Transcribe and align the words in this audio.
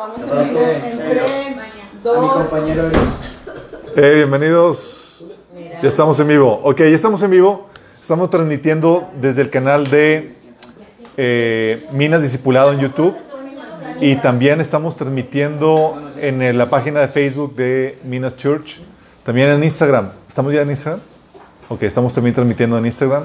Vamos 0.00 0.22
en 0.22 0.48
vivo 0.48 0.60
en 0.62 0.98
3, 1.10 1.22
2, 2.02 2.52
Hey, 3.94 4.14
bienvenidos. 4.14 5.24
Ya 5.82 5.88
estamos 5.90 6.18
en 6.20 6.28
vivo. 6.28 6.58
Ok, 6.62 6.78
ya 6.78 6.84
estamos 6.86 7.22
en 7.22 7.30
vivo. 7.30 7.68
Estamos 8.00 8.30
transmitiendo 8.30 9.10
desde 9.20 9.42
el 9.42 9.50
canal 9.50 9.84
de 9.88 10.36
eh, 11.18 11.86
Minas 11.92 12.22
Discipulado 12.22 12.72
en 12.72 12.80
YouTube. 12.80 13.14
Y 14.00 14.16
también 14.16 14.62
estamos 14.62 14.96
transmitiendo 14.96 16.10
en 16.16 16.40
eh, 16.40 16.54
la 16.54 16.70
página 16.70 17.00
de 17.00 17.08
Facebook 17.08 17.54
de 17.54 17.98
Minas 18.02 18.38
Church. 18.38 18.80
También 19.22 19.50
en 19.50 19.62
Instagram. 19.62 20.12
¿Estamos 20.26 20.54
ya 20.54 20.62
en 20.62 20.70
Instagram? 20.70 21.02
Ok, 21.68 21.82
estamos 21.82 22.14
también 22.14 22.34
transmitiendo 22.34 22.78
en 22.78 22.86
Instagram. 22.86 23.24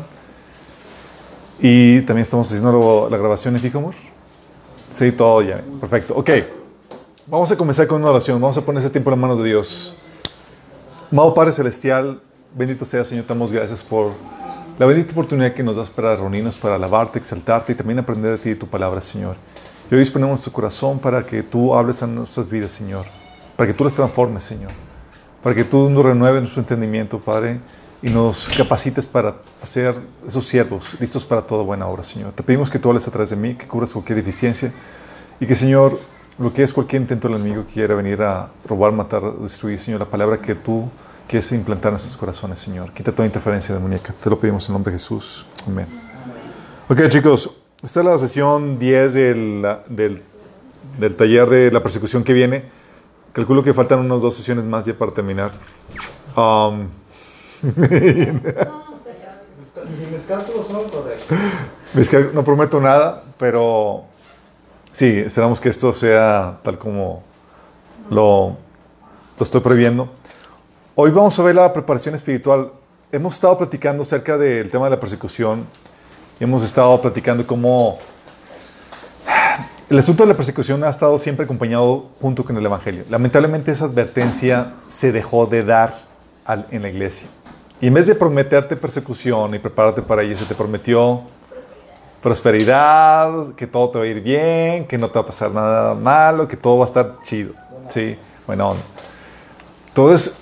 Y 1.58 2.02
también 2.02 2.24
estamos 2.24 2.52
haciendo 2.52 3.08
la 3.10 3.16
grabación 3.16 3.56
en 3.56 3.62
Fijomor. 3.62 3.94
Sí, 4.90 5.14
todo 5.14 5.42
ya. 5.42 5.62
Perfecto. 5.80 6.16
Ok. 6.18 6.32
Vamos 7.28 7.52
a 7.52 7.58
comenzar 7.58 7.88
con 7.88 8.02
una 8.02 8.12
oración. 8.12 8.40
Vamos 8.40 8.56
a 8.56 8.62
poner 8.62 8.82
ese 8.82 8.92
tiempo 8.92 9.10
en 9.10 9.14
las 9.14 9.20
manos 9.20 9.40
de 9.40 9.46
Dios. 9.46 9.96
Amado 11.12 11.34
Padre 11.34 11.54
Celestial, 11.54 12.22
bendito 12.54 12.86
sea, 12.86 13.04
Señor. 13.04 13.26
Te 13.26 13.30
damos 13.30 13.52
gracias 13.52 13.84
por 13.84 14.12
la 14.78 14.86
bendita 14.86 15.12
oportunidad 15.14 15.56
que 15.56 15.64
nos 15.64 15.76
das 15.76 15.90
para 15.90 16.16
reunirnos, 16.16 16.56
para 16.56 16.76
alabarte, 16.76 17.18
exaltarte 17.18 17.72
y 17.72 17.76
también 17.76 17.98
aprender 17.98 18.34
de 18.34 18.38
ti 18.38 18.50
y 18.52 18.56
tu 18.56 18.68
palabra, 18.68 19.02
Señor. 19.02 19.38
Y 19.90 19.96
hoy 19.96 20.02
disponemos 20.02 20.34
nuestro 20.34 20.54
corazón 20.54 21.00
para 21.00 21.26
que 21.26 21.42
tú 21.42 21.74
hables 21.74 22.04
a 22.04 22.08
nuestras 22.08 22.48
vidas, 22.48 22.72
Señor. 22.72 23.08
Para 23.56 23.66
que 23.66 23.74
tú 23.74 23.84
las 23.84 23.96
transformes, 23.96 24.44
Señor. 24.44 24.70
Para 25.42 25.56
que 25.56 25.64
tú 25.64 25.90
nos 25.90 26.06
renueves 26.06 26.42
nuestro 26.42 26.62
entendimiento, 26.62 27.20
Padre, 27.20 27.60
y 28.04 28.12
nos 28.12 28.48
capacites 28.50 29.08
para 29.08 29.38
hacer 29.64 29.96
esos 30.28 30.46
siervos 30.46 30.96
listos 31.00 31.26
para 31.26 31.42
toda 31.42 31.64
buena 31.64 31.88
obra, 31.88 32.04
Señor. 32.04 32.34
Te 32.34 32.44
pedimos 32.44 32.70
que 32.70 32.78
tú 32.78 32.90
hables 32.90 33.08
a 33.08 33.12
través 33.12 33.32
de 33.32 33.36
mí, 33.36 33.56
que 33.56 33.68
cubras 33.68 33.94
cualquier 33.94 34.18
deficiencia 34.18 34.72
y 35.40 35.48
que, 35.48 35.56
Señor, 35.56 35.98
lo 36.38 36.52
que 36.52 36.64
es 36.64 36.74
cualquier 36.74 37.02
intento 37.02 37.28
del 37.28 37.38
enemigo 37.38 37.66
que 37.66 37.74
quiera 37.74 37.96
venir 37.96 38.22
a 38.22 38.50
robar, 38.66 38.92
matar, 38.92 39.40
destruir, 39.40 39.80
Señor, 39.80 40.02
la 40.02 40.10
palabra 40.10 40.42
que 40.42 40.56
tú 40.56 40.90
quieres 41.28 41.52
implantar 41.52 41.90
en 41.90 41.94
nuestros 41.94 42.18
corazones, 42.18 42.60
Señor. 42.60 42.92
Quita 42.92 43.12
toda 43.12 43.26
interferencia 43.26 43.74
demoníaca. 43.74 44.14
Te 44.14 44.30
lo 44.30 44.40
pedimos 44.40 44.68
en 44.68 44.74
nombre 44.74 44.92
de 44.92 45.00
Jesús. 45.00 45.46
Amén. 45.68 45.88
Ok, 46.90 47.08
chicos, 47.08 47.50
esta 47.82 48.02
es 48.02 48.06
la 48.06 48.18
sesión 48.18 48.78
10 48.78 49.14
del, 49.14 49.66
del, 49.88 50.22
del 51.00 51.16
taller 51.16 51.50
de 51.50 51.72
la 51.72 51.82
persecución 51.82 52.24
que 52.24 52.34
viene. 52.34 52.66
Calculo 53.34 53.64
que 53.64 53.74
faltan 53.74 54.00
unas 54.00 54.22
dos 54.22 54.36
sesiones 54.36 54.66
más 54.66 54.86
ya 54.86 54.94
para 54.94 55.14
terminar. 55.14 55.52
Um, 56.36 56.88
Si 57.62 57.68
mis 60.12 60.24
cálculos 60.28 60.68
son 60.68 60.90
correctos. 60.90 61.38
Es 61.96 62.10
que 62.10 62.30
no 62.34 62.44
prometo 62.44 62.80
nada, 62.80 63.24
pero 63.38 64.06
sí, 64.96 65.08
esperamos 65.26 65.60
que 65.60 65.68
esto 65.68 65.92
sea 65.92 66.60
tal 66.64 66.78
como 66.78 67.22
lo, 68.10 68.56
lo 69.38 69.44
estoy 69.44 69.60
previendo. 69.60 70.10
Hoy 70.96 71.12
vamos 71.12 71.38
a 71.38 71.44
ver 71.44 71.56
la 71.56 71.74
preparación 71.74 72.16
espiritual. 72.16 72.72
Hemos 73.12 73.34
estado 73.34 73.58
platicando 73.58 74.04
acerca 74.04 74.38
del 74.38 74.70
tema 74.70 74.86
de 74.86 74.92
la 74.92 75.00
persecución. 75.00 75.66
Hemos 76.40 76.64
estado 76.64 77.02
platicando 77.02 77.46
cómo 77.46 78.00
el 79.90 80.00
asunto 80.00 80.24
de 80.24 80.30
la 80.30 80.38
persecución 80.38 80.82
ha 80.86 80.90
estado 80.90 81.20
siempre 81.20 81.44
acompañado 81.44 82.08
junto 82.22 82.46
con 82.46 82.56
el 82.56 82.66
Evangelio. 82.66 83.04
Lamentablemente 83.10 83.74
esa 83.74 83.86
advertencia 83.86 84.76
se 84.88 85.12
dejó 85.12 85.46
de 85.46 85.66
dar 85.66 85.94
en 86.72 86.82
la 86.82 86.90
iglesia. 86.90 87.28
Y 87.82 87.88
en 87.88 87.94
vez 87.94 88.08
de 88.08 88.16
prometerte 88.16 88.78
persecución 88.78 89.56
y 89.56 89.60
prepararte 89.60 90.02
para 90.02 90.24
ella, 90.24 90.38
se 90.38 90.46
te 90.46 90.56
prometió 90.56 91.24
prosperidad, 92.26 93.54
que 93.54 93.68
todo 93.68 93.92
te 93.92 94.00
va 94.00 94.04
a 94.06 94.08
ir 94.08 94.20
bien, 94.20 94.88
que 94.88 94.98
no 94.98 95.10
te 95.10 95.14
va 95.14 95.22
a 95.22 95.26
pasar 95.28 95.52
nada 95.52 95.94
malo, 95.94 96.48
que 96.48 96.58
todo 96.58 96.80
va 96.80 96.86
a 96.86 96.88
estar 96.88 97.18
chido. 97.22 97.54
Sí, 97.88 98.18
buena 98.48 98.66
onda. 98.66 98.82
Entonces, 99.90 100.40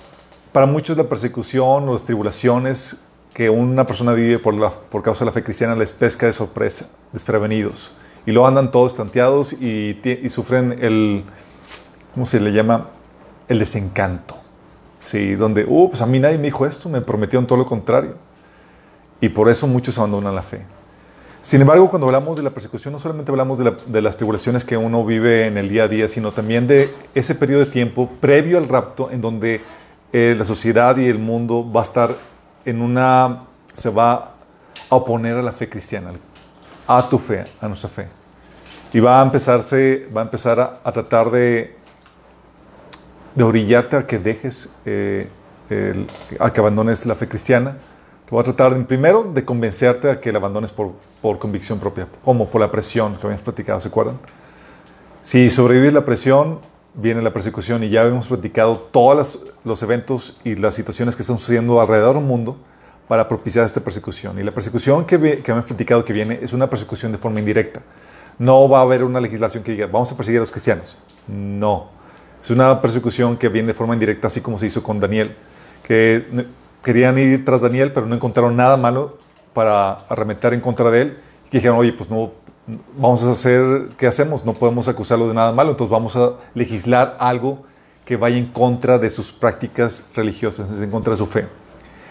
para 0.50 0.64
muchos 0.64 0.96
la 0.96 1.04
persecución 1.04 1.86
o 1.86 1.92
las 1.92 2.04
tribulaciones 2.04 3.04
que 3.34 3.50
una 3.50 3.84
persona 3.84 4.14
vive 4.14 4.38
por, 4.38 4.54
la, 4.54 4.70
por 4.70 5.02
causa 5.02 5.26
de 5.26 5.30
la 5.30 5.32
fe 5.32 5.44
cristiana 5.44 5.76
les 5.76 5.92
pesca 5.92 6.24
de 6.24 6.32
sorpresa, 6.32 6.88
desprevenidos. 7.12 7.94
Y 8.24 8.32
luego 8.32 8.48
andan 8.48 8.70
todos 8.70 8.92
estanteados 8.92 9.52
y, 9.52 10.00
y 10.02 10.30
sufren 10.30 10.78
el, 10.80 11.22
¿cómo 12.14 12.24
se 12.24 12.40
le 12.40 12.54
llama? 12.54 12.88
El 13.46 13.58
desencanto. 13.58 14.38
Sí, 15.00 15.34
donde, 15.34 15.66
uh, 15.68 15.90
pues 15.90 16.00
a 16.00 16.06
mí 16.06 16.18
nadie 16.18 16.38
me 16.38 16.44
dijo 16.44 16.64
esto, 16.64 16.88
me 16.88 17.02
prometieron 17.02 17.46
todo 17.46 17.58
lo 17.58 17.66
contrario. 17.66 18.14
Y 19.20 19.28
por 19.28 19.50
eso 19.50 19.66
muchos 19.66 19.98
abandonan 19.98 20.34
la 20.34 20.42
fe. 20.42 20.64
Sin 21.44 21.60
embargo, 21.60 21.90
cuando 21.90 22.06
hablamos 22.06 22.38
de 22.38 22.42
la 22.42 22.48
persecución, 22.48 22.92
no 22.92 22.98
solamente 22.98 23.30
hablamos 23.30 23.58
de, 23.58 23.64
la- 23.64 23.76
de 23.84 24.00
las 24.00 24.16
tribulaciones 24.16 24.64
que 24.64 24.78
uno 24.78 25.04
vive 25.04 25.46
en 25.46 25.58
el 25.58 25.68
día 25.68 25.84
a 25.84 25.88
día, 25.88 26.08
sino 26.08 26.32
también 26.32 26.66
de 26.66 26.88
ese 27.14 27.34
periodo 27.34 27.66
de 27.66 27.70
tiempo 27.70 28.08
previo 28.18 28.56
al 28.56 28.66
rapto 28.66 29.10
en 29.10 29.20
donde 29.20 29.60
eh, 30.10 30.34
la 30.38 30.46
sociedad 30.46 30.96
y 30.96 31.04
el 31.06 31.18
mundo 31.18 31.70
va 31.70 31.82
a 31.82 31.84
estar 31.84 32.16
en 32.64 32.80
una, 32.80 33.42
se 33.74 33.90
va 33.90 34.32
a 34.88 34.96
oponer 34.96 35.36
a 35.36 35.42
la 35.42 35.52
fe 35.52 35.68
cristiana, 35.68 36.12
a 36.86 37.06
tu 37.10 37.18
fe, 37.18 37.44
a 37.60 37.68
nuestra 37.68 37.90
fe. 37.90 38.08
Y 38.94 39.00
va 39.00 39.20
a 39.20 39.24
empezarse, 39.24 40.08
va 40.16 40.22
a 40.22 40.24
empezar 40.24 40.80
a, 40.82 40.92
tratar 40.92 41.30
de, 41.30 41.76
de 43.34 43.44
orillarte 43.44 43.96
a 43.96 44.06
que 44.06 44.18
dejes, 44.18 44.74
eh, 44.86 45.28
a 46.40 46.50
que 46.50 46.60
abandones 46.60 47.04
la 47.04 47.14
fe 47.16 47.28
cristiana. 47.28 47.76
Te 48.26 48.34
va 48.34 48.40
a 48.40 48.44
tratar, 48.44 48.86
primero, 48.86 49.30
de 49.34 49.44
convencerte 49.44 50.10
a 50.10 50.18
que 50.20 50.32
la 50.32 50.38
abandones 50.38 50.72
por, 50.72 50.92
por 51.24 51.38
convicción 51.38 51.80
propia, 51.80 52.06
como 52.22 52.50
por 52.50 52.60
la 52.60 52.70
presión 52.70 53.16
que 53.16 53.26
habíamos 53.26 53.42
platicado, 53.42 53.80
¿se 53.80 53.88
acuerdan? 53.88 54.18
Si 55.22 55.48
sobrevives 55.48 55.94
la 55.94 56.04
presión, 56.04 56.60
viene 56.92 57.22
la 57.22 57.32
persecución 57.32 57.82
y 57.82 57.88
ya 57.88 58.02
hemos 58.04 58.26
platicado 58.26 58.76
todos 58.76 59.46
los 59.64 59.82
eventos 59.82 60.38
y 60.44 60.54
las 60.54 60.74
situaciones 60.74 61.16
que 61.16 61.22
están 61.22 61.38
sucediendo 61.38 61.80
alrededor 61.80 62.16
del 62.16 62.26
mundo 62.26 62.58
para 63.08 63.26
propiciar 63.26 63.64
esta 63.64 63.80
persecución. 63.80 64.38
Y 64.38 64.42
la 64.42 64.52
persecución 64.52 65.06
que, 65.06 65.18
que 65.42 65.50
hemos 65.50 65.64
platicado 65.64 66.04
que 66.04 66.12
viene 66.12 66.40
es 66.42 66.52
una 66.52 66.68
persecución 66.68 67.10
de 67.10 67.16
forma 67.16 67.38
indirecta. 67.38 67.80
No 68.38 68.68
va 68.68 68.80
a 68.80 68.82
haber 68.82 69.02
una 69.02 69.18
legislación 69.18 69.64
que 69.64 69.72
diga, 69.72 69.86
vamos 69.86 70.12
a 70.12 70.18
perseguir 70.18 70.40
a 70.40 70.42
los 70.42 70.50
cristianos. 70.50 70.98
No. 71.26 71.88
Es 72.42 72.50
una 72.50 72.82
persecución 72.82 73.38
que 73.38 73.48
viene 73.48 73.68
de 73.68 73.74
forma 73.74 73.94
indirecta, 73.94 74.26
así 74.26 74.42
como 74.42 74.58
se 74.58 74.66
hizo 74.66 74.82
con 74.82 75.00
Daniel, 75.00 75.34
que 75.84 76.46
querían 76.82 77.16
ir 77.16 77.46
tras 77.46 77.62
Daniel, 77.62 77.92
pero 77.94 78.04
no 78.04 78.14
encontraron 78.14 78.54
nada 78.54 78.76
malo 78.76 79.23
para 79.54 79.92
arremeter 80.08 80.52
en 80.52 80.60
contra 80.60 80.90
de 80.90 81.02
él. 81.02 81.18
Y 81.46 81.50
que 81.50 81.58
dijeron, 81.58 81.78
oye, 81.78 81.92
pues 81.92 82.10
no, 82.10 82.32
vamos 82.96 83.24
a 83.24 83.30
hacer, 83.30 83.88
¿qué 83.96 84.06
hacemos? 84.06 84.44
No 84.44 84.54
podemos 84.54 84.88
acusarlo 84.88 85.28
de 85.28 85.34
nada 85.34 85.52
malo, 85.52 85.70
entonces 85.70 85.90
vamos 85.90 86.16
a 86.16 86.34
legislar 86.54 87.16
algo 87.18 87.64
que 88.04 88.16
vaya 88.16 88.36
en 88.36 88.46
contra 88.46 88.98
de 88.98 89.10
sus 89.10 89.32
prácticas 89.32 90.08
religiosas, 90.14 90.70
en 90.70 90.90
contra 90.90 91.12
de 91.12 91.16
su 91.16 91.26
fe. 91.26 91.46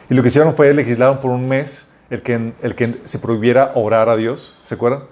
Y 0.10 0.14
lo 0.14 0.22
que 0.22 0.30
hicieron 0.30 0.56
fue 0.56 0.74
legislaron 0.74 1.20
por 1.20 1.32
un 1.32 1.48
mes 1.48 1.92
el 2.10 2.22
que, 2.22 2.54
el 2.62 2.76
que 2.76 3.02
se 3.06 3.20
prohibiera 3.20 3.72
orar 3.76 4.10
a 4.10 4.16
Dios, 4.16 4.56
¿se 4.64 4.76
acuerdan? 4.76 5.04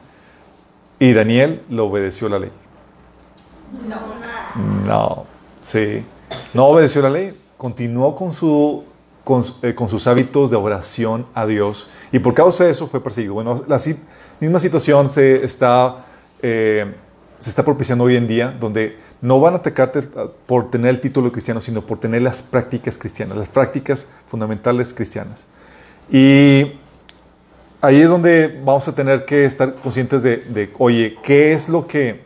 Y 1.00 1.13
Daniel 1.13 1.63
lo 1.69 1.88
obedeció 1.88 2.30
la 2.30 2.40
ley. 2.40 2.52
No, 4.86 5.25
sí. 5.62 6.03
No 6.53 6.66
obedeció 6.68 7.02
la 7.02 7.09
ley. 7.09 7.36
Continuó 7.58 8.16
con, 8.16 8.34
su, 8.34 8.84
con, 9.24 9.44
eh, 9.63 9.74
con 9.74 9.90
sus 9.90 10.06
hábitos 10.08 10.52
de 10.52 10.58
oración 10.58 11.25
a 11.34 11.46
Dios. 11.46 11.90
Y 12.11 12.19
por 12.19 12.33
causa 12.33 12.66
de 12.66 12.72
eso 12.72 12.88
fue 12.88 13.01
perseguido. 13.01 13.33
Bueno, 13.35 13.61
la 13.67 13.79
si- 13.79 13.95
misma 14.39 14.59
situación 14.59 15.09
se 15.09 15.45
está, 15.45 16.05
eh, 16.41 16.94
se 17.39 17.49
está 17.49 17.63
propiciando 17.63 18.03
hoy 18.03 18.16
en 18.17 18.27
día, 18.27 18.55
donde 18.59 18.97
no 19.22 19.39
van 19.39 19.53
a 19.53 19.57
atacarte 19.57 20.01
por 20.45 20.69
tener 20.69 20.89
el 20.89 21.00
título 21.00 21.31
cristiano, 21.31 21.61
sino 21.61 21.85
por 21.85 22.00
tener 22.00 22.21
las 22.21 22.41
prácticas 22.41 22.97
cristianas, 22.97 23.38
las 23.38 23.47
prácticas 23.47 24.07
fundamentales 24.27 24.94
cristianas. 24.94 25.47
Y 26.11 26.73
ahí 27.81 28.01
es 28.01 28.09
donde 28.09 28.59
vamos 28.63 28.88
a 28.88 28.94
tener 28.95 29.25
que 29.25 29.45
estar 29.45 29.75
conscientes 29.75 30.23
de, 30.23 30.38
de, 30.38 30.69
oye, 30.79 31.17
¿qué 31.23 31.53
es 31.53 31.69
lo 31.69 31.88
que 31.88 32.21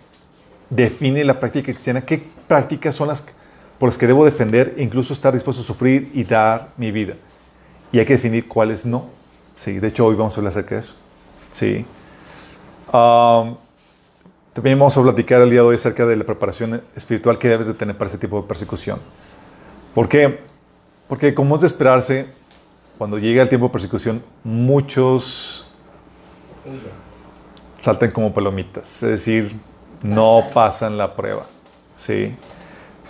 define 0.70 1.24
la 1.24 1.40
práctica 1.40 1.72
cristiana? 1.72 2.02
¿Qué 2.02 2.24
prácticas 2.48 2.96
son 2.96 3.08
las 3.10 3.26
por 3.78 3.90
las 3.90 3.98
que 3.98 4.08
debo 4.08 4.24
defender 4.24 4.74
e 4.78 4.84
incluso 4.84 5.14
estar 5.14 5.34
dispuesto 5.34 5.62
a 5.62 5.66
sufrir 5.66 6.10
y 6.14 6.24
dar 6.24 6.70
mi 6.78 6.92
vida? 6.92 7.16
Y 7.92 8.00
hay 8.00 8.06
que 8.06 8.14
definir 8.14 8.48
cuáles 8.48 8.86
no. 8.86 9.10
Sí, 9.56 9.80
de 9.80 9.88
hecho 9.88 10.06
hoy 10.06 10.16
vamos 10.16 10.36
a 10.36 10.40
hablar 10.40 10.52
acerca 10.52 10.76
de 10.76 10.82
eso. 10.82 10.96
Sí. 11.52 11.86
Um, 12.88 13.56
también 14.54 14.78
vamos 14.78 14.98
a 14.98 15.02
platicar 15.02 15.42
el 15.42 15.50
día 15.50 15.62
de 15.62 15.68
hoy 15.68 15.76
acerca 15.76 16.06
de 16.06 16.16
la 16.16 16.24
preparación 16.24 16.82
espiritual 16.96 17.38
que 17.38 17.48
debes 17.48 17.68
de 17.68 17.74
tener 17.74 17.98
para 17.98 18.10
ese 18.10 18.18
tipo 18.18 18.42
de 18.42 18.48
persecución. 18.48 19.00
¿Por 19.94 20.08
qué? 20.08 20.40
Porque 21.08 21.34
como 21.34 21.56
es 21.56 21.62
de 21.62 21.68
esperarse, 21.68 22.28
cuando 22.98 23.18
llega 23.18 23.42
el 23.44 23.50
tiempo 23.50 23.68
de 23.68 23.74
persecución, 23.74 24.24
muchos 24.44 25.68
saltan 27.82 28.12
como 28.12 28.34
palomitas, 28.34 29.04
es 29.04 29.10
decir, 29.10 29.56
no 30.02 30.48
pasan 30.54 30.98
la 30.98 31.16
prueba. 31.16 31.46
¿sí? 31.96 32.36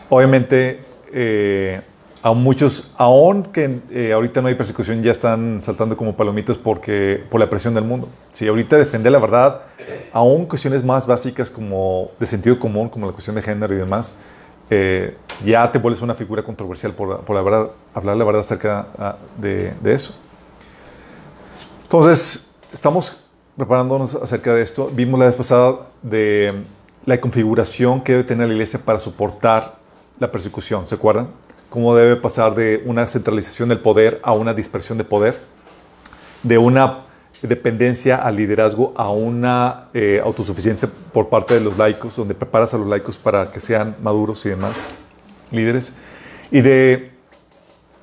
Obviamente, 0.09 0.83
eh, 1.13 1.81
a 2.25 2.33
muchos, 2.33 2.92
aún 2.98 3.44
que 3.44 3.81
eh, 3.92 4.12
ahorita 4.12 4.42
no 4.42 4.48
hay 4.48 4.56
persecución, 4.56 5.04
ya 5.04 5.12
están 5.12 5.62
saltando 5.62 5.95
como 5.95 6.18
palomitas 6.18 6.57
porque, 6.57 7.24
por 7.30 7.39
la 7.39 7.48
presión 7.48 7.75
del 7.75 7.83
mundo. 7.83 8.10
Si 8.31 8.48
ahorita 8.48 8.77
defender 8.77 9.12
la 9.12 9.19
verdad, 9.19 9.62
aún 10.12 10.48
cuestiones 10.48 10.83
más 10.83 11.06
básicas 11.06 11.51
como 11.51 12.10
de 12.19 12.25
sentido 12.25 12.57
común, 12.57 12.89
como 12.89 13.06
la 13.06 13.12
cuestión 13.12 13.36
de 13.36 13.44
género 13.44 13.75
y 13.75 13.77
demás, 13.77 14.16
eh, 14.72 15.16
ya 15.45 15.72
te 15.72 15.77
vuelves 15.77 16.01
una 16.01 16.16
figura 16.16 16.42
controversial 16.42 16.94
por, 16.94 17.22
por 17.22 17.36
la 17.36 17.44
verdad, 17.44 17.69
hablar 17.94 18.18
la 18.18 18.25
verdad 18.25 18.42
acerca 18.42 18.88
ah, 18.98 19.18
de, 19.39 19.75
de 19.83 19.94
eso. 19.94 20.16
Entonces, 21.83 22.56
estamos 22.74 23.18
preparándonos 23.56 24.16
acerca 24.16 24.51
de 24.51 24.63
esto. 24.63 24.89
Vimos 24.92 25.19
la 25.19 25.27
vez 25.27 25.36
pasada 25.36 25.89
de 26.01 26.56
la 27.06 27.22
configuración 27.22 28.01
que 28.01 28.13
debe 28.13 28.24
tener 28.24 28.48
la 28.48 28.54
iglesia 28.56 28.80
para 28.83 28.98
soportar 28.98 29.75
la 30.18 30.31
persecución, 30.31 30.88
¿se 30.88 30.95
acuerdan? 30.95 31.44
Cómo 31.75 31.94
debe 31.94 32.16
pasar 32.16 32.56
de 32.56 32.81
una 32.86 33.06
centralización 33.06 33.68
del 33.68 33.80
poder 33.80 34.22
a 34.24 34.31
una 34.31 34.54
dispersión 34.54 34.98
de 34.98 35.04
poder, 35.04 35.38
de 36.42 36.57
una 36.57 37.00
dependencia 37.42 38.16
al 38.16 38.38
liderazgo 38.38 38.94
a 38.95 39.12
una 39.12 39.89
eh, 39.94 40.22
autosuficiencia 40.24 40.89
por 41.12 41.27
parte 41.27 41.54
de 41.54 41.60
los 41.60 41.77
laicos, 41.77 42.16
donde 42.16 42.33
preparas 42.33 42.74
a 42.74 42.77
los 42.77 42.88
laicos 42.88 43.18
para 43.18 43.51
que 43.51 43.60
sean 43.60 43.94
maduros 44.01 44.45
y 44.45 44.50
demás 44.51 44.81
líderes, 45.51 45.98
y, 46.50 46.62
de, 46.62 47.12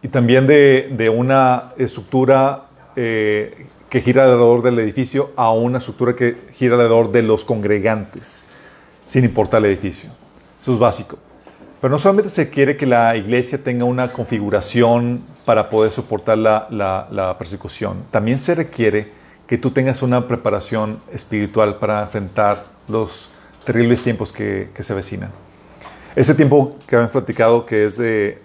y 0.03 0.09
también 0.09 0.47
de, 0.47 0.91
de 0.93 1.09
una 1.09 1.73
estructura 1.79 2.67
eh, 2.95 3.69
que 3.89 4.03
gira 4.03 4.25
alrededor 4.25 4.61
del 4.61 4.81
edificio 4.81 5.31
a 5.35 5.51
una 5.51 5.79
estructura 5.79 6.15
que 6.15 6.37
gira 6.53 6.75
alrededor 6.75 7.11
de 7.11 7.23
los 7.23 7.47
congregantes, 7.47 8.45
sin 9.07 9.25
importar 9.25 9.61
el 9.61 9.71
edificio. 9.71 10.11
Eso 10.61 10.75
es 10.75 10.79
básico. 10.79 11.17
Pero 11.83 11.91
no 11.91 11.99
solamente 11.99 12.31
se 12.31 12.49
quiere 12.49 12.77
que 12.77 12.87
la 12.87 13.17
iglesia 13.17 13.61
tenga 13.61 13.85
una 13.85 14.13
configuración 14.13 15.25
para 15.45 15.69
poder 15.69 15.91
soportar 15.91 16.39
la, 16.39 17.37
persecución, 17.41 18.05
también 18.13 18.39
se 18.39 18.55
requiere 18.55 19.11
que 19.49 19.59
tú 19.59 19.73
tengas 19.73 20.01
una 20.01 20.29
preparación 20.29 21.03
espiritual 21.13 21.81
para 21.81 22.03
enfrentar 22.03 22.67
los 22.87 23.31
terribles 23.65 24.01
tiempos 24.01 24.33
que, 24.33 24.71
se 24.79 24.93
avecinan. 24.93 25.33
Ese 26.15 26.37
tiempo 26.37 26.79
que 26.87 26.95
habían 26.95 27.11
platicado, 27.11 27.67
que 27.67 27.85
es 27.85 27.97
de, 27.97 28.39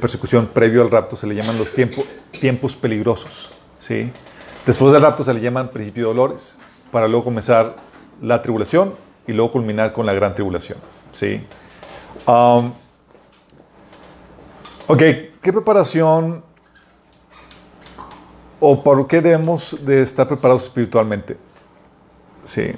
persecución 0.00 0.46
previo 0.46 0.82
al 0.82 0.90
rapto, 0.92 1.16
se 1.16 1.26
le 1.26 1.34
llaman 1.34 1.58
los 1.58 1.72
tiempos 1.72 2.76
peligrosos. 2.76 3.50
¿sí? 3.80 4.08
Después 4.64 4.92
del 4.92 5.02
rapto 5.02 5.24
se 5.24 5.34
le 5.34 5.40
llaman 5.40 5.70
principio 5.70 6.04
de 6.04 6.08
dolores, 6.14 6.58
para 6.92 7.08
luego 7.08 7.24
comenzar 7.24 7.74
la 8.22 8.40
tribulación 8.40 8.94
y 9.26 9.32
luego 9.32 9.50
culminar 9.50 9.92
con 9.92 10.06
la 10.06 10.12
gran 10.12 10.32
tribulación. 10.36 10.78
¿sí? 11.10 11.44
Um, 12.26 12.72
ok, 14.86 14.98
¿qué 15.42 15.52
preparación 15.52 16.44
o 18.60 18.82
por 18.82 19.06
qué 19.06 19.20
debemos 19.20 19.84
de 19.84 20.02
estar 20.02 20.28
preparados 20.28 20.64
espiritualmente? 20.64 21.36
Sí. 22.44 22.72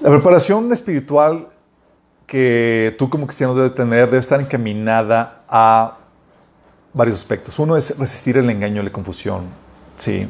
La 0.00 0.10
preparación 0.10 0.72
espiritual 0.72 1.48
que 2.26 2.94
tú 2.98 3.08
como 3.08 3.26
cristiano 3.26 3.54
debes 3.54 3.74
tener 3.74 4.06
debe 4.06 4.18
estar 4.18 4.40
encaminada 4.40 5.44
a 5.48 5.98
varios 6.92 7.18
aspectos. 7.18 7.58
Uno 7.58 7.76
es 7.76 7.96
resistir 7.98 8.36
el 8.36 8.50
engaño 8.50 8.82
y 8.82 8.84
la 8.84 8.92
confusión. 8.92 9.44
Sí. 9.96 10.26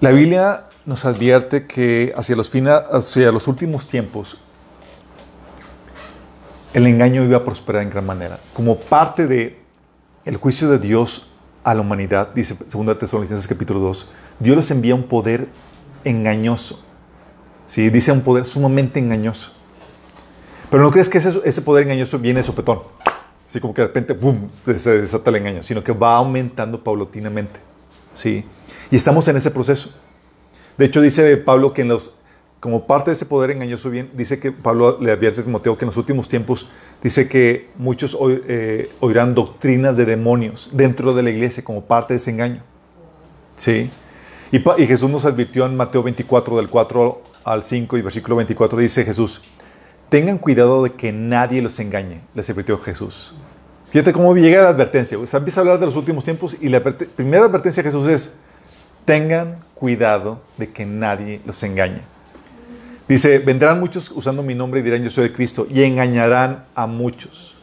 La 0.00 0.10
Biblia 0.10 0.66
nos 0.84 1.04
advierte 1.04 1.66
que 1.66 2.12
hacia 2.16 2.36
los, 2.36 2.50
hacia 2.90 3.32
los 3.32 3.48
últimos 3.48 3.86
tiempos 3.86 4.38
el 6.74 6.86
engaño 6.86 7.24
iba 7.24 7.38
a 7.38 7.44
prosperar 7.44 7.82
en 7.82 7.90
gran 7.90 8.06
manera. 8.06 8.38
Como 8.54 8.78
parte 8.78 9.26
de 9.26 9.58
el 10.24 10.36
juicio 10.36 10.68
de 10.68 10.78
Dios 10.78 11.32
a 11.64 11.74
la 11.74 11.80
humanidad, 11.80 12.30
dice 12.34 12.54
2 12.54 12.98
Tesalonicenses 12.98 13.46
capítulo 13.46 13.80
2, 13.80 14.10
Dios 14.40 14.56
les 14.56 14.70
envía 14.70 14.94
un 14.94 15.04
poder 15.04 15.48
engañoso. 16.04 16.82
¿sí? 17.66 17.90
Dice 17.90 18.12
un 18.12 18.20
poder 18.20 18.44
sumamente 18.44 18.98
engañoso. 18.98 19.52
Pero 20.70 20.82
no 20.82 20.90
crees 20.90 21.08
que 21.08 21.18
ese, 21.18 21.62
poder 21.62 21.84
engañoso 21.84 22.18
viene 22.18 22.40
de 22.40 22.44
sopetón. 22.44 22.82
Así 23.46 23.60
como 23.60 23.72
que 23.72 23.80
de 23.80 23.86
repente, 23.86 24.14
¡pum!, 24.14 24.48
se 24.76 25.00
desata 25.00 25.30
el 25.30 25.36
engaño, 25.36 25.62
sino 25.62 25.82
que 25.82 25.92
va 25.92 26.16
aumentando 26.16 26.84
paulatinamente. 26.84 27.60
¿sí? 28.12 28.44
Y 28.90 28.96
estamos 28.96 29.26
en 29.28 29.38
ese 29.38 29.50
proceso. 29.50 29.90
De 30.76 30.84
hecho, 30.84 31.00
dice 31.00 31.36
Pablo 31.38 31.72
que 31.72 31.82
en 31.82 31.88
los 31.88 32.12
como 32.60 32.86
parte 32.86 33.10
de 33.10 33.14
ese 33.14 33.26
poder 33.26 33.50
engañoso 33.50 33.90
bien, 33.90 34.10
dice 34.14 34.40
que 34.40 34.50
Pablo 34.50 34.98
le 35.00 35.12
advierte 35.12 35.40
a 35.40 35.44
Timoteo 35.44 35.78
que 35.78 35.84
en 35.84 35.88
los 35.88 35.96
últimos 35.96 36.28
tiempos 36.28 36.68
dice 37.02 37.28
que 37.28 37.68
muchos 37.76 38.16
eh, 38.48 38.90
oirán 39.00 39.34
doctrinas 39.34 39.96
de 39.96 40.04
demonios 40.04 40.70
dentro 40.72 41.14
de 41.14 41.22
la 41.22 41.30
iglesia 41.30 41.62
como 41.62 41.84
parte 41.84 42.14
de 42.14 42.18
ese 42.18 42.30
engaño. 42.32 42.62
¿Sí? 43.56 43.90
Y, 44.50 44.86
Jesús 44.86 45.10
nos 45.10 45.24
advirtió 45.24 45.66
en 45.66 45.76
Mateo 45.76 46.02
24, 46.02 46.56
del 46.56 46.68
4 46.68 47.22
al 47.44 47.62
5 47.62 47.98
y 47.98 48.02
versículo 48.02 48.36
24, 48.36 48.78
dice 48.78 49.04
Jesús, 49.04 49.42
tengan 50.08 50.38
cuidado 50.38 50.82
de 50.82 50.90
que 50.94 51.12
nadie 51.12 51.60
los 51.60 51.78
engañe, 51.78 52.22
les 52.34 52.48
advirtió 52.48 52.78
Jesús. 52.78 53.34
Fíjate 53.90 54.12
cómo 54.12 54.34
llega 54.34 54.62
la 54.62 54.68
advertencia. 54.70 55.18
O 55.18 55.26
sea, 55.26 55.38
empieza 55.38 55.60
a 55.60 55.62
hablar 55.62 55.78
de 55.78 55.86
los 55.86 55.96
últimos 55.96 56.24
tiempos 56.24 56.56
y 56.60 56.68
la 56.68 56.82
primera 56.82 57.44
advertencia 57.44 57.82
de 57.82 57.90
Jesús 57.90 58.08
es, 58.08 58.38
tengan 59.04 59.58
cuidado 59.74 60.40
de 60.56 60.70
que 60.70 60.84
nadie 60.84 61.40
los 61.46 61.62
engañe. 61.62 62.00
Dice, 63.08 63.38
vendrán 63.38 63.80
muchos 63.80 64.10
usando 64.14 64.42
mi 64.42 64.54
nombre 64.54 64.80
y 64.80 64.82
dirán 64.82 65.02
yo 65.02 65.08
soy 65.08 65.28
de 65.28 65.32
Cristo 65.32 65.66
y 65.70 65.82
engañarán 65.82 66.66
a 66.74 66.86
muchos. 66.86 67.56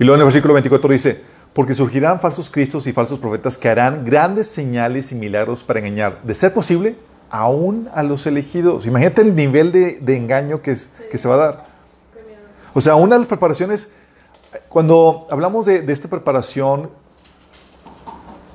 Y 0.00 0.04
luego 0.04 0.16
en 0.16 0.20
el 0.22 0.24
versículo 0.24 0.54
24 0.54 0.92
dice, 0.92 1.20
porque 1.52 1.72
surgirán 1.72 2.20
falsos 2.20 2.50
cristos 2.50 2.86
y 2.88 2.92
falsos 2.92 3.20
profetas 3.20 3.56
que 3.56 3.68
harán 3.68 4.04
grandes 4.04 4.48
señales 4.48 5.12
y 5.12 5.14
milagros 5.14 5.62
para 5.62 5.78
engañar, 5.78 6.20
de 6.24 6.34
ser 6.34 6.52
posible, 6.52 6.96
aún 7.30 7.88
a 7.94 8.02
los 8.02 8.26
elegidos. 8.26 8.86
Imagínate 8.86 9.22
el 9.22 9.36
nivel 9.36 9.70
de, 9.70 10.16
engaño 10.16 10.62
que, 10.62 10.74
que, 11.10 11.18
se 11.18 11.28
va 11.28 11.34
a 11.34 11.38
dar. 11.38 11.62
O 12.74 12.80
sea, 12.80 12.96
una 12.96 13.14
de 13.14 13.20
las 13.20 13.28
preparaciones, 13.28 13.92
cuando 14.68 15.28
hablamos 15.30 15.66
de, 15.66 15.82
de 15.82 15.92
esta 15.92 16.08
preparación, 16.08 16.90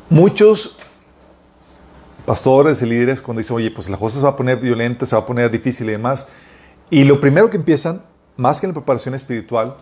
muchos 0.09 0.77
pastores 2.25 2.81
y 2.81 2.85
líderes 2.85 3.21
cuando 3.21 3.39
dicen, 3.39 3.57
oye, 3.57 3.71
pues 3.71 3.89
la 3.89 3.97
cosa 3.97 4.17
se 4.17 4.23
va 4.23 4.31
a 4.31 4.35
poner 4.35 4.57
violenta, 4.57 5.05
se 5.05 5.15
va 5.15 5.21
a 5.21 5.25
poner 5.25 5.49
difícil 5.51 5.87
y 5.87 5.91
demás. 5.91 6.27
Y 6.89 7.03
lo 7.03 7.19
primero 7.19 7.49
que 7.49 7.57
empiezan, 7.57 8.01
más 8.37 8.59
que 8.59 8.65
en 8.65 8.71
la 8.71 8.75
preparación 8.75 9.15
espiritual, 9.15 9.75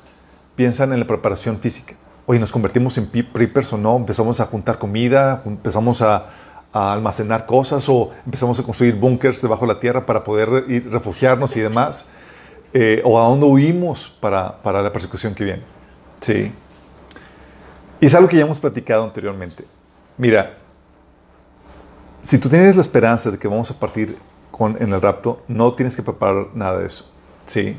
piensan 0.55 0.93
en 0.93 0.99
la 0.99 1.07
preparación 1.07 1.59
física. 1.59 1.95
Oye, 2.25 2.39
nos 2.39 2.51
convertimos 2.51 2.97
en 2.97 3.07
preppers 3.07 3.73
o 3.73 3.77
no, 3.77 3.97
empezamos 3.97 4.39
a 4.39 4.45
juntar 4.45 4.77
comida, 4.77 5.41
empezamos 5.45 6.01
a, 6.01 6.29
almacenar 6.73 7.45
cosas 7.45 7.87
o 7.87 8.09
empezamos 8.25 8.59
a 8.59 8.63
construir 8.63 8.95
búnkers 8.95 9.43
debajo 9.43 9.67
de 9.67 9.75
la 9.75 9.79
tierra 9.79 10.07
para 10.07 10.23
poder 10.23 10.65
ir, 10.67 10.89
refugiarnos 10.89 11.55
y 11.55 11.59
demás. 11.59 12.07
Eh, 12.73 12.99
o 13.05 13.21
a 13.21 13.27
dónde 13.27 13.45
huimos 13.45 14.09
para, 14.19 14.59
para 14.63 14.81
la 14.81 14.91
persecución 14.91 15.35
que 15.35 15.43
viene. 15.43 15.61
Sí. 16.19 16.51
Y 18.01 18.05
es 18.07 18.15
algo 18.15 18.27
que 18.27 18.37
ya 18.37 18.41
hemos 18.45 18.59
platicado 18.59 19.03
anteriormente. 19.03 19.65
Mira, 20.17 20.57
si 22.23 22.37
tú 22.39 22.49
tienes 22.49 22.75
la 22.75 22.81
esperanza 22.81 23.29
de 23.29 23.37
que 23.37 23.47
vamos 23.47 23.69
a 23.69 23.79
partir 23.79 24.17
con, 24.49 24.81
en 24.81 24.93
el 24.93 25.01
rapto, 25.01 25.43
no 25.47 25.73
tienes 25.73 25.95
que 25.95 26.01
preparar 26.01 26.47
nada 26.55 26.79
de 26.79 26.87
eso. 26.87 27.11
¿sí? 27.45 27.75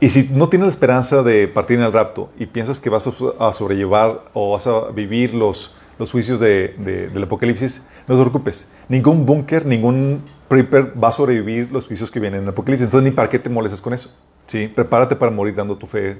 Y 0.00 0.10
si 0.10 0.28
no 0.32 0.48
tienes 0.48 0.66
la 0.66 0.72
esperanza 0.72 1.22
de 1.22 1.46
partir 1.46 1.78
en 1.78 1.84
el 1.84 1.92
rapto 1.92 2.28
y 2.36 2.46
piensas 2.46 2.80
que 2.80 2.90
vas 2.90 3.08
a 3.38 3.52
sobrellevar 3.52 4.24
o 4.34 4.52
vas 4.52 4.66
a 4.66 4.90
vivir 4.90 5.34
los, 5.34 5.76
los 6.00 6.10
juicios 6.10 6.40
de, 6.40 6.74
del 7.12 7.22
Apocalipsis, 7.22 7.86
no 8.08 8.16
te 8.16 8.20
preocupes. 8.20 8.72
Ningún 8.88 9.24
búnker, 9.24 9.64
ningún 9.64 10.22
prepper 10.48 10.92
va 11.02 11.08
a 11.08 11.12
sobrevivir 11.12 11.70
los 11.70 11.86
juicios 11.86 12.10
que 12.10 12.18
vienen 12.18 12.38
en 12.38 12.44
el 12.44 12.50
Apocalipsis. 12.50 12.86
Entonces, 12.86 13.08
ni 13.08 13.14
para 13.14 13.30
qué 13.30 13.38
te 13.38 13.48
molestas 13.48 13.80
con 13.80 13.94
eso. 13.94 14.12
¿sí? 14.46 14.66
Prepárate 14.66 15.14
para 15.14 15.30
morir 15.30 15.54
dando 15.54 15.76
tu 15.76 15.86
fe 15.86 16.18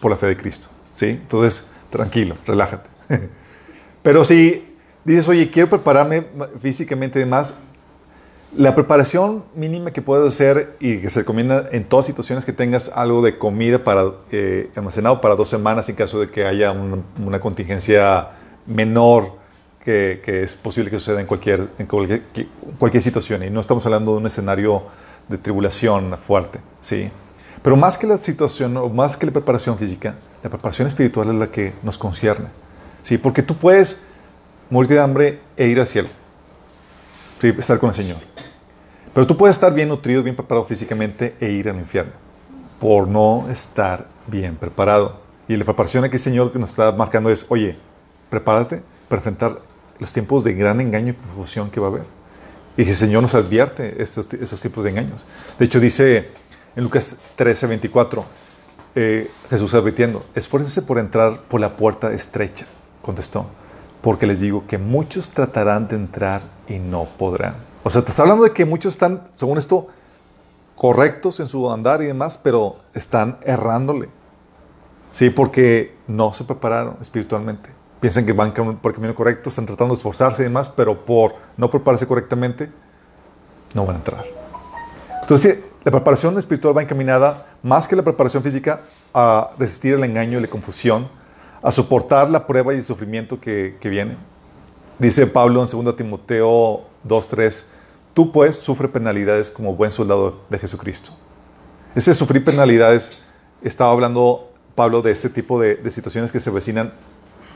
por 0.00 0.10
la 0.10 0.16
fe 0.16 0.26
de 0.26 0.36
Cristo. 0.36 0.66
¿sí? 0.90 1.10
Entonces, 1.10 1.70
tranquilo, 1.90 2.36
relájate. 2.44 2.90
Pero 4.02 4.24
si 4.24 4.73
dices, 5.04 5.28
oye, 5.28 5.50
quiero 5.50 5.68
prepararme 5.68 6.26
físicamente 6.60 7.18
y 7.18 7.22
demás, 7.22 7.58
la 8.56 8.74
preparación 8.74 9.44
mínima 9.54 9.90
que 9.90 10.00
puedes 10.00 10.32
hacer 10.32 10.76
y 10.78 10.98
que 10.98 11.10
se 11.10 11.20
recomienda 11.20 11.68
en 11.72 11.84
todas 11.84 12.06
situaciones 12.06 12.44
que 12.44 12.52
tengas 12.52 12.88
algo 12.88 13.20
de 13.20 13.36
comida 13.36 13.82
para, 13.82 14.12
eh, 14.30 14.70
almacenado 14.76 15.20
para 15.20 15.34
dos 15.34 15.48
semanas 15.48 15.88
en 15.88 15.96
caso 15.96 16.20
de 16.20 16.30
que 16.30 16.44
haya 16.44 16.70
una 16.72 17.40
contingencia 17.40 18.28
menor 18.66 19.44
que, 19.84 20.42
es 20.42 20.54
posible 20.54 20.90
que 20.90 20.98
suceda 20.98 21.20
en 21.20 21.26
cualquier, 21.26 21.68
en 21.78 21.86
cualquier, 21.86 22.22
cualquier, 22.78 23.02
situación. 23.02 23.42
Y 23.42 23.50
no 23.50 23.60
estamos 23.60 23.84
hablando 23.84 24.12
de 24.12 24.18
un 24.18 24.26
escenario 24.26 24.82
de 25.28 25.36
tribulación 25.36 26.16
fuerte, 26.16 26.60
¿sí? 26.80 27.10
Pero 27.62 27.76
más 27.76 27.98
que 27.98 28.06
la 28.06 28.16
situación, 28.16 28.76
o 28.76 28.88
más 28.88 29.16
que 29.16 29.26
la 29.26 29.32
preparación 29.32 29.78
física, 29.78 30.14
la 30.42 30.50
preparación 30.50 30.88
espiritual 30.88 31.28
es 31.28 31.34
la 31.34 31.46
que 31.48 31.72
nos 31.82 31.98
concierne, 31.98 32.48
¿sí? 33.02 33.18
Porque 33.18 33.42
tú 33.42 33.56
puedes 33.56 34.06
morirte 34.70 34.94
de 34.94 35.00
hambre 35.00 35.40
e 35.56 35.66
ir 35.66 35.80
al 35.80 35.86
cielo. 35.86 36.08
Sí, 37.40 37.54
estar 37.58 37.78
con 37.78 37.90
el 37.90 37.94
Señor. 37.94 38.18
Pero 39.12 39.26
tú 39.26 39.36
puedes 39.36 39.56
estar 39.56 39.72
bien 39.72 39.88
nutrido, 39.88 40.22
bien 40.22 40.34
preparado 40.34 40.66
físicamente 40.66 41.36
e 41.40 41.50
ir 41.50 41.68
al 41.68 41.76
infierno 41.76 42.12
por 42.80 43.08
no 43.08 43.48
estar 43.50 44.08
bien 44.26 44.56
preparado. 44.56 45.20
Y 45.48 45.56
la 45.56 45.64
preparación 45.64 46.04
aquí, 46.04 46.18
Señor, 46.18 46.52
que 46.52 46.58
nos 46.58 46.70
está 46.70 46.92
marcando 46.92 47.30
es, 47.30 47.46
oye, 47.48 47.76
prepárate 48.30 48.82
para 49.08 49.20
enfrentar 49.20 49.60
los 49.98 50.12
tiempos 50.12 50.44
de 50.44 50.54
gran 50.54 50.80
engaño 50.80 51.12
y 51.12 51.14
confusión 51.14 51.70
que 51.70 51.80
va 51.80 51.86
a 51.86 51.90
haber. 51.90 52.06
Y 52.76 52.82
el 52.82 52.94
Señor 52.94 53.22
nos 53.22 53.34
advierte 53.34 54.02
estos, 54.02 54.32
esos 54.34 54.60
tipos 54.60 54.84
de 54.84 54.90
engaños. 54.90 55.24
De 55.58 55.64
hecho, 55.64 55.78
dice 55.80 56.28
en 56.74 56.82
Lucas 56.82 57.18
13, 57.36 57.68
24, 57.68 58.24
eh, 58.96 59.30
Jesús 59.48 59.74
advirtiendo, 59.74 60.24
esfuércense 60.34 60.82
por 60.82 60.98
entrar 60.98 61.42
por 61.42 61.60
la 61.60 61.76
puerta 61.76 62.12
estrecha, 62.12 62.66
contestó, 63.00 63.46
porque 64.04 64.26
les 64.26 64.40
digo 64.40 64.66
que 64.66 64.76
muchos 64.76 65.30
tratarán 65.30 65.88
de 65.88 65.96
entrar 65.96 66.42
y 66.68 66.78
no 66.78 67.04
podrán. 67.04 67.54
O 67.84 67.88
sea, 67.88 68.02
te 68.02 68.10
está 68.10 68.20
hablando 68.20 68.44
de 68.44 68.50
que 68.50 68.66
muchos 68.66 68.92
están, 68.92 69.22
según 69.34 69.56
esto, 69.56 69.86
correctos 70.76 71.40
en 71.40 71.48
su 71.48 71.72
andar 71.72 72.02
y 72.02 72.06
demás, 72.06 72.36
pero 72.36 72.76
están 72.92 73.38
errándole. 73.44 74.10
Sí, 75.10 75.30
porque 75.30 75.96
no 76.06 76.34
se 76.34 76.44
prepararon 76.44 76.98
espiritualmente. 77.00 77.70
Piensan 78.00 78.26
que 78.26 78.34
van 78.34 78.52
por 78.52 78.90
el 78.90 78.94
camino 78.94 79.14
correcto, 79.14 79.48
están 79.48 79.64
tratando 79.64 79.94
de 79.94 79.96
esforzarse 79.96 80.42
y 80.42 80.44
demás, 80.44 80.68
pero 80.68 81.06
por 81.06 81.36
no 81.56 81.70
prepararse 81.70 82.06
correctamente, 82.06 82.70
no 83.72 83.86
van 83.86 83.96
a 83.96 83.98
entrar. 84.00 84.24
Entonces, 85.22 85.64
la 85.82 85.90
preparación 85.90 86.36
espiritual 86.36 86.76
va 86.76 86.82
encaminada, 86.82 87.46
más 87.62 87.88
que 87.88 87.96
la 87.96 88.02
preparación 88.02 88.42
física, 88.42 88.82
a 89.14 89.52
resistir 89.58 89.94
el 89.94 90.04
engaño 90.04 90.38
y 90.38 90.42
la 90.42 90.48
confusión, 90.48 91.08
a 91.64 91.72
soportar 91.72 92.30
la 92.30 92.46
prueba 92.46 92.74
y 92.74 92.76
el 92.76 92.84
sufrimiento 92.84 93.40
que, 93.40 93.78
que 93.80 93.88
viene. 93.88 94.18
Dice 94.98 95.26
Pablo 95.26 95.64
en 95.64 95.84
2 95.84 95.96
Timoteo 95.96 96.82
2.3, 97.08 97.64
tú 98.12 98.30
pues 98.30 98.56
sufre 98.56 98.86
penalidades 98.86 99.50
como 99.50 99.74
buen 99.74 99.90
soldado 99.90 100.42
de 100.50 100.58
Jesucristo. 100.58 101.12
Ese 101.94 102.12
sufrir 102.12 102.44
penalidades, 102.44 103.16
estaba 103.62 103.90
hablando 103.90 104.52
Pablo 104.74 105.00
de 105.00 105.12
este 105.12 105.30
tipo 105.30 105.58
de, 105.58 105.76
de 105.76 105.90
situaciones 105.90 106.30
que 106.30 106.38
se 106.38 106.50
vecinan 106.50 106.92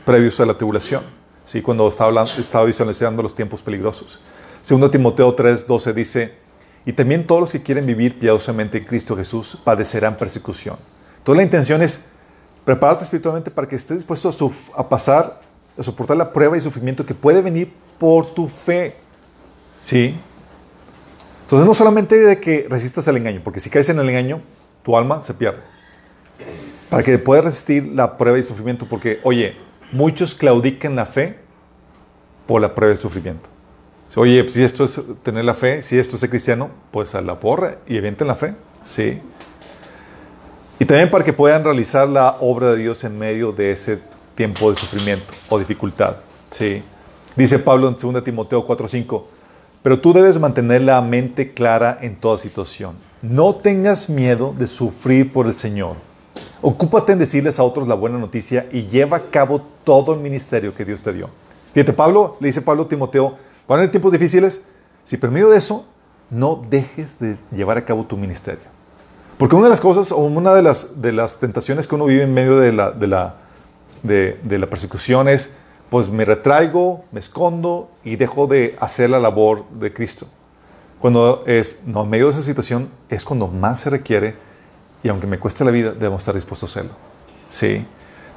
previos 0.05 0.39
a 0.39 0.45
la 0.47 0.55
tribulación, 0.55 1.03
¿sí? 1.45 1.61
cuando 1.61 1.87
estaba, 1.87 2.07
hablando, 2.07 2.31
estaba 2.39 2.65
visualizando 2.65 3.21
los 3.21 3.35
tiempos 3.35 3.61
peligrosos. 3.61 4.19
2 4.67 4.89
Timoteo 4.89 5.35
3.12 5.35 5.93
dice, 5.93 6.33
y 6.83 6.93
también 6.93 7.27
todos 7.27 7.41
los 7.41 7.51
que 7.51 7.61
quieren 7.61 7.85
vivir 7.85 8.17
piadosamente 8.17 8.79
en 8.79 8.85
Cristo 8.85 9.15
Jesús 9.15 9.55
padecerán 9.63 10.17
persecución. 10.17 10.77
Toda 11.23 11.37
la 11.37 11.43
intención 11.43 11.83
es 11.83 12.09
prepararte 12.69 13.03
espiritualmente 13.03 13.49
para 13.49 13.67
que 13.67 13.75
estés 13.75 13.97
dispuesto 13.97 14.29
a, 14.29 14.79
a 14.79 14.87
pasar, 14.87 15.41
a 15.75 15.81
soportar 15.81 16.15
la 16.15 16.31
prueba 16.31 16.55
y 16.55 16.61
sufrimiento 16.61 17.03
que 17.03 17.15
puede 17.15 17.41
venir 17.41 17.73
por 17.97 18.27
tu 18.31 18.47
fe. 18.47 18.95
¿Sí? 19.79 20.15
Entonces 21.45 21.65
no 21.65 21.73
solamente 21.73 22.15
de 22.15 22.39
que 22.39 22.67
resistas 22.69 23.07
el 23.07 23.17
engaño, 23.17 23.41
porque 23.43 23.59
si 23.59 23.71
caes 23.71 23.89
en 23.89 23.97
el 23.97 24.07
engaño, 24.07 24.43
tu 24.83 24.95
alma 24.95 25.23
se 25.23 25.33
pierde. 25.33 25.61
Para 26.91 27.01
que 27.01 27.17
puedas 27.17 27.43
resistir 27.43 27.87
la 27.87 28.17
prueba 28.17 28.37
y 28.37 28.43
sufrimiento, 28.43 28.87
porque, 28.87 29.19
oye, 29.23 29.57
muchos 29.91 30.35
claudican 30.35 30.95
la 30.95 31.07
fe 31.07 31.39
por 32.45 32.61
la 32.61 32.75
prueba 32.75 32.93
y 32.93 32.97
sufrimiento. 32.97 33.49
Oye, 34.15 34.47
si 34.47 34.61
esto 34.61 34.83
es 34.83 35.01
tener 35.23 35.43
la 35.43 35.55
fe, 35.55 35.81
si 35.81 35.97
esto 35.97 36.17
es 36.17 36.19
ser 36.19 36.29
cristiano, 36.29 36.69
pues 36.91 37.15
a 37.15 37.21
la 37.23 37.39
porra 37.39 37.79
y 37.87 37.97
evienten 37.97 38.27
la 38.27 38.35
fe. 38.35 38.53
Sí. 38.85 39.19
Y 40.81 40.85
también 40.85 41.11
para 41.11 41.25
que 41.25 41.33
puedan 41.33 41.65
realizar 41.65 42.07
la 42.07 42.37
obra 42.39 42.71
de 42.71 42.77
Dios 42.77 43.03
en 43.03 43.19
medio 43.19 43.51
de 43.51 43.71
ese 43.71 43.99
tiempo 44.35 44.69
de 44.69 44.77
sufrimiento 44.77 45.25
o 45.49 45.59
dificultad. 45.59 46.15
Sí. 46.49 46.81
Dice 47.35 47.59
Pablo 47.59 47.89
en 47.89 47.97
2 47.97 48.23
Timoteo 48.23 48.65
4:5, 48.65 49.23
pero 49.83 49.99
tú 49.99 50.13
debes 50.13 50.39
mantener 50.39 50.83
la 50.83 51.01
mente 51.01 51.53
clara 51.53 51.99
en 52.01 52.15
toda 52.15 52.37
situación. 52.37 52.95
No 53.21 53.55
tengas 53.55 54.09
miedo 54.09 54.55
de 54.57 54.67
sufrir 54.67 55.33
por 55.33 55.47
el 55.47 55.53
Señor. 55.53 55.97
Ocúpate 56.61 57.11
en 57.11 57.19
decirles 57.19 57.59
a 57.59 57.63
otros 57.63 57.85
la 57.85 57.95
buena 57.95 58.17
noticia 58.17 58.65
y 58.71 58.87
lleva 58.87 59.17
a 59.17 59.29
cabo 59.29 59.61
todo 59.83 60.13
el 60.13 60.21
ministerio 60.21 60.73
que 60.73 60.85
Dios 60.85 61.03
te 61.03 61.11
dio. 61.11 61.29
Fíjate, 61.73 61.91
Pablo, 61.91 62.37
le 62.39 62.47
dice 62.47 62.61
Pablo 62.61 62.83
a 62.83 62.87
Timoteo, 62.87 63.37
van 63.67 63.81
a 63.81 63.91
tiempos 63.91 64.13
difíciles, 64.13 64.63
si 65.03 65.17
por 65.17 65.29
medio 65.29 65.49
de 65.49 65.57
eso 65.57 65.85
no 66.29 66.61
dejes 66.69 67.19
de 67.19 67.35
llevar 67.51 67.77
a 67.77 67.83
cabo 67.83 68.05
tu 68.05 68.15
ministerio. 68.15 68.78
Porque 69.39 69.55
una 69.55 69.67
de 69.67 69.69
las 69.69 69.79
cosas, 69.79 70.11
o 70.11 70.17
una 70.17 70.53
de 70.53 70.61
las, 70.61 71.37
tentaciones 71.39 71.87
que 71.87 71.95
uno 71.95 72.03
vive 72.03 72.23
en 72.23 72.33
medio 72.33 72.59
de 72.59 72.73
la, 72.73 73.35
de 74.03 74.67
persecución 74.69 75.29
es, 75.29 75.55
pues 75.89 76.09
me 76.09 76.25
retraigo, 76.25 77.05
me 77.13 77.21
escondo 77.21 77.89
y 78.03 78.17
dejo 78.17 78.47
de 78.47 78.75
hacer 78.81 79.09
la 79.09 79.17
labor 79.17 79.63
de 79.69 79.93
Cristo. 79.93 80.27
Cuando 80.99 81.45
es, 81.47 81.83
no, 81.85 82.03
en 82.03 82.09
medio 82.09 82.25
de 82.25 82.31
esa 82.31 82.41
situación 82.41 82.89
es 83.07 83.23
cuando 83.23 83.47
más 83.47 83.79
se 83.79 83.89
requiere 83.89 84.35
y 85.03 85.07
aunque 85.07 85.25
me 85.25 85.39
cueste 85.39 85.63
la 85.63 85.71
vida, 85.71 85.91
debemos 85.93 86.19
estar 86.23 86.35
dispuestos 86.35 86.69
a 86.69 86.79
hacerlo. 86.81 86.97
Sí. 87.47 87.85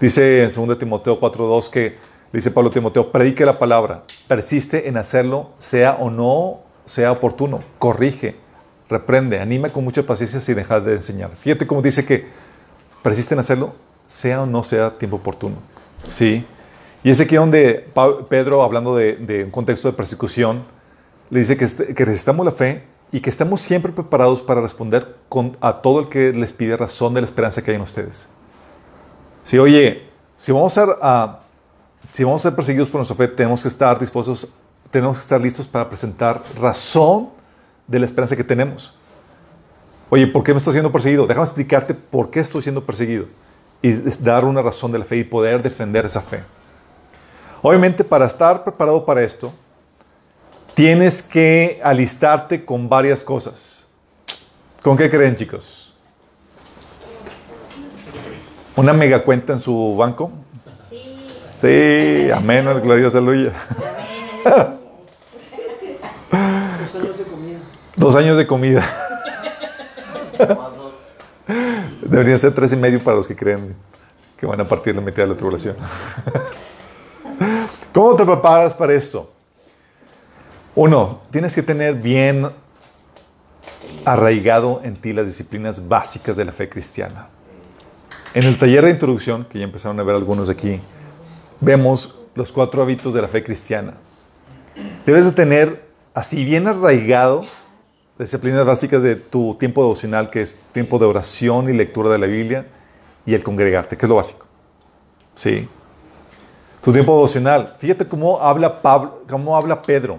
Dice 0.01 0.45
en 0.45 0.55
2 0.55 0.79
Timoteo 0.79 1.21
4.2 1.21 1.69
que, 1.69 1.97
dice 2.33 2.53
Pablo 2.53 2.71
Timoteo, 2.71 3.11
predique 3.11 3.45
la 3.45 3.59
palabra, 3.59 4.05
persiste 4.29 4.89
en 4.89 4.99
hacerlo, 4.99 5.51
sea 5.59 5.97
o 5.99 6.11
no 6.11 6.61
sea 6.85 7.11
oportuno, 7.11 7.65
corrige, 7.81 8.37
reprende, 8.93 9.41
anima 9.41 9.69
con 9.71 9.83
mucha 9.85 10.05
paciencia 10.05 10.41
sin 10.41 10.57
dejar 10.57 10.85
de 10.85 10.95
enseñar. 10.95 11.31
Fíjate 11.41 11.67
cómo 11.67 11.83
dice 11.83 12.05
que 12.05 12.27
persiste 13.03 13.35
en 13.35 13.41
hacerlo, 13.41 13.75
sea 14.07 14.43
o 14.43 14.47
no 14.47 14.63
sea 14.63 14.97
tiempo 14.99 15.17
oportuno. 15.17 15.57
Sí. 16.09 16.47
Y 17.03 17.11
es 17.11 17.21
aquí 17.21 17.35
donde 17.35 17.87
Pedro, 18.29 18.63
hablando 18.63 18.95
de, 18.95 19.43
un 19.45 19.51
contexto 19.51 19.89
de 19.89 19.95
persecución, 19.95 20.65
le 21.31 21.41
dice 21.41 21.57
que, 21.57 21.95
que 21.95 22.05
resistamos 22.05 22.47
la 22.47 22.53
fe 22.53 22.85
y 23.11 23.21
que 23.21 23.29
estamos 23.29 23.61
siempre 23.61 23.93
preparados 23.93 24.41
para 24.41 24.61
responder 24.61 25.17
a 25.61 25.83
todo 25.83 26.01
el 26.01 26.09
que 26.09 26.33
les 26.33 26.53
pide 26.53 26.77
razón 26.77 27.15
de 27.15 27.21
la 27.21 27.27
esperanza 27.27 27.63
que 27.63 27.71
hay 27.71 27.77
en 27.77 27.83
ustedes. 27.83 28.29
Si, 29.43 29.59
oye, 29.59 30.09
si 30.39 30.53
vamos 30.53 30.77
a, 30.79 30.87
a, 31.01 31.41
si 32.11 32.25
vamos 32.25 32.41
a 32.41 32.49
ser 32.49 32.57
perseguidos 32.57 32.89
por 32.89 32.99
nuestra 33.01 33.17
fe, 33.17 33.29
tenemos 33.29 33.63
que 33.63 33.69
estar 33.69 33.99
dispuestos, 33.99 34.49
tenemos 34.91 35.19
que 35.19 35.23
estar 35.23 35.41
listos 35.41 35.67
para 35.67 35.89
presentar 35.89 36.43
razón 36.59 37.31
de 37.93 37.99
la 37.99 38.07
esperanza 38.07 38.35
que 38.35 38.43
tenemos. 38.43 38.97
Oye, 40.09 40.27
¿por 40.27 40.43
qué 40.43 40.53
me 40.53 40.59
estoy 40.59 40.73
siendo 40.73 40.91
perseguido? 40.91 41.27
Déjame 41.27 41.45
explicarte 41.45 41.93
por 41.93 42.31
qué 42.31 42.41
estoy 42.41 42.63
siendo 42.63 42.85
perseguido 42.85 43.27
y 43.83 43.93
dar 44.23 44.47
una 44.47 44.63
razón 44.63 44.91
de 44.93 44.99
la 44.99 45.05
fe 45.05 45.19
y 45.19 45.25
poder 45.25 45.63
defender 45.63 46.07
esa 46.07 46.23
fe. 46.23 46.43
Obviamente, 47.61 48.03
para 48.03 48.25
estar 48.25 48.65
preparado 48.65 49.05
para 49.05 49.23
esto, 49.23 49.53
tienes 50.75 51.23
que 51.23 51.81
alistarte 51.85 52.65
con 52.65 52.89
varias 52.89 53.23
cosas. 53.23 53.89
¿Con 54.83 54.97
qué 54.97 55.11
creen, 55.11 55.37
chicos? 55.37 55.95
¿Una 58.75 58.95
mega 58.95 59.23
cuenta 59.23 59.53
en 59.53 59.61
su 59.61 59.97
banco? 59.97 60.33
Sí. 60.89 61.27
Sí, 61.61 62.31
amén, 62.35 62.65
gloria 62.83 63.07
a 63.07 63.11
aleluya. 63.11 63.53
Dos 66.33 66.95
años 66.97 67.19
de 67.19 67.25
comida. 67.25 67.59
Dos 68.03 68.17
años 68.17 68.37
de 68.37 68.49
comida. 68.49 68.85
Deberían 72.01 72.37
ser 72.37 72.53
tres 72.53 72.73
y 72.73 72.77
medio 72.77 73.01
para 73.05 73.17
los 73.17 73.29
que 73.29 73.37
creen 73.37 73.77
que 74.37 74.45
van 74.45 74.61
a 74.61 74.65
partir 74.65 74.97
la 74.97 75.01
mitad 75.01 75.23
de 75.23 75.29
la 75.29 75.35
tribulación. 75.37 75.77
¿Cómo 77.95 78.17
te 78.17 78.25
preparas 78.25 78.75
para 78.75 78.93
esto? 78.93 79.33
Uno, 80.75 81.23
tienes 81.31 81.55
que 81.55 81.63
tener 81.63 81.95
bien 81.95 82.51
arraigado 84.05 84.81
en 84.83 84.97
ti 84.97 85.13
las 85.13 85.27
disciplinas 85.27 85.87
básicas 85.87 86.37
de 86.37 86.45
la 86.45 86.51
fe 86.51 86.69
cristiana. 86.69 87.29
En 88.35 88.43
el 88.43 88.59
taller 88.59 88.85
de 88.85 88.91
introducción, 88.91 89.45
que 89.45 89.61
ya 89.61 89.65
empezaron 89.65 90.01
a 90.01 90.03
ver 90.03 90.17
algunos 90.17 90.49
aquí, 90.49 90.81
vemos 91.61 92.19
los 92.35 92.51
cuatro 92.51 92.83
hábitos 92.83 93.15
de 93.15 93.23
la 93.23 93.29
fe 93.29 93.45
cristiana. 93.45 93.95
Debes 95.07 95.25
de 95.25 95.31
tener 95.31 95.85
así 96.15 96.45
bien 96.45 96.67
arraigado 96.67 97.45
disciplinas 98.19 98.65
básicas 98.65 99.03
de 99.03 99.17
tu 99.17 99.55
tiempo 99.55 99.83
devocional, 99.83 100.31
que 100.31 100.43
es 100.43 100.57
tiempo 100.73 100.99
de 100.99 101.07
oración 101.07 101.69
y 101.69 101.73
lectura 101.73 102.11
de 102.11 102.19
la 102.19 102.27
Biblia, 102.27 102.67
y 103.25 103.35
el 103.35 103.43
congregarte, 103.43 103.97
que 103.97 104.07
es 104.07 104.09
lo 104.09 104.17
básico. 104.17 104.47
Sí. 105.35 105.69
Tu 106.83 106.93
tiempo 106.93 107.15
devocional. 107.15 107.77
Fíjate 107.79 108.07
cómo 108.07 108.41
habla, 108.41 108.83
Pablo, 108.83 109.23
cómo 109.29 109.57
habla 109.57 109.81
Pedro. 109.83 110.19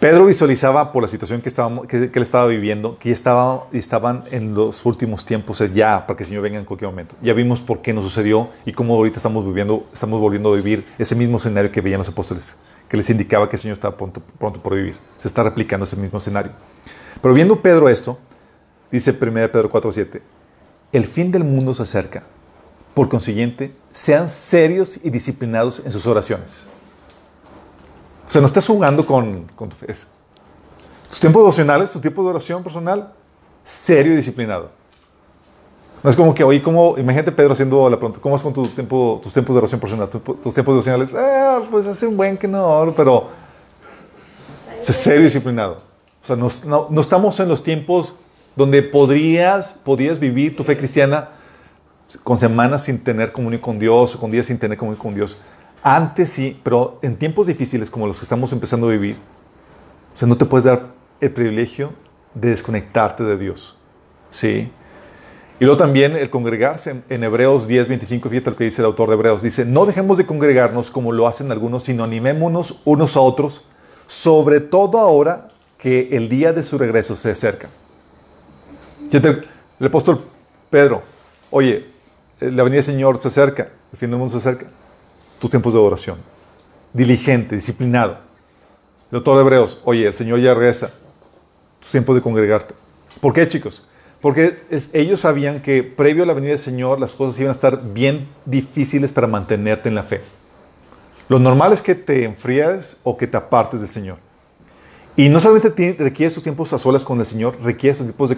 Pedro 0.00 0.26
visualizaba 0.26 0.92
por 0.92 1.02
la 1.02 1.08
situación 1.08 1.40
que, 1.40 1.48
estábamos, 1.48 1.86
que, 1.88 2.08
que 2.08 2.18
él 2.20 2.22
estaba 2.22 2.46
viviendo, 2.46 2.96
que 3.00 3.10
estaba, 3.10 3.66
estaban 3.72 4.22
en 4.30 4.54
los 4.54 4.86
últimos 4.86 5.24
tiempos, 5.24 5.58
ya, 5.74 6.06
para 6.06 6.16
que 6.16 6.22
el 6.22 6.28
Señor 6.28 6.42
venga 6.42 6.56
en 6.56 6.64
cualquier 6.64 6.88
momento. 6.88 7.16
Ya 7.20 7.32
vimos 7.32 7.60
por 7.60 7.82
qué 7.82 7.92
nos 7.92 8.04
sucedió 8.04 8.48
y 8.64 8.72
cómo 8.72 8.94
ahorita 8.94 9.16
estamos 9.16 9.44
viviendo, 9.44 9.84
estamos 9.92 10.20
volviendo 10.20 10.52
a 10.52 10.56
vivir 10.56 10.86
ese 10.98 11.16
mismo 11.16 11.38
escenario 11.38 11.72
que 11.72 11.80
veían 11.80 11.98
los 11.98 12.08
apóstoles, 12.08 12.58
que 12.88 12.96
les 12.96 13.10
indicaba 13.10 13.48
que 13.48 13.56
el 13.56 13.60
Señor 13.60 13.74
estaba 13.74 13.96
pronto, 13.96 14.22
pronto 14.38 14.62
por 14.62 14.74
vivir. 14.74 14.96
Se 15.20 15.28
está 15.28 15.42
replicando 15.42 15.84
ese 15.84 15.96
mismo 15.96 16.18
escenario. 16.18 16.52
Pero 17.20 17.34
viendo 17.34 17.60
Pedro 17.60 17.88
esto, 17.88 18.18
dice 18.90 19.10
1 19.10 19.18
Pedro 19.52 19.70
4.7, 19.70 20.20
el 20.92 21.04
fin 21.04 21.30
del 21.30 21.44
mundo 21.44 21.74
se 21.74 21.82
acerca. 21.82 22.24
Por 22.94 23.08
consiguiente, 23.08 23.74
sean 23.92 24.28
serios 24.28 24.98
y 25.02 25.10
disciplinados 25.10 25.80
en 25.84 25.92
sus 25.92 26.06
oraciones. 26.06 26.66
O 28.26 28.30
sea, 28.30 28.40
no 28.40 28.46
estás 28.46 28.66
jugando 28.66 29.06
con, 29.06 29.44
con 29.54 29.68
tu 29.68 29.76
fe. 29.76 29.86
Tus 31.08 31.20
tiempos 31.20 31.40
devocionales, 31.42 31.92
tu 31.92 32.00
tiempo 32.00 32.22
de 32.22 32.30
oración 32.30 32.62
personal, 32.62 33.12
serio 33.64 34.12
y 34.12 34.16
disciplinado. 34.16 34.77
No 36.02 36.10
es 36.10 36.16
como 36.16 36.34
que, 36.34 36.44
oye, 36.44 36.62
¿cómo? 36.62 36.96
Imagínate 36.96 37.32
Pedro 37.32 37.52
haciendo 37.52 37.88
la 37.90 37.96
pregunta, 37.96 38.20
¿cómo 38.22 38.36
es 38.36 38.42
con 38.42 38.52
tu 38.52 38.66
tiempo, 38.68 39.18
tus 39.22 39.32
tiempos 39.32 39.54
de 39.54 39.58
oración 39.58 39.80
personal? 39.80 40.08
Tu- 40.08 40.20
Tus 40.20 40.54
tiempos 40.54 40.74
devocionales, 40.74 41.10
ah, 41.16 41.62
pues 41.70 41.86
hace 41.86 42.06
un 42.06 42.16
buen 42.16 42.36
que 42.36 42.46
no 42.46 42.64
oro, 42.66 42.94
pero 42.94 43.28
es 44.86 44.94
serio 44.94 45.22
disciplinado. 45.22 45.82
O 46.22 46.26
sea, 46.26 46.36
nos- 46.36 46.64
no, 46.64 46.86
no 46.90 47.00
estamos 47.00 47.38
en 47.40 47.48
los 47.48 47.62
tiempos 47.62 48.16
donde 48.54 48.82
podrías, 48.82 49.72
podías 49.84 50.18
vivir 50.18 50.56
tu 50.56 50.62
fe 50.64 50.76
cristiana 50.76 51.30
con 52.24 52.38
semanas 52.38 52.84
sin 52.84 53.02
tener 53.02 53.32
comunión 53.32 53.60
con 53.60 53.78
Dios 53.78 54.14
o 54.14 54.20
con 54.20 54.30
días 54.30 54.46
sin 54.46 54.58
tener 54.58 54.78
comunión 54.78 55.00
con 55.00 55.14
Dios. 55.14 55.38
Antes 55.82 56.30
sí, 56.30 56.58
pero 56.62 56.98
en 57.02 57.16
tiempos 57.16 57.46
difíciles 57.48 57.90
como 57.90 58.06
los 58.06 58.18
que 58.18 58.22
estamos 58.24 58.52
empezando 58.52 58.88
a 58.88 58.90
vivir, 58.90 59.16
o 60.14 60.16
sea, 60.16 60.26
no 60.28 60.36
te 60.36 60.44
puedes 60.44 60.64
dar 60.64 60.86
el 61.20 61.30
privilegio 61.32 61.92
de 62.34 62.50
desconectarte 62.50 63.22
de 63.24 63.36
Dios. 63.36 63.76
Sí. 64.30 64.70
Y 65.60 65.64
luego 65.64 65.76
también 65.76 66.14
el 66.16 66.30
congregarse 66.30 67.02
en, 67.08 67.24
Hebreos 67.24 67.66
10, 67.66 67.88
25, 67.88 68.28
fíjate 68.28 68.50
lo 68.50 68.56
que 68.56 68.64
dice 68.64 68.80
el 68.80 68.86
autor 68.86 69.08
de 69.08 69.14
Hebreos. 69.14 69.42
Dice, 69.42 69.64
no 69.64 69.86
dejemos 69.86 70.16
de 70.16 70.24
congregarnos 70.26 70.90
como 70.90 71.10
lo 71.10 71.26
hacen 71.26 71.50
algunos, 71.50 71.82
sino 71.82 72.04
animémonos 72.04 72.80
unos 72.84 73.16
a 73.16 73.20
otros, 73.20 73.64
sobre 74.06 74.60
todo 74.60 74.98
ahora 74.98 75.48
que 75.76 76.10
el 76.12 76.28
día 76.28 76.52
de 76.52 76.62
su 76.62 76.78
regreso 76.78 77.16
se 77.16 77.32
acerca. 77.32 77.68
El 79.10 79.86
apóstol 79.86 80.20
Pedro, 80.70 81.02
oye, 81.50 81.86
eh, 82.40 82.50
la 82.52 82.62
venida 82.62 82.76
del 82.76 82.84
Señor 82.84 83.18
se 83.18 83.28
acerca, 83.28 83.68
el 83.92 83.98
fin 83.98 84.10
del 84.10 84.18
mundo 84.18 84.30
se 84.30 84.38
acerca. 84.38 84.66
Tus 85.40 85.50
tiempos 85.50 85.72
de 85.72 85.78
oración. 85.78 86.18
Diligente, 86.92 87.54
disciplinado. 87.54 88.18
El 89.10 89.18
autor 89.18 89.36
de 89.36 89.42
Hebreos, 89.42 89.80
oye, 89.84 90.06
el 90.06 90.14
Señor 90.14 90.40
ya 90.40 90.54
regresa. 90.54 90.92
Tus 91.80 91.90
tiempos 91.90 92.14
de 92.16 92.22
congregarte. 92.22 92.74
¿Por 93.20 93.32
qué, 93.32 93.48
chicos? 93.48 93.86
Porque 94.20 94.58
ellos 94.92 95.20
sabían 95.20 95.62
que 95.62 95.82
previo 95.84 96.24
a 96.24 96.26
la 96.26 96.34
venida 96.34 96.50
del 96.50 96.58
Señor 96.58 96.98
las 96.98 97.14
cosas 97.14 97.38
iban 97.38 97.50
a 97.50 97.54
estar 97.54 97.92
bien 97.92 98.28
difíciles 98.46 99.12
para 99.12 99.26
mantenerte 99.28 99.88
en 99.88 99.94
la 99.94 100.02
fe. 100.02 100.22
Lo 101.28 101.38
normal 101.38 101.72
es 101.72 101.82
que 101.82 101.94
te 101.94 102.24
enfríes 102.24 102.98
o 103.04 103.16
que 103.16 103.26
te 103.26 103.36
apartes 103.36 103.80
del 103.80 103.88
Señor. 103.88 104.16
Y 105.14 105.28
no 105.28 105.38
solamente 105.40 105.70
ti- 105.70 105.92
requiere 105.92 106.30
sus 106.30 106.42
tiempos 106.42 106.72
a 106.72 106.78
solas 106.78 107.04
con 107.04 107.18
el 107.20 107.26
Señor, 107.26 107.56
requiere 107.62 107.94
sus 107.94 108.06
tiempos 108.06 108.30
de, 108.30 108.36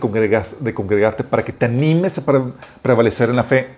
de 0.60 0.74
congregarte 0.74 1.24
para 1.24 1.44
que 1.44 1.52
te 1.52 1.66
animes 1.66 2.18
a 2.18 2.24
pre- 2.24 2.52
prevalecer 2.82 3.30
en 3.30 3.36
la 3.36 3.44
fe. 3.44 3.68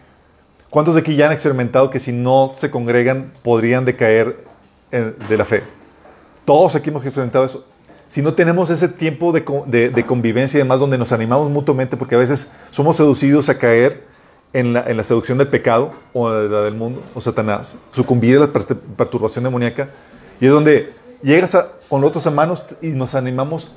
¿Cuántos 0.70 0.94
de 0.94 1.02
aquí 1.02 1.14
ya 1.14 1.26
han 1.26 1.32
experimentado 1.32 1.90
que 1.90 2.00
si 2.00 2.12
no 2.12 2.52
se 2.56 2.70
congregan 2.70 3.32
podrían 3.42 3.84
decaer 3.84 4.44
de 4.90 5.36
la 5.36 5.44
fe? 5.44 5.62
Todos 6.44 6.74
aquí 6.74 6.90
hemos 6.90 7.04
experimentado 7.04 7.44
eso. 7.44 7.66
Si 8.12 8.20
no 8.20 8.34
tenemos 8.34 8.68
ese 8.68 8.88
tiempo 8.88 9.32
de, 9.32 9.42
de- 9.64 9.88
de 9.88 10.04
convivencia 10.04 10.58
y 10.58 10.62
demás 10.62 10.78
donde 10.78 10.98
nos 10.98 11.12
animamos 11.12 11.50
mutuamente, 11.50 11.96
porque 11.96 12.14
a 12.14 12.18
veces 12.18 12.52
somos 12.68 12.96
seducidos 12.96 13.48
a 13.48 13.56
caer 13.58 14.04
en 14.52 14.74
la, 14.74 14.80
en 14.82 14.98
la 14.98 15.02
seducción 15.02 15.38
del 15.38 15.48
pecado 15.48 15.92
o 16.12 16.30
de 16.30 16.46
la 16.46 16.60
del 16.60 16.74
mundo 16.74 17.00
o 17.14 17.22
Satanás, 17.22 17.78
sucumbir 17.90 18.36
a 18.36 18.40
la 18.40 18.46
per- 18.52 18.66
perturbación 18.76 19.44
demoníaca, 19.44 19.88
y 20.42 20.44
es 20.44 20.52
donde 20.52 20.92
llegas 21.22 21.54
a- 21.54 21.68
con 21.88 22.04
otros 22.04 22.26
hermanos 22.26 22.62
y 22.82 22.88
nos 22.88 23.14
animamos 23.14 23.72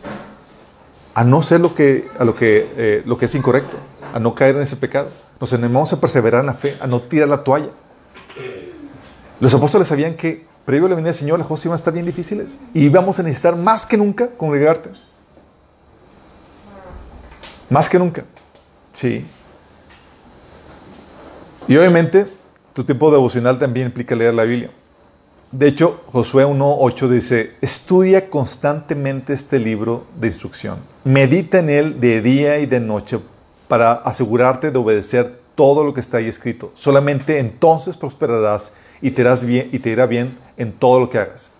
a 1.13 1.23
no 1.23 1.41
ser 1.41 1.61
lo 1.61 1.73
que, 1.73 2.09
a 2.19 2.25
lo 2.25 2.35
que, 2.35 2.67
eh, 2.75 3.03
lo 3.05 3.17
que 3.17 3.27
es 3.27 3.35
incorrecto, 3.35 3.77
a 4.13 4.19
no 4.19 4.35
caer 4.35 4.57
en 4.57 4.63
ese 4.63 4.75
pecado. 4.75 5.07
Nos 5.39 5.53
animamos 5.53 5.93
a 5.93 6.01
perseverar 6.01 6.41
en 6.41 6.47
la 6.47 6.53
fe, 6.53 6.75
a 6.81 6.87
no 6.87 6.99
tirar 6.99 7.29
la 7.29 7.41
toalla. 7.41 7.69
Los 9.39 9.55
apóstoles 9.55 9.87
sabían 9.87 10.15
que 10.15 10.43
previo 10.65 10.87
a 10.87 10.89
la 10.89 10.95
venida 10.95 11.11
del 11.11 11.19
Señor 11.19 11.39
las 11.39 11.47
cosas 11.47 11.65
iban 11.65 11.73
a 11.73 11.77
estar 11.77 11.93
bien 11.93 12.05
difíciles 12.05 12.59
y 12.73 12.85
íbamos 12.85 13.19
a 13.19 13.23
necesitar 13.23 13.55
más 13.55 13.85
que 13.85 13.97
nunca 13.97 14.29
congregarte. 14.29 14.89
Más 17.69 17.87
que 17.87 17.99
nunca. 17.99 18.23
Sí. 18.91 19.25
Y 21.67 21.77
obviamente 21.77 22.27
tu 22.73 22.83
tiempo 22.83 23.11
devocional 23.11 23.57
también 23.57 23.87
implica 23.87 24.15
leer 24.15 24.33
la 24.33 24.43
Biblia. 24.43 24.71
De 25.51 25.67
hecho, 25.67 26.01
Josué 26.07 26.45
1.8 26.45 27.07
dice, 27.07 27.53
estudia 27.61 28.29
constantemente 28.29 29.33
este 29.33 29.59
libro 29.59 30.05
de 30.19 30.27
instrucción. 30.27 30.79
Medita 31.05 31.59
en 31.59 31.69
él 31.69 31.99
de 32.01 32.21
día 32.21 32.59
y 32.59 32.65
de 32.65 32.79
noche 32.79 33.19
para 33.67 33.93
asegurarte 33.93 34.71
de 34.71 34.77
obedecer 34.77 35.39
todo 35.55 35.83
lo 35.83 35.93
que 35.93 36.01
está 36.01 36.17
ahí 36.17 36.27
escrito. 36.27 36.71
Solamente 36.73 37.39
entonces 37.39 37.95
prosperarás 37.95 38.73
y 39.01 39.11
te, 39.11 39.21
irás 39.21 39.43
bien, 39.43 39.69
irá 39.71 40.05
bien 40.05 40.37
en 40.57 40.71
todo 40.71 40.99
lo 40.99 41.09
que 41.09 41.19
hagas. 41.19 41.51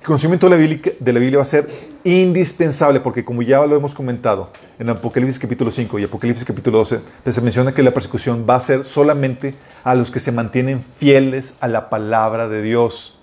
El 0.00 0.06
conocimiento 0.06 0.46
de 0.46 0.50
la, 0.50 0.56
Biblia, 0.56 0.92
de 0.98 1.12
la 1.12 1.20
Biblia 1.20 1.38
va 1.38 1.42
a 1.42 1.46
ser 1.46 1.92
indispensable 2.02 2.98
porque 2.98 3.24
como 3.24 3.42
ya 3.42 3.64
lo 3.64 3.76
hemos 3.76 3.94
comentado 3.94 4.50
en 4.78 4.90
Apocalipsis 4.90 5.38
capítulo 5.38 5.70
5 5.70 5.98
y 6.00 6.04
Apocalipsis 6.04 6.44
capítulo 6.44 6.78
12, 6.78 7.00
se 7.30 7.40
menciona 7.40 7.72
que 7.72 7.84
la 7.84 7.92
persecución 7.92 8.44
va 8.48 8.56
a 8.56 8.60
ser 8.60 8.82
solamente 8.82 9.54
a 9.84 9.94
los 9.94 10.10
que 10.10 10.18
se 10.18 10.32
mantienen 10.32 10.82
fieles 10.82 11.54
a 11.60 11.68
la 11.68 11.88
palabra 11.88 12.48
de 12.48 12.62
Dios. 12.62 13.20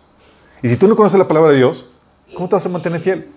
Y 0.63 0.69
si 0.69 0.77
tú 0.77 0.87
no 0.87 0.95
conoces 0.95 1.19
la 1.19 1.27
palabra 1.27 1.51
de 1.51 1.57
Dios, 1.57 1.89
¿cómo 2.33 2.47
te 2.47 2.55
vas 2.55 2.65
a 2.65 2.69
mantener 2.69 3.01
fiel? 3.01 3.27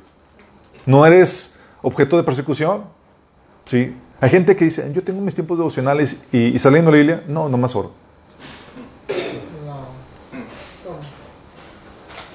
¿No 0.86 1.04
eres 1.04 1.58
objeto 1.82 2.16
de 2.16 2.22
persecución? 2.22 2.84
¿Sí? 3.64 3.92
Hay 4.20 4.30
gente 4.30 4.54
que 4.54 4.66
dice, 4.66 4.88
yo 4.94 5.02
tengo 5.02 5.20
mis 5.20 5.34
tiempos 5.34 5.58
devocionales 5.58 6.22
y, 6.30 6.54
y 6.54 6.58
saliendo 6.60 6.92
la 6.92 6.96
Biblia, 6.96 7.24
no, 7.26 7.48
no 7.48 7.58
más 7.58 7.74
oro. 7.74 8.01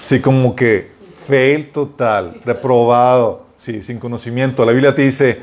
Sí, 0.08 0.22
como 0.22 0.56
que 0.56 0.90
fail 1.26 1.70
total, 1.74 2.40
reprobado, 2.46 3.44
sí, 3.58 3.84
sin 3.84 4.00
conocimiento. 4.00 4.64
La 4.64 4.72
Biblia 4.72 4.96
te 4.96 5.02
dice, 5.02 5.42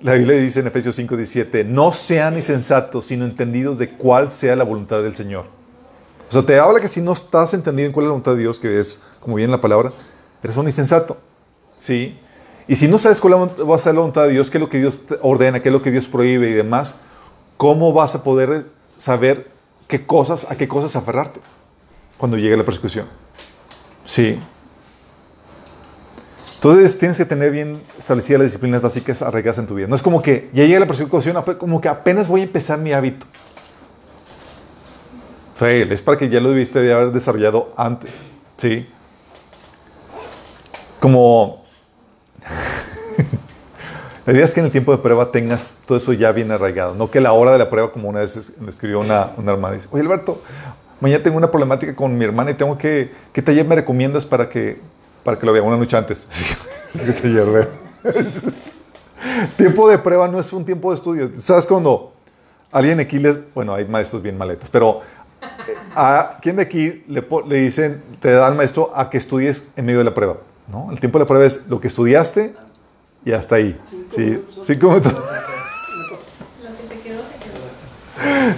la 0.00 0.14
Biblia 0.14 0.38
dice 0.38 0.60
en 0.60 0.68
Efesios 0.68 0.94
5, 0.94 1.14
17, 1.14 1.62
no 1.64 1.92
sean 1.92 2.36
insensatos, 2.36 3.04
sino 3.04 3.26
entendidos 3.26 3.76
de 3.76 3.90
cuál 3.90 4.32
sea 4.32 4.56
la 4.56 4.64
voluntad 4.64 5.02
del 5.02 5.14
Señor. 5.14 5.44
O 6.26 6.32
sea, 6.32 6.42
te 6.42 6.58
habla 6.58 6.80
que 6.80 6.88
si 6.88 7.02
no 7.02 7.12
estás 7.12 7.52
entendido 7.52 7.86
en 7.86 7.92
cuál 7.92 8.04
es 8.04 8.06
la 8.06 8.12
voluntad 8.12 8.32
de 8.32 8.38
Dios, 8.38 8.58
que 8.58 8.80
es, 8.80 8.98
como 9.20 9.36
bien 9.36 9.50
la 9.50 9.60
palabra, 9.60 9.92
eres 10.42 10.56
un 10.56 10.64
insensato. 10.64 11.18
¿Sí? 11.76 12.18
Y 12.66 12.76
si 12.76 12.88
no 12.88 12.96
sabes 12.96 13.20
cuál 13.20 13.34
va 13.34 13.76
a 13.76 13.78
ser 13.78 13.92
la 13.92 14.00
voluntad 14.00 14.22
de 14.22 14.30
Dios, 14.30 14.48
qué 14.48 14.56
es 14.56 14.62
lo 14.62 14.70
que 14.70 14.78
Dios 14.78 15.02
ordena, 15.20 15.60
qué 15.60 15.68
es 15.68 15.72
lo 15.74 15.82
que 15.82 15.90
Dios 15.90 16.08
prohíbe 16.08 16.48
y 16.48 16.54
demás, 16.54 17.00
¿cómo 17.58 17.92
vas 17.92 18.14
a 18.14 18.24
poder 18.24 18.64
saber 18.96 19.50
qué 19.86 20.06
cosas, 20.06 20.50
a 20.50 20.56
qué 20.56 20.66
cosas 20.66 20.96
aferrarte 20.96 21.40
cuando 22.16 22.38
llegue 22.38 22.56
la 22.56 22.64
persecución? 22.64 23.25
Sí. 24.06 24.40
Entonces 26.54 26.96
tienes 26.96 27.18
que 27.18 27.26
tener 27.26 27.50
bien 27.50 27.78
establecidas 27.98 28.40
las 28.40 28.48
disciplinas 28.48 28.80
básicas 28.80 29.20
arraigadas 29.20 29.58
en 29.58 29.66
tu 29.66 29.74
vida. 29.74 29.88
No 29.88 29.94
es 29.94 30.02
como 30.02 30.22
que 30.22 30.48
ya 30.54 30.64
llega 30.64 30.80
la 30.80 30.86
persecución, 30.86 31.36
como 31.58 31.80
que 31.80 31.88
apenas 31.88 32.28
voy 32.28 32.40
a 32.40 32.44
empezar 32.44 32.78
mi 32.78 32.92
hábito. 32.92 33.26
Fail, 35.54 35.92
es 35.92 36.02
para 36.02 36.18
que 36.18 36.28
ya 36.28 36.40
lo 36.40 36.50
debiste 36.50 36.80
de 36.80 36.92
haber 36.92 37.12
desarrollado 37.12 37.74
antes. 37.76 38.14
¿Sí? 38.56 38.88
Como... 40.98 41.64
la 44.26 44.32
idea 44.32 44.44
es 44.44 44.54
que 44.54 44.60
en 44.60 44.66
el 44.66 44.72
tiempo 44.72 44.92
de 44.92 44.98
prueba 44.98 45.30
tengas 45.30 45.74
todo 45.86 45.98
eso 45.98 46.12
ya 46.12 46.32
bien 46.32 46.50
arraigado. 46.52 46.94
No 46.94 47.10
que 47.10 47.20
la 47.20 47.32
hora 47.32 47.52
de 47.52 47.58
la 47.58 47.68
prueba, 47.68 47.92
como 47.92 48.08
una 48.08 48.20
vez 48.20 48.58
me 48.60 48.70
escribió 48.70 49.00
una, 49.00 49.32
una 49.36 49.52
hermana, 49.52 49.74
dice, 49.74 49.88
oye 49.90 50.02
Alberto, 50.02 50.40
mañana 51.00 51.22
tengo 51.22 51.36
una 51.36 51.50
problemática 51.50 51.94
con 51.94 52.16
mi 52.16 52.24
hermana 52.24 52.50
y 52.50 52.54
tengo 52.54 52.76
que... 52.76 53.12
¿Qué 53.32 53.42
taller 53.42 53.66
me 53.66 53.74
recomiendas 53.74 54.26
para 54.26 54.48
que, 54.48 54.80
para 55.24 55.38
que 55.38 55.46
lo 55.46 55.52
vea 55.52 55.62
una 55.62 55.76
noche 55.76 55.96
antes? 55.96 56.28
¿Qué 56.92 57.12
taller 57.12 57.46
veo? 57.46 57.68
tiempo 59.56 59.88
de 59.88 59.98
prueba 59.98 60.28
no 60.28 60.38
es 60.38 60.52
un 60.52 60.64
tiempo 60.64 60.90
de 60.90 60.96
estudio. 60.96 61.30
¿Sabes 61.36 61.66
cuando 61.66 62.12
alguien 62.70 63.00
aquí 63.00 63.18
les... 63.18 63.52
Bueno, 63.54 63.74
hay 63.74 63.84
maestros 63.84 64.22
bien 64.22 64.38
maletas, 64.38 64.70
pero 64.70 65.02
¿A 65.94 66.36
quién 66.42 66.56
de 66.56 66.62
aquí 66.62 67.04
le, 67.08 67.26
le, 67.46 67.56
dicen, 67.56 68.02
te 68.20 68.30
da 68.30 68.48
el 68.48 68.54
maestro 68.54 68.92
a 68.94 69.08
que 69.08 69.16
estudies 69.16 69.68
en 69.76 69.86
medio 69.86 69.98
de 69.98 70.04
la 70.04 70.14
prueba? 70.14 70.36
¿No? 70.68 70.90
El 70.90 71.00
tiempo 71.00 71.18
de 71.18 71.24
la 71.24 71.26
prueba 71.26 71.46
es 71.46 71.68
lo 71.68 71.80
que 71.80 71.88
estudiaste 71.88 72.54
y 73.24 73.32
hasta 73.32 73.56
ahí. 73.56 73.80
Sí, 74.10 74.44
cinco 74.62 74.88
minutos. 74.88 75.12
Lo 75.12 75.20
que 76.76 76.86
se 76.86 77.00
quedó, 77.00 77.22
se 77.22 77.38
quedó. 77.38 77.56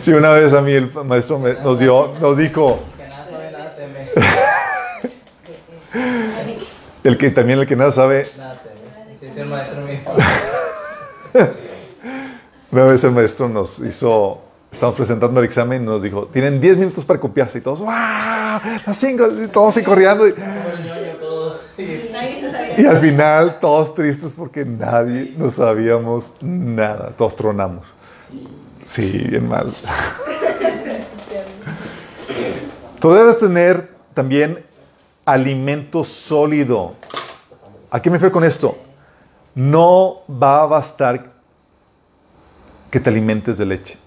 Sí, 0.01 0.13
una 0.13 0.33
vez 0.33 0.53
a 0.55 0.61
mí 0.61 0.73
el 0.73 0.93
maestro 1.05 1.39
me, 1.39 1.55
nos 1.55 1.79
dio, 1.79 2.13
nos 2.21 2.37
dijo, 2.37 2.81
el 7.03 7.19
que 7.19 7.31
también 7.31 7.59
el 7.59 7.67
que 7.67 7.75
nada 7.75 7.91
sabe, 7.91 8.27
una 12.71 12.85
vez 12.85 13.03
el 13.05 13.13
maestro 13.13 13.49
nos 13.49 13.79
hizo, 13.81 14.41
estamos 14.71 14.95
presentando 14.95 15.41
el 15.41 15.47
examen 15.47 15.83
y 15.83 15.87
nos 15.87 16.03
dijo, 16.03 16.27
tienen 16.27 16.61
10 16.61 16.77
minutos 16.77 17.05
para 17.05 17.19
copiarse 17.19 17.59
y 17.59 17.61
todos, 17.61 17.83
¡ah! 17.87 18.61
Las 18.87 18.97
5, 18.99 19.29
y 19.45 19.49
todos 19.49 19.77
así 19.77 19.85
corriendo. 19.85 20.29
Y, 20.29 20.35
y 22.77 22.87
al 22.87 22.99
final 22.99 23.59
todos 23.61 23.95
tristes 23.95 24.35
porque 24.37 24.65
nadie 24.65 25.35
no 25.37 25.51
sabíamos 25.51 26.35
nada, 26.41 27.13
todos 27.17 27.35
tronamos. 27.35 27.95
Sí, 28.89 29.07
bien 29.29 29.47
mal. 29.47 29.71
Tú 32.99 33.11
debes 33.11 33.39
tener 33.39 33.95
también 34.15 34.65
alimento 35.27 36.03
sólido. 36.05 36.95
¿A 37.91 38.01
qué 38.01 38.09
me 38.09 38.17
refiero 38.17 38.33
con 38.33 38.45
esto? 38.45 38.79
No 39.55 40.23
va 40.31 40.63
a 40.63 40.67
bastar 40.67 41.35
que 42.91 42.99
te 42.99 43.11
alimentes 43.11 43.59
de 43.59 43.67
leche. 43.67 43.99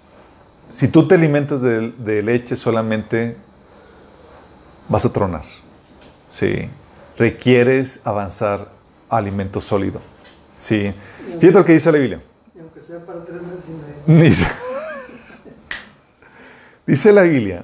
Si 0.72 0.88
tú 0.88 1.08
te 1.08 1.14
alimentas 1.14 1.62
de, 1.62 1.92
de 1.92 2.24
leche 2.24 2.56
solamente 2.56 3.38
vas 4.90 5.06
a 5.06 5.14
tronar. 5.14 5.44
Sí. 6.28 6.68
Requieres 7.18 8.02
avanzar 8.04 8.70
a 9.10 9.18
alimento 9.18 9.62
sólido. 9.62 10.02
Sí. 10.58 10.92
Fíjate 11.40 11.52
lo 11.52 11.66
que 11.66 11.74
dice 11.74 11.92
la 11.92 12.00
Biblia. 12.00 12.24
Sea 12.92 13.00
para 13.06 13.24
tres 13.24 13.42
meses 13.42 13.64
y. 13.70 14.52
Dice, 16.92 17.14
la 17.14 17.22
Biblia 17.22 17.64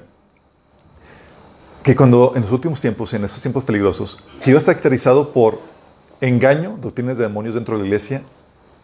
que 1.82 1.94
cuando 1.94 2.32
en 2.34 2.40
los 2.40 2.50
últimos 2.50 2.80
tiempos, 2.80 3.12
en 3.12 3.24
estos 3.24 3.42
tiempos 3.42 3.62
peligrosos, 3.62 4.24
que 4.42 4.48
iba 4.48 4.56
a 4.56 4.60
estar 4.60 4.74
caracterizado 4.74 5.34
por 5.34 5.60
engaño, 6.22 6.78
doctrinas 6.80 7.18
de 7.18 7.24
demonios 7.24 7.56
dentro 7.56 7.76
de 7.76 7.82
la 7.82 7.86
iglesia 7.88 8.22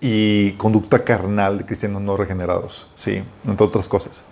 y 0.03 0.53
conducta 0.59 1.03
carnal 1.03 1.57
de 1.57 1.65
cristianos 1.65 2.03
no 2.03 2.15
regenerados, 2.15 2.89
sí, 2.95 3.23
entre 3.47 3.67
otras 3.67 3.89
cosas. 3.89 4.27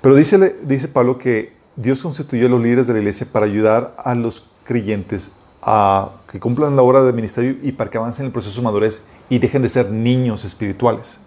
Pero 0.00 0.14
dice, 0.14 0.56
dice 0.62 0.88
Pablo 0.88 1.18
que 1.18 1.52
Dios 1.76 2.02
constituyó 2.02 2.46
a 2.46 2.48
los 2.48 2.62
líderes 2.62 2.86
de 2.86 2.94
la 2.94 3.00
iglesia 3.00 3.26
para 3.30 3.44
ayudar 3.44 3.94
a 3.98 4.14
los 4.14 4.46
creyentes 4.64 5.32
a 5.60 6.12
que 6.26 6.40
cumplan 6.40 6.74
la 6.74 6.80
obra 6.80 7.02
del 7.02 7.12
ministerio 7.12 7.54
y 7.62 7.72
para 7.72 7.90
que 7.90 7.98
avancen 7.98 8.22
en 8.22 8.26
el 8.28 8.32
proceso 8.32 8.62
de 8.62 8.64
madurez 8.64 9.02
y 9.28 9.38
dejen 9.38 9.62
de 9.62 9.68
ser 9.68 9.90
niños 9.90 10.44
espirituales. 10.44 11.20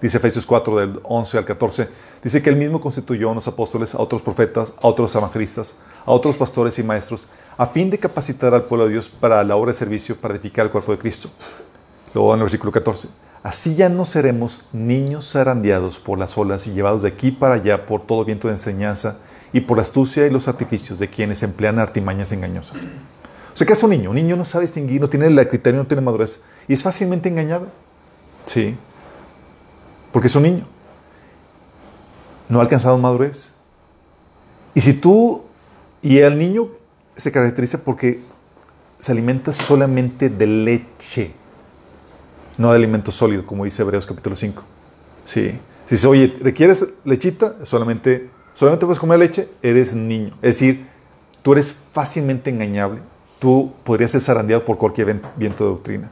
Dice 0.00 0.16
Efesios 0.16 0.46
4, 0.46 0.76
del 0.76 1.00
11 1.02 1.38
al 1.38 1.44
14, 1.44 1.88
dice 2.24 2.42
que 2.42 2.48
él 2.48 2.56
mismo 2.56 2.80
constituyó 2.80 3.28
a 3.28 3.32
unos 3.32 3.46
apóstoles, 3.48 3.94
a 3.94 4.00
otros 4.00 4.22
profetas, 4.22 4.72
a 4.80 4.86
otros 4.86 5.14
evangelistas, 5.14 5.76
a 6.06 6.12
otros 6.12 6.38
pastores 6.38 6.78
y 6.78 6.82
maestros, 6.82 7.28
a 7.58 7.66
fin 7.66 7.90
de 7.90 7.98
capacitar 7.98 8.54
al 8.54 8.64
pueblo 8.64 8.86
de 8.86 8.92
Dios 8.92 9.10
para 9.10 9.44
la 9.44 9.56
obra 9.56 9.72
de 9.72 9.78
servicio, 9.78 10.16
para 10.16 10.34
edificar 10.34 10.64
el 10.64 10.72
cuerpo 10.72 10.92
de 10.92 10.98
Cristo. 10.98 11.28
Luego 12.14 12.32
en 12.32 12.40
el 12.40 12.44
versículo 12.44 12.72
14, 12.72 13.08
así 13.42 13.74
ya 13.74 13.90
no 13.90 14.06
seremos 14.06 14.64
niños 14.72 15.32
zarandeados 15.32 15.98
por 15.98 16.18
las 16.18 16.38
olas 16.38 16.66
y 16.66 16.72
llevados 16.72 17.02
de 17.02 17.08
aquí 17.08 17.30
para 17.30 17.56
allá 17.56 17.84
por 17.84 18.06
todo 18.06 18.24
viento 18.24 18.48
de 18.48 18.54
enseñanza 18.54 19.18
y 19.52 19.60
por 19.60 19.76
la 19.76 19.82
astucia 19.82 20.26
y 20.26 20.30
los 20.30 20.48
artificios 20.48 20.98
de 20.98 21.08
quienes 21.08 21.42
emplean 21.42 21.78
artimañas 21.78 22.32
engañosas. 22.32 22.86
Sea, 23.60 23.66
que 23.66 23.74
es 23.74 23.82
un 23.82 23.90
niño? 23.90 24.08
Un 24.08 24.16
niño 24.16 24.36
no 24.36 24.44
sabe 24.46 24.62
distinguir, 24.62 25.02
no 25.02 25.10
tiene 25.10 25.26
el 25.26 25.46
criterio, 25.46 25.78
no 25.78 25.86
tiene 25.86 26.00
madurez 26.00 26.40
y 26.66 26.72
es 26.72 26.82
fácilmente 26.82 27.28
engañado. 27.28 27.68
Sí. 28.46 28.74
Porque 30.12 30.28
es 30.28 30.34
un 30.34 30.44
niño. 30.44 30.66
No 32.48 32.58
ha 32.58 32.62
alcanzado 32.62 32.96
madurez. 32.96 33.52
Y 34.74 34.80
si 34.80 34.94
tú, 34.94 35.44
y 36.00 36.16
el 36.16 36.38
niño 36.38 36.68
se 37.16 37.30
caracteriza 37.30 37.84
porque 37.84 38.22
se 38.98 39.12
alimenta 39.12 39.52
solamente 39.52 40.30
de 40.30 40.46
leche, 40.46 41.34
no 42.56 42.70
de 42.70 42.76
alimento 42.76 43.12
sólido, 43.12 43.44
como 43.44 43.66
dice 43.66 43.82
Hebreos 43.82 44.06
capítulo 44.06 44.36
5. 44.36 44.62
Sí. 45.24 45.50
Si 45.84 45.96
dice, 45.96 46.08
oye, 46.08 46.34
¿requieres 46.40 46.88
lechita? 47.04 47.56
Solamente, 47.66 48.30
solamente 48.54 48.86
puedes 48.86 48.98
comer 48.98 49.18
leche, 49.18 49.50
eres 49.60 49.92
niño. 49.92 50.34
Es 50.36 50.58
decir, 50.58 50.86
tú 51.42 51.52
eres 51.52 51.76
fácilmente 51.92 52.48
engañable. 52.48 53.02
Tú 53.40 53.72
podrías 53.82 54.12
ser 54.12 54.20
zarandeado 54.20 54.64
por 54.64 54.78
cualquier 54.78 55.20
viento 55.36 55.64
de 55.64 55.70
doctrina. 55.70 56.10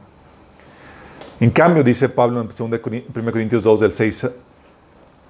En 1.39 1.51
cambio, 1.51 1.83
dice 1.83 2.09
Pablo 2.09 2.41
en 2.41 2.49
1 2.49 3.31
Corintios 3.31 3.63
2, 3.63 3.79
del 3.79 3.93
6, 3.93 4.29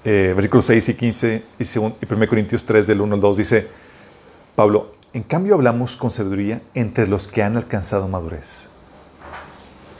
eh, 0.05 0.33
versículos 0.35 0.65
6 0.65 0.89
y 0.89 0.93
15, 0.95 1.43
y, 1.59 1.77
1 1.77 2.27
Corintios 2.27 2.65
3, 2.65 2.87
del 2.87 3.01
1 3.01 3.13
al 3.15 3.21
2, 3.21 3.37
dice 3.37 3.67
Pablo, 4.55 4.93
en 5.13 5.23
cambio 5.23 5.53
hablamos 5.53 5.95
con 5.97 6.09
sabiduría 6.09 6.61
entre 6.73 7.07
los 7.07 7.27
que 7.27 7.43
han 7.43 7.57
alcanzado 7.57 8.07
madurez. 8.07 8.69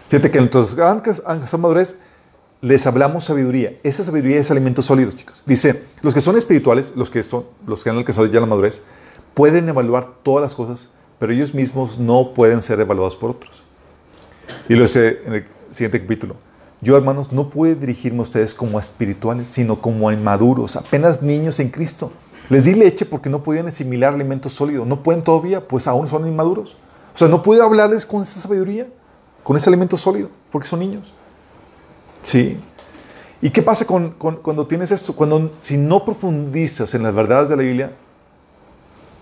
Fíjate 0.10 0.32
que 0.32 0.40
entre 0.40 0.62
los 0.62 0.74
que 0.74 0.82
han 0.82 0.98
alcanzado 0.98 1.58
madurez, 1.60 1.98
les 2.62 2.88
hablamos 2.88 3.26
sabiduría. 3.26 3.78
Esa 3.84 4.04
sabiduría 4.04 4.40
es 4.40 4.50
alimento 4.52 4.82
sólido, 4.82 5.12
chicos. 5.12 5.44
Dice, 5.46 5.84
los 6.02 6.14
que 6.14 6.22
son 6.22 6.38
espirituales, 6.38 6.94
los 6.96 7.10
que, 7.10 7.24
son, 7.24 7.46
los 7.68 7.84
que 7.84 7.90
han 7.90 7.98
alcanzado 7.98 8.28
ya 8.28 8.40
la 8.40 8.46
madurez, 8.46 8.84
pueden 9.34 9.70
evaluar 9.70 10.16
todas 10.24 10.42
las 10.42 10.56
cosas, 10.56 10.92
pero 11.20 11.32
ellos 11.34 11.54
mismos 11.54 12.00
no 12.00 12.34
pueden 12.34 12.62
ser 12.62 12.80
evaluados 12.80 13.16
por 13.16 13.32
otros. 13.32 13.62
Y 14.68 14.76
lo 14.76 14.84
dice 14.84 15.22
en 15.26 15.34
el 15.34 15.46
siguiente 15.72 16.02
capítulo. 16.02 16.36
Yo, 16.82 16.96
hermanos, 16.96 17.32
no 17.34 17.50
puedo 17.50 17.76
dirigirme 17.76 18.20
a 18.20 18.22
ustedes 18.24 18.54
como 18.54 18.80
espirituales, 18.80 19.50
sino 19.50 19.82
como 19.82 20.08
a 20.10 20.14
inmaduros, 20.14 20.76
apenas 20.78 21.22
niños 21.22 21.60
en 21.60 21.70
Cristo. 21.70 22.12
Les 22.48 22.66
di 22.66 22.74
leche 22.74 23.06
porque 23.06 23.30
no 23.30 23.44
podían 23.44 23.68
asimilar 23.68 24.14
alimento 24.14 24.50
sólido. 24.50 24.86
No 24.86 25.04
pueden 25.04 25.22
todavía, 25.24 25.68
pues 25.68 25.88
aún 25.88 26.08
son 26.08 26.26
inmaduros. 26.26 26.78
O 27.14 27.18
sea, 27.18 27.28
no 27.28 27.44
puedo 27.44 27.64
hablarles 27.64 28.06
con 28.06 28.24
esa 28.24 28.40
sabiduría, 28.40 28.88
con 29.44 29.58
ese 29.58 29.70
alimento 29.70 29.98
sólido, 29.98 30.30
porque 30.52 30.68
son 30.68 30.80
niños. 30.80 31.14
Sí. 32.24 32.58
¿Y 33.42 33.50
qué 33.52 33.62
pasa 33.62 33.86
con, 33.86 34.12
con- 34.12 34.38
cuando 34.38 34.66
tienes 34.66 34.92
esto? 34.92 35.14
Cuando 35.14 35.52
si 35.62 35.78
no 35.78 36.04
profundizas 36.06 36.94
en 36.94 37.04
las 37.04 37.14
verdades 37.14 37.50
de 37.50 37.58
la 37.58 37.64
Biblia, 37.64 37.92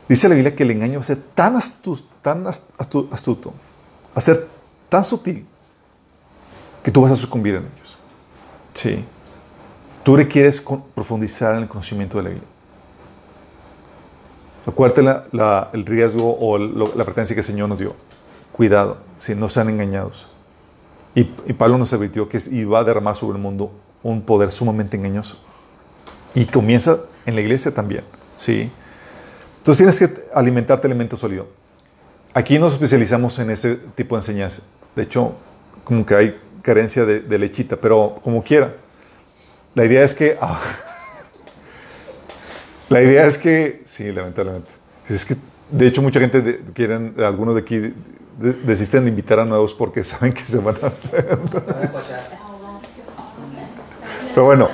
dice 0.09 0.27
la 0.29 0.35
Biblia 0.35 0.55
que 0.55 0.63
el 0.63 0.71
engaño 0.71 0.95
va 0.95 0.99
a 1.01 1.03
ser 1.03 1.17
tan, 1.35 1.55
astu- 1.55 2.03
tan 2.21 2.45
ast- 2.45 2.69
astu- 2.77 3.07
astuto, 3.11 3.49
va 3.51 4.15
a 4.15 4.21
ser 4.21 4.47
tan 4.89 5.03
sutil, 5.03 5.45
que 6.83 6.91
tú 6.91 7.01
vas 7.01 7.11
a 7.11 7.15
sucumbir 7.15 7.55
en 7.55 7.63
ellos. 7.63 7.97
Sí. 8.73 9.03
Tú 10.03 10.15
requieres 10.15 10.63
profundizar 10.95 11.55
en 11.55 11.63
el 11.63 11.67
conocimiento 11.67 12.17
de 12.17 12.23
la 12.23 12.29
Biblia. 12.29 12.47
Acuérdate 14.65 15.01
la- 15.01 15.25
la- 15.31 15.69
el 15.73 15.85
riesgo 15.85 16.37
o 16.39 16.57
lo- 16.57 16.93
la 16.95 17.03
pertenencia 17.05 17.33
que 17.35 17.39
el 17.41 17.45
Señor 17.45 17.69
nos 17.69 17.79
dio. 17.79 17.95
Cuidado, 18.51 18.97
si 19.17 19.35
no 19.35 19.49
sean 19.49 19.69
engañados. 19.69 20.27
Y, 21.15 21.21
y 21.45 21.53
Pablo 21.53 21.77
nos 21.77 21.91
advirtió 21.93 22.27
que 22.29 22.39
iba 22.51 22.79
a 22.79 22.83
derramar 22.83 23.15
sobre 23.15 23.37
el 23.37 23.41
mundo 23.43 23.71
un 24.03 24.21
poder 24.21 24.51
sumamente 24.51 24.97
engañoso. 24.97 25.37
Y 26.35 26.45
comienza 26.45 26.99
en 27.25 27.35
la 27.35 27.41
iglesia 27.41 27.73
también. 27.73 28.03
¿sí? 28.35 28.71
Entonces 29.67 29.97
tienes 29.97 29.99
que 29.99 30.21
alimentarte 30.33 30.87
de 30.87 30.93
alimento 30.93 31.17
sólido. 31.17 31.45
Aquí 32.33 32.57
nos 32.57 32.71
especializamos 32.71 33.37
en 33.39 33.49
ese 33.49 33.75
tipo 33.95 34.15
de 34.15 34.19
enseñanza. 34.21 34.61
De 34.95 35.03
hecho, 35.03 35.35
como 35.83 36.05
que 36.05 36.15
hay 36.15 36.39
carencia 36.61 37.03
de, 37.03 37.19
de 37.19 37.37
lechita, 37.37 37.75
pero 37.75 38.15
como 38.23 38.41
quiera. 38.41 38.73
La 39.75 39.83
idea 39.83 40.05
es 40.05 40.15
que... 40.15 40.37
ah, 40.39 40.57
la 42.89 43.01
idea 43.01 43.25
es 43.25 43.37
que... 43.37 43.81
Sí, 43.83 44.09
lamentablemente. 44.09 44.71
Es 45.09 45.25
que, 45.25 45.35
de 45.69 45.87
hecho, 45.87 46.01
mucha 46.01 46.21
gente, 46.21 46.39
de- 46.41 46.59
quieren, 46.73 47.15
algunos 47.19 47.53
de 47.53 47.59
aquí, 47.59 47.77
de- 47.77 48.53
desisten 48.63 49.03
de 49.03 49.09
invitar 49.09 49.41
a 49.41 49.43
nuevos 49.43 49.73
porque 49.73 50.01
saben 50.05 50.31
que 50.31 50.45
se 50.45 50.59
van 50.59 50.75
a... 50.81 50.91
Pero 54.33 54.45
bueno, 54.45 54.69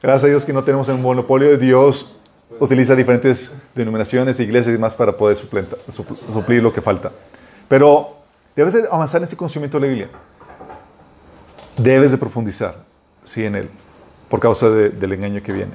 gracias 0.00 0.22
a 0.22 0.26
Dios 0.28 0.44
que 0.44 0.52
no 0.52 0.62
tenemos 0.62 0.88
un 0.88 1.02
monopolio. 1.02 1.58
Dios 1.58 2.12
utiliza 2.60 2.94
diferentes 2.94 3.54
denominaciones, 3.74 4.38
iglesias 4.40 4.68
y 4.68 4.72
demás 4.72 4.94
para 4.94 5.16
poder 5.16 5.36
suplir 5.36 6.62
lo 6.62 6.72
que 6.72 6.80
falta. 6.80 7.12
Pero 7.68 8.16
debes 8.54 8.72
de 8.74 8.84
avanzar 8.90 9.20
en 9.20 9.24
este 9.24 9.36
conocimiento 9.36 9.78
de 9.78 9.80
la 9.82 9.88
Biblia. 9.88 10.10
Debes 11.76 12.10
de 12.10 12.18
profundizar, 12.18 12.76
sí, 13.24 13.44
en 13.44 13.54
él, 13.56 13.70
por 14.28 14.40
causa 14.40 14.70
de- 14.70 14.90
del 14.90 15.12
engaño 15.12 15.42
que 15.42 15.52
viene. 15.52 15.72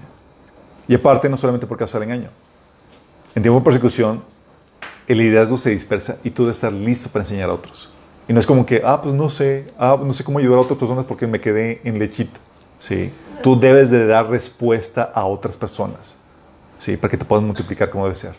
Y 0.87 0.95
aparte, 0.95 1.29
no 1.29 1.37
solamente 1.37 1.67
por 1.67 1.77
causa 1.77 1.99
del 1.99 2.09
engaño. 2.09 2.29
En 3.35 3.43
tiempo 3.43 3.59
de 3.59 3.65
persecución, 3.65 4.23
el 5.07 5.17
liderazgo 5.19 5.57
se 5.57 5.69
dispersa 5.69 6.17
y 6.23 6.31
tú 6.31 6.43
debes 6.43 6.57
estar 6.57 6.73
listo 6.73 7.09
para 7.09 7.23
enseñar 7.23 7.49
a 7.49 7.53
otros. 7.53 7.89
Y 8.27 8.33
no 8.33 8.39
es 8.39 8.47
como 8.47 8.65
que, 8.65 8.81
ah, 8.83 9.01
pues 9.01 9.13
no 9.13 9.29
sé, 9.29 9.67
ah, 9.77 9.97
no 10.03 10.13
sé 10.13 10.23
cómo 10.23 10.39
ayudar 10.39 10.57
a 10.57 10.61
otras 10.61 10.79
personas 10.79 11.05
porque 11.05 11.27
me 11.27 11.39
quedé 11.39 11.81
en 11.83 11.99
lechita. 11.99 12.39
¿sí? 12.79 13.11
Tú 13.43 13.59
debes 13.59 13.89
de 13.89 14.05
dar 14.07 14.29
respuesta 14.29 15.03
a 15.13 15.25
otras 15.25 15.55
personas, 15.57 16.17
¿sí? 16.81 16.97
Para 16.97 17.11
que 17.11 17.17
te 17.17 17.25
puedas 17.25 17.45
multiplicar 17.45 17.91
como 17.91 18.05
debe 18.05 18.15
ser. 18.15 18.33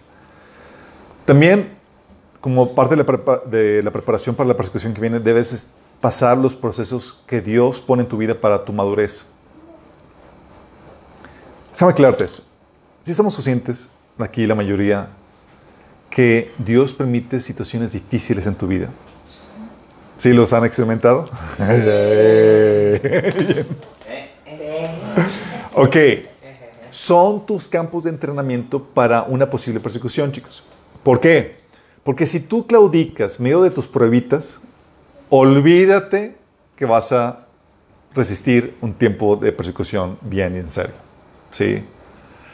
También, 1.25 1.71
como 2.41 2.75
parte 2.75 2.97
de 2.97 3.05
la, 3.05 3.41
de 3.47 3.83
la 3.85 3.93
preparación 3.93 4.35
para 4.35 4.49
la 4.49 4.57
persecución 4.57 4.93
que 4.93 5.01
viene, 5.01 5.21
debes 5.21 5.53
es- 5.53 5.69
pasar 6.01 6.37
los 6.37 6.57
procesos 6.57 7.23
que 7.29 7.41
Dios 7.41 7.81
pone 7.81 8.03
en 8.03 8.09
tu 8.09 8.17
vida 8.17 8.35
para 8.35 8.65
tu 8.65 8.73
madurez. 8.73 9.29
Déjame 11.73 11.93
aclararte 11.93 12.25
esto. 12.25 12.43
Si 13.05 13.13
estamos 13.13 13.35
conscientes, 13.37 13.89
aquí 14.19 14.45
la 14.49 14.57
mayoría, 14.57 15.11
que 16.11 16.53
Dios 16.59 16.93
permite 16.93 17.41
situaciones 17.41 17.93
difíciles 17.93 18.47
en 18.47 18.57
tu 18.57 18.67
vida. 18.67 18.89
¿Sí 20.19 20.33
los 20.33 20.53
han 20.53 20.65
experimentado? 20.65 21.29
ok. 25.75 25.97
Son 26.93 27.47
tus 27.47 27.69
campos 27.69 28.05
de 28.05 28.11
entrenamiento 28.11 28.85
para 28.85 29.23
una 29.23 29.49
posible 29.49 29.81
persecución, 29.81 30.31
chicos. 30.31 30.63
¿Por 31.03 31.21
qué? 31.21 31.57
Porque 32.05 32.27
si 32.27 32.39
tú 32.39 32.67
claudicas 32.67 33.41
medio 33.41 33.63
de 33.63 33.71
tus 33.71 33.89
pruebitas, 33.89 34.61
olvídate 35.31 36.37
que 36.77 36.85
vas 36.85 37.11
a 37.13 37.47
resistir 38.15 38.77
un 38.83 38.93
tiempo 38.93 39.37
de 39.37 39.53
persecución 39.53 40.19
bien 40.21 40.55
y 40.55 40.59
en 40.59 40.69
serio. 40.69 40.95
¿Sí? 41.51 41.83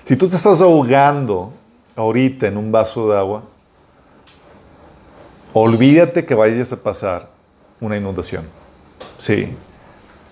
Si 0.05 0.15
tú 0.15 0.29
te 0.29 0.37
estás 0.37 0.61
ahogando 0.61 1.53
ahorita 1.97 2.47
en 2.47 2.59
un 2.59 2.71
vaso 2.71 3.11
de 3.11 3.19
agua, 3.19 3.43
olvídate 5.53 6.25
que 6.25 6.37
vayas 6.37 6.73
a 6.73 6.81
pasar 6.81 7.29
una 7.81 7.97
inundación. 7.97 8.45
Sí. 9.19 9.53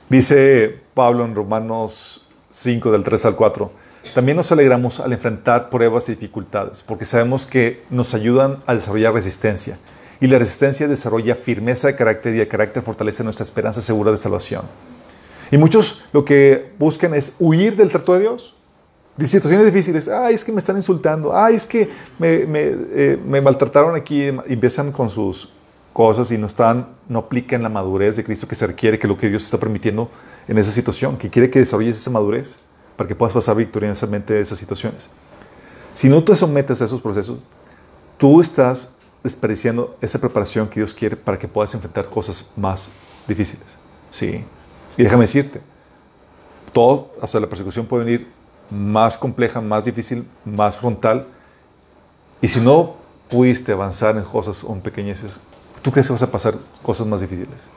Dice 0.09 0.79
Pablo 0.95 1.25
en 1.25 1.35
Romanos 1.35 2.25
5 2.51 2.92
del 2.92 3.03
3 3.03 3.27
al 3.27 3.35
4. 3.35 3.86
También 4.14 4.37
nos 4.37 4.51
alegramos 4.53 5.01
al 5.01 5.12
enfrentar 5.12 5.71
pruebas 5.71 6.09
y 6.09 6.12
dificultades, 6.12 6.83
porque 6.83 7.05
sabemos 7.05 7.47
que 7.47 7.83
nos 7.90 8.14
ayudan 8.14 8.62
a 8.66 8.75
desarrollar 8.75 9.12
resistencia. 9.12 9.79
Y 10.21 10.27
la 10.27 10.38
resistencia 10.38 10.88
desarrolla 10.88 11.35
firmeza 11.35 11.88
de 11.88 11.97
carácter 11.97 12.35
y 12.35 12.40
el 12.40 12.49
carácter 12.49 12.83
fortalece 12.83 13.23
nuestra 13.23 13.45
esperanza 13.45 13.81
segura 13.81 14.11
de 14.11 14.19
salvación. 14.19 14.62
Y 15.51 15.59
muchos 15.59 16.05
lo 16.12 16.25
que 16.25 16.73
buscan 16.79 17.14
es 17.14 17.37
huir 17.38 17.77
del 17.77 17.90
trato 17.90 18.14
de 18.14 18.21
Dios. 18.21 18.55
De 19.16 19.27
situaciones 19.27 19.66
difíciles. 19.66 20.09
Ay, 20.09 20.35
es 20.35 20.45
que 20.45 20.53
me 20.53 20.59
están 20.59 20.77
insultando. 20.77 21.35
Ay, 21.35 21.55
es 21.55 21.66
que 21.66 21.88
me, 22.19 22.47
me, 22.47 22.61
eh, 22.62 23.19
me 23.25 23.40
maltrataron 23.40 23.95
aquí. 23.95 24.25
Y 24.25 24.53
empiezan 24.53 24.92
con 24.92 25.09
sus 25.09 25.51
cosas 25.92 26.31
y 26.31 26.37
no 26.37 26.47
están, 26.47 26.88
no 27.09 27.21
aplican 27.21 27.62
la 27.62 27.71
madurez 27.71 28.16
de 28.16 28.25
Cristo 28.25 28.47
que 28.47 28.55
se 28.55 28.66
requiere, 28.66 28.99
que 28.99 29.09
lo 29.09 29.16
que 29.16 29.31
Dios 29.31 29.45
está 29.45 29.59
permitiendo 29.59 30.11
en 30.47 30.59
esa 30.59 30.71
situación, 30.71 31.16
que 31.16 31.31
quiere 31.31 31.49
que 31.49 31.59
desarrolles 31.59 31.97
esa 31.97 32.11
madurez 32.11 32.59
para 32.96 33.09
que 33.09 33.14
puedas 33.14 33.35
pasar 33.35 33.56
victoriosamente 33.56 34.35
de 34.35 34.40
esas 34.40 34.59
situaciones. 34.59 35.11
Si 35.94 36.09
no 36.09 36.22
te 36.22 36.35
sometes 36.37 36.82
a 36.82 36.85
esos 36.85 37.00
procesos, 37.00 37.40
tú 38.18 38.40
estás 38.40 38.92
desperdiciando 39.22 39.96
esa 40.00 40.18
preparación 40.18 40.68
que 40.68 40.80
Dios 40.80 40.94
quiere 40.94 41.16
para 41.16 41.38
que 41.38 41.48
puedas 41.48 41.74
enfrentar 41.74 42.06
cosas 42.06 42.52
más 42.56 42.90
difíciles. 43.26 43.66
Sí. 44.11 44.44
Y 44.96 45.02
déjame 45.02 45.22
decirte, 45.22 45.61
todo, 46.72 47.12
hasta 47.20 47.40
la 47.40 47.48
persecución 47.48 47.87
puede 47.87 48.04
venir 48.04 48.28
más 48.70 49.16
compleja, 49.16 49.61
más 49.61 49.85
difícil, 49.85 50.26
más 50.44 50.76
frontal. 50.76 51.26
Y 52.40 52.48
si 52.48 52.61
no 52.61 52.96
pudiste 53.28 53.72
avanzar 53.72 54.16
en 54.16 54.24
cosas 54.24 54.62
o 54.64 54.72
en 54.72 54.80
pequeñeces, 54.80 55.40
¿tú 55.82 55.90
crees 55.90 56.06
que 56.06 56.12
vas 56.12 56.22
a 56.22 56.30
pasar 56.30 56.54
cosas 56.82 57.06
más 57.06 57.20
difíciles? 57.20 57.68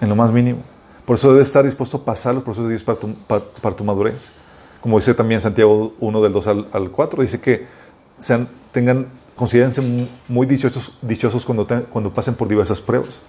En 0.00 0.08
lo 0.08 0.16
más 0.16 0.32
mínimo. 0.32 0.62
Por 1.04 1.16
eso 1.16 1.32
debes 1.32 1.48
estar 1.48 1.64
dispuesto 1.64 1.98
a 1.98 2.04
pasar 2.04 2.34
los 2.34 2.42
procesos 2.42 2.68
de 2.68 2.76
Dios 2.76 2.84
para 2.84 3.76
tu, 3.76 3.84
madurez. 3.84 4.32
Como 4.80 4.98
dice 4.98 5.14
también 5.14 5.40
Santiago 5.40 5.94
1 6.00 6.22
del 6.22 6.32
2 6.32 6.46
al, 6.46 6.68
al 6.72 6.90
4, 6.90 7.22
dice 7.22 7.40
que 7.40 7.66
sean, 8.20 8.48
tengan, 8.72 9.08
considérense 9.36 9.82
muy 10.28 10.46
dichosos, 10.46 10.98
dichosos 11.02 11.44
cuando, 11.44 11.66
te, 11.66 11.82
cuando 11.82 12.12
pasen 12.12 12.34
por 12.34 12.48
diversas 12.48 12.80
pruebas. 12.80 13.20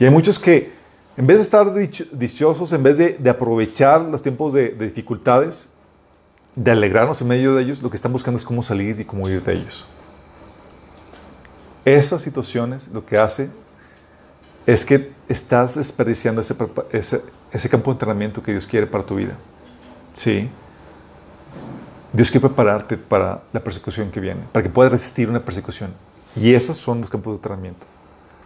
Y 0.00 0.04
hay 0.04 0.10
muchos 0.10 0.38
que, 0.38 0.72
en 1.16 1.26
vez 1.26 1.36
de 1.36 1.42
estar 1.42 1.72
dicho, 1.72 2.04
dichosos, 2.10 2.72
en 2.72 2.82
vez 2.82 2.98
de, 2.98 3.30
aprovechar 3.30 4.00
los 4.00 4.20
tiempos 4.22 4.52
de, 4.52 4.70
de, 4.70 4.86
dificultades, 4.86 5.70
de 6.56 6.70
alegrarnos 6.70 7.20
en 7.22 7.28
medio 7.28 7.54
de 7.54 7.62
ellos, 7.62 7.82
lo 7.82 7.90
que 7.90 7.96
están 7.96 8.12
buscando 8.12 8.38
es 8.38 8.44
cómo 8.44 8.62
salir 8.62 8.98
y 8.98 9.04
cómo 9.04 9.28
ir 9.28 9.42
de 9.42 9.54
ellos. 9.54 9.86
Esas 11.84 12.22
situaciones 12.22 12.88
lo 12.88 13.04
que 13.04 13.18
hace 13.18 13.50
es 14.66 14.84
que 14.84 15.12
estás 15.28 15.74
desperdiciando 15.76 16.40
ese, 16.40 16.54
ese, 17.52 17.68
campo 17.68 17.90
de 17.90 17.94
entrenamiento 17.94 18.42
que 18.42 18.52
Dios 18.52 18.66
quiere 18.66 18.86
para 18.86 19.04
tu 19.04 19.16
vida. 19.16 19.36
Sí. 20.12 20.48
Dios 22.12 22.30
quiere 22.30 22.46
prepararte 22.46 22.96
para 22.96 23.42
la 23.52 23.60
persecución 23.60 24.10
que 24.10 24.20
viene, 24.20 24.42
para 24.52 24.62
que 24.62 24.70
puedas 24.70 24.92
resistir 24.92 25.28
una 25.28 25.44
persecución. 25.44 25.92
Y 26.36 26.54
esos 26.54 26.76
son 26.76 27.00
los 27.00 27.10
campos 27.10 27.32
de 27.32 27.36
entrenamiento. 27.36 27.86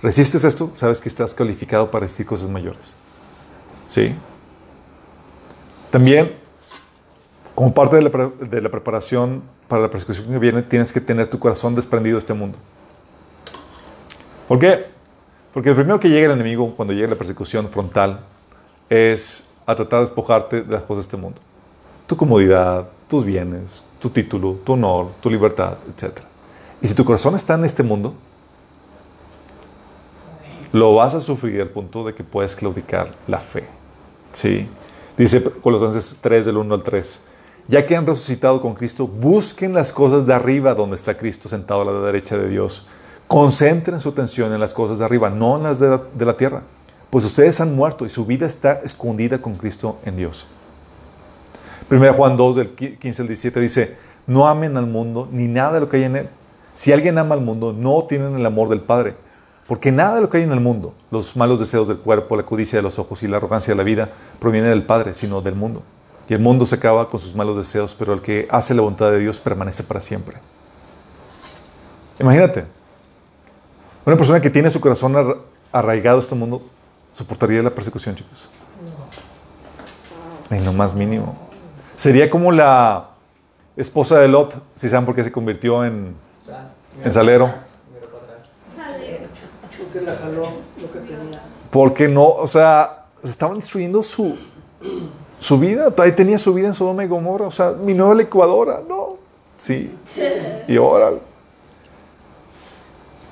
Resistes 0.03 0.45
esto, 0.45 0.71
sabes 0.75 1.01
que 1.01 1.09
estás 1.09 1.35
calificado 1.35 1.91
para 1.91 2.03
resistir 2.03 2.27
cosas 2.27 2.49
mayores. 2.49 2.93
Sí. 3.89 4.15
También, 5.91 6.33
como 7.55 7.73
parte 7.75 7.97
de 7.97 8.03
la, 8.03 8.11
de 8.11 8.61
la 8.61 8.71
preparación 8.71 9.43
para 9.69 9.83
la 9.83 9.91
persecución 9.91 10.29
que 10.29 10.39
viene, 10.39 10.63
tienes 10.63 10.93
que 10.93 11.01
tener 11.01 11.29
tu 11.29 11.39
corazón 11.39 11.75
desprendido 11.75 12.17
de 12.17 12.21
este 12.21 12.35
mundo. 12.35 12.59
¿Por 14.47 14.59
qué? 14.59 14.98
Porque 15.59 15.71
el 15.71 15.75
primero 15.75 15.99
que 15.99 16.09
llega 16.09 16.27
el 16.27 16.35
enemigo 16.35 16.73
cuando 16.77 16.95
llega 16.95 17.09
la 17.09 17.17
persecución 17.17 17.69
frontal 17.69 18.21
es 18.89 19.57
a 19.67 19.75
tratar 19.75 19.99
de 19.99 20.05
despojarte 20.05 20.63
de 20.63 20.73
las 20.73 20.83
cosas 20.83 20.99
de 20.99 21.01
este 21.09 21.17
mundo. 21.17 21.41
Tu 22.07 22.17
comodidad, 22.17 22.89
tus 23.09 23.25
bienes, 23.25 23.83
tu 23.99 24.09
título, 24.09 24.61
tu 24.63 24.75
honor, 24.75 25.09
tu 25.21 25.29
libertad, 25.29 25.79
etc. 25.89 26.21
Y 26.81 26.87
si 26.87 26.95
tu 26.95 27.05
corazón 27.05 27.35
está 27.35 27.55
en 27.55 27.65
este 27.65 27.83
mundo, 27.83 28.15
lo 30.71 30.95
vas 30.95 31.15
a 31.15 31.21
sufrir 31.21 31.61
al 31.61 31.71
punto 31.71 32.05
de 32.05 32.15
que 32.15 32.23
puedes 32.23 32.55
claudicar 32.55 33.11
la 33.27 33.41
fe. 33.41 33.67
¿Sí? 34.31 34.69
Dice 35.17 35.43
Colosenses 35.43 36.19
3 36.21 36.47
del 36.47 36.59
1 36.59 36.73
al 36.73 36.83
3. 36.85 37.25
Ya 37.67 37.85
que 37.85 37.97
han 37.97 38.07
resucitado 38.07 38.61
con 38.61 38.75
Cristo, 38.75 39.09
busquen 39.09 39.75
las 39.75 39.93
cosas 39.93 40.25
de 40.25 40.35
arriba 40.35 40.77
donde 40.77 40.95
está 40.95 41.17
Cristo 41.17 41.49
sentado 41.49 41.81
a 41.81 41.85
la 41.85 42.01
derecha 42.01 42.39
de 42.39 42.49
Dios. 42.49 42.87
Concentren 43.29 44.01
su 44.01 44.09
atención 44.09 44.55
en 44.55 44.59
las 44.59 44.73
cosas 44.73 44.99
de 44.99 45.05
arriba, 45.05 45.29
no 45.29 45.59
en 45.59 45.65
las 45.65 45.79
de 45.79 46.25
la, 46.25 46.37
tierra, 46.39 46.63
pues 47.11 47.27
ustedes 47.27 47.61
han 47.61 47.77
muerto 47.77 48.07
y 48.07 48.09
su 48.09 48.25
vida 48.25 48.47
está 48.47 48.81
escondida 48.83 49.43
con 49.43 49.55
Cristo 49.57 49.99
en 50.07 50.17
Dios. 50.17 50.47
1 51.91 52.15
Juan 52.15 52.39
2, 52.39 52.57
del 52.57 52.71
15 52.71 53.23
al 53.23 53.29
17 53.29 53.61
dice, 53.61 53.97
no 54.27 54.49
amen 54.49 54.79
al 54.79 54.87
mundo 54.87 55.29
ni 55.31 55.47
nada 55.47 55.75
de 55.75 55.81
lo 55.81 55.91
que 55.91 55.99
hay 55.99 56.05
en 56.05 56.17
él. 56.17 56.29
Si 56.73 56.91
alguien 56.91 57.19
ama 57.19 57.35
al 57.35 57.43
mundo, 57.43 57.75
no 57.75 58.05
tienen 58.05 58.35
el 58.35 58.47
amor 58.47 58.71
del 58.71 58.81
Padre, 58.81 59.15
porque 59.67 59.93
nada 59.93 60.15
de 60.15 60.21
lo 60.23 60.31
que 60.31 60.39
hay 60.39 60.45
en 60.45 60.53
el 60.53 60.61
mundo, 60.61 60.95
los 61.11 61.37
malos 61.37 61.61
deseos 61.61 61.87
del 61.87 61.99
cuerpo, 61.99 62.35
la 62.35 62.45
codicia 62.45 62.79
de 62.79 62.83
los 62.83 62.99
ojos 62.99 63.23
y 63.23 63.29
la 63.29 63.37
arrogancia 63.37 63.73
de 63.73 63.79
la 63.79 63.85
vida, 63.85 64.09
proviene 64.39 64.69
del 64.69 64.87
Padre, 64.87 65.15
sino 65.15 65.43
del 65.43 65.55
mundo. 65.55 65.83
Y 66.31 66.35
el 66.35 66.41
mundo 66.41 66.65
se 66.65 66.77
acaba 66.77 67.11
con 67.11 67.21
sus 67.21 67.35
malos 67.35 67.59
deseos, 67.59 67.95
pero 67.95 68.15
el 68.15 68.23
que 68.23 68.49
hace 68.51 68.73
la 68.75 68.81
voluntad 68.81 69.11
de 69.11 69.19
Dios 69.19 69.39
permanece 69.39 69.83
para 69.83 70.01
siempre. 70.01 70.39
Imagínate, 72.21 72.78
una 74.09 74.17
persona 74.17 74.41
que 74.41 74.49
tiene 74.49 74.71
su 74.71 74.81
corazón 74.81 75.43
arraigado 75.71 76.17
a 76.17 76.21
este 76.23 76.35
mundo 76.35 76.63
soportaría 77.13 77.63
la 77.63 77.69
persecución, 77.69 78.15
chicos. 78.15 78.49
En 80.49 80.65
lo 80.65 80.73
más 80.73 80.95
mínimo. 80.95 81.37
Sería 81.95 82.31
como 82.31 82.51
la 82.51 83.11
esposa 83.77 84.19
de 84.19 84.29
Lot, 84.29 84.55
si 84.75 84.89
saben 84.89 85.05
por 85.05 85.15
qué 85.15 85.23
se 85.23 85.31
convirtió 85.31 85.85
en, 85.85 86.15
en 87.05 87.13
salero. 87.13 87.53
Porque 91.71 92.09
no, 92.09 92.29
o 92.29 92.47
sea, 92.47 93.05
estaban 93.23 93.59
destruyendo 93.59 94.03
su, 94.03 94.39
su 95.39 95.59
vida. 95.59 95.93
Ahí 95.99 96.13
tenía 96.13 96.39
su 96.39 96.55
vida 96.55 96.69
en 96.69 96.75
Sodoma 96.75 97.05
y 97.05 97.09
Gomorra. 97.09 97.47
O 97.47 97.51
sea, 97.51 97.73
mi 97.73 97.93
nueva 97.93 98.15
licuadora, 98.15 98.81
no. 98.89 99.19
Sí. 99.59 99.95
Y 100.67 100.79
ahora. 100.79 101.28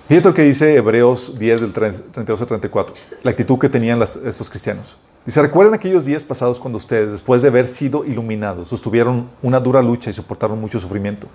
Fíjate 0.08 0.28
lo 0.28 0.34
que 0.34 0.42
dice 0.42 0.76
Hebreos 0.76 1.36
10 1.36 1.60
del 1.62 1.72
32 1.72 2.40
al 2.40 2.46
34, 2.46 2.94
la 3.24 3.32
actitud 3.32 3.58
que 3.58 3.68
tenían 3.68 4.00
estos 4.00 4.48
cristianos. 4.48 4.96
Dice, 5.24 5.42
recuerden 5.42 5.74
aquellos 5.74 6.04
días 6.04 6.24
pasados 6.24 6.60
cuando 6.60 6.76
ustedes, 6.76 7.10
después 7.10 7.42
de 7.42 7.48
haber 7.48 7.66
sido 7.66 8.04
iluminados, 8.04 8.68
sostuvieron 8.68 9.28
una 9.42 9.58
dura 9.58 9.82
lucha 9.82 10.08
y 10.08 10.12
soportaron 10.12 10.60
mucho 10.60 10.78
sufrimiento. 10.78 11.26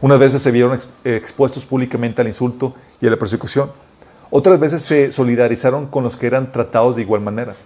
Unas 0.00 0.20
veces 0.20 0.42
se 0.42 0.52
vieron 0.52 0.74
ex, 0.74 0.88
expuestos 1.02 1.66
públicamente 1.66 2.20
al 2.20 2.28
insulto 2.28 2.76
y 3.00 3.08
a 3.08 3.10
la 3.10 3.18
persecución. 3.18 3.72
Otras 4.30 4.60
veces 4.60 4.82
se 4.82 5.10
solidarizaron 5.10 5.88
con 5.88 6.04
los 6.04 6.16
que 6.16 6.28
eran 6.28 6.52
tratados 6.52 6.94
de 6.94 7.02
igual 7.02 7.20
manera. 7.20 7.56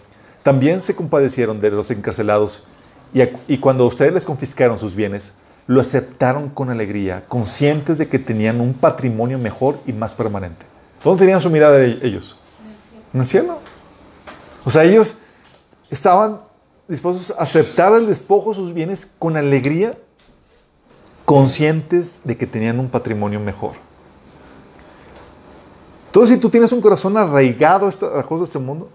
También 0.42 0.80
se 0.80 0.96
compadecieron 0.96 1.60
de 1.60 1.72
los 1.72 1.90
encarcelados 1.90 2.66
y, 3.12 3.20
a, 3.20 3.30
y 3.48 3.58
cuando 3.58 3.86
ustedes 3.86 4.14
les 4.14 4.24
confiscaron 4.24 4.78
sus 4.78 4.94
bienes, 4.94 5.34
lo 5.68 5.82
aceptaron 5.82 6.48
con 6.48 6.70
alegría, 6.70 7.24
conscientes 7.28 7.98
de 7.98 8.08
que 8.08 8.18
tenían 8.18 8.60
un 8.60 8.72
patrimonio 8.72 9.38
mejor 9.38 9.78
y 9.86 9.92
más 9.92 10.14
permanente. 10.14 10.64
¿Dónde 11.04 11.20
tenían 11.20 11.42
su 11.42 11.50
mirada 11.50 11.78
ellos? 11.84 12.36
En 13.12 13.20
el 13.20 13.26
cielo. 13.26 13.58
O 14.64 14.70
sea, 14.70 14.84
ellos 14.84 15.18
estaban 15.90 16.40
dispuestos 16.88 17.32
a 17.38 17.42
aceptar 17.42 17.92
el 17.92 18.06
despojo 18.06 18.48
de 18.48 18.56
sus 18.56 18.72
bienes 18.72 19.14
con 19.18 19.36
alegría, 19.36 19.96
conscientes 21.26 22.22
de 22.24 22.38
que 22.38 22.46
tenían 22.46 22.80
un 22.80 22.88
patrimonio 22.88 23.38
mejor. 23.38 23.72
Entonces, 26.06 26.34
si 26.34 26.40
tú 26.40 26.48
tienes 26.48 26.72
un 26.72 26.80
corazón 26.80 27.14
arraigado 27.18 27.84
a 27.84 27.88
estas 27.90 28.24
cosas 28.24 28.40
de 28.40 28.44
este 28.44 28.58
mundo, 28.58 28.88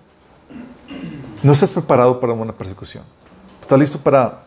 no 1.43 1.51
estás 1.51 1.71
preparado 1.71 2.19
para 2.19 2.33
una 2.33 2.51
persecución. 2.51 3.03
Estás 3.61 3.77
listo 3.77 3.99
para 3.99 4.41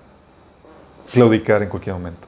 claudicar 1.12 1.62
en 1.62 1.68
cualquier 1.68 1.94
momento. 1.94 2.26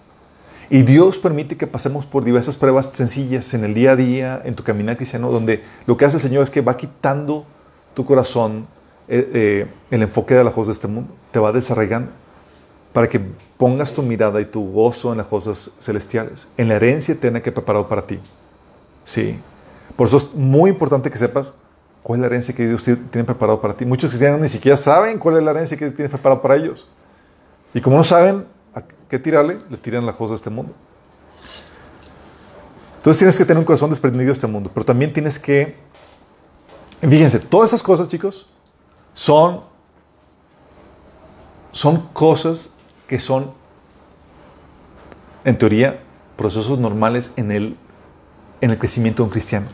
Y 0.70 0.82
Dios 0.82 1.18
permite 1.18 1.56
que 1.56 1.66
pasemos 1.66 2.04
por 2.04 2.24
diversas 2.24 2.56
pruebas 2.56 2.90
sencillas 2.92 3.54
en 3.54 3.64
el 3.64 3.72
día 3.72 3.92
a 3.92 3.96
día, 3.96 4.42
en 4.44 4.54
tu 4.54 4.62
caminar 4.62 4.96
cristiano, 4.96 5.30
donde 5.30 5.62
lo 5.86 5.96
que 5.96 6.04
hace 6.04 6.18
el 6.18 6.22
Señor 6.22 6.42
es 6.42 6.50
que 6.50 6.60
va 6.60 6.76
quitando 6.76 7.46
tu 7.94 8.04
corazón 8.04 8.66
eh, 9.08 9.30
eh, 9.32 9.66
el 9.90 10.02
enfoque 10.02 10.34
de 10.34 10.44
las 10.44 10.52
cosas 10.52 10.68
de 10.68 10.72
este 10.74 10.88
mundo, 10.88 11.14
te 11.30 11.38
va 11.38 11.52
desarraigando 11.52 12.10
para 12.92 13.08
que 13.08 13.20
pongas 13.56 13.92
tu 13.92 14.02
mirada 14.02 14.40
y 14.40 14.44
tu 14.44 14.70
gozo 14.70 15.12
en 15.12 15.18
las 15.18 15.26
cosas 15.26 15.70
celestiales, 15.80 16.48
en 16.58 16.68
la 16.68 16.76
herencia 16.76 17.14
eterna 17.14 17.40
que 17.40 17.48
he 17.48 17.52
preparado 17.52 17.88
para 17.88 18.06
ti. 18.06 18.20
Sí. 19.04 19.38
Por 19.96 20.06
eso 20.06 20.18
es 20.18 20.34
muy 20.34 20.70
importante 20.70 21.10
que 21.10 21.16
sepas 21.16 21.54
cuál 22.02 22.18
es 22.18 22.20
la 22.20 22.26
herencia 22.26 22.54
que 22.54 22.66
Dios 22.66 22.82
tiene 22.82 23.24
preparado 23.24 23.60
para 23.60 23.74
ti. 23.74 23.86
Muchos 23.86 24.10
cristianos 24.10 24.40
ni 24.40 24.48
siquiera 24.48 24.76
saben 24.76 25.18
cuál 25.18 25.38
es 25.38 25.42
la 25.42 25.52
herencia 25.52 25.76
que 25.76 25.86
Dios 25.86 25.96
tiene 25.96 26.08
preparado 26.10 26.42
para 26.42 26.56
ellos. 26.56 26.86
Y 27.72 27.80
como 27.80 27.96
no 27.96 28.04
saben 28.04 28.46
a 29.09 29.11
qué 29.11 29.18
tirarle, 29.18 29.59
le 29.71 29.77
tiran 29.79 30.05
las 30.05 30.14
cosas 30.16 30.31
de 30.33 30.37
este 30.37 30.51
mundo. 30.51 30.73
Entonces 32.99 33.18
tienes 33.18 33.38
que 33.38 33.44
tener 33.47 33.59
un 33.59 33.64
corazón 33.64 33.88
desprendido 33.90 34.27
de 34.27 34.33
este 34.33 34.47
mundo, 34.47 34.71
pero 34.73 34.85
también 34.85 35.12
tienes 35.12 35.38
que, 35.38 35.77
fíjense, 37.01 37.38
todas 37.40 37.71
esas 37.71 37.83
cosas, 37.83 38.07
chicos, 38.09 38.49
son, 39.14 39.62
son 41.73 42.03
cosas 42.12 42.77
que 43.07 43.18
son, 43.18 43.53
en 45.44 45.57
teoría, 45.57 46.01
procesos 46.37 46.79
normales 46.79 47.33
en 47.37 47.51
el, 47.51 47.77
en 48.61 48.71
el 48.73 48.79
crecimiento 48.79 49.23
de 49.23 49.25
un 49.25 49.31
cristiano. 49.31 49.66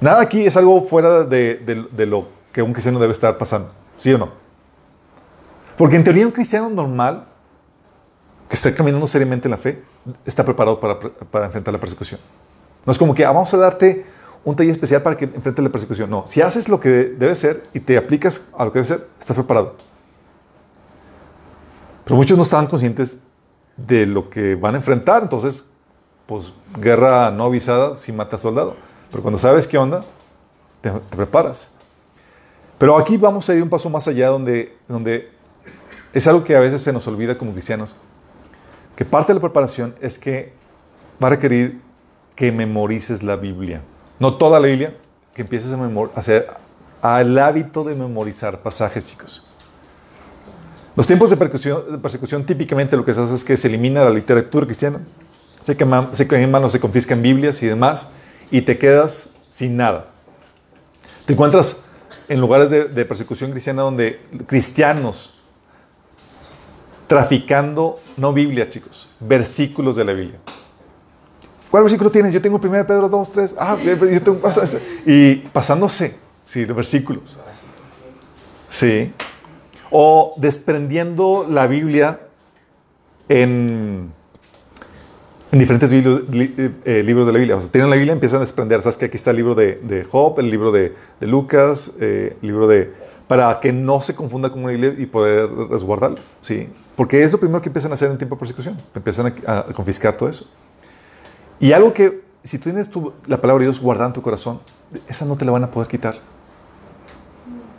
Nada 0.00 0.20
aquí 0.22 0.46
es 0.46 0.56
algo 0.56 0.80
fuera 0.82 1.24
de, 1.24 1.56
de- 1.56 1.88
de 1.90 2.06
lo 2.06 2.28
que 2.52 2.62
un 2.62 2.72
cristiano 2.72 3.00
debe 3.00 3.12
estar 3.12 3.36
pasando, 3.36 3.72
¿sí 3.98 4.12
o 4.12 4.18
no? 4.18 4.30
Porque 5.76 5.96
en 5.96 6.04
teoría 6.04 6.24
un 6.24 6.32
cristiano 6.32 6.70
normal, 6.70 7.26
que 8.48 8.54
está 8.54 8.74
caminando 8.74 9.06
seriamente 9.06 9.48
en 9.48 9.52
la 9.52 9.56
fe, 9.56 9.82
está 10.24 10.44
preparado 10.44 10.80
para, 10.80 10.98
para 10.98 11.46
enfrentar 11.46 11.72
la 11.72 11.80
persecución. 11.80 12.20
No 12.84 12.92
es 12.92 12.98
como 12.98 13.14
que 13.14 13.24
ah, 13.24 13.32
vamos 13.32 13.52
a 13.54 13.56
darte 13.56 14.04
un 14.44 14.54
taller 14.54 14.72
especial 14.72 15.02
para 15.02 15.16
que 15.16 15.24
enfrentes 15.24 15.64
la 15.64 15.70
persecución. 15.70 16.10
No, 16.10 16.24
si 16.26 16.42
haces 16.42 16.68
lo 16.68 16.78
que 16.78 16.88
debe 16.88 17.34
ser 17.34 17.66
y 17.72 17.80
te 17.80 17.96
aplicas 17.96 18.48
a 18.56 18.64
lo 18.64 18.72
que 18.72 18.80
debe 18.80 18.86
ser, 18.86 19.08
estás 19.18 19.36
preparado. 19.36 19.74
Pero 22.04 22.16
muchos 22.16 22.36
no 22.36 22.44
estaban 22.44 22.66
conscientes 22.66 23.20
de 23.76 24.06
lo 24.06 24.28
que 24.28 24.54
van 24.54 24.74
a 24.74 24.78
enfrentar. 24.78 25.22
Entonces, 25.22 25.64
pues 26.26 26.52
guerra 26.78 27.30
no 27.30 27.44
avisada 27.44 27.96
si 27.96 28.12
mata 28.12 28.36
soldado. 28.36 28.76
Pero 29.10 29.22
cuando 29.22 29.38
sabes 29.38 29.66
qué 29.66 29.78
onda, 29.78 30.04
te, 30.82 30.90
te 30.90 31.16
preparas. 31.16 31.70
Pero 32.76 32.98
aquí 32.98 33.16
vamos 33.16 33.48
a 33.48 33.54
ir 33.54 33.62
un 33.62 33.70
paso 33.70 33.88
más 33.88 34.06
allá 34.06 34.28
donde, 34.28 34.76
donde 34.86 35.30
es 36.12 36.26
algo 36.26 36.44
que 36.44 36.54
a 36.54 36.60
veces 36.60 36.82
se 36.82 36.92
nos 36.92 37.06
olvida 37.06 37.38
como 37.38 37.52
cristianos. 37.52 37.96
Que 38.96 39.04
parte 39.04 39.32
de 39.32 39.34
la 39.34 39.40
preparación 39.40 39.94
es 40.00 40.18
que 40.18 40.52
va 41.22 41.28
a 41.28 41.30
requerir 41.30 41.80
que 42.36 42.52
memorices 42.52 43.22
la 43.22 43.36
Biblia. 43.36 43.82
No 44.18 44.36
toda 44.36 44.60
la 44.60 44.66
Biblia, 44.66 44.96
que 45.34 45.42
empieces 45.42 45.72
a 45.72 45.90
hacer 46.14 46.46
al 47.02 47.38
hábito 47.38 47.84
de 47.84 47.94
memorizar 47.94 48.60
pasajes, 48.62 49.06
chicos. 49.06 49.44
Los 50.96 51.06
tiempos 51.06 51.28
de 51.30 51.36
persecución, 51.36 52.46
típicamente 52.46 52.96
lo 52.96 53.04
que 53.04 53.12
se 53.12 53.20
hace 53.20 53.34
es 53.34 53.44
que 53.44 53.56
se 53.56 53.66
elimina 53.66 54.04
la 54.04 54.10
literatura 54.10 54.64
cristiana, 54.64 55.00
se 55.60 55.76
queman, 55.76 56.14
se 56.14 56.28
queman 56.28 56.62
o 56.62 56.70
se 56.70 56.78
confiscan 56.78 57.20
Biblias 57.20 57.62
y 57.62 57.66
demás, 57.66 58.08
y 58.50 58.62
te 58.62 58.78
quedas 58.78 59.30
sin 59.50 59.76
nada. 59.76 60.06
Te 61.26 61.32
encuentras 61.32 61.82
en 62.28 62.40
lugares 62.40 62.70
de 62.70 63.04
persecución 63.04 63.50
cristiana 63.50 63.82
donde 63.82 64.20
cristianos 64.46 65.40
traficando, 67.06 67.98
no 68.16 68.32
Biblia, 68.32 68.70
chicos, 68.70 69.08
versículos 69.20 69.96
de 69.96 70.04
la 70.04 70.12
Biblia. 70.12 70.38
¿Cuál 71.74 71.82
versículo 71.82 72.08
tienes? 72.08 72.32
Yo 72.32 72.40
tengo 72.40 72.60
1 72.62 72.86
Pedro 72.86 73.08
2, 73.08 73.32
3. 73.32 73.54
Ah, 73.58 73.76
yo 73.82 74.22
tengo. 74.22 74.40
Y 75.04 75.34
pasándose, 75.52 76.16
sí, 76.44 76.64
de 76.64 76.72
versículos. 76.72 77.36
Sí. 78.68 79.12
O 79.90 80.34
desprendiendo 80.36 81.44
la 81.50 81.66
Biblia 81.66 82.20
en, 83.28 84.12
en 85.50 85.58
diferentes 85.58 85.90
eh, 85.92 87.02
libros 87.04 87.26
de 87.26 87.32
la 87.32 87.38
Biblia. 87.40 87.56
O 87.56 87.60
sea, 87.60 87.72
tienen 87.72 87.90
la 87.90 87.96
Biblia, 87.96 88.12
empiezan 88.12 88.36
a 88.38 88.42
desprender. 88.42 88.80
Sabes 88.80 88.96
que 88.96 89.06
aquí 89.06 89.16
está 89.16 89.32
el 89.32 89.36
libro 89.38 89.56
de, 89.56 89.74
de 89.82 90.04
Job, 90.04 90.38
el 90.38 90.50
libro 90.50 90.70
de, 90.70 90.94
de 91.18 91.26
Lucas, 91.26 91.96
eh, 92.00 92.36
el 92.40 92.46
libro 92.46 92.68
de. 92.68 92.92
para 93.26 93.58
que 93.58 93.72
no 93.72 94.00
se 94.00 94.14
confunda 94.14 94.50
con 94.50 94.62
una 94.62 94.70
Biblia 94.70 94.94
y 94.96 95.06
poder 95.06 95.50
resguardarlo. 95.70 96.18
Sí. 96.40 96.68
Porque 96.96 97.22
es 97.22 97.32
lo 97.32 97.40
primero 97.40 97.60
que 97.60 97.68
empiezan 97.68 97.90
a 97.90 97.94
hacer 97.94 98.10
en 98.10 98.18
tiempo 98.18 98.36
de 98.36 98.40
persecución. 98.40 98.76
Empiezan 98.94 99.34
a, 99.46 99.58
a 99.58 99.64
confiscar 99.72 100.16
todo 100.16 100.28
eso. 100.28 100.46
Y 101.58 101.72
algo 101.72 101.92
que, 101.92 102.22
si 102.42 102.58
tú 102.58 102.64
tienes 102.64 102.88
tu- 102.90 103.12
la 103.26 103.40
palabra 103.40 103.60
de 103.62 103.66
Dios 103.66 103.80
guardada 103.80 104.08
en 104.08 104.12
tu 104.12 104.22
corazón, 104.22 104.60
esa 105.08 105.24
no 105.24 105.36
te 105.36 105.44
la 105.44 105.50
van 105.52 105.64
a 105.64 105.70
poder 105.70 105.88
quitar. 105.88 106.16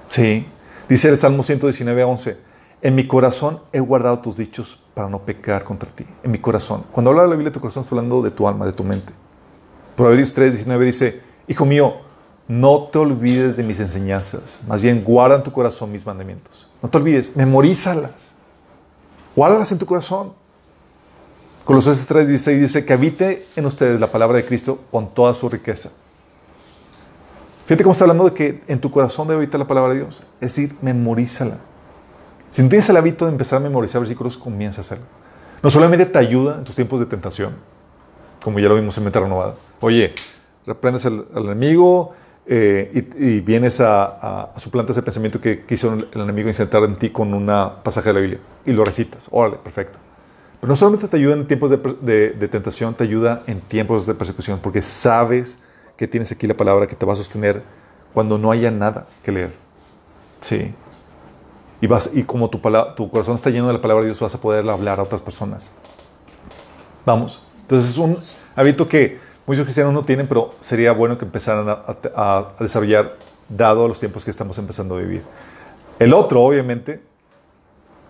Sí. 0.07 0.45
Dice 0.89 1.09
el 1.09 1.17
Salmo 1.17 1.43
119, 1.43 2.03
11. 2.03 2.37
En 2.81 2.93
mi 2.95 3.07
corazón 3.07 3.61
he 3.71 3.79
guardado 3.79 4.19
tus 4.19 4.37
dichos 4.37 4.79
para 4.93 5.09
no 5.09 5.19
pecar 5.25 5.63
contra 5.63 5.89
ti. 5.89 6.05
En 6.23 6.31
mi 6.31 6.37
corazón. 6.39 6.83
Cuando 6.91 7.09
habla 7.11 7.23
la 7.23 7.29
Biblia 7.29 7.49
de 7.49 7.53
tu 7.53 7.59
corazón, 7.59 7.81
está 7.83 7.95
hablando 7.95 8.21
de 8.21 8.31
tu 8.31 8.47
alma, 8.47 8.65
de 8.65 8.73
tu 8.73 8.83
mente. 8.83 9.13
Proverbios 9.95 10.33
3, 10.33 10.51
19 10.51 10.85
dice, 10.85 11.21
Hijo 11.47 11.65
mío, 11.65 11.95
no 12.47 12.89
te 12.91 12.99
olvides 12.99 13.57
de 13.57 13.63
mis 13.63 13.79
enseñanzas. 13.79 14.61
Más 14.67 14.83
bien, 14.83 15.03
guarda 15.03 15.37
en 15.37 15.43
tu 15.43 15.51
corazón 15.51 15.91
mis 15.91 16.05
mandamientos. 16.05 16.67
No 16.81 16.89
te 16.89 16.97
olvides, 16.97 17.35
memorízalas. 17.35 18.35
Guárdalas 19.35 19.71
en 19.71 19.77
tu 19.77 19.85
corazón. 19.85 20.33
Colosenses 21.65 22.07
3:16 22.07 22.59
dice 22.59 22.85
que 22.85 22.93
habite 22.93 23.45
en 23.55 23.65
ustedes 23.65 23.99
la 23.99 24.11
palabra 24.11 24.37
de 24.37 24.45
Cristo 24.45 24.79
con 24.91 25.13
toda 25.13 25.33
su 25.33 25.49
riqueza. 25.49 25.91
Fíjate 27.65 27.83
cómo 27.83 27.93
está 27.93 28.05
hablando 28.05 28.25
de 28.25 28.33
que 28.33 28.61
en 28.67 28.79
tu 28.79 28.91
corazón 28.91 29.27
debe 29.27 29.39
habitar 29.39 29.59
la 29.59 29.67
palabra 29.67 29.93
de 29.93 30.01
Dios. 30.01 30.23
Es 30.35 30.55
decir, 30.55 30.75
memorízala. 30.81 31.57
Si 32.51 32.61
no 32.61 32.69
tienes 32.69 32.87
el 32.89 32.97
hábito 32.97 33.25
de 33.25 33.31
empezar 33.31 33.57
a 33.57 33.59
memorizar 33.59 33.99
versículos, 33.99 34.37
comienza 34.37 34.81
a 34.81 34.83
hacerlo. 34.83 35.05
No 35.63 35.69
solamente 35.71 36.05
te 36.05 36.17
ayuda 36.19 36.59
en 36.59 36.63
tus 36.63 36.75
tiempos 36.75 36.99
de 36.99 37.07
tentación, 37.07 37.55
como 38.43 38.59
ya 38.59 38.69
lo 38.69 38.75
vimos 38.75 38.95
en 38.99 39.03
Mente 39.03 39.19
Renovada. 39.19 39.55
Oye, 39.81 40.13
reprendes 40.65 41.05
al, 41.07 41.25
al 41.33 41.45
enemigo 41.45 42.13
eh, 42.47 43.09
y, 43.19 43.25
y 43.37 43.39
vienes 43.41 43.79
a, 43.81 44.03
a, 44.05 44.51
a 44.55 44.59
suplantar 44.59 44.91
ese 44.91 45.01
pensamiento 45.01 45.41
que 45.41 45.65
quiso 45.65 45.93
el, 45.93 46.07
enemigo 46.13 46.47
insertar 46.47 46.83
en 46.83 46.95
ti 46.97 47.09
con 47.09 47.33
un 47.33 47.47
pasaje 47.83 48.09
de 48.09 48.13
la 48.13 48.19
Biblia 48.19 48.39
y 48.65 48.71
lo 48.71 48.83
recitas. 48.83 49.27
Órale, 49.31 49.57
perfecto. 49.57 49.97
Pero 50.61 50.69
no 50.71 50.75
solamente 50.75 51.07
te 51.07 51.17
ayuda 51.17 51.33
en 51.35 51.47
tiempos 51.47 51.69
de, 51.71 51.77
de- 52.01 52.29
de 52.31 52.47
tentación, 52.47 52.93
te 52.93 53.03
ayuda 53.03 53.43
en 53.47 53.59
tiempos 53.61 54.05
de 54.05 54.13
persecución, 54.15 54.59
porque 54.61 54.81
sabes 54.81 55.59
que 55.97 56.07
tienes 56.07 56.31
aquí 56.31 56.47
la 56.47 56.55
palabra 56.55 56.87
que 56.87 56.95
te 56.95 57.05
va 57.05 57.13
a 57.13 57.15
sostener 57.15 57.63
cuando 58.13 58.37
no 58.37 58.51
haya 58.51 58.71
nada 58.71 59.07
que 59.23 59.31
leer. 59.31 59.53
Sí. 60.39 60.73
Y, 61.81 61.87
vas, 61.87 62.09
y 62.13 62.23
como 62.23 62.49
tu, 62.49 62.59
tu 62.95 63.09
corazón 63.09 63.35
está 63.35 63.49
lleno 63.49 63.67
de 63.67 63.73
la 63.73 63.81
palabra 63.81 64.01
de 64.03 64.07
Dios, 64.09 64.19
vas 64.19 64.33
a 64.35 64.41
poder 64.41 64.67
hablar 64.69 64.99
a 64.99 65.03
otras 65.03 65.21
personas. 65.21 65.71
Vamos. 67.05 67.43
Entonces 67.61 67.91
es 67.91 67.97
un 67.97 68.17
hábito 68.55 68.87
que 68.87 69.19
muchos 69.45 69.63
cristianos 69.63 69.93
no 69.93 70.03
tienen, 70.05 70.27
pero 70.27 70.51
sería 70.59 70.91
bueno 70.93 71.17
que 71.17 71.25
empezaran 71.25 71.67
a, 71.69 71.83
a- 72.15 72.37
a 72.57 72.63
desarrollar 72.63 73.15
dado 73.49 73.87
los 73.87 73.99
tiempos 73.99 74.25
que 74.25 74.31
estamos 74.31 74.57
empezando 74.57 74.95
a 74.95 74.99
vivir. 74.99 75.23
El 75.99 76.13
otro, 76.13 76.41
obviamente, 76.41 77.01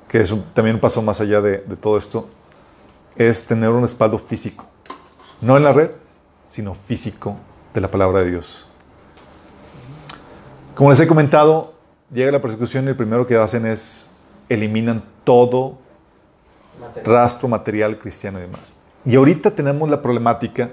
que 0.07 0.21
es 0.21 0.31
un- 0.31 0.43
también 0.53 0.75
un 0.75 0.81
paso 0.81 1.01
más 1.01 1.19
allá 1.21 1.41
de, 1.41 1.57
de 1.59 1.75
todo 1.75 1.97
esto, 1.97 2.27
es 3.17 3.45
tener 3.45 3.69
un 3.69 3.81
respaldo 3.81 4.17
físico. 4.17 4.65
No 5.41 5.57
en 5.57 5.63
la 5.63 5.73
red, 5.73 5.91
sino 6.47 6.73
físico 6.75 7.37
de 7.73 7.81
la 7.81 7.89
palabra 7.91 8.19
de 8.21 8.31
Dios. 8.31 8.67
Como 10.75 10.89
les 10.89 10.99
he 10.99 11.07
comentado, 11.07 11.73
llega 12.11 12.31
la 12.31 12.41
persecución 12.41 12.85
y 12.85 12.89
el 12.89 12.95
primero 12.95 13.25
que 13.25 13.35
hacen 13.37 13.65
es 13.65 14.09
eliminan 14.49 15.03
todo 15.23 15.77
Material. 16.79 17.05
rastro 17.13 17.47
material 17.47 17.97
cristiano 17.97 18.37
y 18.37 18.41
demás. 18.41 18.73
Y 19.05 19.15
ahorita 19.15 19.51
tenemos 19.51 19.89
la 19.89 20.01
problemática 20.01 20.69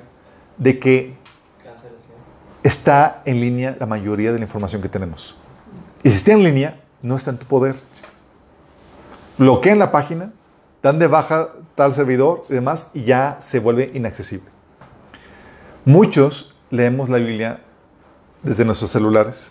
de 0.63 0.79
que 0.79 1.15
está 2.63 3.23
en 3.25 3.41
línea 3.41 3.77
la 3.81 3.87
mayoría 3.87 4.33
de 4.33 4.39
la 4.39 4.45
información 4.45 4.81
que 4.81 4.89
tenemos. 4.89 5.35
Y 6.05 6.11
si 6.11 6.19
está 6.19 6.33
en 6.33 6.45
línea, 6.45 6.81
no 7.03 7.17
está 7.17 7.31
en 7.31 7.39
tu 7.39 7.47
poder. 7.47 7.77
Bloquean 9.39 9.79
la 9.79 9.91
página, 9.91 10.33
dan 10.83 10.99
de 10.99 11.09
baja 11.09 11.49
tal 11.75 11.93
servidor 11.95 12.45
y 12.49 12.55
demás, 12.55 12.91
y 12.95 13.03
ya 13.03 13.39
se 13.41 13.59
vuelve 13.59 13.91
inaccesible. 13.95 14.49
Muchos 15.85 16.55
leemos 16.71 17.09
la 17.09 17.19
Biblia 17.19 17.61
desde 18.43 18.65
nuestros 18.65 18.91
celulares. 18.91 19.51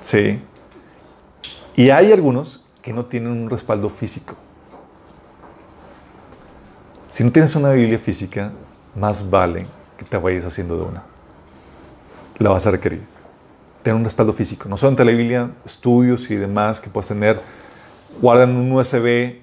Sí. 0.00 0.40
Y 1.76 1.90
hay 1.90 2.12
algunos 2.12 2.64
que 2.80 2.92
no 2.94 3.04
tienen 3.04 3.32
un 3.32 3.50
respaldo 3.50 3.90
físico. 3.90 4.34
Si 7.10 7.22
no 7.22 7.32
tienes 7.32 7.54
una 7.54 7.70
Biblia 7.72 7.98
física, 7.98 8.52
más 8.96 9.30
vale 9.30 9.66
que 9.96 10.04
te 10.04 10.16
vayas 10.16 10.44
haciendo 10.44 10.76
de 10.76 10.82
una. 10.84 11.02
La 12.38 12.50
vas 12.50 12.66
a 12.66 12.70
requerir. 12.70 13.02
Tener 13.82 13.96
un 13.96 14.04
respaldo 14.04 14.32
físico. 14.32 14.68
No 14.68 14.76
solamente 14.76 15.04
la 15.04 15.12
Biblia, 15.12 15.50
estudios 15.64 16.30
y 16.30 16.36
demás 16.36 16.80
que 16.80 16.90
puedes 16.90 17.08
tener. 17.08 17.40
Guardan 18.20 18.50
en 18.50 18.56
un 18.56 18.72
USB 18.72 19.36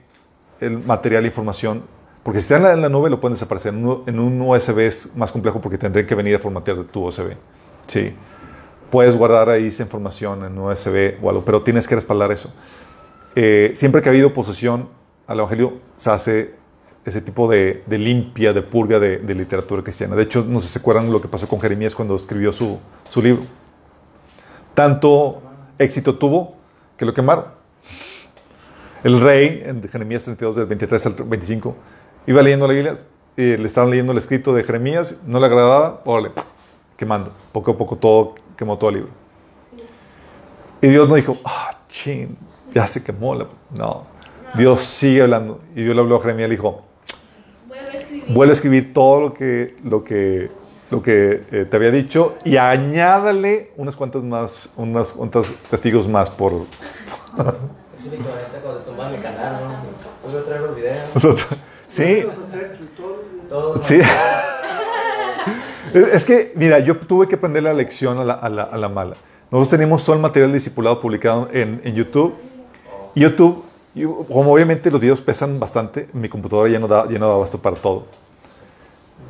el 0.60 0.80
material 0.80 1.24
e 1.24 1.28
información. 1.28 1.84
Porque 2.24 2.40
si 2.40 2.46
está 2.46 2.58
en 2.58 2.64
la, 2.64 2.74
en 2.74 2.82
la 2.82 2.90
nube, 2.90 3.10
lo 3.10 3.20
pueden 3.20 3.34
desaparecer. 3.34 3.74
En 3.74 4.20
un, 4.20 4.42
USB 4.42 4.80
es 4.80 5.16
más 5.16 5.32
complejo 5.32 5.60
porque 5.60 5.78
tendrían 5.78 6.06
que 6.06 6.16
venir 6.16 6.36
a 6.36 6.40
formatear 6.40 6.84
tu 6.86 7.08
USB. 7.08 7.36
Sí. 7.88 8.14
Puedes 8.90 9.16
guardar 9.16 9.50
ahí 9.50 9.68
esa 9.68 9.84
información 9.84 10.44
en 10.44 10.58
un 10.58 10.72
USB 10.72 11.16
o 11.22 11.30
algo, 11.30 11.46
pero 11.46 11.62
tienes 11.62 11.88
que 11.88 11.96
respaldar 11.96 12.32
eso. 12.32 12.54
Eh, 13.36 13.72
siempre 13.76 14.02
que 14.02 14.10
ha 14.10 14.12
habido 14.12 14.34
posesión 14.34 14.90
al 15.28 15.40
Evangelio, 15.40 15.80
se 15.96 16.10
hace 16.10 16.61
ese 17.06 17.22
tipo 17.22 17.50
de, 17.50 17.84
de 17.86 17.98
limpia, 17.98 18.54
de 18.54 18.62
purga 18.62 19.00
de, 19.00 19.18
de 19.18 19.36
literatura 19.36 19.82
cristiana. 19.84 20.16
De 20.16 20.24
hecho, 20.24 20.46
no 20.48 20.60
sé 20.60 20.68
si 20.68 20.74
se 20.74 20.80
acuerdan 20.80 21.12
lo 21.12 21.22
que 21.22 21.28
pasó 21.28 21.48
con 21.48 21.60
Jeremías 21.60 21.96
cuando 21.96 22.16
escribió 22.16 22.54
su, 22.54 22.80
su 23.10 23.22
libro. 23.22 23.44
Tanto 24.74 25.42
éxito 25.78 26.16
tuvo 26.16 26.56
que 26.98 27.06
lo 27.06 27.14
quemaron. 27.14 27.46
El 29.04 29.20
rey, 29.20 29.64
en 29.66 29.82
Jeremías 29.90 30.24
32, 30.24 30.56
del 30.58 30.66
23 30.68 31.06
al 31.08 31.14
25, 31.14 31.76
iba 32.28 32.42
leyendo 32.44 32.68
la 32.68 32.74
Biblia, 32.74 32.96
y 33.36 33.58
le 33.58 33.66
estaban 33.66 33.90
leyendo 33.90 34.12
el 34.12 34.20
escrito 34.20 34.54
de 34.54 34.64
Jeremías, 34.64 35.22
no 35.26 35.40
le 35.40 35.48
agradaba, 35.48 36.02
órale, 36.06 36.32
quemando. 36.98 37.32
Poco 37.52 37.72
a 37.72 37.78
poco 37.78 37.96
todo 37.96 38.36
quemó 38.56 38.78
todo 38.78 38.92
el 38.92 38.96
libro. 38.98 39.12
Y 40.82 40.88
Dios 40.88 41.10
no 41.10 41.16
dijo, 41.16 41.38
ah, 41.44 41.80
chin, 41.90 42.38
ya 42.72 42.86
se 42.86 43.04
quemó. 43.04 43.34
La... 43.34 43.48
No. 43.76 44.04
Dios 44.56 44.82
sigue 44.82 45.24
hablando. 45.24 45.62
Y 45.76 45.84
Dios 45.84 45.96
le 45.96 46.02
habló 46.02 46.18
a 46.18 46.22
Jeremías 46.22 46.48
y 46.48 46.50
le 46.50 46.56
dijo, 46.58 46.84
Vuelve 48.34 48.52
a 48.52 48.54
escribir. 48.54 48.94
todo 48.94 49.20
lo 49.22 49.34
que, 49.34 49.76
lo 49.84 50.04
que, 50.04 50.50
lo 50.90 51.02
que 51.02 51.44
eh, 51.52 51.66
te 51.70 51.78
había 51.78 51.92
dicho 51.92 52.36
y 52.44 52.58
añádale 52.58 53.72
unas 53.78 53.96
cuantas 53.96 54.24
más, 54.24 54.74
unas 54.78 55.12
cuantas 55.14 55.54
testigos 55.70 56.08
más 56.08 56.30
por 56.30 56.52
ahorita 56.54 56.68
cuando 58.96 59.16
mi 59.18 59.22
canal, 59.24 59.60
¿no? 59.62 60.68
Los 60.68 60.76
videos. 60.76 61.48
Sí, 61.88 62.24
sí. 63.82 64.00
Es 66.14 66.26
que, 66.26 66.54
mira, 66.56 66.80
yo 66.80 66.96
tuve 66.98 67.28
que 67.28 67.36
aprender 67.36 67.64
la 67.64 67.74
lección 67.74 68.18
a 68.20 68.24
la, 68.24 68.34
a 68.34 68.50
la- 68.50 68.64
a 68.64 68.78
la 68.78 68.88
mala. 68.90 69.16
Nosotros 69.50 69.70
tenemos 69.70 70.06
todo 70.06 70.16
el 70.16 70.22
material 70.22 70.54
discipulado 70.54 71.02
publicado 71.02 71.50
en, 71.52 71.82
en 71.84 71.94
YouTube. 71.96 72.34
YouTube, 73.14 73.66
como 74.32 74.54
obviamente 74.54 74.90
los 74.90 75.02
videos 75.02 75.20
pesan 75.20 75.60
bastante, 75.60 76.08
mi 76.14 76.30
computadora 76.30 76.70
ya 76.72 76.80
no 76.80 76.88
da, 76.88 77.10
ya 77.10 77.20
no 77.20 77.28
da 77.28 77.34
abasto 77.36 77.58
para 77.62 77.76
todo. 77.76 78.06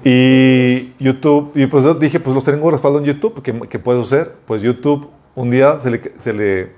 Y 0.03 0.93
YouTube, 1.03 1.51
y 1.55 1.67
pues 1.67 1.85
dije, 1.99 2.19
pues 2.19 2.33
los 2.33 2.43
tengo 2.43 2.71
respaldo 2.71 2.99
en 2.99 3.05
YouTube, 3.05 3.41
¿qué, 3.43 3.53
qué 3.69 3.79
puedo 3.79 4.01
hacer? 4.01 4.35
Pues 4.45 4.61
YouTube 4.61 5.09
un 5.35 5.51
día 5.51 5.77
se 5.79 6.33
le, 6.33 6.71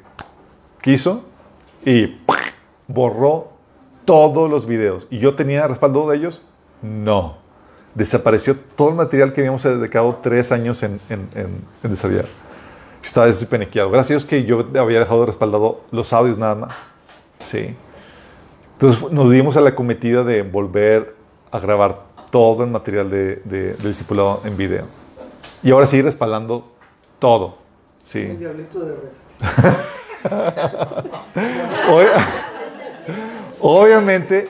quiso 0.82 1.24
y 1.86 2.18
borró 2.88 3.54
todos 4.06 4.50
los 4.50 4.66
videos. 4.66 5.08
¿Y 5.10 5.20
yo 5.20 5.36
tenía 5.36 5.68
respaldo 5.68 6.10
de 6.10 6.18
ellos? 6.18 6.46
No. 6.82 7.38
Desapareció 7.96 8.58
todo 8.76 8.90
el 8.90 8.96
material 8.96 9.32
que 9.32 9.42
habíamos 9.42 9.64
dedicado 9.64 10.20
tres 10.22 10.52
años 10.52 10.84
en, 10.84 11.00
en, 11.10 11.30
en- 11.36 11.62
en 11.84 11.90
desarrollar. 11.90 12.26
Estaba 13.02 13.28
despeniqueado. 13.28 13.90
Gracias 13.90 14.12
a 14.12 14.14
Dios 14.16 14.26
que 14.26 14.44
yo 14.46 14.82
había 14.82 15.00
dejado 15.00 15.26
respaldado 15.26 15.82
los 15.92 16.12
audios 16.12 16.38
nada 16.38 16.56
más. 16.56 16.82
Sí. 17.40 17.76
Entonces 18.74 19.12
nos 19.12 19.32
dimos 19.32 19.56
a 19.56 19.62
la 19.62 19.76
cometida 19.76 20.24
de 20.24 20.42
volver 20.42 21.16
a 21.52 21.60
grabar 21.60 22.04
todo 22.34 22.64
el 22.64 22.72
material 22.72 23.12
de, 23.12 23.36
de- 23.46 23.74
del 23.76 23.88
discipulado 23.90 24.42
en 24.44 24.58
video. 24.58 24.86
Y 25.62 25.70
ahora 25.70 25.86
sí 25.86 26.02
respaldando 26.02 26.72
todo. 27.20 27.58
El 28.02 28.08
Sí. 28.08 28.24
diablito 28.24 28.80
de 28.84 28.96
red. 28.96 29.74
Ob- 31.90 32.08
Obviamente, 33.62 34.50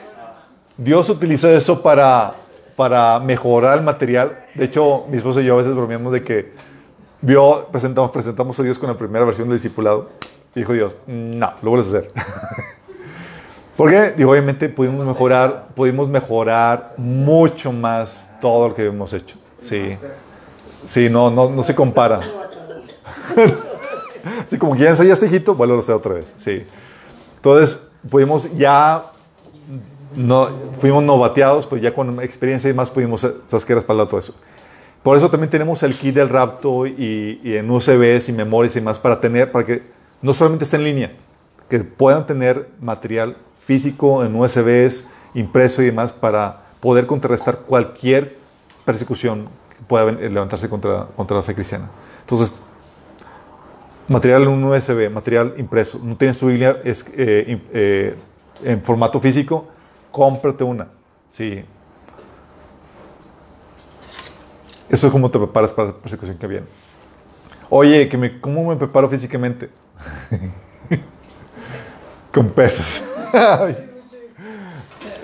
Dios 0.78 1.10
utilizó 1.10 1.48
eso 1.50 1.82
para, 1.82 2.32
para 2.74 3.20
mejorar 3.20 3.76
el 3.78 3.84
material. 3.84 4.44
De 4.54 4.64
hecho, 4.64 5.04
mi 5.10 5.18
esposa 5.18 5.42
y 5.42 5.44
yo 5.44 5.54
a 5.54 5.58
veces 5.58 5.74
bromeamos 5.74 6.10
de 6.12 6.24
que 6.24 6.52
vio, 7.20 7.68
presentamos, 7.70 8.10
presentamos 8.10 8.58
a 8.58 8.62
Dios 8.62 8.78
con 8.78 8.88
la 8.88 8.96
primera 8.96 9.26
versión 9.26 9.46
del 9.48 9.58
discipulado. 9.58 10.08
Y 10.54 10.60
dijo 10.60 10.72
Dios, 10.72 10.96
no, 11.06 11.52
lo 11.62 11.70
vuelves 11.70 11.92
a 11.94 11.98
hacer. 11.98 12.10
Porque, 13.76 14.12
digo, 14.16 14.30
obviamente 14.30 14.68
pudimos 14.68 15.04
mejorar, 15.04 15.68
pudimos 15.74 16.08
mejorar 16.08 16.94
mucho 16.96 17.72
más 17.72 18.30
todo 18.40 18.68
lo 18.68 18.74
que 18.74 18.86
hemos 18.86 19.12
hecho. 19.12 19.36
Sí. 19.58 19.96
Sí, 20.84 21.08
no, 21.10 21.30
no, 21.30 21.50
no 21.50 21.62
se 21.62 21.74
compara. 21.74 22.20
Así 24.44 24.58
como 24.58 24.74
que 24.74 24.80
ya 24.80 24.90
ensayaste, 24.90 25.26
hijito, 25.26 25.54
vuelvo 25.54 25.76
a 25.76 25.80
hacer 25.80 25.94
otra 25.94 26.14
vez. 26.14 26.34
Sí. 26.36 26.64
Entonces, 27.36 27.88
pudimos 28.08 28.54
ya, 28.56 29.06
no, 30.14 30.48
fuimos 30.78 31.02
novateados, 31.02 31.66
pues 31.66 31.82
ya 31.82 31.92
con 31.92 32.22
experiencia 32.22 32.70
y 32.70 32.74
más 32.74 32.90
pudimos, 32.90 33.26
¿sabes 33.46 33.64
qué? 33.64 33.74
Respaldar 33.74 34.06
todo 34.06 34.20
eso. 34.20 34.34
Por 35.02 35.16
eso 35.16 35.30
también 35.30 35.50
tenemos 35.50 35.82
el 35.82 35.94
kit 35.94 36.14
del 36.14 36.28
Rapto 36.28 36.86
y, 36.86 37.40
y 37.42 37.56
en 37.56 37.70
USBs 37.70 38.28
y 38.28 38.32
memorias 38.32 38.76
y 38.76 38.80
más 38.80 38.98
para 38.98 39.20
tener, 39.20 39.50
para 39.50 39.66
que 39.66 39.82
no 40.22 40.32
solamente 40.32 40.64
esté 40.64 40.76
en 40.76 40.84
línea, 40.84 41.12
que 41.68 41.80
puedan 41.80 42.26
tener 42.26 42.68
material 42.80 43.36
físico 43.64 44.24
en 44.24 44.34
USBs, 44.34 45.08
impreso 45.34 45.82
y 45.82 45.86
demás 45.86 46.12
para 46.12 46.64
poder 46.80 47.06
contrarrestar 47.06 47.60
cualquier 47.60 48.36
persecución 48.84 49.48
que 49.70 49.82
pueda 49.86 50.12
levantarse 50.12 50.68
contra, 50.68 51.06
contra 51.16 51.38
la 51.38 51.42
fe 51.42 51.54
cristiana. 51.54 51.90
Entonces, 52.20 52.60
material 54.08 54.42
en 54.42 54.48
un 54.48 54.64
USB, 54.64 55.10
material 55.10 55.54
impreso. 55.56 55.98
No 56.02 56.16
tienes 56.16 56.38
tu 56.38 56.46
Biblia 56.48 56.78
eh, 56.84 57.60
eh, 57.72 58.16
en 58.62 58.82
formato 58.82 59.18
físico, 59.18 59.66
cómprate 60.10 60.62
una. 60.62 60.88
Sí. 61.30 61.64
Eso 64.90 65.06
es 65.06 65.12
como 65.12 65.30
te 65.30 65.38
preparas 65.38 65.72
para 65.72 65.88
la 65.88 65.94
persecución 65.94 66.36
que 66.36 66.46
viene. 66.46 66.66
Oye, 67.70 68.08
que 68.08 68.18
me, 68.18 68.40
¿cómo 68.40 68.68
me 68.68 68.76
preparo 68.76 69.08
físicamente? 69.08 69.70
Con 72.34 72.50
pesas. 72.50 73.02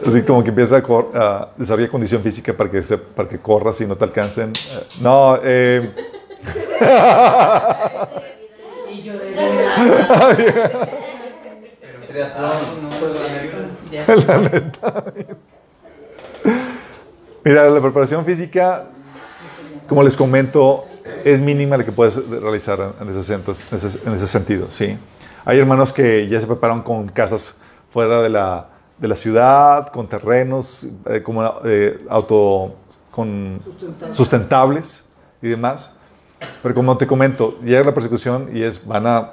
Así 0.06 0.22
como 0.22 0.42
que 0.42 0.48
empieza 0.48 0.82
a, 1.14 1.48
desarrollar 1.56 1.90
condición 1.90 2.22
física 2.22 2.54
para 2.54 2.70
que, 2.70 2.82
se- 2.82 2.96
para 2.96 3.28
que 3.28 3.38
corras 3.38 3.78
y 3.82 3.86
no 3.86 3.96
te 3.96 4.04
alcancen. 4.04 4.50
Eh, 4.52 4.82
No, 5.02 5.38
eh, 5.42 5.92
Y 8.90 9.02
yo. 9.02 9.12
Pero 14.06 14.20
la 14.26 14.38
neta. 14.38 15.04
Mira, 17.44 17.68
la 17.70 17.80
preparación 17.80 18.24
física, 18.24 18.84
como 19.88 20.02
les 20.02 20.16
comento, 20.16 20.86
es 21.24 21.40
mínima 21.40 21.76
la 21.76 21.84
que 21.84 21.92
puedes 21.92 22.16
realizar 22.28 22.94
en 23.00 23.08
ese, 23.11 23.34
en 23.34 23.42
ese- 23.72 24.00
en 24.06 24.14
ese 24.14 24.26
sentido, 24.26 24.66
¿sí? 24.70 24.96
Hay 25.51 25.59
hermanos 25.59 25.92
que 25.92 26.28
ya 26.28 26.40
se 26.40 26.46
preparan 26.46 26.80
con 26.80 27.09
casas 27.09 27.59
fuera 27.88 28.22
de 28.22 28.28
la, 28.28 28.68
de 28.98 29.09
la 29.09 29.16
ciudad, 29.16 29.88
con 29.88 30.07
terrenos 30.07 30.86
eh, 31.07 31.24
como 31.24 31.42
eh, 31.64 32.07
auto, 32.09 32.76
con 33.11 33.61
sustentables 34.12 35.07
y 35.42 35.48
demás. 35.48 35.96
Pero 36.62 36.72
como 36.72 36.96
te 36.96 37.05
comento, 37.05 37.59
llega 37.64 37.82
la 37.82 37.92
persecución 37.92 38.48
y 38.55 38.62
es, 38.62 38.86
van 38.86 39.09
a, 39.09 39.32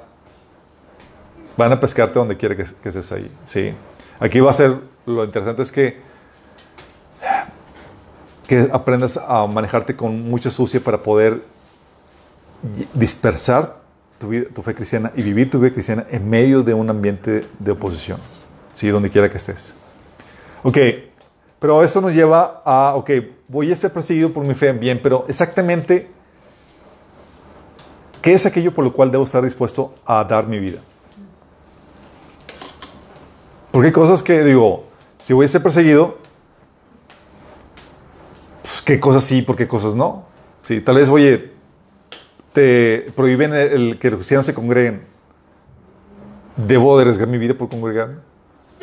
van 1.56 1.70
a 1.70 1.78
pescarte 1.78 2.18
donde 2.18 2.36
quiera 2.36 2.56
que, 2.56 2.64
que 2.64 2.88
estés 2.88 3.12
ahí, 3.12 3.30
¿sí? 3.44 3.72
Aquí 4.18 4.40
va 4.40 4.50
a 4.50 4.54
ser, 4.54 4.76
lo 5.06 5.22
interesante 5.22 5.62
es 5.62 5.70
que 5.70 6.02
que 8.48 8.68
aprendas 8.72 9.16
a 9.18 9.46
manejarte 9.46 9.94
con 9.94 10.28
mucha 10.28 10.50
sucia 10.50 10.80
para 10.80 11.00
poder 11.00 11.44
dispersar 12.92 13.78
tu, 14.18 14.28
vida- 14.28 14.46
tu 14.54 14.62
fe 14.62 14.74
cristiana 14.74 15.12
y 15.16 15.22
vivir 15.22 15.50
tu 15.50 15.58
vida 15.58 15.72
cristiana 15.72 16.06
en 16.10 16.28
medio 16.28 16.62
de 16.62 16.74
un 16.74 16.88
ambiente 16.90 17.46
de 17.58 17.70
oposición, 17.70 18.18
¿sí? 18.72 18.88
donde 18.88 19.10
quiera 19.10 19.30
que 19.30 19.36
estés. 19.36 19.74
Ok, 20.62 20.78
pero 21.58 21.82
eso 21.82 22.00
nos 22.00 22.12
lleva 22.14 22.62
a, 22.64 22.94
ok, 22.96 23.10
voy 23.48 23.72
a 23.72 23.76
ser 23.76 23.92
perseguido 23.92 24.32
por 24.32 24.44
mi 24.44 24.54
fe, 24.54 24.72
bien, 24.72 25.00
pero 25.02 25.24
exactamente, 25.28 26.10
¿qué 28.22 28.32
es 28.32 28.46
aquello 28.46 28.74
por 28.74 28.84
lo 28.84 28.92
cual 28.92 29.10
debo 29.10 29.24
estar 29.24 29.42
dispuesto 29.42 29.94
a 30.04 30.24
dar 30.24 30.46
mi 30.46 30.58
vida? 30.58 30.80
Porque 33.70 33.86
hay 33.88 33.92
cosas 33.92 34.22
que 34.22 34.42
digo, 34.44 34.86
si 35.18 35.32
voy 35.32 35.44
a 35.44 35.48
ser 35.48 35.62
perseguido, 35.62 36.18
pues, 38.62 38.82
qué 38.82 38.98
cosas 38.98 39.24
sí, 39.24 39.42
por 39.42 39.56
qué 39.56 39.68
cosas 39.68 39.94
no. 39.94 40.24
Sí, 40.62 40.80
tal 40.80 40.96
vez, 40.96 41.08
oye, 41.08 41.52
te 42.52 43.12
prohíben 43.14 43.52
el, 43.54 43.68
el 43.90 43.98
que 43.98 44.10
los 44.10 44.18
cristianos 44.18 44.46
se 44.46 44.54
congreguen. 44.54 45.02
¿Debo 46.56 46.96
de 46.96 47.02
arriesgar 47.02 47.28
mi 47.28 47.38
vida 47.38 47.54
por 47.54 47.68
congregarme? 47.68 48.16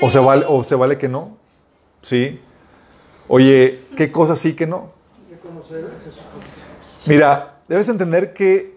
¿O, 0.02 0.10
se 0.10 0.20
vale, 0.20 0.46
¿O 0.48 0.64
se 0.64 0.76
vale 0.76 0.98
que 0.98 1.08
no? 1.10 1.38
Sí. 2.02 2.40
Oye, 3.28 3.82
¿qué 3.98 4.12
cosas 4.12 4.40
sí 4.40 4.56
que 4.56 4.68
no? 4.68 4.92
Mira, 7.08 7.58
debes 7.68 7.90
entender 7.90 8.34
que 8.34 8.76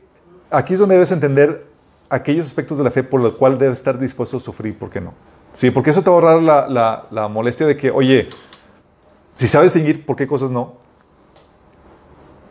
aquí 0.50 0.72
es 0.74 0.80
donde 0.80 0.94
debes 0.96 1.12
entender 1.12 1.66
aquellos 2.10 2.46
aspectos 2.46 2.78
de 2.78 2.84
la 2.84 2.90
fe 2.90 3.02
por 3.04 3.20
los 3.20 3.34
cuales 3.34 3.58
debes 3.58 3.78
estar 3.78 3.98
dispuesto 3.98 4.36
a 4.38 4.40
sufrir, 4.40 4.76
¿por 4.78 4.90
qué 4.90 5.00
no? 5.00 5.12
Sí, 5.52 5.70
porque 5.70 5.90
eso 5.90 6.02
te 6.02 6.10
va 6.10 6.16
a 6.16 6.20
ahorrar 6.20 6.42
la, 6.42 6.68
la- 6.68 7.06
la 7.10 7.28
molestia 7.28 7.66
de 7.66 7.76
que, 7.76 7.90
oye, 7.90 8.28
si 9.34 9.46
sabes 9.48 9.72
distinguir 9.74 10.04
por 10.06 10.16
qué 10.16 10.26
cosas 10.26 10.50
no, 10.50 10.74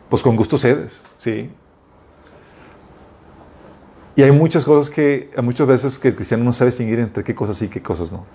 pues 0.08 0.22
con 0.22 0.36
gusto 0.36 0.56
cedes, 0.56 1.06
¿sí? 1.18 1.50
Y 4.18 4.22
hay 4.24 4.32
muchas 4.32 4.64
cosas 4.64 4.90
que, 4.90 5.30
muchas 5.44 5.64
veces 5.68 5.96
que 5.96 6.08
el 6.08 6.16
cristiano 6.16 6.42
no 6.42 6.52
sabe 6.52 6.70
distinguir 6.72 6.98
entre 6.98 7.22
qué 7.22 7.36
cosas 7.36 7.56
sí 7.56 7.66
y 7.66 7.68
qué 7.68 7.80
cosas 7.80 8.10
no. 8.10 8.26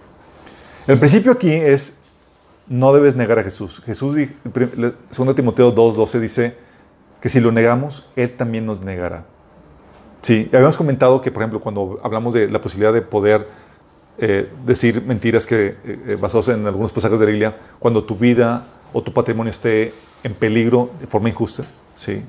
El 0.88 0.98
principio 0.98 1.34
aquí 1.34 1.52
es, 1.52 1.98
no 2.70 2.94
debes 2.94 3.18
negar 3.18 3.38
a 3.40 3.44
Jesús. 3.44 3.82
Jesús, 3.86 4.16
di- 4.16 4.28
prim- 4.28 4.72
le- 4.78 4.94
2 5.14 5.36
Timoteo 5.36 5.76
2.12 5.76 6.20
dice 6.22 6.56
que 7.20 7.28
si 7.28 7.42
lo 7.42 7.52
negamos, 7.52 8.10
Él 8.16 8.32
también 8.32 8.66
nos 8.66 8.80
negará. 8.80 9.26
Sí, 10.22 10.50
habíamos 10.54 10.78
comentado 10.78 11.22
que, 11.22 11.32
por 11.32 11.42
ejemplo, 11.42 11.60
cuando 11.60 12.00
hablamos 12.02 12.34
de 12.34 12.48
la 12.50 12.62
posibilidad 12.62 12.94
de 12.94 13.02
poder 13.02 13.46
eh, 14.20 14.50
decir 14.66 15.04
mentiras 15.06 15.46
que, 15.46 15.66
eh, 15.68 15.76
eh, 16.08 16.18
basados 16.18 16.48
en 16.48 16.66
algunos 16.66 16.94
pasajes 16.94 17.20
de 17.20 17.26
la 17.26 17.32
Biblia, 17.32 17.58
cuando 17.80 18.06
tu 18.06 18.16
vida 18.16 18.66
o 18.94 19.04
tu 19.04 19.12
patrimonio 19.12 19.52
esté 19.52 19.94
en 20.24 20.34
peligro 20.34 20.92
de 21.02 21.08
forma 21.08 21.28
injusta, 21.28 21.64
¿sí? 21.94 22.24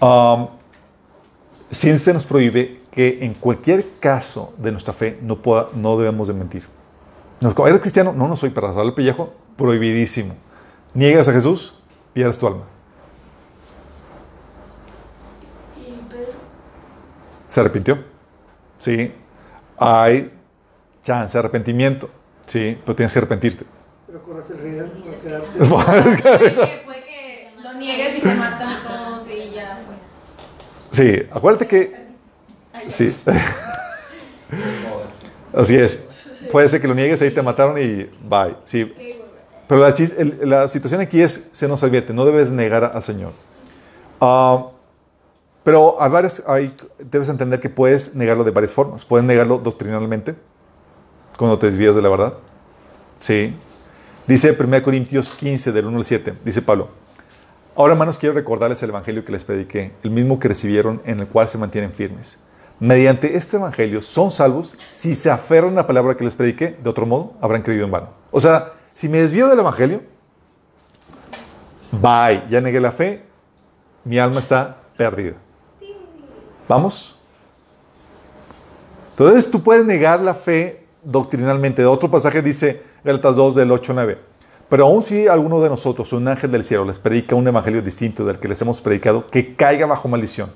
Um, 0.00 0.46
se 1.70 2.12
nos 2.14 2.24
prohíbe 2.24 2.80
que 2.90 3.18
en 3.24 3.34
cualquier 3.34 3.86
caso 4.00 4.52
de 4.58 4.72
nuestra 4.72 4.92
fe 4.92 5.18
no, 5.22 5.36
pueda- 5.40 5.68
no 5.74 5.96
debemos 5.96 6.28
de 6.28 6.34
mentir. 6.34 6.66
Nos- 7.40 7.54
¿Eres 7.66 7.80
cristiano? 7.80 8.12
No, 8.12 8.28
no 8.28 8.36
soy 8.36 8.50
para 8.50 8.68
rasgar 8.68 8.84
el 8.86 8.94
pellejo. 8.94 9.32
Prohibidísimo. 9.56 10.34
Niegas 10.94 11.28
a 11.28 11.32
Jesús, 11.32 11.74
pierdes 12.12 12.38
tu 12.38 12.46
alma. 12.46 12.64
Y 15.78 15.92
Pedro. 16.10 16.32
¿Se 17.48 17.60
arrepintió? 17.60 17.98
Sí. 18.80 19.12
Hay 19.78 20.32
chance 21.02 21.32
de 21.34 21.38
arrepentimiento. 21.38 22.10
Sí, 22.46 22.76
pero 22.84 22.96
tienes 22.96 23.12
que 23.12 23.18
arrepentirte. 23.20 23.64
Pero 24.06 24.22
corres 24.24 24.50
el 24.50 24.58
riesgo 24.58 24.88
de 24.88 25.16
quedarte. 25.18 25.58
Puede 25.58 26.16
que, 26.16 26.82
puede 26.84 27.00
que 27.04 27.54
lo 27.62 27.72
niegues 27.74 28.18
y 28.18 28.20
te 28.20 28.34
matan 28.34 28.82
todos. 28.82 29.19
Sí, 30.90 31.22
acuérdate 31.30 31.66
que... 31.66 31.94
Sí. 32.88 33.14
Así 35.54 35.76
es. 35.76 36.06
Puede 36.50 36.68
ser 36.68 36.80
que 36.80 36.88
lo 36.88 36.94
niegues, 36.94 37.20
ahí 37.22 37.30
te 37.30 37.42
mataron 37.42 37.78
y 37.78 38.08
bye. 38.28 38.56
Sí. 38.64 38.92
Pero 39.68 39.80
la, 39.80 39.94
chis- 39.94 40.14
el- 40.18 40.38
la 40.48 40.66
situación 40.68 41.00
aquí 41.00 41.20
es, 41.22 41.50
se 41.52 41.68
nos 41.68 41.82
advierte, 41.84 42.12
no 42.12 42.24
debes 42.24 42.50
negar 42.50 42.84
al 42.94 43.02
Señor. 43.02 43.32
Ah, 44.20 44.66
pero 45.62 46.00
hay 46.02 46.10
varias, 46.10 46.42
hay, 46.46 46.74
debes 46.98 47.28
entender 47.28 47.60
que 47.60 47.70
puedes 47.70 48.14
negarlo 48.14 48.42
de 48.42 48.50
varias 48.50 48.72
formas. 48.72 49.04
Puedes 49.04 49.24
negarlo 49.26 49.58
doctrinalmente, 49.58 50.34
cuando 51.36 51.58
te 51.58 51.66
desvías 51.66 51.94
de 51.94 52.02
la 52.02 52.08
verdad. 52.08 52.34
Sí. 53.16 53.54
Dice 54.26 54.56
1 54.58 54.82
Corintios 54.82 55.30
15, 55.32 55.72
del 55.72 55.86
1 55.86 55.98
al 55.98 56.04
7, 56.04 56.34
dice 56.44 56.62
Pablo. 56.62 56.88
Ahora, 57.76 57.92
hermanos, 57.92 58.18
quiero 58.18 58.34
recordarles 58.34 58.82
el 58.82 58.90
evangelio 58.90 59.24
que 59.24 59.32
les 59.32 59.44
prediqué, 59.44 59.92
el 60.02 60.10
mismo 60.10 60.38
que 60.38 60.48
recibieron, 60.48 61.00
en 61.04 61.20
el 61.20 61.28
cual 61.28 61.48
se 61.48 61.56
mantienen 61.56 61.92
firmes. 61.92 62.40
Mediante 62.80 63.36
este 63.36 63.56
evangelio 63.56 64.02
son 64.02 64.30
salvos 64.30 64.76
si 64.86 65.14
se 65.14 65.30
aferran 65.30 65.72
a 65.72 65.76
la 65.76 65.86
palabra 65.86 66.16
que 66.16 66.24
les 66.24 66.34
prediqué, 66.34 66.78
de 66.82 66.90
otro 66.90 67.06
modo 67.06 67.34
habrán 67.40 67.62
creído 67.62 67.84
en 67.84 67.90
vano. 67.90 68.08
O 68.30 68.40
sea, 68.40 68.72
si 68.94 69.08
me 69.08 69.18
desvío 69.18 69.48
del 69.48 69.58
evangelio, 69.58 70.02
bye, 71.92 72.42
ya 72.48 72.60
negué 72.60 72.80
la 72.80 72.90
fe, 72.90 73.22
mi 74.04 74.18
alma 74.18 74.40
está 74.40 74.78
perdida. 74.96 75.34
¿Vamos? 76.68 77.16
Entonces 79.10 79.50
tú 79.50 79.62
puedes 79.62 79.84
negar 79.84 80.20
la 80.20 80.34
fe 80.34 80.84
doctrinalmente. 81.02 81.84
Otro 81.84 82.10
pasaje 82.10 82.40
dice, 82.42 82.82
Gálatas 83.04 83.36
2 83.36 83.54
del 83.54 83.72
8 83.72 83.92
al 83.92 83.96
9. 83.96 84.29
Pero 84.70 84.86
aun 84.86 85.02
si 85.02 85.26
alguno 85.26 85.60
de 85.60 85.68
nosotros, 85.68 86.12
un 86.12 86.28
ángel 86.28 86.52
del 86.52 86.64
cielo, 86.64 86.84
les 86.84 87.00
predica 87.00 87.34
un 87.34 87.46
evangelio 87.46 87.82
distinto 87.82 88.24
del 88.24 88.38
que 88.38 88.46
les 88.46 88.62
hemos 88.62 88.80
predicado, 88.80 89.26
que 89.26 89.56
caiga 89.56 89.84
bajo 89.84 90.06
maldición. 90.06 90.52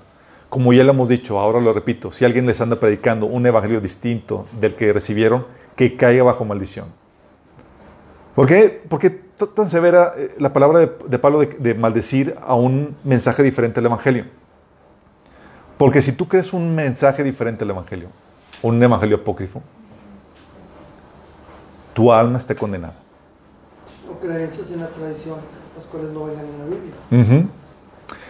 Como 0.49 0.73
ya 0.73 0.85
lo 0.85 0.93
hemos 0.93 1.09
dicho, 1.09 1.41
ahora 1.41 1.61
lo 1.61 1.73
repito, 1.73 2.13
si 2.13 2.25
alguien 2.25 2.47
les 2.47 2.61
anda 2.61 2.79
predicando 2.79 3.27
un 3.27 3.45
evangelio 3.45 3.81
distinto 3.81 4.47
del 4.61 4.77
que 4.77 4.93
recibieron, 4.93 5.45
que 5.75 5.97
caiga 5.97 6.23
bajo 6.23 6.45
maldición. 6.45 6.87
¿Por 8.37 8.47
qué, 8.47 8.83
¿Por 8.89 9.01
qué 9.01 9.11
tan 9.11 9.69
severa 9.69 10.13
eh, 10.17 10.33
la 10.39 10.53
palabra 10.53 10.79
de, 10.79 10.93
de 11.09 11.19
Pablo 11.19 11.41
de, 11.41 11.47
de 11.47 11.75
maldecir 11.75 12.37
a 12.41 12.55
un 12.55 12.97
mensaje 13.03 13.43
diferente 13.43 13.81
al 13.81 13.87
evangelio? 13.87 14.27
Porque 15.77 16.01
si 16.01 16.13
tú 16.13 16.29
crees 16.29 16.53
un 16.53 16.73
mensaje 16.73 17.25
diferente 17.25 17.65
al 17.65 17.71
evangelio, 17.71 18.11
un 18.63 18.81
evangelio 18.81 19.17
apócrifo, 19.17 19.61
tu 21.95 22.13
alma 22.13 22.39
está 22.39 22.55
condenada. 22.55 23.04
Creencias 24.25 24.71
en 24.71 24.81
la 24.81 24.89
tradición, 24.89 25.37
las 25.77 25.85
cuales 25.87 26.11
no 26.11 26.25
vengan 26.25 26.47
en 26.47 26.59
la 26.59 26.65
Biblia. 26.65 26.95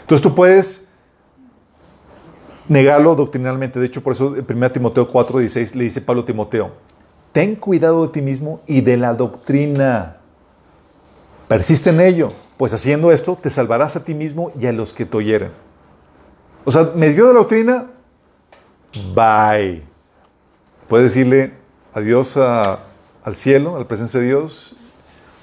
Entonces 0.00 0.22
tú 0.22 0.34
puedes 0.34 0.88
negarlo 2.68 3.14
doctrinalmente. 3.14 3.78
De 3.78 3.86
hecho, 3.86 4.02
por 4.02 4.14
eso 4.14 4.34
en 4.34 4.44
1 4.44 4.72
Timoteo 4.72 5.08
4:16 5.08 5.76
le 5.76 5.84
dice 5.84 6.00
Pablo 6.00 6.22
a 6.22 6.24
Timoteo, 6.24 6.72
ten 7.30 7.54
cuidado 7.54 8.06
de 8.06 8.12
ti 8.12 8.22
mismo 8.22 8.60
y 8.66 8.80
de 8.80 8.96
la 8.96 9.14
doctrina. 9.14 10.16
Persiste 11.46 11.90
en 11.90 12.00
ello, 12.00 12.32
pues 12.56 12.72
haciendo 12.72 13.12
esto 13.12 13.38
te 13.40 13.50
salvarás 13.50 13.94
a 13.94 14.02
ti 14.02 14.14
mismo 14.14 14.50
y 14.58 14.66
a 14.66 14.72
los 14.72 14.92
que 14.92 15.06
te 15.06 15.16
oyeren. 15.16 15.52
O 16.64 16.72
sea, 16.72 16.90
me 16.96 17.06
desvió 17.06 17.26
de 17.28 17.34
la 17.34 17.38
doctrina, 17.38 17.86
bye. 19.14 19.84
Puedes 20.88 21.12
decirle 21.12 21.52
adiós 21.92 22.36
al 22.36 23.36
cielo, 23.36 23.76
a 23.76 23.78
la 23.78 23.86
presencia 23.86 24.18
de 24.18 24.26
Dios, 24.26 24.76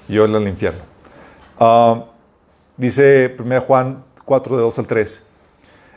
y 0.08 0.18
hola 0.18 0.38
al 0.38 0.48
infierno. 0.48 0.80
Ah, 1.58 2.04
dice 2.76 3.34
1 3.38 3.60
Juan 3.62 4.04
4, 4.24 4.56
de 4.56 4.62
2 4.62 4.78
al 4.78 4.86
3. 4.86 5.26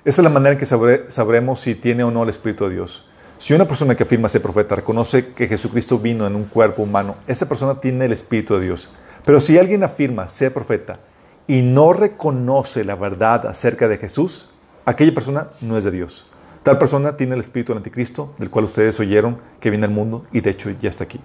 Esta 0.06 0.22
es 0.22 0.24
la 0.24 0.30
manera 0.30 0.53
en 0.53 0.60
que 0.60 0.66
sabre- 0.66 1.06
sabremos 1.10 1.60
si 1.60 1.76
tiene 1.76 2.03
o 2.03 2.12
no 2.12 2.24
el 2.24 2.30
Espíritu 2.30 2.66
de 2.68 2.76
Dios. 2.76 3.10
Si 3.38 3.53
una 3.53 3.68
persona 3.68 3.95
que 3.95 4.03
afirma 4.03 4.30
ser 4.30 4.41
profeta 4.41 4.76
reconoce 4.76 5.34
que 5.34 5.47
Jesucristo 5.47 5.99
vino 5.99 6.26
en 6.26 6.36
un 6.36 6.45
cuerpo 6.45 6.84
humano, 6.84 7.16
esa 7.28 7.49
persona 7.49 7.80
tiene 7.82 8.06
el 8.06 8.14
Espíritu 8.14 8.56
de 8.56 8.62
Dios. 8.62 8.89
Pero 9.26 9.41
si 9.41 9.58
alguien 9.58 9.84
afirma 9.84 10.28
ser 10.28 10.53
profeta 10.53 10.99
y 11.47 11.62
no 11.62 11.91
reconoce 11.93 12.84
la 12.86 12.95
verdad 12.95 13.47
acerca 13.47 13.88
de 13.88 13.97
Jesús, 13.97 14.49
aquella 14.86 15.14
persona 15.14 15.49
no 15.62 15.78
es 15.78 15.84
de 15.84 15.91
Dios. 15.91 16.28
Tal 16.64 16.78
persona 16.78 17.18
tiene 17.18 17.36
el 17.36 17.41
Espíritu 17.41 17.72
del 17.74 17.78
Anticristo, 17.80 18.34
del 18.38 18.49
cual 18.49 18.66
ustedes 18.66 18.99
oyeron 18.99 19.39
que 19.60 19.70
viene 19.70 19.86
al 19.86 19.91
mundo 19.91 20.26
y 20.32 20.41
de 20.41 20.51
hecho 20.51 20.70
ya 20.70 20.89
está 20.89 21.03
aquí. 21.03 21.20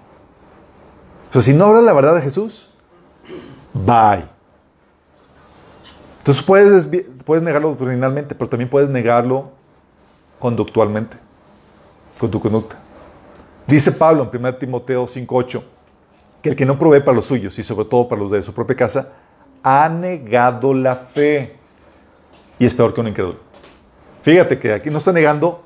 O 1.33 1.39
si 1.41 1.53
no 1.53 1.65
habla 1.65 1.81
la 1.81 1.93
verdad 1.93 2.15
de 2.15 2.21
Jesús, 2.21 2.70
bye. 3.73 4.25
Entonces 6.19 6.43
puedes, 6.43 6.89
puedes 7.25 7.43
negarlo 7.43 7.69
doctrinalmente, 7.69 8.35
pero 8.35 8.49
también 8.49 8.69
puedes 8.69 8.89
negarlo 8.89 9.51
conductualmente, 10.39 11.17
con 12.19 12.29
tu 12.29 12.39
conducta. 12.39 12.77
Dice 13.67 13.91
Pablo 13.91 14.29
en 14.31 14.39
1 14.39 14.55
Timoteo 14.55 15.05
5.8 15.05 15.63
que 16.41 16.49
el 16.49 16.55
que 16.55 16.65
no 16.65 16.77
provee 16.77 17.01
para 17.01 17.15
los 17.15 17.25
suyos 17.25 17.57
y 17.59 17.63
sobre 17.63 17.85
todo 17.85 18.07
para 18.07 18.21
los 18.21 18.31
de 18.31 18.41
su 18.41 18.53
propia 18.53 18.75
casa, 18.75 19.13
ha 19.63 19.87
negado 19.89 20.73
la 20.73 20.95
fe 20.95 21.55
y 22.57 22.65
es 22.65 22.73
peor 22.73 22.93
que 22.93 23.01
un 23.01 23.07
incrédulo. 23.07 23.39
Fíjate 24.23 24.57
que 24.57 24.73
aquí 24.73 24.89
no 24.89 24.97
está 24.97 25.11
negando 25.11 25.63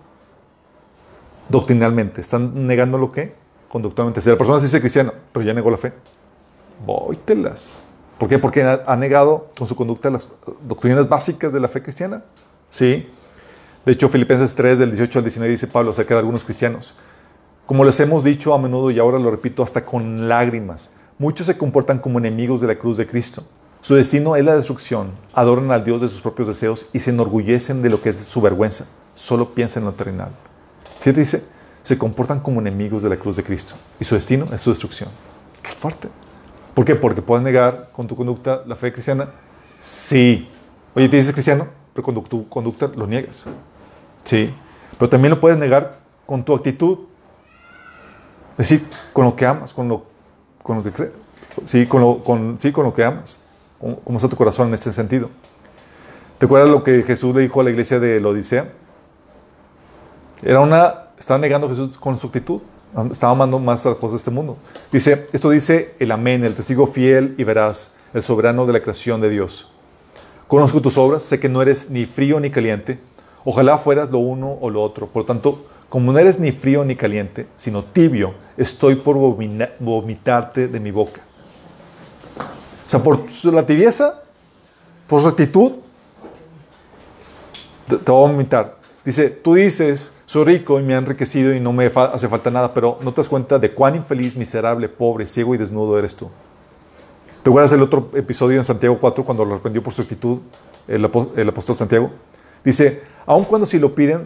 doctrinalmente, 1.49 2.21
están 2.21 2.67
negando 2.67 2.97
lo 2.97 3.11
que 3.11 3.33
conductualmente. 3.69 4.21
Si 4.21 4.29
la 4.29 4.37
persona 4.37 4.59
se 4.59 4.65
dice 4.65 4.79
cristiana, 4.79 5.13
pero 5.31 5.45
ya 5.45 5.53
negó 5.53 5.69
la 5.69 5.77
fe, 5.77 5.93
Vóytelas. 6.83 7.77
¿Por 8.17 8.29
qué? 8.29 8.39
Porque 8.39 8.63
ha, 8.63 8.95
negado 8.95 9.49
con 9.57 9.67
su 9.67 9.75
conducta 9.75 10.09
las 10.09 10.27
doctrinas 10.67 11.07
básicas 11.09 11.51
de 11.51 11.59
la 11.59 11.67
fe 11.67 11.81
cristiana. 11.81 12.23
Sí. 12.69 13.09
De 13.85 13.91
hecho, 13.91 14.09
Filipenses 14.09 14.55
3, 14.55 14.79
del 14.79 14.91
18 14.91 15.19
al 15.19 15.25
19, 15.25 15.51
dice 15.51 15.67
Pablo 15.67 15.91
acerca 15.91 16.15
de 16.15 16.19
algunos 16.19 16.43
cristianos. 16.43 16.95
Como 17.65 17.83
les 17.83 17.99
hemos 17.99 18.23
dicho 18.23 18.53
a 18.53 18.57
menudo 18.57 18.89
y 18.89 18.99
ahora 18.99 19.19
lo 19.19 19.31
repito 19.31 19.63
hasta 19.63 19.85
con 19.85 20.29
lágrimas, 20.29 20.91
muchos 21.17 21.47
se 21.47 21.57
comportan 21.57 21.99
como 21.99 22.19
enemigos 22.19 22.61
de 22.61 22.67
la 22.67 22.75
cruz 22.75 22.97
de 22.97 23.07
Cristo. 23.07 23.43
Su 23.81 23.95
destino 23.95 24.35
es 24.35 24.43
la 24.43 24.55
destrucción, 24.55 25.11
adoran 25.33 25.71
al 25.71 25.83
Dios 25.83 26.01
de 26.01 26.07
sus 26.07 26.21
propios 26.21 26.47
deseos 26.47 26.87
y 26.93 26.99
se 26.99 27.11
enorgullecen 27.11 27.81
de 27.81 27.89
lo 27.89 28.01
que 28.01 28.09
es 28.09 28.15
su 28.15 28.41
vergüenza. 28.41 28.85
Solo 29.13 29.53
piensan 29.53 29.83
en 29.83 29.87
lo 29.87 29.93
terrenal. 29.93 30.31
¿Qué 31.03 31.13
dice? 31.13 31.45
Se 31.83 31.97
comportan 31.97 32.39
como 32.39 32.61
enemigos 32.61 33.03
de 33.03 33.09
la 33.09 33.17
cruz 33.17 33.35
de 33.35 33.43
Cristo 33.43 33.75
y 33.99 34.03
su 34.03 34.15
destino 34.15 34.47
es 34.51 34.61
su 34.61 34.71
destrucción. 34.71 35.09
Qué 35.61 35.71
fuerte. 35.71 36.07
¿Por 36.75 36.83
qué? 36.83 36.93
Porque 36.93 37.21
puedes 37.21 37.43
negar 37.43 37.89
con 37.93 38.05
tu 38.05 38.15
conducta 38.15 38.61
la 38.67 38.75
fe 38.75 38.91
cristiana. 38.91 39.29
Sí. 39.79 40.47
Oye, 40.93 41.07
te 41.07 41.15
dices 41.15 41.31
cristiano, 41.31 41.67
pero 41.93 42.03
con 42.03 42.21
tu 42.25 42.47
conducta 42.49 42.91
lo 42.93 43.07
niegas. 43.07 43.45
Sí. 44.25 44.53
Pero 44.99 45.09
también 45.09 45.31
lo 45.33 45.39
puedes 45.39 45.57
negar 45.57 45.99
con 46.25 46.43
tu 46.43 46.53
actitud. 46.53 46.99
Es 48.57 48.69
decir, 48.69 48.87
con 49.13 49.23
lo 49.23 49.35
que 49.35 49.45
amas, 49.45 49.73
con 49.73 49.87
lo, 49.87 50.03
con 50.61 50.77
lo 50.77 50.83
que 50.83 50.91
crees. 50.91 51.11
Sí, 51.63 51.87
con 51.87 52.01
lo, 52.01 52.21
con, 52.21 52.59
sí, 52.59 52.73
con 52.73 52.83
lo 52.83 52.93
que 52.93 53.05
amas. 53.05 53.39
¿Cómo, 53.79 53.99
cómo 54.01 54.17
está 54.17 54.27
tu 54.27 54.35
corazón 54.35 54.67
en 54.67 54.73
este 54.73 54.91
sentido? 54.91 55.29
¿Te 56.37 56.45
acuerdas 56.45 56.69
lo 56.69 56.83
que 56.83 57.03
Jesús 57.03 57.33
le 57.33 57.41
dijo 57.43 57.61
a 57.61 57.63
la 57.63 57.69
iglesia 57.69 58.01
de 58.01 58.19
la 58.19 58.27
Odisea? 58.27 58.69
Era 60.43 60.59
una, 60.59 61.05
estaba 61.17 61.39
negando 61.39 61.69
Jesús 61.69 61.97
con 61.97 62.17
su 62.17 62.27
actitud. 62.27 62.59
Estaba 63.11 63.33
amando 63.33 63.59
más 63.59 63.85
a 63.85 63.89
las 63.89 63.99
de 63.99 64.15
este 64.15 64.31
mundo. 64.31 64.57
Dice, 64.91 65.27
esto 65.33 65.49
dice 65.49 65.95
el 65.99 66.11
amén, 66.11 66.45
el 66.45 66.55
testigo 66.55 66.87
fiel 66.87 67.35
y 67.37 67.43
veraz, 67.43 67.95
el 68.13 68.21
soberano 68.21 68.65
de 68.65 68.71
la 68.71 68.79
creación 68.79 69.19
de 69.19 69.29
Dios. 69.29 69.69
Conozco 70.47 70.81
tus 70.81 70.97
obras, 70.97 71.23
sé 71.23 71.39
que 71.39 71.49
no 71.49 71.61
eres 71.61 71.89
ni 71.89 72.05
frío 72.05 72.39
ni 72.39 72.51
caliente. 72.51 72.97
Ojalá 73.43 73.77
fueras 73.77 74.09
lo 74.11 74.19
uno 74.19 74.57
o 74.61 74.69
lo 74.69 74.81
otro. 74.81 75.07
Por 75.07 75.23
lo 75.23 75.25
tanto, 75.25 75.65
como 75.89 76.13
no 76.13 76.19
eres 76.19 76.39
ni 76.39 76.51
frío 76.51 76.85
ni 76.85 76.95
caliente, 76.95 77.47
sino 77.57 77.83
tibio, 77.83 78.33
estoy 78.55 78.95
por 78.95 79.17
vomitarte 79.17 80.67
de 80.69 80.79
mi 80.79 80.91
boca. 80.91 81.21
O 82.85 82.89
sea, 82.89 83.03
por 83.03 83.25
la 83.45 83.65
tibieza, 83.65 84.21
por 85.07 85.21
su 85.21 85.27
actitud, 85.27 85.73
te, 87.89 87.97
te 87.97 88.11
a 88.11 88.15
vomitar. 88.15 88.84
Dice, 89.05 89.29
tú 89.29 89.53
dices, 89.53 90.13
soy 90.25 90.45
rico 90.45 90.79
y 90.79 90.83
me 90.83 90.93
he 90.93 90.97
enriquecido 90.97 91.53
y 91.53 91.59
no 91.59 91.71
me 91.71 91.85
hace 91.93 92.27
falta 92.27 92.49
nada, 92.49 92.73
pero 92.73 92.97
no 93.01 93.13
te 93.13 93.21
das 93.21 93.29
cuenta 93.29 93.59
de 93.59 93.71
cuán 93.71 93.95
infeliz, 93.95 94.35
miserable, 94.35 94.89
pobre, 94.89 95.27
ciego 95.27 95.53
y 95.53 95.59
desnudo 95.59 95.99
eres 95.99 96.15
tú. 96.15 96.29
¿Te 97.43 97.49
acuerdas 97.51 97.69
del 97.69 97.83
otro 97.83 98.09
episodio 98.15 98.57
en 98.57 98.63
Santiago 98.63 98.97
4 98.99 99.23
cuando 99.23 99.45
lo 99.45 99.53
arrepentió 99.53 99.83
por 99.83 99.93
su 99.93 100.01
actitud 100.01 100.39
el, 100.87 101.05
apó- 101.05 101.29
el 101.35 101.47
apóstol 101.47 101.75
Santiago? 101.75 102.09
Dice, 102.63 103.03
aun 103.27 103.43
cuando 103.45 103.67
si 103.67 103.77
lo 103.77 103.93
piden, 103.93 104.23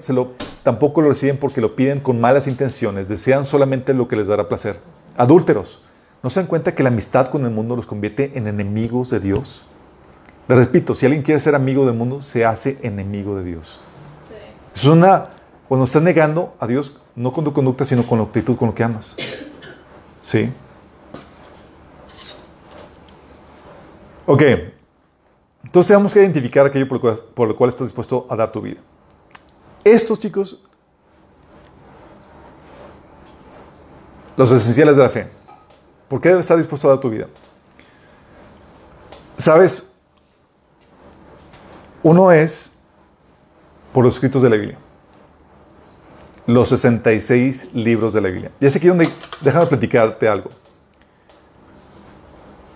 tampoco 0.64 1.02
lo 1.02 1.10
reciben 1.10 1.36
porque 1.36 1.60
lo 1.60 1.76
piden 1.76 2.00
con 2.00 2.22
malas 2.22 2.48
intenciones, 2.48 3.10
desean 3.10 3.44
solamente 3.44 3.94
lo 3.94 4.08
que 4.08 4.16
les 4.16 4.28
dará 4.28 4.48
placer. 4.48 4.80
Adúlteros, 5.18 5.84
¿No 6.22 6.30
se 6.30 6.42
dan 6.42 6.48
cuenta 6.48 6.76
que 6.76 6.84
la 6.84 6.90
amistad 6.90 7.28
con 7.28 7.46
el 7.46 7.52
mundo 7.52 7.78
los 7.78 7.88
convierte 7.88 8.34
en 8.36 8.48
enemigos 8.48 9.10
de 9.10 9.22
Dios? 9.22 9.64
Les 10.50 10.58
repito, 10.58 10.94
si 10.94 11.06
alguien 11.06 11.24
quiere 11.24 11.40
ser 11.40 11.56
amigo 11.56 11.86
del 11.86 11.96
mundo, 11.96 12.22
se 12.22 12.44
hace 12.44 12.78
enemigo 12.82 13.38
de 13.38 13.46
Dios. 13.46 13.80
Es 14.74 14.86
una, 14.86 15.30
cuando 15.68 15.86
estás 15.86 16.02
negando 16.02 16.56
a 16.60 16.68
Dios, 16.68 16.98
no 17.16 17.34
con 17.34 17.44
tu 17.44 17.54
conducta, 17.54 17.86
sino 17.86 18.06
con 18.08 18.20
la 18.20 18.26
actitud, 18.26 18.56
con 18.56 18.70
lo 18.70 18.76
que 18.76 18.84
amas. 18.84 19.16
¿Sí? 20.22 20.50
Ok. 24.26 24.42
Entonces 25.64 25.88
tenemos 25.88 26.14
que 26.14 26.20
identificar 26.20 26.66
aquello 26.66 26.88
por 26.88 26.98
lo, 26.98 27.02
cual, 27.02 27.18
por 27.34 27.48
lo 27.48 27.56
cual 27.56 27.70
estás 27.70 27.88
dispuesto 27.88 28.26
a 28.30 28.36
dar 28.36 28.52
tu 28.52 28.62
vida. 28.62 28.80
Estos 29.84 30.20
chicos, 30.20 30.60
los 34.38 34.52
esenciales 34.52 34.96
de 34.96 35.04
la 35.04 35.10
fe. 35.10 35.30
¿Por 36.08 36.22
qué 36.22 36.30
debes 36.30 36.46
estar 36.46 36.58
dispuesto 36.58 36.88
a 36.88 36.92
dar 36.92 37.00
tu 37.00 37.10
vida? 37.10 37.28
Sabes, 39.38 39.94
uno 42.02 42.32
es 42.32 42.79
por 44.00 44.06
los 44.06 44.14
escritos 44.14 44.42
de 44.42 44.50
la 44.50 44.56
Biblia. 44.56 44.78
Los 46.48 46.70
66 46.70 47.72
libros 47.74 48.14
de 48.14 48.22
la 48.22 48.30
Biblia. 48.30 48.50
Y 48.62 48.66
es 48.66 48.74
aquí 48.74 48.88
donde, 48.88 49.10
déjame 49.42 49.66
platicarte 49.66 50.26
algo. 50.26 50.52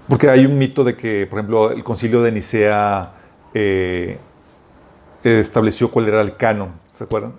Porque 0.10 0.30
hay 0.30 0.46
un 0.46 0.58
mito 0.58 0.84
de 0.84 0.98
que, 0.98 1.26
por 1.26 1.40
ejemplo, 1.40 1.72
el 1.72 1.82
concilio 1.82 2.22
de 2.22 2.30
Nicea 2.34 3.14
eh, 3.54 4.18
estableció 5.24 5.90
cuál 5.90 6.10
era 6.10 6.20
el 6.20 6.36
canon, 6.36 6.74
¿se 6.94 7.06
acuerdan? 7.06 7.32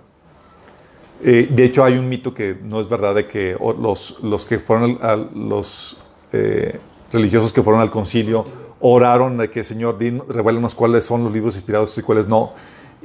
Eh, 1.22 1.48
de 1.50 1.64
hecho, 1.64 1.84
hay 1.84 1.98
un 1.98 2.08
mito 2.08 2.32
que 2.32 2.56
no 2.62 2.80
es 2.80 2.88
verdad 2.88 3.14
de 3.14 3.26
que 3.26 3.54
los, 3.78 4.18
los 4.22 4.46
que 4.46 4.58
fueron 4.58 4.98
los 5.34 5.98
eh, 6.32 6.80
religiosos 7.12 7.52
que 7.52 7.62
fueron 7.62 7.82
al 7.82 7.90
concilio 7.90 8.46
oraron 8.80 9.36
de 9.36 9.50
que 9.50 9.62
Señor, 9.62 9.98
revélanos 9.98 10.74
cuáles 10.74 11.04
son 11.04 11.24
los 11.24 11.32
libros 11.34 11.56
inspirados 11.56 11.98
y 11.98 12.02
cuáles 12.02 12.26
no, 12.26 12.52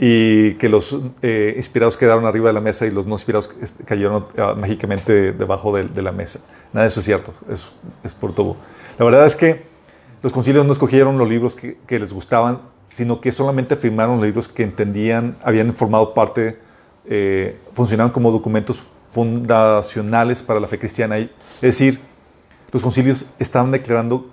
y 0.01 0.53
que 0.53 0.69
los 0.69 0.97
eh, 1.21 1.53
inspirados 1.57 1.97
quedaron 1.97 2.25
arriba 2.25 2.47
de 2.47 2.53
la 2.53 2.61
mesa 2.61 2.85
y 2.85 2.91
los 2.91 3.05
no 3.05 3.15
inspirados 3.15 3.53
cayeron 3.85 4.25
uh, 4.37 4.55
mágicamente 4.57 5.33
debajo 5.33 5.75
de, 5.75 6.01
la 6.01 6.13
mesa. 6.13 6.39
Nada 6.71 6.83
de 6.83 6.87
eso 6.87 7.01
es 7.01 7.05
cierto, 7.05 7.33
es, 7.51 7.67
es 8.03 8.15
por 8.15 8.33
todo. 8.33 8.55
La 8.97 9.05
verdad 9.05 9.25
es 9.25 9.35
que 9.35 9.63
los 10.23 10.31
concilios 10.31 10.65
no 10.65 10.71
escogieron 10.71 11.17
los 11.17 11.27
libros 11.27 11.55
que, 11.55 11.77
que 11.85 11.99
les 11.99 12.13
gustaban, 12.13 12.61
sino 12.89 13.19
que 13.19 13.31
solamente 13.31 13.75
firmaron 13.75 14.17
los 14.17 14.25
libros 14.25 14.47
que 14.47 14.63
entendían, 14.63 15.35
habían 15.43 15.73
formado 15.73 16.13
parte 16.13 16.57
eh, 17.11 17.57
funcionaban 17.73 18.11
como 18.11 18.31
documentos 18.31 18.91
fundacionales 19.09 20.43
para 20.43 20.59
la 20.59 20.67
fe 20.67 20.77
cristiana. 20.77 21.17
Es 21.17 21.29
decir, 21.59 21.99
los 22.71 22.83
concilios 22.83 23.31
estaban 23.39 23.71
declarando 23.71 24.29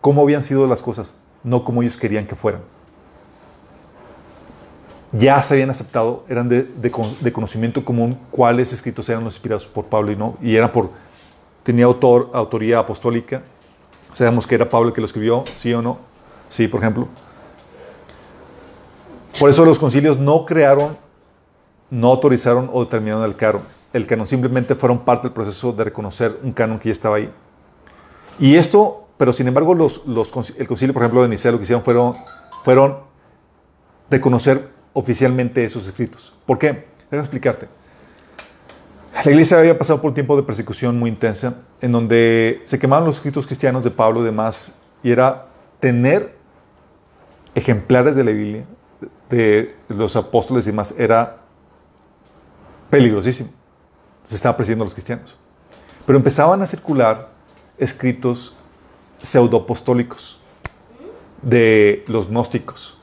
cómo 0.00 0.22
habían 0.22 0.42
sido 0.42 0.66
las 0.66 0.82
cosas, 0.82 1.16
no 1.42 1.64
como 1.64 1.82
ellos 1.82 1.98
querían 1.98 2.26
que 2.26 2.34
fueran. 2.34 2.62
Ya 5.18 5.40
se 5.42 5.54
habían 5.54 5.70
aceptado, 5.70 6.24
eran 6.28 6.48
de, 6.48 6.64
de, 6.64 6.92
de 7.20 7.32
conocimiento 7.32 7.84
común 7.84 8.18
cuáles 8.30 8.72
escritos 8.72 9.08
eran 9.08 9.24
los 9.24 9.34
inspirados 9.34 9.66
por 9.66 9.86
Pablo 9.86 10.10
y 10.10 10.16
no, 10.16 10.36
y 10.42 10.56
eran 10.56 10.72
por, 10.72 10.90
tenía 11.62 11.84
autor, 11.84 12.30
autoría 12.32 12.80
apostólica. 12.80 13.42
Sabemos 14.10 14.46
que 14.46 14.54
era 14.54 14.68
Pablo 14.68 14.88
el 14.88 14.94
que 14.94 15.00
lo 15.00 15.06
escribió, 15.06 15.44
sí 15.56 15.72
o 15.72 15.82
no, 15.82 15.98
sí, 16.48 16.68
por 16.68 16.80
ejemplo. 16.80 17.08
Por 19.38 19.50
eso 19.50 19.64
los 19.64 19.78
concilios 19.78 20.18
no 20.18 20.46
crearon 20.46 20.96
no 21.94 22.08
autorizaron 22.08 22.68
o 22.72 22.84
determinaron 22.84 23.24
el 23.24 23.36
canon. 23.36 23.62
El 23.92 24.06
canon 24.06 24.26
simplemente 24.26 24.74
fueron 24.74 25.00
parte 25.00 25.28
del 25.28 25.32
proceso 25.32 25.72
de 25.72 25.84
reconocer 25.84 26.40
un 26.42 26.52
canon 26.52 26.78
que 26.78 26.88
ya 26.88 26.92
estaba 26.92 27.16
ahí. 27.16 27.30
Y 28.40 28.56
esto, 28.56 29.06
pero 29.16 29.32
sin 29.32 29.46
embargo, 29.46 29.74
los, 29.74 30.04
los, 30.06 30.32
el 30.58 30.66
concilio, 30.66 30.92
por 30.92 31.02
ejemplo, 31.02 31.22
de 31.22 31.28
Nicea, 31.28 31.52
lo 31.52 31.58
que 31.58 31.62
hicieron 31.62 31.84
fueron, 31.84 32.16
fueron 32.64 32.98
reconocer 34.10 34.73
oficialmente 34.94 35.62
esos 35.64 35.86
escritos. 35.86 36.32
¿Por 36.46 36.58
qué? 36.58 36.86
Déjame 37.10 37.20
explicarte. 37.20 37.68
La 39.24 39.30
iglesia 39.30 39.58
había 39.58 39.78
pasado 39.78 40.00
por 40.00 40.08
un 40.08 40.14
tiempo 40.14 40.36
de 40.36 40.42
persecución 40.42 40.98
muy 40.98 41.10
intensa, 41.10 41.62
en 41.80 41.92
donde 41.92 42.62
se 42.64 42.78
quemaban 42.78 43.04
los 43.04 43.16
escritos 43.16 43.46
cristianos 43.46 43.84
de 43.84 43.90
Pablo 43.90 44.22
y 44.22 44.24
demás, 44.24 44.78
y 45.02 45.10
era 45.12 45.46
tener 45.80 46.34
ejemplares 47.54 48.16
de 48.16 48.24
la 48.24 48.32
Biblia, 48.32 48.64
de 49.28 49.76
los 49.88 50.16
apóstoles 50.16 50.66
y 50.66 50.70
demás, 50.70 50.94
era 50.98 51.38
peligrosísimo. 52.90 53.50
Se 54.24 54.34
estaba 54.34 54.56
persiguiendo 54.56 54.84
a 54.84 54.86
los 54.86 54.94
cristianos. 54.94 55.36
Pero 56.06 56.18
empezaban 56.18 56.60
a 56.62 56.66
circular 56.66 57.30
escritos 57.78 58.56
pseudoapostólicos 59.22 60.38
de 61.42 62.04
los 62.08 62.28
gnósticos. 62.28 62.98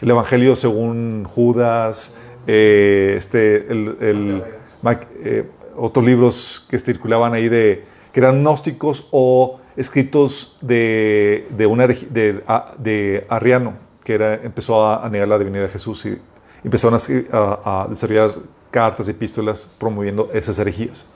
El 0.00 0.10
Evangelio 0.10 0.56
según 0.56 1.24
Judas, 1.24 2.16
eh, 2.46 3.14
este, 3.16 3.66
eh, 3.70 5.46
otros 5.76 6.04
libros 6.04 6.66
que 6.70 6.78
circulaban 6.78 7.34
ahí 7.34 7.48
de, 7.48 7.84
que 8.12 8.20
eran 8.20 8.40
gnósticos 8.40 9.08
o 9.10 9.60
escritos 9.76 10.56
de, 10.62 11.46
de, 11.50 11.66
una, 11.66 11.86
de, 11.86 12.42
de 12.78 13.26
Arriano, 13.28 13.74
que 14.02 14.14
era, 14.14 14.34
empezó 14.34 14.86
a, 14.86 15.06
negar 15.10 15.28
la 15.28 15.38
divinidad 15.38 15.64
de 15.64 15.68
Jesús 15.68 16.06
y 16.06 16.18
empezaron 16.64 16.98
a, 17.30 17.82
a 17.82 17.88
desarrollar 17.88 18.30
cartas, 18.70 19.06
epístolas 19.08 19.68
promoviendo 19.78 20.30
esas 20.32 20.58
herejías. 20.58 21.06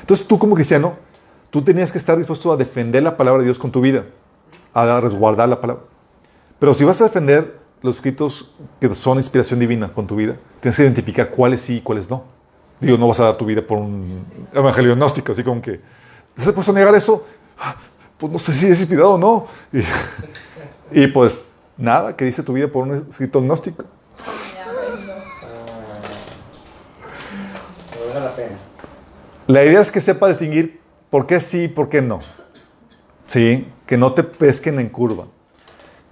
Entonces 0.00 0.26
tú 0.26 0.38
como 0.40 0.56
cristiano, 0.56 0.96
tú 1.50 1.62
tenías 1.62 1.92
que 1.92 1.98
estar 1.98 2.16
dispuesto 2.16 2.52
a 2.52 2.56
defender 2.56 3.02
la 3.02 3.16
palabra 3.16 3.40
de 3.40 3.44
Dios 3.44 3.58
con 3.60 3.70
tu 3.70 3.80
vida, 3.80 4.06
a 4.74 5.00
resguardar 5.00 5.48
la 5.48 5.60
palabra. 5.60 5.84
Pero 6.58 6.74
si 6.74 6.84
vas 6.84 7.00
a 7.00 7.04
defender 7.04 7.67
los 7.82 7.96
escritos 7.96 8.52
que 8.80 8.94
son 8.94 9.18
inspiración 9.18 9.60
divina 9.60 9.88
con 9.92 10.06
tu 10.06 10.16
vida, 10.16 10.36
tienes 10.60 10.76
que 10.76 10.82
identificar 10.82 11.30
cuáles 11.30 11.60
sí 11.60 11.76
y 11.76 11.80
cuáles 11.80 12.08
no. 12.10 12.24
Digo, 12.80 12.96
no 12.96 13.08
vas 13.08 13.20
a 13.20 13.24
dar 13.24 13.36
tu 13.36 13.44
vida 13.44 13.62
por 13.62 13.78
un 13.78 14.24
evangelio 14.52 14.94
gnóstico, 14.94 15.32
así 15.32 15.42
como 15.42 15.60
que, 15.60 15.80
¿se 16.36 16.52
puede 16.52 16.72
negar 16.72 16.94
eso? 16.94 17.26
Pues 18.16 18.32
no 18.32 18.38
sé 18.38 18.52
si 18.52 18.66
es 18.66 18.80
inspirado 18.80 19.14
o 19.14 19.18
no. 19.18 19.46
Y, 19.72 21.02
y 21.02 21.06
pues 21.08 21.40
nada, 21.76 22.16
que 22.16 22.24
dice 22.24 22.42
tu 22.42 22.52
vida 22.52 22.68
por 22.68 22.84
un 22.84 23.06
escrito 23.08 23.40
gnóstico. 23.40 23.84
la 29.46 29.64
idea 29.64 29.80
es 29.80 29.90
que 29.90 30.00
sepa 30.00 30.28
distinguir 30.28 30.80
por 31.10 31.26
qué 31.26 31.40
sí 31.40 31.64
y 31.64 31.68
por 31.68 31.88
qué 31.88 32.02
no. 32.02 32.20
Sí, 33.26 33.66
que 33.86 33.96
no 33.96 34.12
te 34.12 34.22
pesquen 34.22 34.78
en 34.78 34.88
curva. 34.88 35.26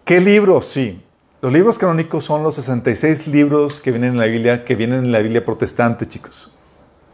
¿Qué 0.05 0.21
libros? 0.21 0.67
Sí. 0.67 1.03
Los 1.43 1.53
libros 1.53 1.77
canónicos 1.77 2.25
son 2.25 2.43
los 2.43 2.55
66 2.55 3.27
libros 3.27 3.81
que 3.81 3.91
vienen 3.91 4.13
en 4.13 4.19
la 4.19 4.27
Biblia, 4.27 4.65
que 4.65 4.75
vienen 4.75 5.05
en 5.05 5.13
la 5.13 5.19
Biblia 5.19 5.45
protestante, 5.45 6.07
chicos. 6.07 6.51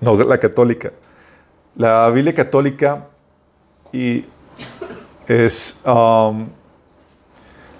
No 0.00 0.16
la 0.16 0.38
católica. 0.38 0.92
La 1.76 2.08
Biblia 2.10 2.32
católica 2.32 3.08
y 3.92 4.24
es... 5.26 5.82
Um, 5.84 6.48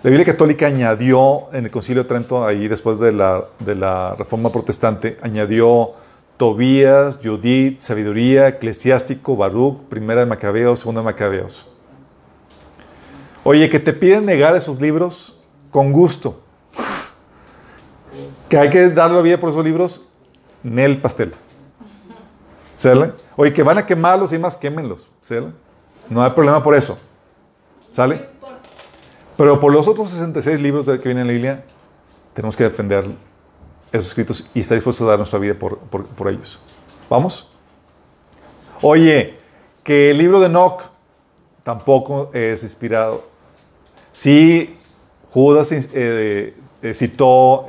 la 0.02 0.10
Biblia 0.10 0.24
católica 0.26 0.66
añadió 0.66 1.44
en 1.52 1.66
el 1.66 1.70
Concilio 1.70 2.02
de 2.02 2.08
Trento, 2.08 2.44
ahí 2.44 2.66
después 2.66 2.98
de 2.98 3.12
la, 3.12 3.44
de 3.60 3.76
la 3.76 4.16
Reforma 4.16 4.50
Protestante, 4.50 5.16
añadió 5.22 5.92
Tobías, 6.36 7.20
Judith, 7.22 7.78
Sabiduría, 7.78 8.48
Eclesiástico, 8.48 9.36
Baruch, 9.36 9.78
Primera 9.88 10.22
de 10.22 10.26
Macabeos, 10.26 10.80
Segunda 10.80 11.02
de 11.02 11.04
Macabeos. 11.04 11.68
Oye, 13.44 13.70
que 13.70 13.78
te 13.78 13.92
piden 13.92 14.26
negar 14.26 14.56
esos 14.56 14.80
libros, 14.80 15.38
con 15.72 15.90
gusto. 15.90 16.40
que 18.48 18.58
hay 18.58 18.70
que 18.70 18.90
darle 18.90 19.16
la 19.16 19.22
vida 19.22 19.38
por 19.38 19.50
esos 19.50 19.64
libros, 19.64 20.06
Nel 20.62 21.00
pastel. 21.00 21.34
¿Sale? 22.76 23.14
Oye, 23.36 23.52
que 23.52 23.62
van 23.62 23.78
a 23.78 23.86
quemarlos 23.86 24.32
y 24.32 24.38
más, 24.38 24.56
quémenlos. 24.56 25.10
¿Sale? 25.20 25.52
No 26.08 26.22
hay 26.22 26.30
problema 26.30 26.62
por 26.62 26.74
eso. 26.74 26.98
¿Sale? 27.92 28.28
Pero 29.36 29.58
por 29.58 29.72
los 29.72 29.88
otros 29.88 30.10
66 30.10 30.60
libros 30.60 30.86
que 30.86 30.98
vienen 30.98 31.22
en 31.22 31.26
la 31.26 31.32
Biblia, 31.32 31.64
tenemos 32.34 32.56
que 32.56 32.64
defender 32.64 33.06
esos 33.90 34.08
escritos 34.08 34.50
y 34.54 34.60
está 34.60 34.74
dispuesto 34.74 35.04
a 35.04 35.08
dar 35.08 35.18
nuestra 35.18 35.38
vida 35.38 35.54
por, 35.54 35.78
por, 35.78 36.04
por 36.04 36.28
ellos. 36.28 36.60
¿Vamos? 37.08 37.48
Oye, 38.82 39.38
que 39.82 40.10
el 40.10 40.18
libro 40.18 40.40
de 40.40 40.46
Enoch 40.46 40.82
tampoco 41.64 42.30
es 42.34 42.62
inspirado. 42.62 43.24
Sí, 44.12 44.78
Judas 45.32 45.72
eh, 45.72 46.54
eh, 46.82 46.94
citó 46.94 47.66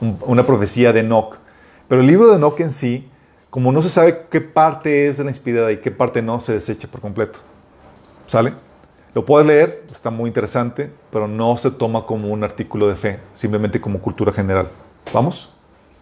una 0.00 0.46
profecía 0.46 0.92
de 0.94 1.00
Enoch, 1.00 1.36
pero 1.86 2.00
el 2.00 2.06
libro 2.06 2.28
de 2.28 2.36
Enoch 2.36 2.58
en 2.60 2.72
sí, 2.72 3.06
como 3.50 3.70
no 3.70 3.82
se 3.82 3.90
sabe 3.90 4.22
qué 4.30 4.40
parte 4.40 5.06
es 5.06 5.18
de 5.18 5.24
la 5.24 5.30
inspirada 5.30 5.70
y 5.70 5.78
qué 5.78 5.90
parte 5.90 6.22
no, 6.22 6.40
se 6.40 6.54
desecha 6.54 6.88
por 6.88 7.02
completo. 7.02 7.40
¿Sale? 8.26 8.54
Lo 9.12 9.26
puedes 9.26 9.46
leer, 9.46 9.84
está 9.92 10.08
muy 10.08 10.28
interesante, 10.28 10.90
pero 11.10 11.28
no 11.28 11.56
se 11.58 11.70
toma 11.70 12.06
como 12.06 12.28
un 12.28 12.42
artículo 12.42 12.88
de 12.88 12.94
fe, 12.94 13.20
simplemente 13.34 13.80
como 13.80 13.98
cultura 13.98 14.32
general. 14.32 14.68
¿Vamos? 15.12 15.52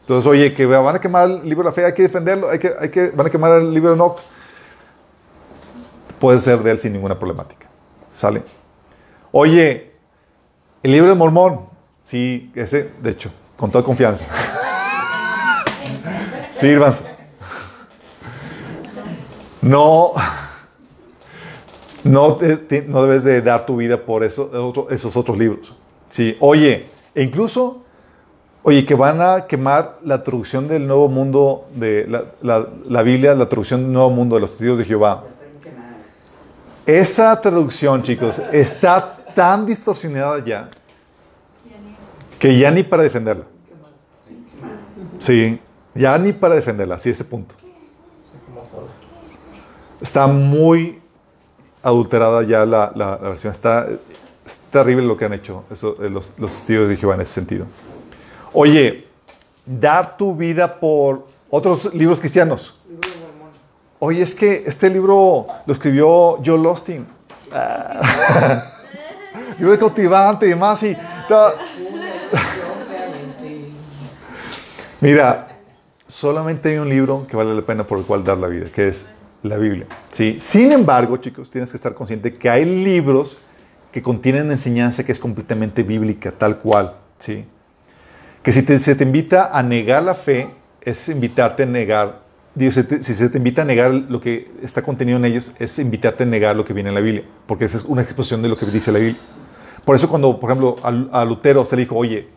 Entonces, 0.02 0.30
oye, 0.30 0.54
que 0.54 0.66
van 0.66 0.94
a 0.94 1.00
quemar 1.00 1.28
el 1.28 1.42
libro 1.42 1.64
de 1.64 1.70
la 1.70 1.72
fe, 1.72 1.84
hay 1.84 1.94
que 1.94 2.02
defenderlo, 2.02 2.48
hay 2.48 2.60
que, 2.60 2.72
hay 2.78 2.90
que, 2.90 3.10
van 3.10 3.26
a 3.26 3.30
quemar 3.30 3.52
el 3.60 3.74
libro 3.74 3.90
de 3.90 3.96
Enoch. 3.96 4.20
puedes 6.20 6.42
ser 6.42 6.62
de 6.62 6.70
él 6.70 6.78
sin 6.78 6.92
ninguna 6.92 7.18
problemática. 7.18 7.66
¿Sale? 8.12 8.42
Oye, 9.40 9.92
el 10.82 10.90
libro 10.90 11.10
de 11.10 11.14
Mormón, 11.14 11.60
sí, 12.02 12.50
ese, 12.56 12.90
de 13.00 13.10
hecho, 13.10 13.30
con 13.56 13.70
toda 13.70 13.84
confianza. 13.84 14.24
Sírvanse. 16.50 17.04
No, 19.62 20.12
no, 22.02 22.34
te- 22.34 22.56
te- 22.56 22.82
no 22.82 23.02
debes 23.04 23.22
de 23.22 23.40
dar 23.40 23.64
tu 23.64 23.76
vida 23.76 23.96
por 24.04 24.24
eso- 24.24 24.50
otro- 24.52 24.90
esos 24.90 25.16
otros 25.16 25.38
libros. 25.38 25.72
Sí, 26.08 26.36
oye, 26.40 26.86
e 27.14 27.22
incluso, 27.22 27.84
oye, 28.64 28.84
que 28.84 28.96
van 28.96 29.22
a 29.22 29.46
quemar 29.46 30.00
la 30.02 30.24
traducción 30.24 30.66
del 30.66 30.84
Nuevo 30.84 31.08
Mundo, 31.08 31.68
de 31.76 32.08
la, 32.08 32.24
la- 32.42 32.66
la 32.88 33.02
Biblia, 33.02 33.36
la 33.36 33.48
traducción 33.48 33.82
del 33.84 33.92
Nuevo 33.92 34.10
Mundo 34.10 34.34
de 34.34 34.40
los 34.40 34.50
testigos 34.50 34.78
de 34.80 34.84
Jehová. 34.84 35.22
Esa 36.86 37.40
traducción, 37.40 38.02
chicos, 38.02 38.40
está 38.50 39.14
tan 39.38 39.64
distorsionada 39.66 40.44
ya 40.44 40.68
que 42.40 42.58
ya 42.58 42.72
ni 42.72 42.82
para 42.82 43.04
defenderla. 43.04 43.44
Sí, 45.20 45.60
ya 45.94 46.18
ni 46.18 46.32
para 46.32 46.56
defenderla, 46.56 46.96
así 46.96 47.10
ese 47.10 47.22
punto. 47.24 47.54
Está 50.00 50.26
muy 50.26 51.00
adulterada 51.80 52.42
ya 52.42 52.66
la, 52.66 52.90
la- 52.96 53.16
versión. 53.16 53.52
Está, 53.52 53.86
es 54.44 54.58
terrible 54.72 55.06
lo 55.06 55.16
que 55.16 55.24
han 55.26 55.34
hecho 55.34 55.62
eso, 55.70 55.96
eh, 56.02 56.10
los, 56.10 56.32
los 56.36 56.66
de 56.66 56.96
Jehová 56.96 57.14
en 57.14 57.20
ese 57.20 57.34
sentido. 57.34 57.66
Oye, 58.52 59.06
dar 59.64 60.16
tu 60.16 60.34
vida 60.34 60.80
por 60.80 61.26
otros 61.48 61.94
libros 61.94 62.18
cristianos. 62.18 62.76
Oye, 64.00 64.20
es 64.22 64.34
que 64.34 64.64
este 64.66 64.90
libro 64.90 65.46
lo 65.64 65.72
escribió 65.72 66.38
Joel 66.44 66.66
Austin. 66.66 67.06
Ah. 67.52 68.72
de 69.58 69.78
cautivante 69.78 70.46
y 70.46 70.50
demás. 70.50 70.82
Y, 70.82 70.96
Mira, 75.00 75.48
solamente 76.08 76.70
hay 76.70 76.78
un 76.78 76.88
libro 76.88 77.24
que 77.28 77.36
vale 77.36 77.54
la 77.54 77.62
pena 77.62 77.84
por 77.84 77.98
el 77.98 78.04
cual 78.04 78.24
dar 78.24 78.38
la 78.38 78.48
vida, 78.48 78.66
que 78.72 78.88
es 78.88 79.10
la 79.42 79.56
Biblia. 79.56 79.86
¿sí? 80.10 80.38
Sin 80.40 80.72
embargo, 80.72 81.18
chicos, 81.18 81.50
tienes 81.50 81.70
que 81.70 81.76
estar 81.76 81.94
consciente 81.94 82.34
que 82.34 82.50
hay 82.50 82.64
libros 82.64 83.38
que 83.92 84.02
contienen 84.02 84.50
enseñanza 84.50 85.04
que 85.04 85.12
es 85.12 85.20
completamente 85.20 85.84
bíblica, 85.84 86.32
tal 86.32 86.58
cual. 86.58 86.94
¿sí? 87.18 87.44
Que 88.42 88.50
si 88.50 88.62
se 88.62 88.94
te 88.96 89.04
invita 89.04 89.56
a 89.56 89.62
negar 89.62 90.02
la 90.02 90.14
fe, 90.14 90.50
es 90.80 91.08
invitarte 91.08 91.62
a 91.62 91.66
negar, 91.66 92.22
si, 92.58 92.70
si 92.70 93.14
se 93.14 93.28
te 93.28 93.38
invita 93.38 93.62
a 93.62 93.64
negar 93.64 93.92
lo 93.92 94.20
que 94.20 94.50
está 94.62 94.82
contenido 94.82 95.18
en 95.18 95.24
ellos, 95.26 95.52
es 95.58 95.78
invitarte 95.78 96.24
a 96.24 96.26
negar 96.26 96.56
lo 96.56 96.64
que 96.64 96.72
viene 96.72 96.88
en 96.88 96.94
la 96.94 97.00
Biblia, 97.00 97.24
porque 97.46 97.66
esa 97.66 97.76
es 97.76 97.84
una 97.84 98.02
exposición 98.02 98.42
de 98.42 98.48
lo 98.48 98.56
que 98.56 98.66
dice 98.66 98.90
la 98.90 98.98
Biblia. 98.98 99.20
Por 99.88 99.96
eso 99.96 100.06
cuando, 100.06 100.38
por 100.38 100.50
ejemplo, 100.50 100.76
a, 100.82 101.22
a 101.22 101.24
Lutero 101.24 101.64
se 101.64 101.74
le 101.74 101.84
dijo, 101.84 101.96
oye, 101.96 102.28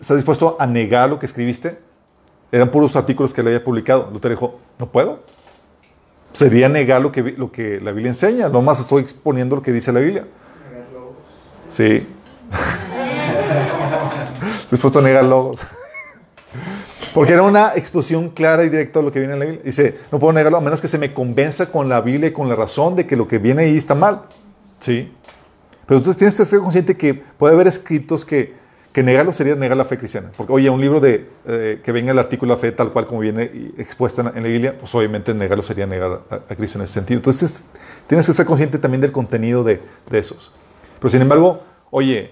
¿estás 0.00 0.16
dispuesto 0.16 0.56
a 0.60 0.64
negar 0.64 1.10
lo 1.10 1.18
que 1.18 1.26
escribiste? 1.26 1.76
Eran 2.52 2.70
puros 2.70 2.94
artículos 2.94 3.34
que 3.34 3.40
él 3.40 3.48
había 3.48 3.64
publicado. 3.64 4.08
Lutero 4.12 4.32
dijo, 4.32 4.60
no 4.78 4.86
puedo. 4.86 5.24
Sería 6.32 6.68
negar 6.68 7.02
lo 7.02 7.10
que, 7.10 7.34
lo 7.36 7.50
que 7.50 7.80
la 7.80 7.90
Biblia 7.90 8.10
enseña. 8.10 8.48
Nomás 8.48 8.78
estoy 8.78 9.02
exponiendo 9.02 9.56
lo 9.56 9.62
que 9.62 9.72
dice 9.72 9.92
la 9.92 9.98
Biblia. 9.98 10.24
Sí. 11.68 12.06
dispuesto 14.70 15.00
a 15.00 15.02
negar 15.02 15.24
logos. 15.24 15.58
Porque 17.12 17.32
era 17.32 17.42
una 17.42 17.72
exposición 17.74 18.28
clara 18.28 18.64
y 18.64 18.68
directa 18.68 19.00
de 19.00 19.04
lo 19.04 19.10
que 19.10 19.18
viene 19.18 19.34
en 19.34 19.40
la 19.40 19.46
Biblia. 19.46 19.64
Dice, 19.64 19.98
no 20.12 20.20
puedo 20.20 20.32
negarlo 20.32 20.58
a 20.58 20.60
menos 20.60 20.80
que 20.80 20.86
se 20.86 20.98
me 20.98 21.12
convenza 21.12 21.72
con 21.72 21.88
la 21.88 22.00
Biblia 22.02 22.28
y 22.28 22.32
con 22.32 22.48
la 22.48 22.54
razón 22.54 22.94
de 22.94 23.04
que 23.04 23.16
lo 23.16 23.26
que 23.26 23.38
viene 23.38 23.64
ahí 23.64 23.76
está 23.76 23.96
mal. 23.96 24.22
Sí. 24.78 25.12
Pero 25.92 25.98
entonces 25.98 26.16
tienes 26.16 26.34
que 26.36 26.46
ser 26.46 26.60
consciente 26.60 26.96
que 26.96 27.12
puede 27.12 27.52
haber 27.52 27.66
escritos 27.66 28.24
que, 28.24 28.54
que 28.94 29.02
negarlo 29.02 29.30
sería 29.34 29.54
negar 29.56 29.76
la 29.76 29.84
fe 29.84 29.98
cristiana. 29.98 30.30
Porque, 30.34 30.50
oye, 30.50 30.70
un 30.70 30.80
libro 30.80 31.00
de 31.00 31.28
eh, 31.46 31.82
que 31.84 31.92
venga 31.92 32.12
el 32.12 32.18
artículo 32.18 32.54
de 32.54 32.56
la 32.56 32.60
fe 32.62 32.72
tal 32.72 32.92
cual 32.92 33.04
como 33.06 33.20
viene 33.20 33.42
expuesta 33.76 34.22
en, 34.22 34.26
la- 34.28 34.32
en 34.38 34.42
la 34.42 34.48
Biblia, 34.48 34.74
pues 34.78 34.94
obviamente 34.94 35.34
negarlo 35.34 35.62
sería 35.62 35.84
negar 35.86 36.22
a, 36.30 36.34
a 36.36 36.56
Cristo 36.56 36.78
en 36.78 36.84
ese 36.84 36.94
sentido. 36.94 37.18
Entonces 37.18 37.64
tienes 38.06 38.26
que 38.26 38.32
ser 38.32 38.46
consciente 38.46 38.78
también 38.78 39.02
del 39.02 39.12
contenido 39.12 39.62
de, 39.64 39.82
de 40.10 40.18
esos. 40.18 40.50
Pero 40.98 41.10
sin 41.10 41.20
embargo, 41.20 41.60
oye, 41.90 42.30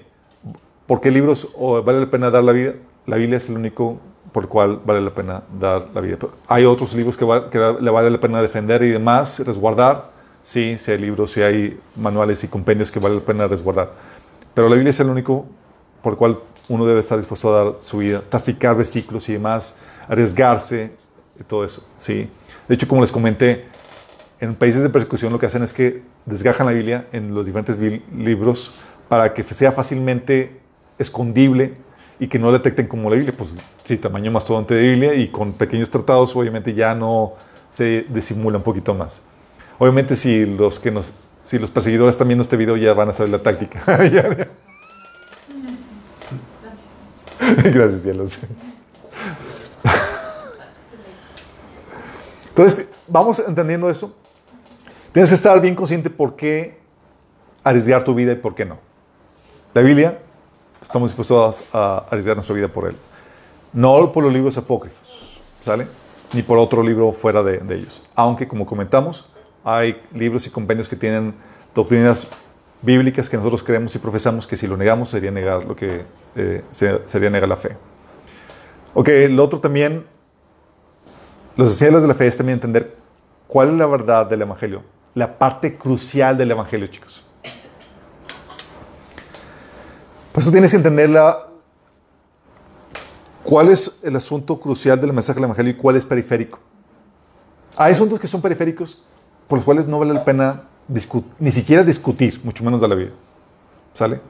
¿por 0.87 1.03
qué 1.03 1.11
libros 1.11 1.51
oh, 1.59 1.83
vale 1.83 2.01
la 2.01 2.07
pena 2.07 2.31
dar 2.31 2.43
la 2.43 2.53
vida? 2.53 2.73
La 3.05 3.17
Biblia 3.19 3.37
es 3.37 3.47
el 3.51 3.57
único 3.57 4.01
por 4.33 4.45
el 4.45 4.49
cual 4.49 4.81
vale 4.87 5.03
la 5.03 5.11
pena 5.11 5.43
dar 5.61 5.89
la 5.93 6.01
vida. 6.01 6.17
Pero 6.19 6.33
Hay 6.49 6.65
otros 6.65 6.95
libros 6.95 7.19
que, 7.19 7.27
va- 7.27 7.51
que 7.51 7.59
le 7.79 7.91
vale 7.91 8.09
la 8.09 8.21
pena 8.21 8.41
defender 8.41 8.83
y 8.85 8.89
demás, 8.89 9.39
resguardar. 9.45 10.19
Sí, 10.43 10.77
sí 10.79 10.91
hay 10.91 10.99
libros, 10.99 11.33
sí 11.33 11.43
hay 11.43 11.79
manuales 11.97 12.43
y 12.45 12.49
compendios 12.49 12.91
que 12.91 12.99
vale 12.99 13.17
la 13.17 13.21
pena 13.21 13.47
resguardar. 13.47 13.93
Pero 14.55 14.69
la 14.69 14.75
Biblia 14.75 14.91
es 14.91 15.01
el 15.01 15.09
único 15.09 15.47
por 16.03 16.15
el 16.15 16.19
cual 16.19 16.39
uno 16.69 16.87
debe 16.87 17.01
estar 17.01 17.19
dispuesto 17.19 17.55
a 17.55 17.65
dar 17.65 17.75
su 17.81 17.99
vida, 17.99 18.23
traficar 18.29 18.77
versículos 18.77 19.29
y 19.29 19.35
demás, 19.35 19.77
arriesgarse 20.09 20.93
y 21.39 21.45
todo 21.45 21.65
eso. 21.65 21.87
Sí. 21.97 22.29
De 22.69 22.75
hecho, 22.75 22.89
como 22.89 23.01
les 23.01 23.13
comenté, 23.13 23.67
en 24.41 24.55
países 24.55 24.83
de 24.83 24.89
persecución 24.89 25.33
lo 25.33 25.39
que 25.39 25.47
hacen 25.47 25.63
es 25.63 25.73
que 25.73 26.03
desgajan 26.25 26.67
la 26.67 26.73
Biblia 26.73 27.07
en 27.13 27.35
los 27.35 27.47
diferentes 27.47 27.77
libros 28.17 28.73
para 29.09 29.35
que 29.35 29.43
sea 29.43 29.73
fácilmente 29.73 30.61
escondible 30.99 31.75
y 32.19 32.29
que 32.29 32.39
no 32.39 32.53
detecten 32.53 32.87
como 32.87 33.11
la 33.11 33.17
Biblia. 33.17 33.35
Pues 33.37 33.53
sí, 33.85 33.97
tamaño 33.97 34.31
mastodonte 34.31 34.75
de 34.75 34.83
Biblia 34.83 35.15
y 35.15 35.29
con 35.29 35.53
pequeños 35.53 35.91
tratados 35.91 36.35
obviamente 36.37 36.73
ya 36.73 36.95
no 36.95 37.35
se 37.71 38.07
disimula 38.09 38.59
un 38.59 38.63
poquito 38.63 38.95
más. 38.95 39.23
Obviamente 39.81 40.15
si 40.15 40.45
los 40.45 40.79
que 40.79 40.91
nos 40.91 41.15
si 41.43 41.59
los 41.59 41.71
perseguidores 41.71 42.13
están 42.15 42.29
viendo 42.29 42.43
este 42.43 42.59
video 42.59 42.77
ya 42.77 42.93
van 42.93 43.09
a 43.09 43.13
saber 43.15 43.31
la 43.31 43.39
táctica. 43.39 43.83
Ya. 44.13 44.47
Gracias, 47.65 48.03
cielos. 48.03 48.39
Entonces, 52.51 52.89
vamos 53.09 53.39
entendiendo 53.41 53.89
eso. 53.89 54.15
Tienes 55.13 55.31
que 55.31 55.35
estar 55.35 55.59
bien 55.61 55.75
consciente 55.75 56.11
por 56.11 56.37
qué 56.37 56.79
arriesgar 57.65 58.05
tu 58.05 58.15
vida 58.15 58.33
y 58.33 58.37
por 58.37 58.55
qué 58.55 58.67
no. 58.67 58.79
La 59.73 59.81
Biblia, 59.81 60.19
estamos 60.81 61.11
dispuestos 61.11 61.65
a, 61.73 61.79
a 61.79 61.99
arriesgar 62.11 62.37
nuestra 62.37 62.55
vida 62.55 62.69
por 62.69 62.87
él. 62.87 62.97
No 63.73 64.13
por 64.13 64.23
los 64.23 64.33
libros 64.33 64.59
apócrifos, 64.59 65.41
¿sale? 65.63 65.89
Ni 66.35 66.43
por 66.43 66.59
otro 66.59 66.83
libro 66.83 67.13
fuera 67.13 67.43
de, 67.43 67.59
de 67.59 67.77
ellos. 67.77 68.03
Aunque, 68.15 68.47
como 68.47 68.67
comentamos, 68.67 69.31
hay 69.65 70.01
libros 70.15 70.47
y 70.47 70.51
compendios 70.51 70.89
que 70.89 70.97
tienen 70.97 71.35
doctrinas 71.75 72.27
bíblicas 72.83 73.29
que 73.29 73.37
nosotros 73.37 73.63
creemos 73.63 73.95
y 73.95 73.99
profesamos 73.99 74.47
que 74.47 74.57
si 74.57 74.67
lo 74.67 74.77
negamos 74.77 75.11
sería 75.11 75.31
negar 75.31 75.65
lo 75.65 75.77
que 75.77 76.05
eh, 76.37 76.65
se- 76.71 77.07
sería 77.07 77.29
negar 77.31 77.49
la 77.49 77.57
fe. 77.57 77.77
Ok, 78.95 79.09
lo 79.29 79.45
otro 79.45 79.61
también, 79.61 80.05
los 81.57 81.69
esenciales 81.69 82.03
de 82.03 82.09
la 82.09 82.15
fe 82.15 82.27
es 82.27 82.37
también 82.37 82.57
entender 82.57 82.97
cuál 83.47 83.69
es 83.69 83.75
la 83.75 83.87
verdad 83.87 84.27
del 84.27 84.43
Evangelio, 84.43 84.83
la 85.15 85.39
parte 85.39 85.77
crucial 85.77 86.39
del 86.39 86.51
Evangelio, 86.51 86.87
chicos. 86.87 87.25
Por 90.33 90.43
eso 90.43 90.51
tienes 90.53 90.71
que 90.71 90.77
entender 90.77 91.11
la, 91.11 91.47
cuál 93.43 93.69
es 93.69 93.99
el 94.03 94.15
asunto 94.17 94.59
crucial 94.61 95.01
del 95.01 95.13
mensaje 95.13 95.37
del 95.37 95.45
Evangelio 95.45 95.73
y 95.73 95.77
cuál 95.77 95.97
es 95.97 96.07
periférico. 96.07 96.59
Hay 97.77 97.93
asuntos 97.93 98.19
que 98.21 98.27
son 98.27 98.41
periféricos 98.41 99.03
por 99.51 99.59
los 99.59 99.65
cuales 99.65 99.87
no 99.89 99.99
vale 99.99 100.15
la 100.15 100.25
pena 100.25 100.63
ni 101.41 101.51
siquiera 101.51 101.83
discutir, 101.83 102.41
mucho 102.45 102.63
menos 102.63 102.81
dar 102.81 102.89
la 102.89 102.95
vida. 102.95 103.11
¿Sale? 103.95 104.21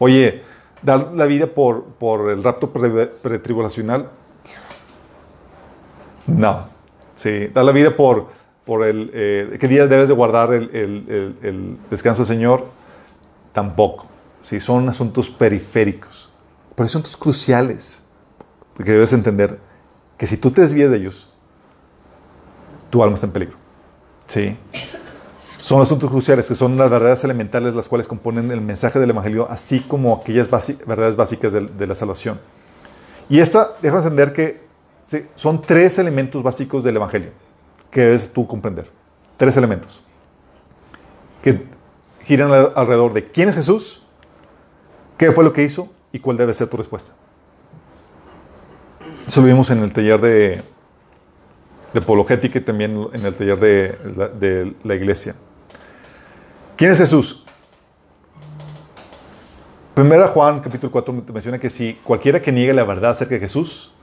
Oye, 0.00 0.42
dar 0.82 1.12
la 1.12 1.26
vida 1.26 1.46
por, 1.46 1.84
por 1.84 2.28
el 2.28 2.42
rapto 2.42 2.72
pre- 2.72 3.06
pretribulacional. 3.06 4.10
No. 6.26 6.66
Sí, 7.14 7.46
dar 7.54 7.64
la 7.64 7.70
vida 7.70 7.96
por, 7.96 8.26
por 8.64 8.84
el... 8.84 9.12
eh, 9.14 9.58
¿Qué 9.60 9.68
día 9.68 9.86
debes 9.86 10.08
de 10.08 10.14
guardar 10.14 10.52
el, 10.52 10.70
el- 10.72 11.78
descanso 11.88 12.22
del 12.22 12.26
Señor? 12.26 12.66
Tampoco. 13.52 14.06
Sí, 14.40 14.58
son 14.58 14.88
asuntos 14.88 15.30
periféricos. 15.30 16.30
Pero 16.74 16.84
hay 16.84 16.88
asuntos 16.88 17.16
cruciales. 17.16 18.04
Porque 18.76 18.90
debes 18.90 19.12
entender 19.12 19.60
que 20.18 20.26
si 20.26 20.36
tú 20.36 20.50
te 20.50 20.62
desvías 20.62 20.90
de 20.90 20.96
ellos, 20.96 21.30
tu 22.90 23.04
alma 23.04 23.14
está 23.14 23.28
en 23.28 23.32
peligro. 23.32 23.63
Sí. 24.26 24.56
Son 25.58 25.80
asuntos 25.80 26.10
cruciales, 26.10 26.46
que 26.48 26.54
son 26.54 26.76
las 26.76 26.90
verdades 26.90 27.24
elementales 27.24 27.74
las 27.74 27.88
cuales 27.88 28.06
componen 28.06 28.50
el 28.50 28.60
mensaje 28.60 28.98
del 28.98 29.10
Evangelio, 29.10 29.46
así 29.50 29.80
como 29.80 30.14
aquellas 30.14 30.48
verdades 30.86 31.16
básicas 31.16 31.52
de, 31.52 31.86
la 31.86 31.94
salvación. 31.94 32.38
Y 33.30 33.40
esta, 33.40 33.70
deja 33.80 33.96
entender 33.96 34.34
que 34.34 34.62
son 35.34 35.62
tres 35.62 35.98
elementos 35.98 36.42
básicos 36.42 36.84
del 36.84 36.96
Evangelio 36.96 37.30
que 37.90 38.02
debes 38.02 38.30
tú 38.32 38.46
comprender. 38.46 38.90
Tres 39.36 39.56
elementos 39.56 40.02
que 41.42 41.64
giran 42.24 42.52
al- 42.52 42.72
alrededor 42.74 43.12
de 43.12 43.30
quién 43.30 43.48
es 43.48 43.56
Jesús, 43.56 44.02
qué 45.16 45.32
fue 45.32 45.44
lo 45.44 45.52
que 45.52 45.62
hizo 45.62 45.90
y 46.12 46.18
cuál 46.18 46.36
debe 46.36 46.52
ser 46.52 46.68
tu 46.68 46.76
respuesta. 46.76 47.12
Eso 49.26 49.40
lo 49.40 49.46
vimos 49.46 49.70
en 49.70 49.82
el 49.82 49.92
taller 49.92 50.20
de, 50.20 50.62
de 51.94 52.00
apologética 52.00 52.58
y 52.58 52.62
también 52.62 53.08
en 53.12 53.24
el 53.24 53.34
taller 53.34 53.58
de 53.58 54.74
la, 54.82 54.94
iglesia. 54.96 55.36
¿Quién 56.76 56.90
es 56.90 56.98
Jesús? 56.98 57.46
Primera 59.94 60.26
Juan, 60.26 60.58
capítulo 60.58 60.90
4, 60.90 61.14
menciona 61.32 61.58
que 61.60 61.70
si 61.70 61.94
cualquiera 62.02 62.42
que 62.42 62.50
niegue 62.50 62.74
la 62.74 62.82
verdad 62.82 63.12
acerca 63.12 63.34
de 63.34 63.40
Jesús 63.40 63.94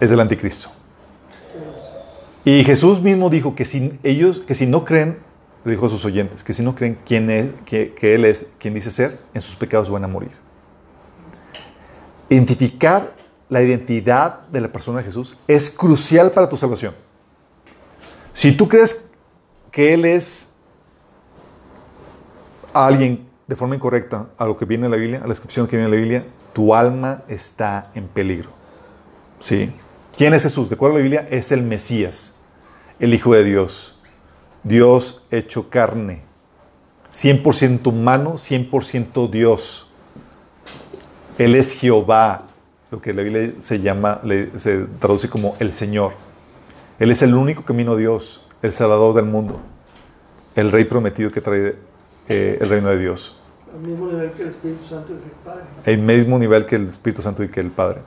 es 0.00 0.08
del 0.08 0.18
anticristo. 0.20 0.70
Y 2.42 2.64
Jesús 2.64 3.02
mismo 3.02 3.28
dijo 3.28 3.54
que 3.54 3.66
si 3.66 3.98
ellos, 4.02 4.38
que 4.38 4.54
si 4.54 4.66
no 4.66 4.86
creen, 4.86 5.18
le 5.66 5.72
dijo 5.72 5.84
a 5.84 5.88
sus 5.90 6.06
oyentes, 6.06 6.42
que 6.42 6.54
si 6.54 6.62
no 6.62 6.74
creen 6.74 6.98
quién 7.04 7.28
es, 7.28 7.52
que, 7.66 7.92
que 7.92 8.14
Él 8.14 8.24
es 8.24 8.46
quien 8.58 8.72
dice 8.72 8.90
ser, 8.90 9.18
en 9.34 9.42
sus 9.42 9.56
pecados 9.56 9.90
van 9.90 10.04
a 10.04 10.08
morir. 10.08 10.30
Identificar 12.30 13.12
la 13.48 13.62
identidad 13.62 14.46
de 14.48 14.60
la 14.60 14.70
persona 14.70 14.98
de 14.98 15.04
Jesús 15.04 15.38
es 15.46 15.70
crucial 15.70 16.32
para 16.32 16.48
tu 16.48 16.56
salvación. 16.56 16.94
Si 18.34 18.52
tú 18.52 18.68
crees 18.68 19.08
que 19.70 19.94
Él 19.94 20.04
es 20.04 20.54
alguien 22.72 23.26
de 23.46 23.56
forma 23.56 23.74
incorrecta 23.74 24.28
a 24.36 24.44
lo 24.44 24.56
que 24.56 24.64
viene 24.64 24.86
en 24.86 24.90
la 24.90 24.96
Biblia, 24.98 25.18
a 25.18 25.22
la 25.22 25.28
descripción 25.28 25.66
que 25.66 25.76
viene 25.76 25.86
en 25.86 25.90
la 25.90 25.96
Biblia, 25.96 26.24
tu 26.52 26.74
alma 26.74 27.22
está 27.28 27.90
en 27.94 28.06
peligro. 28.06 28.50
¿Sí? 29.40 29.72
¿Quién 30.16 30.34
es 30.34 30.42
Jesús? 30.42 30.68
De 30.68 30.74
acuerdo 30.74 30.96
a 30.96 30.98
la 30.98 31.02
Biblia, 31.02 31.26
es 31.30 31.52
el 31.52 31.62
Mesías, 31.62 32.36
el 32.98 33.14
Hijo 33.14 33.34
de 33.34 33.44
Dios. 33.44 33.98
Dios 34.64 35.24
hecho 35.30 35.70
carne. 35.70 36.22
100% 37.14 37.86
humano, 37.86 38.34
100% 38.34 39.30
Dios. 39.30 39.90
Él 41.38 41.54
es 41.54 41.72
Jehová, 41.72 42.47
lo 42.90 43.00
que 43.00 43.12
la 43.12 43.22
Biblia 43.22 43.52
se 43.58 43.80
llama, 43.80 44.20
se 44.56 44.86
traduce 44.98 45.28
como 45.28 45.56
el 45.58 45.72
Señor. 45.72 46.12
Él 46.98 47.10
es 47.10 47.22
el 47.22 47.34
único 47.34 47.64
camino 47.64 47.92
a 47.92 47.96
Dios, 47.96 48.46
el 48.62 48.72
Salvador 48.72 49.14
del 49.14 49.26
mundo, 49.26 49.60
el 50.54 50.72
Rey 50.72 50.84
prometido 50.84 51.30
que 51.30 51.40
trae 51.40 51.76
eh, 52.28 52.58
el 52.60 52.68
reino 52.68 52.88
de 52.88 52.98
Dios. 52.98 53.38
Al 53.72 53.80
mismo 53.80 54.06
nivel 54.06 54.32
que 54.32 54.42
el 54.42 54.48
Espíritu 54.48 54.84
Santo 54.88 55.12
y 55.12 55.16
el 55.16 55.30
Padre. 55.44 55.64
El 55.84 55.98
mismo 55.98 56.38
nivel 56.38 56.66
que 56.66 56.76
el 56.76 56.88
Espíritu 56.88 57.22
Santo 57.22 57.44
y 57.44 57.48
que 57.48 57.60
el 57.60 57.70
Padre. 57.70 58.00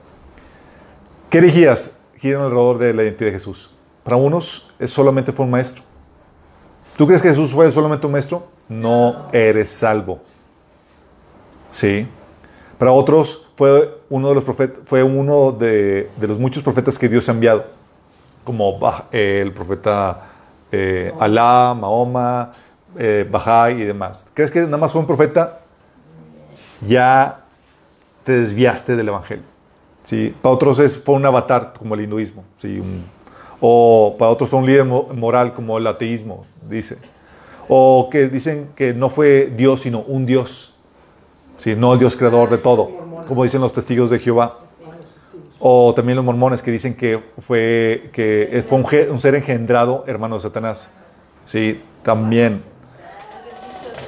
¿Qué 1.30 1.38
herejías 1.38 2.00
giran 2.18 2.42
alrededor 2.42 2.78
de 2.78 2.92
la 2.92 3.02
identidad 3.04 3.30
de 3.30 3.38
Jesús? 3.38 3.70
Para 4.04 4.16
unos 4.16 4.70
es 4.78 4.90
solamente 4.90 5.32
fue 5.32 5.44
un 5.44 5.52
maestro. 5.52 5.82
¿Tú 6.96 7.06
crees 7.06 7.22
que 7.22 7.28
Jesús 7.28 7.52
fue 7.52 7.70
solamente 7.72 8.04
un 8.04 8.12
maestro? 8.12 8.48
No 8.68 9.28
eres 9.32 9.70
salvo. 9.70 10.20
Sí. 11.70 12.06
Para 12.78 12.92
otros 12.92 13.48
fue 13.62 13.96
uno 14.10 14.30
de 14.30 14.34
los 14.34 14.42
profetas, 14.42 14.80
fue 14.84 15.04
uno 15.04 15.52
de, 15.52 16.10
de 16.16 16.26
los 16.26 16.36
muchos 16.36 16.64
profetas 16.64 16.98
que 16.98 17.08
Dios 17.08 17.28
ha 17.28 17.32
enviado, 17.32 17.64
como 18.42 18.76
eh, 19.12 19.38
el 19.40 19.52
profeta 19.52 20.22
eh, 20.72 21.12
Alá, 21.20 21.72
Mahoma, 21.80 22.50
eh, 22.98 23.24
Bahá'í 23.30 23.82
y 23.82 23.84
demás. 23.84 24.26
¿Crees 24.34 24.50
que 24.50 24.62
nada 24.62 24.78
más 24.78 24.90
fue 24.90 25.00
un 25.00 25.06
profeta? 25.06 25.60
Ya 26.80 27.44
te 28.24 28.32
desviaste 28.32 28.96
del 28.96 29.06
evangelio. 29.06 29.44
¿sí? 30.02 30.34
Para 30.42 30.56
otros 30.56 30.80
es, 30.80 30.98
fue 30.98 31.14
un 31.14 31.24
avatar 31.24 31.72
como 31.78 31.94
el 31.94 32.00
hinduismo. 32.00 32.42
¿sí? 32.56 32.80
Un- 32.80 33.04
o 33.60 34.16
para 34.18 34.32
otros 34.32 34.50
fue 34.50 34.58
un 34.58 34.66
líder 34.66 34.84
mo- 34.84 35.06
moral 35.14 35.54
como 35.54 35.78
el 35.78 35.86
ateísmo, 35.86 36.44
dice. 36.68 36.98
O 37.68 38.08
que 38.10 38.26
dicen 38.28 38.70
que 38.74 38.92
no 38.92 39.08
fue 39.08 39.52
Dios, 39.56 39.82
sino 39.82 40.00
un 40.00 40.26
Dios. 40.26 40.71
¿Sí? 41.62 41.76
No 41.76 41.92
el 41.92 41.98
Dios 41.98 42.16
creador 42.16 42.50
de 42.50 42.58
todo, 42.58 42.90
como 43.26 43.44
dicen 43.44 43.60
los 43.60 43.72
testigos 43.72 44.10
de 44.10 44.18
Jehová. 44.18 44.58
O 45.64 45.94
también 45.94 46.16
los 46.16 46.24
mormones 46.24 46.60
que 46.60 46.72
dicen 46.72 46.94
que 46.94 47.22
fue, 47.38 48.10
que 48.12 48.64
fue 48.68 49.08
un, 49.08 49.20
ser 49.20 49.36
engendrado, 49.36 50.02
hermano 50.08 50.34
de 50.34 50.40
Satanás. 50.40 50.90
Sí, 51.44 51.80
también. 52.02 52.60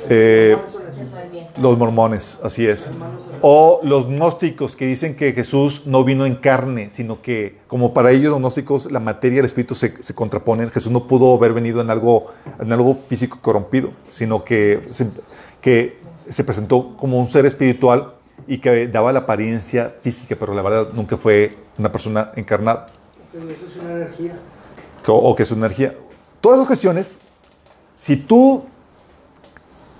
Eh, 0.09 0.57
los 1.61 1.78
mormones, 1.78 2.40
así 2.42 2.66
es. 2.66 2.90
O 3.40 3.78
los 3.84 4.09
gnósticos 4.09 4.74
que 4.74 4.86
dicen 4.86 5.14
que 5.14 5.32
Jesús 5.32 5.86
no 5.86 6.02
vino 6.02 6.26
en 6.26 6.34
carne, 6.34 6.90
sino 6.90 7.22
que, 7.22 7.59
como 7.68 7.94
para 7.94 8.11
ellos 8.11 8.32
los 8.32 8.40
gnósticos, 8.40 8.90
la 8.90 8.98
materia 8.98 9.36
y 9.36 9.38
el 9.38 9.44
espíritu 9.44 9.76
se, 9.76 10.02
se 10.02 10.12
contraponen. 10.12 10.72
Jesús 10.72 10.90
no 10.90 11.07
pudo 11.07 11.32
haber 11.36 11.52
venido 11.52 11.80
en 11.80 11.88
algo, 11.88 12.32
en 12.59 12.72
algo 12.72 12.94
físico 12.94 13.38
corrompido, 13.40 13.90
sino 14.09 14.42
que 14.42 14.80
que 15.64 15.96
se 16.29 16.45
presentó 16.45 16.97
como 16.97 17.18
un 17.18 17.31
ser 17.31 17.47
espiritual 17.47 18.14
y 18.47 18.59
que 18.59 18.89
daba 18.89 19.12
la 19.12 19.20
apariencia 19.20 19.95
física, 20.03 20.37
pero 20.39 20.55
la 20.55 20.62
verdad 20.62 20.89
nunca 20.93 21.16
fue 21.16 21.57
una 21.79 21.91
persona 21.91 22.33
encarnada 22.37 22.89
Pero 23.33 23.49
eso 23.49 23.66
es 23.70 23.77
una 23.81 23.93
energía. 23.93 24.39
o 25.07 25.35
que 25.37 25.43
es 25.43 25.49
su 25.49 25.55
energía. 25.55 25.95
Todas 26.41 26.59
esas 26.59 26.66
cuestiones, 26.66 27.20
si 27.95 28.16
tú 28.16 28.64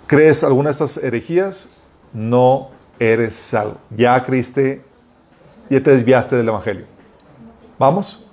crees 0.07 0.45
alguna 0.45 0.69
de 0.69 0.73
estas 0.73 0.97
herejías, 0.99 1.71
no 2.13 2.71
eres 2.99 3.35
salvo. 3.35 3.77
Ya 3.91 4.23
creíste, 4.25 4.83
ya 5.71 5.83
te 5.83 5.91
desviaste 5.91 6.37
del 6.37 6.49
Evangelio. 6.49 6.85
¿Vamos? 7.79 8.25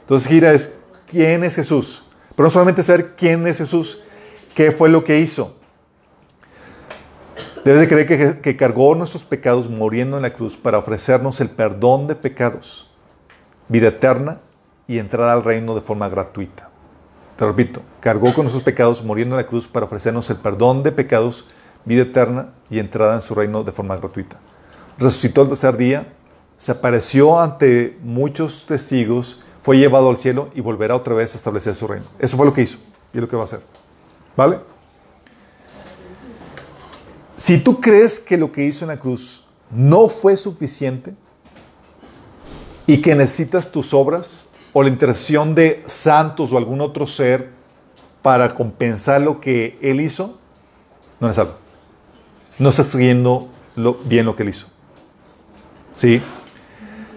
Entonces, 0.00 0.28
gira 0.28 0.52
es, 0.52 0.78
¿quién 1.06 1.44
es 1.44 1.56
Jesús? 1.56 2.02
Pero 2.34 2.46
no 2.46 2.50
solamente 2.50 2.82
saber 2.82 3.14
quién 3.16 3.46
es 3.46 3.58
Jesús, 3.58 4.00
¿qué 4.54 4.70
fue 4.70 4.88
lo 4.88 5.04
que 5.04 5.18
hizo? 5.18 5.57
Debes 7.68 7.82
de 7.82 7.88
creer 7.88 8.40
que, 8.40 8.56
cargó 8.56 8.94
nuestros 8.94 9.26
pecados 9.26 9.68
muriendo 9.68 10.16
en 10.16 10.22
la 10.22 10.32
cruz 10.32 10.56
para 10.56 10.78
ofrecernos 10.78 11.38
el 11.42 11.50
perdón 11.50 12.06
de 12.06 12.14
pecados, 12.14 12.90
vida 13.68 13.88
eterna 13.88 14.40
y 14.86 14.96
entrada 14.96 15.34
al 15.34 15.44
reino 15.44 15.74
de 15.74 15.82
forma 15.82 16.08
gratuita. 16.08 16.70
Te 17.36 17.44
repito, 17.44 17.82
cargó 18.00 18.32
con 18.32 18.44
nuestros 18.44 18.62
pecados 18.62 19.04
muriendo 19.04 19.34
en 19.34 19.42
la 19.42 19.46
cruz 19.46 19.68
para 19.68 19.84
ofrecernos 19.84 20.30
el 20.30 20.36
perdón 20.36 20.82
de 20.82 20.92
pecados, 20.92 21.44
vida 21.84 22.04
eterna 22.04 22.54
y 22.70 22.78
entrada 22.78 23.16
en 23.16 23.20
su 23.20 23.34
reino 23.34 23.62
de 23.62 23.72
forma 23.72 23.98
gratuita. 23.98 24.40
Resucitó 24.96 25.42
el 25.42 25.48
tercer 25.48 25.76
día, 25.76 26.10
se 26.56 26.72
apareció 26.72 27.38
ante 27.38 27.98
muchos 28.02 28.64
testigos, 28.64 29.42
fue 29.60 29.76
llevado 29.76 30.08
al 30.08 30.16
cielo 30.16 30.48
y 30.54 30.62
volverá 30.62 30.96
otra 30.96 31.14
vez 31.14 31.34
a 31.34 31.36
establecer 31.36 31.74
su 31.74 31.86
reino. 31.86 32.06
Eso 32.18 32.38
fue 32.38 32.46
lo 32.46 32.54
que 32.54 32.62
hizo 32.62 32.78
y 33.12 33.18
es 33.18 33.20
lo 33.20 33.28
que 33.28 33.36
va 33.36 33.42
a 33.42 33.44
hacer. 33.44 33.60
¿Vale? 34.38 34.58
Si 37.38 37.58
tú 37.58 37.80
crees 37.80 38.18
que 38.18 38.36
lo 38.36 38.50
que 38.50 38.64
hizo 38.64 38.84
en 38.84 38.88
la 38.88 38.98
cruz 38.98 39.44
no 39.70 40.08
fue 40.08 40.36
suficiente 40.36 41.14
y 42.84 43.00
que 43.00 43.14
necesitas 43.14 43.70
tus 43.70 43.94
obras 43.94 44.48
o 44.72 44.82
la 44.82 44.88
intercesión 44.88 45.54
de 45.54 45.80
santos 45.86 46.52
o 46.52 46.58
algún 46.58 46.80
otro 46.80 47.06
ser 47.06 47.50
para 48.22 48.52
compensar 48.52 49.20
lo 49.20 49.40
que 49.40 49.78
él 49.80 50.00
hizo, 50.00 50.36
no 51.20 51.28
eres 51.28 51.36
salvo. 51.36 51.52
No 52.58 52.70
estás 52.70 52.88
siguiendo 52.88 53.48
bien 54.06 54.26
lo 54.26 54.34
que 54.34 54.42
él 54.42 54.48
hizo. 54.48 54.66
¿Sí? 55.92 56.20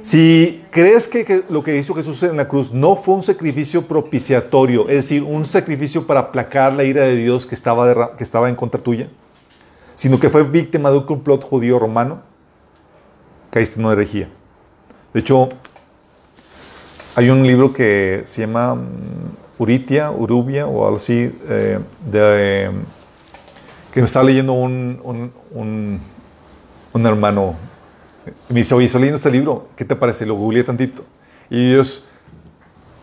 Si 0.03 0.63
crees 0.69 1.07
que, 1.07 1.43
lo 1.49 1.63
que 1.63 1.79
hizo 1.79 1.95
Jesús 1.95 2.21
en 2.21 2.37
la 2.37 2.47
cruz 2.47 2.71
no 2.71 2.95
fue 2.95 3.15
un 3.15 3.23
sacrificio 3.23 3.87
propiciatorio, 3.87 4.87
es 4.87 4.97
decir, 4.97 5.23
un 5.23 5.45
sacrificio 5.45 6.05
para 6.05 6.19
aplacar 6.19 6.73
la 6.73 6.83
ira 6.83 7.05
de 7.05 7.15
Dios 7.15 7.47
que 7.47 7.55
estaba, 7.55 8.15
que 8.15 8.23
estaba 8.23 8.49
en 8.49 8.55
contra 8.55 8.79
tuya, 8.79 9.09
sino 9.95 10.19
que 10.19 10.29
fue 10.29 10.43
víctima 10.43 10.89
de 10.91 10.97
un 10.97 11.03
complot 11.05 11.43
judío 11.43 11.79
romano, 11.79 12.21
caíste 13.49 13.79
en 13.79 13.85
una 13.85 13.93
herejía. 13.93 14.29
De 15.13 15.19
hecho, 15.19 15.49
hay 17.15 17.29
un 17.29 17.43
libro 17.45 17.73
que 17.73 18.23
se 18.25 18.41
llama 18.41 18.75
mm, 18.75 19.59
Uritia, 19.59 20.11
Urubia 20.11 20.65
o 20.67 20.85
algo 20.85 20.97
así, 20.97 21.33
eh, 21.49 21.79
que 23.91 23.99
me 23.99 24.05
estaba 24.05 24.25
leyendo 24.25 24.53
un, 24.53 24.99
un, 25.03 25.31
un- 26.93 27.05
hermano. 27.05 27.55
Me 28.49 28.59
dice, 28.59 28.73
oye, 28.75 28.85
estoy 28.85 29.01
leyendo 29.01 29.17
este 29.17 29.31
libro, 29.31 29.67
¿qué 29.75 29.83
te 29.83 29.95
parece? 29.95 30.25
Lo 30.25 30.35
googleé 30.35 30.63
tantito. 30.63 31.03
Y 31.49 31.71
ellos 31.73 32.05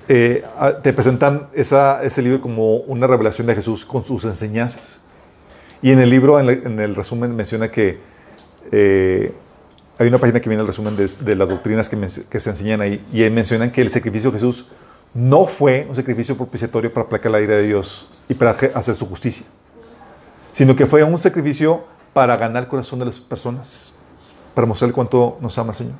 eh, 0.08 0.44
te 0.82 0.92
presentan 0.92 1.48
ese 1.52 2.22
libro 2.22 2.40
como 2.40 2.76
una 2.76 3.06
revelación 3.06 3.46
de 3.46 3.54
Jesús 3.54 3.84
con 3.84 4.02
sus 4.02 4.24
enseñanzas. 4.24 5.02
Y 5.82 5.92
en 5.92 6.00
el 6.00 6.10
libro, 6.10 6.38
en, 6.40 6.46
la- 6.46 6.52
en 6.52 6.80
el 6.80 6.94
resumen, 6.96 7.34
menciona 7.36 7.70
que 7.70 7.98
eh, 8.72 9.32
hay 9.98 10.08
una 10.08 10.18
página 10.18 10.40
que 10.40 10.48
viene 10.48 10.60
el 10.62 10.66
resumen 10.66 10.96
de, 10.96 11.06
de 11.06 11.34
las 11.36 11.48
doctrinas 11.48 11.88
que, 11.88 11.96
men- 11.96 12.10
que 12.28 12.40
se 12.40 12.50
enseñan 12.50 12.80
ahí, 12.80 13.04
y 13.12 13.28
mencionan 13.30 13.70
que 13.70 13.80
el 13.80 13.90
sacrificio 13.90 14.30
de 14.30 14.36
Jesús 14.38 14.66
no 15.14 15.46
fue 15.46 15.86
un 15.88 15.94
sacrificio 15.94 16.36
propiciatorio 16.36 16.92
para 16.92 17.06
aplacar 17.06 17.32
la 17.32 17.40
ira 17.40 17.54
de 17.54 17.62
Dios 17.66 18.08
y 18.28 18.34
para 18.34 18.50
hacer 18.50 18.94
su 18.94 19.06
justicia, 19.06 19.46
sino 20.52 20.76
que 20.76 20.86
fue 20.86 21.02
un 21.02 21.16
sacrificio 21.18 21.84
para 22.12 22.36
ganar 22.36 22.64
el 22.64 22.68
corazón 22.68 22.98
de 22.98 23.06
las 23.06 23.18
personas, 23.18 23.94
para 24.54 24.66
mostrar 24.66 24.92
cuánto 24.92 25.38
nos 25.40 25.56
ama 25.58 25.70
el 25.70 25.76
Señor. 25.76 25.94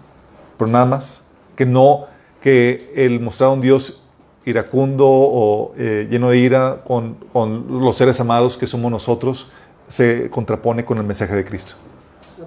Pero 0.58 0.70
nada 0.70 0.84
más, 0.84 1.24
que 1.56 1.64
no, 1.64 2.06
que 2.42 2.92
el 2.96 3.20
mostrar 3.20 3.50
a 3.50 3.52
un 3.52 3.60
Dios 3.60 4.02
iracundo 4.44 5.06
o 5.08 5.74
eh, 5.76 6.06
lleno 6.10 6.30
de 6.30 6.38
ira 6.38 6.82
con, 6.86 7.14
con 7.32 7.80
los 7.80 7.96
seres 7.96 8.20
amados 8.20 8.56
que 8.56 8.66
somos 8.66 8.90
nosotros, 8.90 9.50
se 9.88 10.30
contrapone 10.30 10.84
con 10.84 10.98
el 10.98 11.04
mensaje 11.04 11.34
de 11.34 11.44
Cristo. 11.44 11.74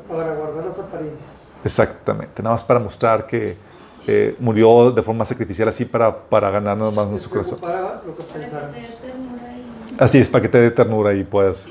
Para 0.08 0.36
guardar 0.36 0.66
las 0.66 0.80
apariencias. 0.80 1.30
Exactamente, 1.64 2.42
nada 2.42 2.56
más 2.56 2.64
para 2.64 2.80
mostrar 2.80 3.28
que 3.28 3.56
eh, 4.08 4.36
murió 4.40 4.92
de 4.92 5.02
forma 5.04 5.24
sacrificial 5.26 5.68
así 5.68 5.86
para, 5.86 6.16
para 6.16 6.50
ganar 6.50 6.76
nada 6.78 6.92
más 6.92 7.08
nuestro 7.08 7.30
corazón. 7.30 7.60
lo 7.62 8.16
que. 8.16 8.24
Así 10.00 10.18
es, 10.18 10.30
para 10.30 10.42
que 10.42 10.50
te 10.50 10.60
dé 10.60 10.72
ternura 10.72 11.14
y 11.14 11.24
puedas. 11.24 11.68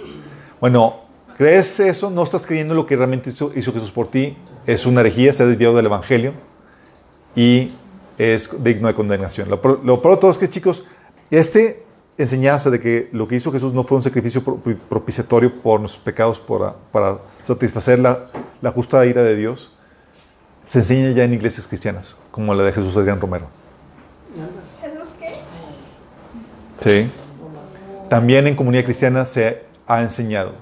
Bueno, 0.60 1.00
¿crees 1.36 1.80
eso? 1.80 2.10
¿No 2.10 2.22
estás 2.22 2.46
creyendo 2.46 2.74
lo 2.74 2.86
que 2.86 2.94
realmente 2.94 3.30
hizo, 3.30 3.50
hizo 3.56 3.72
Jesús 3.72 3.90
por 3.90 4.10
ti? 4.10 4.36
Es 4.66 4.86
una 4.86 5.00
herejía, 5.00 5.32
se 5.32 5.42
ha 5.42 5.46
desviado 5.46 5.74
del 5.74 5.86
Evangelio 5.86 6.34
y 7.34 7.72
es 8.18 8.62
digno 8.62 8.86
de 8.88 8.94
condenación. 8.94 9.48
Lo, 9.48 9.56
lo 9.82 10.02
peor 10.02 10.14
de 10.14 10.20
todo 10.20 10.30
es 10.30 10.38
que, 10.38 10.48
chicos, 10.48 10.84
este 11.30 11.84
enseñanza 12.22 12.70
de 12.70 12.80
que 12.80 13.08
lo 13.12 13.26
que 13.28 13.36
hizo 13.36 13.50
Jesús 13.52 13.72
no 13.72 13.84
fue 13.84 13.96
un 13.96 14.02
sacrificio 14.02 14.42
pro- 14.42 14.58
propiciatorio 14.88 15.52
por 15.62 15.80
nuestros 15.80 16.02
pecados 16.04 16.38
para, 16.40 16.74
para 16.92 17.18
satisfacer 17.42 17.98
la, 17.98 18.26
la 18.60 18.70
justa 18.70 19.04
ira 19.06 19.22
de 19.22 19.36
Dios, 19.36 19.72
se 20.64 20.78
enseña 20.80 21.10
ya 21.12 21.24
en 21.24 21.32
iglesias 21.34 21.66
cristianas, 21.66 22.16
como 22.30 22.54
la 22.54 22.62
de 22.62 22.72
Jesús 22.72 22.96
Adrián 22.96 23.20
Romero. 23.20 23.46
¿Jesús 24.80 25.08
qué? 25.18 25.34
Sí. 26.80 27.10
También 28.08 28.46
en 28.46 28.56
comunidad 28.56 28.84
cristiana 28.84 29.24
se 29.24 29.64
ha 29.86 30.02
enseñado 30.02 30.52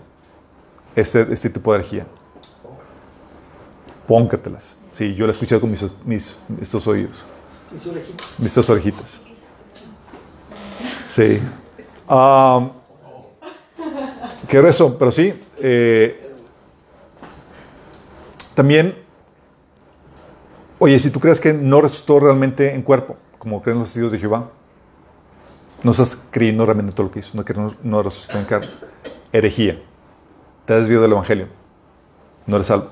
este, 0.96 1.26
este 1.32 1.50
tipo 1.50 1.72
de 1.72 1.80
herejía. 1.80 2.06
Póncatelas. 4.06 4.76
Sí, 4.90 5.14
yo 5.14 5.26
la 5.26 5.30
he 5.30 5.32
escuchado 5.32 5.60
con 5.60 5.70
mis, 5.70 5.84
mis- 6.04 6.38
estos 6.60 6.86
oídos, 6.86 7.26
estas 8.42 8.68
orejitas. 8.70 9.20
Sí. 11.08 11.40
Am, 12.06 12.70
qué 14.46 14.60
rezo, 14.60 14.96
pero 14.98 15.10
sí. 15.10 15.34
eh, 15.58 16.34
también, 18.54 18.94
oye, 20.78 20.98
si 20.98 21.10
tú 21.10 21.18
crees 21.18 21.40
que 21.40 21.52
no 21.52 21.80
resucitó 21.80 22.20
realmente 22.20 22.74
en 22.74 22.82
cuerpo, 22.82 23.16
como 23.38 23.62
creen 23.62 23.78
los 23.78 23.88
testigos 23.88 24.12
de 24.12 24.18
Jehová, 24.18 24.50
no 25.82 25.92
estás 25.92 26.18
creyendo 26.30 26.66
realmente 26.66 26.92
todo 26.92 27.06
lo 27.06 27.12
que 27.12 27.20
hizo, 27.20 27.30
no 27.34 27.44
no, 27.54 27.74
no 27.82 28.02
resucitó 28.02 28.38
en 28.38 28.44
carne. 28.44 28.68
Herejía. 29.32 29.80
Te 30.66 30.74
has 30.74 30.80
desviado 30.80 31.02
del 31.02 31.12
Evangelio. 31.12 31.46
No 32.46 32.56
eres 32.56 32.66
salvo. 32.66 32.88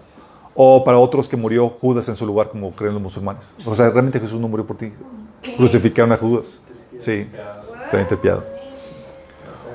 O 0.55 0.85
para 0.85 0.99
otros 0.99 1.29
que 1.29 1.37
murió 1.37 1.69
Judas 1.69 2.09
en 2.09 2.17
su 2.17 2.25
lugar, 2.25 2.49
como 2.49 2.71
creen 2.71 2.95
los 2.95 3.03
musulmanes. 3.03 3.55
O 3.67 3.75
sea, 3.75 3.91
realmente 3.91 4.21
Jesús 4.21 4.41
no 4.41 4.49
murió 4.49 4.67
por 4.67 4.79
ti. 4.79 4.93
Crucificaron 5.57 6.13
a 6.13 6.17
Judas. 6.17 6.61
Sí, 6.99 7.29
está 7.87 8.17
bien. 8.17 8.39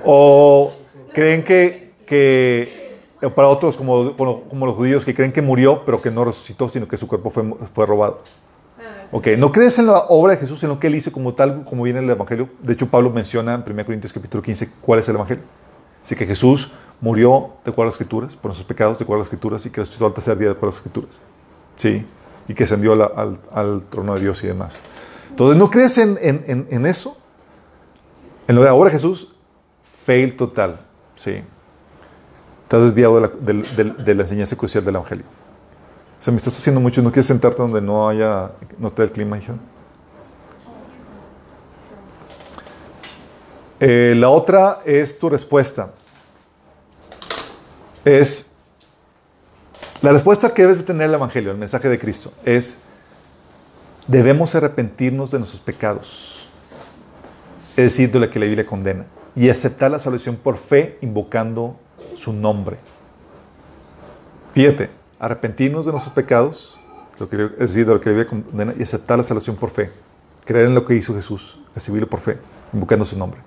O 0.03 0.72
creen 1.14 1.43
que, 1.43 1.93
que 2.05 2.99
para 3.36 3.47
otros, 3.47 3.78
como, 3.78 4.16
como, 4.18 4.66
los 4.66 4.76
judíos, 4.76 5.05
que 5.05 5.14
creen 5.14 5.32
que 5.32 5.41
murió, 5.41 5.84
pero 5.86 6.01
que 6.01 6.09
no 6.12 6.26
resucitó, 6.26 6.68
sino 6.70 6.88
que 6.88 6.97
su 6.97 7.07
cuerpo 7.07 7.30
fue, 7.30 7.43
fue 7.74 7.86
robado. 7.86 8.20
Ah. 8.80 9.03
Ok, 9.12 9.28
no 9.38 9.51
crees 9.51 9.78
en 9.78 9.86
la 9.88 9.99
obra 10.09 10.34
de 10.34 10.39
Jesús, 10.39 10.64
en 10.64 10.70
lo 10.70 10.80
que 10.80 10.88
él 10.88 10.95
hizo 10.95 11.12
como 11.12 11.34
tal, 11.34 11.64
como 11.66 11.84
viene 11.84 11.99
en 11.99 12.05
el 12.05 12.12
Evangelio. 12.12 12.49
De 12.62 12.74
hecho, 12.74 12.88
Pablo 12.88 13.12
menciona 13.12 13.53
en 13.53 13.64
1 13.66 13.86
Corintios 13.86 14.12
capítulo 14.14 14.41
15 14.41 14.70
cuál 14.82 14.99
es 14.99 15.09
el 15.09 15.16
Evangelio. 15.16 15.43
Así 16.03 16.16
que 16.16 16.26
Jesús 16.26 16.74
murió 16.99 17.51
de 17.64 17.70
acuerdo 17.72 17.84
a 17.84 17.86
las 17.91 17.93
Escrituras, 17.95 18.36
por 18.36 18.45
nuestros 18.49 18.68
pecados 18.68 18.97
de 18.97 19.03
acuerdo 19.03 19.20
a 19.20 19.22
las 19.22 19.28
Escrituras, 19.28 19.66
y 19.66 19.70
que 19.70 19.82
resucitó 19.82 20.07
al 20.07 20.14
tercer 20.14 20.38
día 20.38 20.47
de 20.47 20.53
acuerdo 20.53 20.70
a 20.70 20.72
las 20.72 20.78
Escrituras. 20.78 21.22
Sí, 21.76 22.05
y 22.47 22.53
que 22.55 22.64
ascendió 22.64 22.93
al, 22.93 23.39
al 23.51 23.84
trono 23.89 24.16
de 24.16 24.22
Dios 24.22 24.43
y 24.43 24.47
demás. 24.47 24.82
Entonces, 25.30 25.57
¿no 25.57 25.70
crees 25.70 25.97
en, 25.99 26.18
en- 26.22 26.43
en- 26.47 26.68
en 26.72 26.86
eso? 26.88 27.18
En 28.51 28.55
lo 28.55 28.63
de 28.63 28.85
de 28.85 28.91
Jesús, 28.91 29.29
fail 30.03 30.35
total. 30.35 30.81
Sí. 31.15 31.41
Has 32.69 32.81
desviado 32.81 33.21
de 33.21 34.13
la, 34.13 34.21
enseñanza 34.23 34.57
crucial 34.57 34.83
del 34.83 34.95
Evangelio. 34.95 35.23
O 36.19 36.21
sea, 36.21 36.33
me 36.33 36.37
estás 36.37 36.57
haciendo 36.57 36.81
mucho. 36.81 37.01
¿No 37.01 37.13
quieres 37.13 37.27
sentarte 37.27 37.61
donde 37.61 37.79
no 37.79 38.09
haya, 38.09 38.51
no 38.77 38.91
te 38.91 39.03
dé 39.03 39.05
el 39.05 39.13
clima, 39.13 39.37
hija? 39.37 39.53
Eh, 43.79 44.15
la 44.17 44.27
otra 44.27 44.79
es 44.85 45.17
tu 45.17 45.29
respuesta. 45.29 45.93
Es 48.03 48.51
la 50.01 50.11
respuesta 50.11 50.53
que 50.53 50.63
debes 50.63 50.79
de 50.79 50.83
tener 50.83 51.07
el 51.07 51.13
Evangelio, 51.13 51.51
el 51.51 51.57
mensaje 51.57 51.87
de 51.87 51.97
Cristo, 51.97 52.33
es 52.43 52.79
debemos 54.07 54.53
arrepentirnos 54.55 55.31
de 55.31 55.37
nuestros 55.37 55.61
pecados, 55.61 56.49
es 57.72 57.84
decir, 57.84 58.11
de 58.11 58.19
lo 58.19 58.30
que 58.30 58.39
la 58.39 58.45
Biblia 58.45 58.65
condena, 58.65 59.05
y 59.36 59.49
aceptar 59.49 59.91
la 59.91 59.99
salvación 59.99 60.36
por 60.36 60.57
fe 60.57 60.97
invocando 61.01 61.78
su 62.13 62.34
nombre. 62.34 62.78
Fíjate, 64.53 64.89
arrepentirnos 65.19 65.86
de 65.86 65.91
nuestros 65.91 66.13
pecados, 66.13 66.78
es 67.19 67.30
decir, 67.57 67.86
de 67.86 67.93
lo 67.93 68.01
que 68.01 68.09
la 68.09 68.15
Biblia 68.15 68.43
condena, 68.43 68.74
y 68.78 68.84
aceptar 68.84 69.17
la 69.17 69.24
salvación 69.24 69.55
por 69.55 69.69
fe. 69.69 69.91
Creer 70.43 70.67
en 70.67 70.76
lo 70.76 70.86
que 70.86 70.95
hizo 70.95 71.13
Jesús, 71.13 71.59
recibirlo 71.74 72.09
por 72.09 72.19
fe, 72.19 72.39
invocando 72.74 73.05
su 73.05 73.17
nombre. 73.17 73.39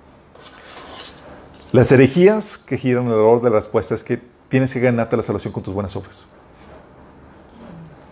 Las 1.72 1.90
herejías 1.90 2.56
que 2.56 2.78
giran 2.78 3.06
alrededor 3.06 3.42
de 3.42 3.50
la 3.50 3.56
respuesta 3.56 3.94
es 3.94 4.04
que 4.04 4.22
tienes 4.48 4.72
que 4.72 4.80
ganarte 4.80 5.16
la 5.16 5.24
salvación 5.24 5.52
con 5.52 5.62
tus 5.62 5.74
buenas 5.74 5.96
obras, 5.96 6.28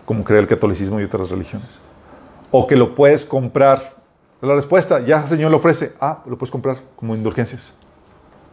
como 0.04 0.24
creer 0.24 0.42
el 0.42 0.48
catolicismo 0.48 1.00
y 1.00 1.04
otras 1.04 1.30
religiones. 1.30 1.78
O 2.50 2.66
que 2.66 2.76
lo 2.76 2.94
puedes 2.94 3.24
comprar. 3.24 4.01
La 4.42 4.56
respuesta, 4.56 4.98
ya 4.98 5.20
el 5.20 5.28
Señor 5.28 5.52
lo 5.52 5.58
ofrece. 5.58 5.92
Ah, 6.00 6.20
lo 6.26 6.36
puedes 6.36 6.50
comprar 6.50 6.78
como 6.96 7.14
indulgencias. 7.14 7.76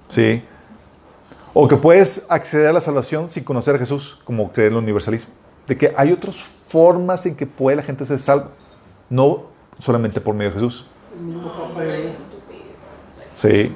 Sí. 0.08 0.44
O 1.52 1.68
que 1.68 1.78
puedes 1.78 2.28
acceder 2.30 2.68
a 2.68 2.74
la 2.74 2.80
salvación 2.80 3.28
sin 3.28 3.44
conocer 3.44 3.76
a 3.76 3.80
Jesús, 3.80 4.22
como 4.24 4.52
creer 4.52 4.72
en 4.72 4.78
el 4.78 4.84
universalismo. 4.84 5.34
De 5.68 5.76
que 5.76 5.92
hay 5.98 6.12
otras 6.12 6.46
formas 6.68 7.26
en 7.26 7.36
que 7.36 7.48
puede 7.48 7.76
la 7.76 7.82
gente 7.82 8.06
ser 8.06 8.20
salva, 8.20 8.50
no 9.10 9.46
solamente 9.80 10.22
por 10.22 10.36
medio 10.36 10.52
de 10.52 10.56
Jesús. 10.56 10.86
Sí. 13.34 13.74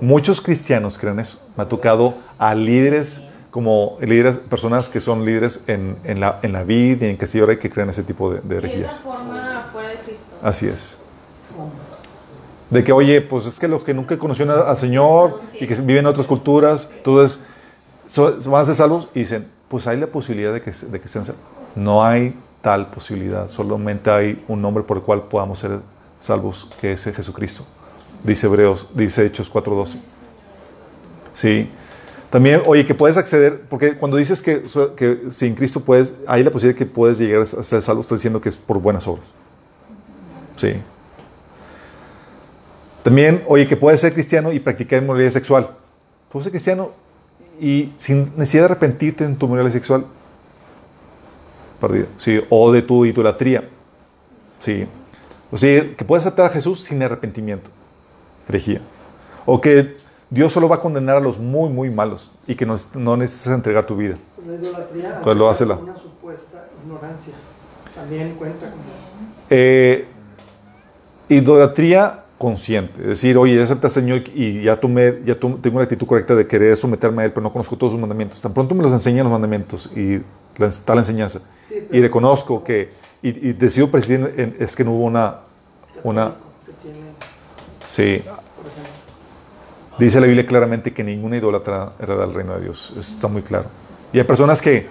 Muchos 0.00 0.40
cristianos 0.40 0.96
creen 0.96 1.18
eso. 1.18 1.44
Me 1.56 1.64
ha 1.64 1.68
tocado 1.68 2.14
a 2.38 2.54
líderes, 2.54 3.24
como 3.50 3.98
líderes, 4.00 4.38
personas 4.38 4.88
que 4.88 5.00
son 5.00 5.24
líderes 5.24 5.64
en, 5.66 5.98
en 6.04 6.20
la, 6.20 6.38
en 6.42 6.52
la 6.52 6.62
vida 6.62 7.08
y 7.08 7.10
en 7.10 7.18
que 7.18 7.26
se 7.26 7.38
y 7.38 7.56
que 7.56 7.68
creen 7.68 7.90
ese 7.90 8.04
tipo 8.04 8.32
de, 8.32 8.40
de 8.42 8.58
herejías. 8.58 9.04
Así 10.40 10.68
es. 10.68 11.00
De 12.70 12.84
que, 12.84 12.92
oye, 12.92 13.20
pues 13.22 13.46
es 13.46 13.58
que 13.58 13.66
los 13.66 13.82
que 13.82 13.94
nunca 13.94 14.18
conocieron 14.18 14.58
al 14.66 14.76
Señor 14.78 15.40
y 15.58 15.66
que 15.66 15.74
viven 15.76 15.98
en 15.98 16.06
otras 16.06 16.26
culturas, 16.26 16.90
entonces 16.96 17.44
so- 18.06 18.36
van 18.50 18.62
a 18.62 18.64
ser 18.66 18.74
salvos 18.74 19.08
y 19.14 19.20
dicen, 19.20 19.48
pues 19.68 19.86
hay 19.86 19.96
la 19.98 20.06
posibilidad 20.06 20.52
de 20.52 20.60
que, 20.60 20.70
de 20.70 21.00
que 21.00 21.08
sean 21.08 21.24
salvos. 21.24 21.42
No 21.74 22.04
hay 22.04 22.34
tal 22.60 22.90
posibilidad, 22.90 23.48
solamente 23.48 24.10
hay 24.10 24.44
un 24.48 24.60
nombre 24.60 24.82
por 24.84 24.98
el 24.98 25.02
cual 25.02 25.22
podamos 25.28 25.60
ser 25.60 25.78
salvos, 26.18 26.68
que 26.80 26.92
es 26.92 27.04
Jesucristo. 27.04 27.64
Dice 28.22 28.46
Hebreos, 28.48 28.88
dice 28.94 29.24
Hechos 29.24 29.50
4.12. 29.52 29.98
Sí. 31.32 31.70
También, 32.30 32.60
oye, 32.66 32.84
que 32.84 32.94
puedes 32.94 33.16
acceder, 33.16 33.62
porque 33.70 33.96
cuando 33.96 34.18
dices 34.18 34.42
que, 34.42 34.64
que 34.96 35.30
sin 35.30 35.54
Cristo 35.54 35.80
puedes, 35.80 36.14
hay 36.26 36.42
la 36.44 36.50
posibilidad 36.50 36.76
que 36.78 36.84
puedes 36.84 37.18
llegar 37.18 37.40
a 37.40 37.46
ser 37.46 37.80
salvo, 37.80 38.02
estás 38.02 38.18
diciendo 38.18 38.40
que 38.42 38.50
es 38.50 38.58
por 38.58 38.78
buenas 38.78 39.06
obras. 39.08 39.32
Sí. 40.56 40.74
También, 43.08 43.42
oye, 43.46 43.66
que 43.66 43.74
puedes 43.74 44.02
ser 44.02 44.12
cristiano 44.12 44.52
y 44.52 44.60
practicar 44.60 45.02
inmoralidad 45.02 45.30
sexual. 45.32 45.70
Puedes 46.28 46.44
ser 46.44 46.52
cristiano 46.52 46.90
y 47.58 47.90
sin 47.96 48.32
necesidad 48.36 48.64
de 48.64 48.66
arrepentirte 48.66 49.24
en 49.24 49.34
tu 49.36 49.46
inmoralidad 49.46 49.72
sexual. 49.72 50.04
Perdido. 51.80 52.06
Sí. 52.18 52.38
O 52.50 52.70
de 52.70 52.82
tu 52.82 53.06
idolatría. 53.06 53.66
Sí. 54.58 54.86
O 55.50 55.56
sea, 55.56 55.94
que 55.96 56.04
puedes 56.04 56.26
aceptar 56.26 56.44
a 56.44 56.50
Jesús 56.50 56.80
sin 56.84 57.02
arrepentimiento. 57.02 57.70
Herejía. 58.46 58.82
O 59.46 59.58
que 59.58 59.96
Dios 60.28 60.52
solo 60.52 60.68
va 60.68 60.76
a 60.76 60.80
condenar 60.82 61.16
a 61.16 61.20
los 61.20 61.38
muy, 61.38 61.70
muy 61.70 61.88
malos 61.88 62.30
y 62.46 62.56
que 62.56 62.66
no, 62.66 62.76
no 62.94 63.16
necesitas 63.16 63.54
entregar 63.54 63.86
tu 63.86 63.96
vida. 63.96 64.16
La 64.46 64.54
idolatría 64.54 65.20
Pues 65.22 65.34
lo 65.34 65.48
hace 65.48 65.64
la- 65.64 65.76
una 65.76 65.96
supuesta 65.96 66.66
ignorancia. 66.84 67.32
También 67.94 68.34
cuenta 68.34 68.68
como 68.70 68.82
Eh, 69.48 70.06
idolatría 71.30 72.24
consciente. 72.38 73.00
Es 73.02 73.08
decir, 73.08 73.36
oye, 73.36 73.56
ya 73.56 73.64
acepta 73.64 73.88
al 73.88 73.92
Señor 73.92 74.22
y 74.34 74.62
ya, 74.62 74.80
tomé, 74.80 75.20
ya 75.24 75.34
tengo 75.38 75.78
la 75.78 75.82
actitud 75.82 76.06
correcta 76.06 76.34
de 76.34 76.46
querer 76.46 76.76
someterme 76.76 77.22
a 77.22 77.24
Él, 77.26 77.32
pero 77.32 77.42
no 77.42 77.52
conozco 77.52 77.76
todos 77.76 77.92
sus 77.92 78.00
mandamientos. 78.00 78.40
Tan 78.40 78.54
pronto 78.54 78.74
me 78.74 78.82
los 78.82 78.92
enseñan 78.92 79.24
los 79.24 79.32
mandamientos 79.32 79.90
y 79.94 80.20
la, 80.56 80.66
está 80.68 80.94
la 80.94 81.00
enseñanza. 81.00 81.40
Sí, 81.68 81.88
y 81.90 82.00
reconozco 82.00 82.62
que, 82.62 82.90
y, 83.22 83.28
y 83.48 83.52
decido 83.52 83.90
presidir, 83.90 84.32
en- 84.36 84.56
es 84.60 84.76
que 84.76 84.84
no 84.84 84.92
hubo 84.92 85.04
una, 85.04 85.40
una, 86.04 86.34
sí, 87.86 88.22
Dice 89.98 90.20
la 90.20 90.26
Biblia 90.28 90.46
claramente 90.46 90.92
que 90.94 91.02
ninguna 91.02 91.38
idólatra 91.38 91.94
hereda 91.98 92.24
el 92.24 92.32
reino 92.32 92.54
de 92.54 92.60
Dios. 92.60 92.90
Eso 92.96 93.14
está 93.14 93.26
muy 93.26 93.42
claro. 93.42 93.66
Y 94.12 94.18
hay 94.18 94.24
personas 94.24 94.62
que, 94.62 94.86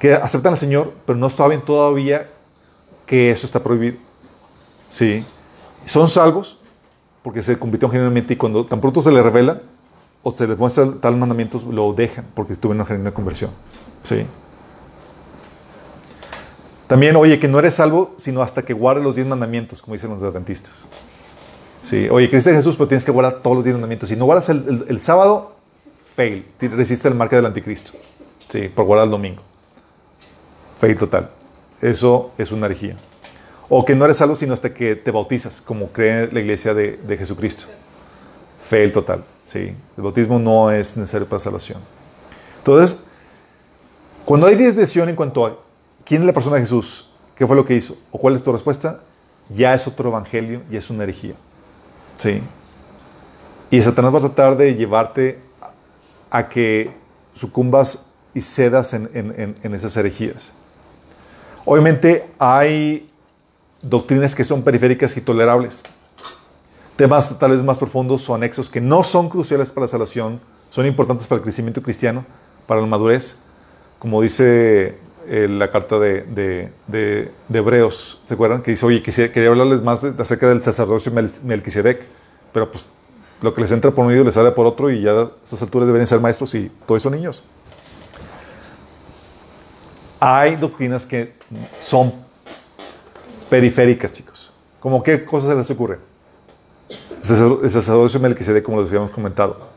que 0.00 0.12
aceptan 0.14 0.54
al 0.54 0.58
Señor, 0.58 0.92
pero 1.06 1.16
no 1.16 1.30
saben 1.30 1.60
todavía 1.60 2.28
que 3.06 3.30
eso 3.30 3.46
está 3.46 3.62
prohibido. 3.62 3.96
Sí. 4.88 5.24
Son 5.84 6.08
salvos 6.08 6.58
porque 7.22 7.42
se 7.42 7.58
convirtieron 7.58 7.90
genuinamente 7.90 8.34
y 8.34 8.36
cuando 8.36 8.64
tan 8.66 8.80
pronto 8.80 9.00
se 9.00 9.10
les 9.10 9.22
revela 9.22 9.62
o 10.22 10.34
se 10.34 10.46
les 10.46 10.58
muestra 10.58 10.90
tal 11.00 11.16
mandamiento, 11.16 11.60
lo 11.70 11.92
dejan 11.92 12.26
porque 12.34 12.56
tuvieron 12.56 12.78
una 12.78 12.86
genuina 12.86 13.12
conversión. 13.12 13.50
Sí. 14.02 14.26
También, 16.86 17.16
oye, 17.16 17.38
que 17.38 17.48
no 17.48 17.58
eres 17.58 17.74
salvo 17.74 18.14
sino 18.16 18.42
hasta 18.42 18.62
que 18.62 18.74
guardes 18.74 19.04
los 19.04 19.14
diez 19.14 19.26
mandamientos, 19.26 19.80
como 19.80 19.94
dicen 19.94 20.10
los 20.10 20.22
adventistas. 20.22 20.86
Sí, 21.82 22.08
oye, 22.10 22.28
creíste 22.28 22.50
en 22.50 22.56
Jesús, 22.56 22.76
pero 22.76 22.88
tienes 22.88 23.04
que 23.04 23.10
guardar 23.10 23.42
todos 23.42 23.56
los 23.56 23.64
diez 23.64 23.74
mandamientos. 23.74 24.08
Si 24.08 24.16
no 24.16 24.24
guardas 24.24 24.48
el, 24.48 25.00
sábado, 25.00 25.56
fail. 26.16 26.46
Te 26.58 26.68
resiste 26.68 27.08
el 27.08 27.14
marca 27.14 27.36
del 27.36 27.46
anticristo. 27.46 27.92
Sí, 28.48 28.68
por 28.68 28.86
guardar 28.86 29.06
el 29.06 29.10
domingo. 29.10 29.42
Fail 30.78 30.98
total. 30.98 31.30
Eso 31.80 32.32
es 32.38 32.52
una 32.52 32.66
herejía. 32.66 32.96
O 33.68 33.84
que 33.84 33.94
no 33.94 34.04
eres 34.04 34.18
salvo 34.18 34.36
sino 34.36 34.52
hasta 34.52 34.72
que 34.74 34.94
te 34.96 35.10
bautizas, 35.10 35.60
como 35.60 35.88
cree 35.88 36.30
la 36.30 36.40
iglesia 36.40 36.74
de, 36.74 36.92
de 36.96 37.16
Jesucristo. 37.16 37.64
Fail 38.68 38.92
total. 38.92 39.24
Sí, 39.42 39.74
el 39.96 40.02
bautismo 40.02 40.38
no 40.38 40.70
es 40.70 40.96
necesario 40.96 41.28
para 41.28 41.40
salvación. 41.40 41.78
Entonces, 42.58 43.04
cuando 44.24 44.46
hay 44.46 44.54
desviación 44.54 45.08
en 45.08 45.16
cuanto 45.16 45.44
a 45.46 45.58
quién 46.04 46.22
es 46.22 46.26
la 46.26 46.32
persona 46.32 46.56
de 46.56 46.62
Jesús, 46.62 47.10
qué 47.36 47.46
fue 47.46 47.56
lo 47.56 47.64
que 47.64 47.74
hizo, 47.74 47.96
o 48.10 48.18
cuál 48.18 48.34
es 48.36 48.42
tu 48.42 48.52
respuesta, 48.52 49.00
ya 49.54 49.74
es 49.74 49.86
otro 49.86 50.08
evangelio 50.08 50.62
y 50.70 50.76
es 50.76 50.88
una 50.90 51.02
herejía. 51.04 51.34
¿Sí? 52.16 52.42
Y 53.70 53.82
Satanás 53.82 54.14
va 54.14 54.18
a 54.18 54.22
tratar 54.22 54.56
de 54.56 54.74
llevarte 54.74 55.40
a, 56.30 56.48
que 56.48 56.90
sucumbas 57.34 58.06
y 58.34 58.40
cedas 58.40 58.92
en- 58.94 59.10
en- 59.14 59.56
en 59.62 59.74
esas 59.74 59.96
herejías. 59.96 60.52
Obviamente 61.64 62.28
hay 62.38 63.10
doctrinas 63.88 64.34
que 64.34 64.44
son 64.44 64.62
periféricas 64.62 65.16
y 65.16 65.20
tolerables. 65.20 65.82
Temas 66.96 67.38
tal 67.38 67.50
vez 67.50 67.62
más 67.62 67.78
profundos 67.78 68.28
o 68.28 68.34
anexos 68.34 68.70
que 68.70 68.80
no 68.80 69.02
son 69.04 69.28
cruciales 69.28 69.72
para 69.72 69.84
la 69.84 69.88
salvación, 69.88 70.40
son 70.70 70.86
importantes 70.86 71.26
para 71.26 71.38
el 71.38 71.42
crecimiento 71.42 71.82
cristiano, 71.82 72.24
para 72.66 72.80
la 72.80 72.86
madurez, 72.86 73.38
como 73.98 74.20
dice 74.22 74.98
eh, 75.26 75.48
la 75.48 75.70
carta 75.70 75.98
de, 75.98 76.22
de- 76.22 76.70
de- 76.86 77.32
Hebreos, 77.58 78.20
¿se 78.26 78.34
acuerdan? 78.34 78.62
Que 78.62 78.72
dice, 78.72 78.84
oye, 78.86 79.02
quisiera- 79.02 79.32
quería 79.32 79.48
hablarles 79.50 79.82
más 79.82 80.04
acerca 80.04 80.48
del 80.48 80.62
sacerdocio 80.62 81.10
Mel- 81.12 81.30
Melquisedec, 81.42 82.02
pero 82.52 82.70
pues 82.70 82.84
lo 83.40 83.52
que 83.54 83.60
les 83.62 83.72
entra 83.72 83.90
por 83.90 84.04
un 84.04 84.12
oído 84.12 84.24
les 84.24 84.34
sale 84.34 84.52
por 84.52 84.66
otro 84.66 84.90
y 84.90 85.02
ya 85.02 85.12
a 85.12 85.30
estas 85.42 85.62
alturas 85.62 85.86
deberían 85.86 86.06
ser 86.06 86.20
maestros 86.20 86.54
y 86.54 86.70
todos 86.86 87.02
son 87.02 87.12
niños. 87.12 87.42
Hay 90.20 90.56
doctrinas 90.56 91.04
que 91.04 91.34
son 91.80 92.23
periféricas, 93.54 94.12
chicos. 94.12 94.50
¿Cómo 94.80 95.00
qué 95.00 95.24
cosas 95.24 95.50
se 95.50 95.54
les 95.56 95.70
ocurre? 95.70 96.00
El 96.88 97.24
sacer- 97.24 97.58
el 97.62 97.70
sacerdocio 97.70 98.18
Melquisedec, 98.18 98.64
como 98.64 98.80
les 98.80 98.88
habíamos 98.88 99.12
comentado. 99.12 99.68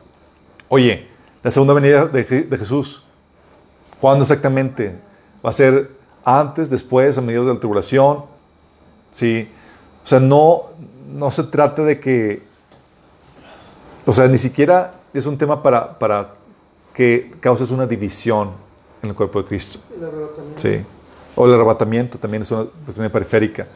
Oye, 0.68 1.06
la 1.44 1.50
segunda 1.52 1.74
venida 1.74 2.06
de, 2.06 2.26
Je- 2.26 2.48
de 2.48 2.58
Jesús, 2.58 3.04
¿cuándo 4.00 4.24
exactamente? 4.24 4.96
¿Va 5.44 5.50
a 5.50 5.52
ser 5.52 5.92
antes, 6.24 6.70
después, 6.70 7.16
a 7.16 7.20
mediados 7.20 7.46
de 7.46 7.54
la 7.54 7.60
tribulación? 7.60 8.24
Sí. 9.12 9.48
O 10.04 10.06
sea, 10.08 10.18
no, 10.18 10.70
no 11.14 11.30
se 11.30 11.44
trata 11.44 11.84
de 11.84 12.00
que, 12.00 12.42
o 14.04 14.12
sea, 14.12 14.26
ni 14.26 14.38
siquiera 14.38 14.94
es 15.14 15.24
un 15.24 15.38
tema 15.38 15.62
para, 15.62 15.96
para 16.00 16.34
que 16.94 17.32
causes 17.38 17.70
una 17.70 17.86
división 17.86 18.50
en 19.04 19.10
el 19.10 19.14
cuerpo 19.14 19.40
de 19.40 19.48
Cristo. 19.48 19.78
Sí. 20.56 20.84
O 21.40 21.46
el 21.46 21.54
arrebatamiento 21.54 22.18
también 22.18 22.42
es 22.42 22.50
una 22.50 22.66
doctrina 22.84 23.08
periférica. 23.10 23.66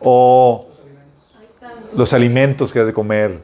O 0.00 0.66
los 1.94 2.12
alimentos 2.12 2.72
que 2.72 2.80
has 2.80 2.86
de 2.86 2.92
comer. 2.92 3.40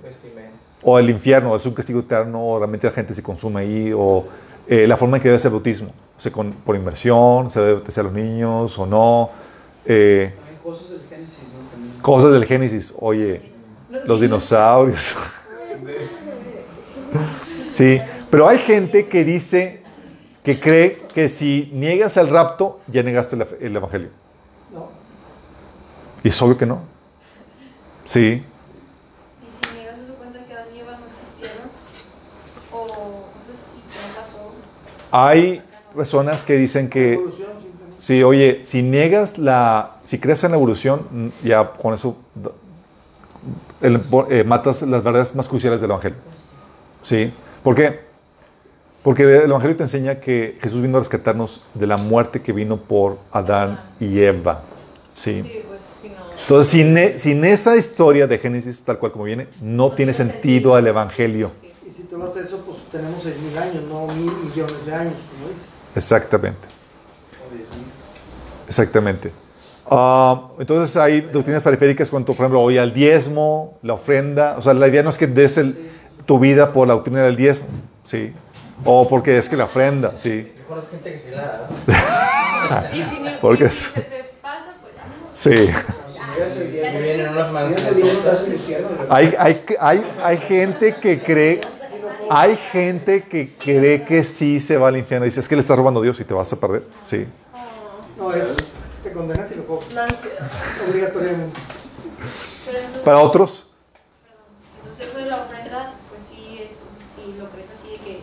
O 0.83 0.99
el 0.99 1.09
infierno, 1.11 1.55
es 1.55 1.64
un 1.66 1.75
castigo 1.75 2.01
eterno, 2.01 2.45
o 2.45 2.59
realmente 2.59 2.87
la 2.87 2.93
gente 2.93 3.14
se 3.14 3.23
consume 3.23 3.61
ahí. 3.61 3.93
O 3.95 4.25
eh, 4.66 4.87
la 4.87 4.97
forma 4.97 5.18
en 5.18 5.23
que 5.23 5.29
debe 5.29 5.39
ser 5.39 5.51
bautismo. 5.53 5.89
O 6.16 6.21
sea, 6.21 6.33
con- 6.33 6.53
por 6.53 6.75
inmersión, 6.75 7.51
se 7.51 7.61
debe 7.61 7.75
bautizar 7.75 8.03
a 8.03 8.09
los 8.09 8.12
niños 8.12 8.79
o 8.79 8.87
no. 8.87 9.31
Eh, 9.87 10.33
Hay 10.49 10.57
cosas 10.62 10.91
del 10.91 11.01
Génesis, 11.09 11.39
¿no? 11.39 12.03
Cosas 12.03 12.33
del 12.33 12.45
Génesis. 12.47 12.95
Oye, 12.99 13.53
los 14.05 14.21
dinosaurios. 14.21 15.14
Sí, 17.71 18.01
pero 18.31 18.49
hay 18.49 18.59
gente 18.59 19.07
que 19.07 19.25
dice, 19.25 19.80
que 20.43 20.59
cree 20.59 21.03
que 21.14 21.28
si 21.28 21.70
niegas 21.72 22.16
el 22.16 22.28
rapto, 22.28 22.80
ya 22.86 23.03
negaste 23.03 23.36
fe- 23.45 23.59
el 23.61 23.76
Evangelio. 23.76 24.09
No. 24.72 24.88
Y 26.22 26.28
es 26.28 26.43
obvio 26.43 26.57
que 26.57 26.66
no. 26.66 26.80
Sí, 28.05 28.20
Y 29.47 29.66
si 29.66 29.74
niegas 29.74 29.97
eso 30.05 30.14
cuenta 30.14 30.45
que 30.47 30.53
Adán 30.55 30.66
y 30.74 30.80
Eva 30.80 30.97
no 30.99 31.07
existieron, 31.07 31.68
o 32.72 32.86
cosas 32.86 33.61
así 33.66 33.80
que 33.93 34.09
no 34.09 34.14
pasó. 34.20 34.53
hay 35.12 35.62
personas 35.95 36.43
que 36.45 36.57
dicen 36.57 36.88
que, 36.88 37.20
sí, 37.99 38.22
oye, 38.22 38.61
si 38.64 38.82
niegas 38.82 39.36
la, 39.38 39.97
si 40.03 40.18
crees 40.18 40.43
en 40.45 40.53
la 40.53 40.57
evolución, 40.57 41.07
mm, 41.11 41.28
ya 41.45 41.72
con 41.72 41.93
eso 41.95 42.16
el- 43.80 44.01
eh, 44.30 44.45
matas 44.45 44.82
las 44.82 45.03
verdades 45.03 45.34
más 45.34 45.49
cruciales 45.49 45.80
del 45.80 45.91
Evangelio. 45.91 46.18
¿Sí? 47.03 47.32
¿Por 47.62 47.74
qué? 47.74 48.09
Porque 49.03 49.22
el 49.22 49.51
Evangelio 49.51 49.76
te 49.76 49.84
enseña 49.84 50.20
que 50.20 50.59
Jesús 50.61 50.82
vino 50.82 50.98
a 50.98 51.01
rescatarnos 51.01 51.62
de 51.74 51.86
la 51.86 51.96
muerte 51.96 52.42
que 52.42 52.53
vino 52.53 52.76
por 52.76 53.18
Adán 53.32 53.80
y 53.98 54.20
Eva. 54.20 54.62
¿Sí? 55.14 55.42
Sí, 55.42 55.62
pues 55.66 55.80
si 56.03 56.09
no. 56.11 56.14
Entonces, 56.42 56.70
sin, 56.70 56.98
e- 56.98 57.18
sin 57.18 57.44
esa 57.44 57.76
historia 57.76 58.26
de 58.26 58.38
Génesis, 58.38 58.82
tal 58.82 58.98
cual 58.98 59.12
como 59.12 59.24
viene, 59.24 59.48
no, 59.62 59.90
tiene 59.92 60.12
sentido 60.12 60.76
el 60.76 60.86
Evangelio. 60.86 61.51
Sí. 61.62 61.70
Y 61.88 61.90
si 61.92 62.03
tú 62.05 62.18
vas 62.18 62.36
a 62.36 62.40
eso, 62.40 62.62
pues 62.66 62.76
tenemos 62.92 63.22
6.000 63.24 63.57
años, 63.59 63.82
no 63.88 64.07
mil 64.14 64.30
millones 64.44 64.84
de 64.86 64.94
años, 64.94 65.14
como 65.32 65.48
dice. 65.55 65.66
Exactamente. 65.96 66.68
Exactamente. 68.66 69.32
Ah, 69.90 70.48
entonces 70.59 70.96
hay 70.96 71.22
doctrinas 71.22 71.62
periféricas 71.62 72.11
cuanto, 72.11 72.32
por 72.34 72.44
ejemplo, 72.44 72.61
hoy 72.61 72.78
al 72.78 72.92
diezmo, 72.94 73.78
la 73.82 73.94
ofrenda. 73.94 74.57
O 74.59 74.62
sea, 74.62 74.74
la 74.74 74.86
idea 74.86 75.03
no 75.03 75.11
es 75.11 75.18
que 75.18 75.26
des 75.26 75.59
el- 75.59 75.90
tu 76.26 76.38
vida 76.38 76.72
por 76.72 76.86
la 76.86 76.94
doctrina 76.94 77.22
del 77.24 77.34
diezmo, 77.34 77.66
¿sí? 78.05 78.32
O 78.85 79.09
porque 79.09 79.37
es 79.39 79.49
que 79.49 79.57
la 79.57 79.64
ofrenda, 79.64 80.12
¿sí? 80.16 80.53
Yo 80.59 80.66
conozco 80.66 80.91
gente 80.93 81.12
que 81.12 81.18
sí 81.18 81.31
la 81.31 81.43
da. 82.68 82.91
Y 82.95 83.03
si, 83.03 83.24
Porque 83.41 83.64
es- 83.64 83.93
te 83.93 84.31
pasa, 84.41 84.74
pues 84.81 84.95
no. 84.95 85.03
Sí. 85.35 85.72
Hay, 89.09 89.35
hay, 89.39 89.64
hay, 89.81 90.16
hay 90.22 90.39
gente 90.39 90.95
que 90.95 91.20
cree, 91.22 91.61
hay 92.31 92.57
gente 92.57 93.24
que 93.24 93.53
cree 93.53 94.05
que 94.05 94.24
sí 94.24 94.61
se 94.61 94.76
va 94.76 94.89
al 94.89 94.97
infierno. 94.97 95.24
Dice, 95.24 95.41
es 95.41 95.49
que 95.49 95.57
le 95.57 95.62
estás 95.62 95.76
robando 95.76 96.01
a 96.01 96.03
Dios 96.03 96.18
y 96.20 96.24
te 96.24 96.33
vas 96.35 96.53
a 96.53 96.57
perder. 96.61 96.85
Sí. 97.03 97.26
No, 98.16 98.33
es, 98.35 98.49
te 99.03 99.12
condenas 99.12 99.51
y 99.51 99.57
lo 99.57 99.66
cobras, 99.66 99.93
La 99.93 100.05
ansiedad. 100.05 100.49
obligatoriamente. 100.89 101.61
Para 103.05 103.18
otros, 103.18 103.68
entonces 104.83 105.07
eso 105.09 105.18
de 105.18 105.26
la 105.26 105.37
ofrenda, 105.37 105.95
pues 106.11 106.22
sí, 106.31 106.61
es, 106.62 106.72
si 106.72 107.39
lo 107.39 107.49
crees 107.50 107.68
así, 107.71 107.96
de 108.04 108.21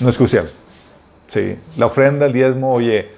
no 0.00 0.08
es 0.08 0.16
crucial. 0.16 0.50
Sí. 1.26 1.56
La 1.76 1.86
ofrenda, 1.86 2.26
el 2.26 2.32
diezmo, 2.32 2.72
oye, 2.72 3.08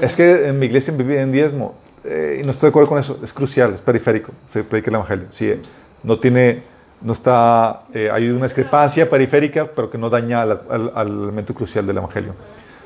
es 0.00 0.16
que 0.16 0.48
en 0.48 0.58
mi 0.58 0.66
iglesia 0.66 0.94
vive 0.96 1.20
en 1.20 1.32
diezmo. 1.32 1.74
eh, 2.04 2.38
y 2.40 2.44
no 2.44 2.50
estoy 2.52 2.68
de 2.68 2.70
acuerdo 2.70 2.88
con 2.88 2.98
eso. 2.98 3.18
Es 3.22 3.32
crucial, 3.32 3.74
es 3.74 3.80
periférico. 3.80 4.32
Se 4.44 4.62
predica 4.62 4.90
el 4.90 4.96
evangelio. 4.96 5.26
Sí, 5.30 5.50
eh, 5.50 5.60
no 6.02 6.18
tiene, 6.18 6.62
no 7.00 7.12
está, 7.12 7.82
eh, 7.92 8.10
hay 8.12 8.28
una 8.28 8.44
discrepancia 8.44 9.08
periférica, 9.10 9.66
pero 9.66 9.90
que 9.90 9.98
no 9.98 10.08
daña 10.08 10.42
al, 10.42 10.92
elemento 10.94 11.52
crucial 11.54 11.86
del 11.86 11.96
evangelio. 11.96 12.34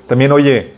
También, 0.06 0.32
oye, 0.32 0.72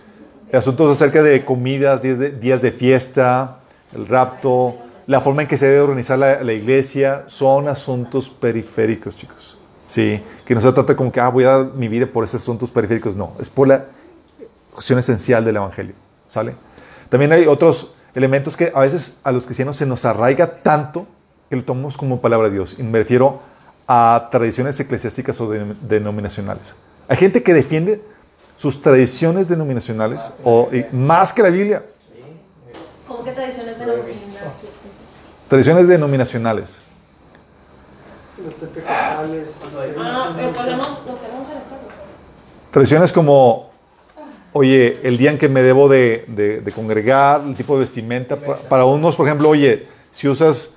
asuntos 0.53 0.97
acerca 0.97 1.23
de 1.23 1.45
comidas, 1.45 2.03
días 2.03 2.63
de, 2.63 2.73
fiesta, 2.73 3.59
el 3.95 4.09
rapto, 4.09 4.77
la 5.07 5.21
forma 5.21 5.43
en 5.43 5.49
que 5.49 5.57
se 5.57 5.67
debe 5.67 5.81
organizar 5.81 6.19
la 6.19 6.53
iglesia, 6.53 7.25
son 7.27 7.69
asuntos 7.69 8.29
periféricos, 8.29 9.17
chicos. 9.17 9.62
Sí, 9.93 10.23
que 10.47 10.55
no 10.55 10.61
se 10.63 10.73
trata 10.73 10.97
como 10.97 11.13
que, 11.13 11.21
ah, 11.21 11.29
voy 11.29 11.45
a 11.45 11.49
dar 11.51 11.67
mi 11.75 11.87
vida 11.87 12.07
por 12.07 12.25
esos 12.25 12.41
asuntos 12.41 12.71
periféricos. 12.71 13.15
No, 13.15 13.35
es 13.39 13.51
por 13.51 13.69
la 13.69 13.85
cuestión 14.73 14.99
esencial 14.99 15.45
del 15.45 15.57
evangelio. 15.57 15.95
¿Sale? 16.27 16.55
También 17.11 17.31
hay 17.31 17.47
otros 17.47 17.93
elementos 18.15 18.57
que 18.57 18.73
a 18.75 18.81
veces 18.81 19.21
a 19.23 19.31
los 19.33 19.45
cristianos 19.45 19.77
se 19.77 19.85
nos 19.85 20.07
arraiga 20.07 20.63
tanto 20.63 21.07
que 21.51 21.57
lo 21.57 21.65
tomamos 21.65 21.99
como 21.99 22.23
palabra 22.23 22.49
de 22.49 22.55
Dios. 22.55 22.75
Y 22.79 22.83
me 22.83 23.01
refiero 23.01 23.41
a 23.87 24.29
tradiciones 24.33 24.81
eclesiásticas 24.81 25.39
o 25.43 25.51
de- 25.51 25.75
denominacionales. 25.83 26.75
Hay 27.07 27.19
gente 27.19 27.43
que 27.43 27.53
defiende 27.53 28.03
sus 28.57 28.81
tradiciones 28.81 29.49
denominacionales 29.49 30.33
o, 30.43 30.71
y 30.73 30.87
más 30.97 31.35
que 31.35 31.43
la 31.43 31.51
Biblia. 31.51 31.85
¿Cómo 33.07 33.25
que 33.25 33.33
tradiciones 33.33 33.79
de 33.79 33.85
la 33.87 33.93
gimnasio? 33.93 34.71
Tradiciones 35.49 35.87
denominacionales. 35.87 36.81
Los. 38.45 38.55
Ah, 38.89 39.25
lo 39.73 39.81
alejar. 39.81 40.33
Tradiciones 42.71 43.13
como, 43.13 43.71
oye, 44.53 45.01
el 45.03 45.19
día 45.19 45.31
en 45.31 45.39
que 45.39 45.49
me 45.49 45.63
debo 45.63 45.89
de, 45.89 46.25
de- 46.29 46.61
de 46.61 46.73
congregar, 46.73 47.43
el 47.43 47.55
tipo 47.55 47.75
de 47.75 47.81
vestimenta. 47.81 48.37
Pa- 48.37 48.57
Para 48.59 48.85
unos, 48.87 49.15
por 49.17 49.27
ejemplo, 49.27 49.49
oye, 49.51 49.87
si 50.11 50.29
usas, 50.29 50.75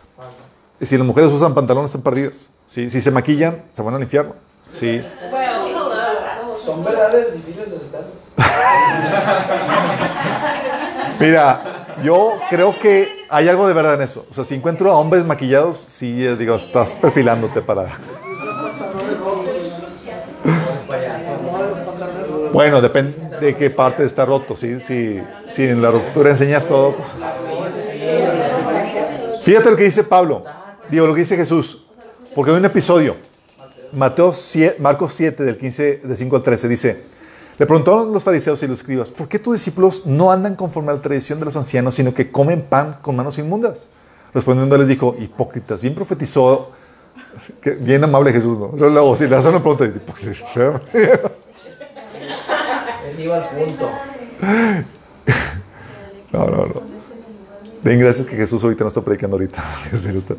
si 0.81 0.97
las 0.97 1.07
mujeres 1.07 1.31
usan 1.31 1.53
pantalones, 1.53 1.91
están 1.91 2.01
perdidas. 2.01 2.49
¿sí? 2.67 2.89
Si 2.89 2.99
se 2.99 3.11
maquillan, 3.11 3.63
se 3.69 3.81
van 3.81 3.95
al 3.95 4.01
infierno. 4.01 4.33
¿sí? 4.71 5.01
Son 6.63 6.83
verdades 6.83 7.33
difíciles 7.33 7.69
de 7.69 7.75
aceptar. 7.77 8.03
Mira, 11.19 11.84
yo 12.03 12.33
creo 12.49 12.77
que 12.79 13.15
hay 13.29 13.47
algo 13.47 13.67
de 13.67 13.73
verdad 13.73 13.95
en 13.95 14.01
eso. 14.01 14.25
O 14.29 14.33
sea, 14.33 14.43
si 14.43 14.55
encuentro 14.55 14.91
a 14.91 14.97
hombres 14.97 15.23
maquillados, 15.23 15.77
sí, 15.77 16.25
eh, 16.25 16.35
digo, 16.35 16.55
estás 16.55 16.95
perfilándote 16.95 17.61
para... 17.61 17.99
Bueno, 22.51 22.79
depende 22.81 23.37
de 23.39 23.55
qué 23.55 23.69
parte 23.69 24.05
está 24.05 24.25
roto. 24.25 24.55
¿sí? 24.55 24.79
Si, 24.79 25.19
si 25.49 25.63
en 25.63 25.81
la 25.81 25.91
ruptura 25.91 26.31
enseñas 26.31 26.65
todo, 26.65 26.95
pues... 26.95 27.09
Fíjate 29.43 29.69
lo 29.69 29.77
que 29.77 29.83
dice 29.83 30.03
Pablo. 30.03 30.43
Digo, 30.89 31.07
lo 31.07 31.13
que 31.13 31.19
dice 31.19 31.35
Jesús. 31.35 31.85
Porque 32.33 32.51
hay 32.51 32.57
un 32.57 32.65
episodio. 32.65 33.15
Mateo 33.91 34.33
7, 34.33 34.77
Marcos 34.79 35.13
7, 35.13 35.43
del 35.43 35.57
15, 35.57 36.01
de 36.03 36.17
5 36.17 36.35
al 36.35 36.43
13, 36.43 36.67
dice... 36.67 37.14
Le 37.57 37.65
preguntaron 37.65 38.11
los 38.11 38.21
fariseos 38.23 38.61
y 38.63 38.67
los 38.67 38.79
escribas, 38.79 39.11
¿por 39.11 39.29
qué 39.29 39.39
tus 39.39 39.53
discípulos 39.53 40.05
no 40.05 40.29
andan 40.31 40.55
conforme 40.55 40.91
a 40.91 40.95
la 40.95 41.01
tradición 41.01 41.39
de 41.39 41.45
los 41.45 41.55
ancianos, 41.55 41.95
sino 41.95 42.13
que 42.13 42.29
comen 42.31 42.61
pan 42.61 42.97
con 43.01 43.15
manos 43.15 43.37
inmundas? 43.37 43.87
Respondiendo 44.33 44.77
les 44.77 44.89
dijo, 44.89 45.15
hipócritas, 45.17 45.81
bien 45.81 45.95
profetizó, 45.95 46.71
que, 47.61 47.71
bien 47.71 48.03
amable 48.03 48.33
Jesús, 48.33 48.59
¿no? 48.59 48.73
Luego, 48.75 49.15
si 49.15 49.25
le 49.27 49.37
hacen 49.37 49.51
una 49.51 49.63
pregunta, 49.63 49.85
hipócritas. 49.85 50.43
Él 50.93 51.21
iba 53.19 53.37
al 53.37 53.47
punto. 53.49 53.89
No, 56.31 56.47
no, 56.47 56.65
no. 56.65 56.81
Den 57.81 57.97
gracias 57.97 58.27
que 58.27 58.35
Jesús 58.35 58.61
ahorita 58.61 58.83
no 58.83 58.89
está 58.89 58.99
predicando 58.99 59.37
ahorita. 59.37 59.63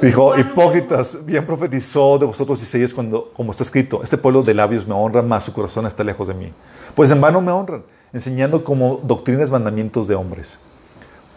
Dijo, 0.00 0.36
hipócritas, 0.38 1.24
bien 1.24 1.44
profetizó 1.46 2.18
de 2.18 2.26
vosotros 2.26 2.60
Isaías 2.62 2.92
cuando, 2.92 3.30
como 3.34 3.50
está 3.52 3.62
escrito, 3.62 4.00
este 4.02 4.18
pueblo 4.18 4.42
de 4.42 4.54
labios 4.54 4.86
me 4.86 4.94
honra, 4.94 5.22
mas 5.22 5.44
su 5.44 5.52
corazón 5.52 5.86
está 5.86 6.02
lejos 6.04 6.28
de 6.28 6.34
mí. 6.34 6.52
Pues 6.94 7.10
en 7.10 7.20
vano 7.20 7.40
me 7.40 7.52
honran, 7.52 7.82
enseñando 8.12 8.64
como 8.64 9.00
doctrinas 9.04 9.50
mandamientos 9.50 10.08
de 10.08 10.14
hombres. 10.14 10.58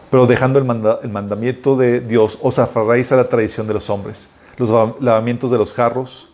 Pero 0.09 0.27
dejando 0.27 0.59
el, 0.59 0.65
manda- 0.65 0.99
el 1.03 1.09
mandamiento 1.09 1.75
de 1.75 1.99
Dios, 1.99 2.39
os 2.41 2.59
aferráis 2.59 3.11
a 3.11 3.15
la 3.17 3.27
tradición 3.29 3.67
de 3.67 3.73
los 3.73 3.89
hombres, 3.89 4.29
los 4.57 4.73
va- 4.73 4.95
lavamientos 4.99 5.51
de 5.51 5.57
los 5.57 5.73
jarros 5.73 6.29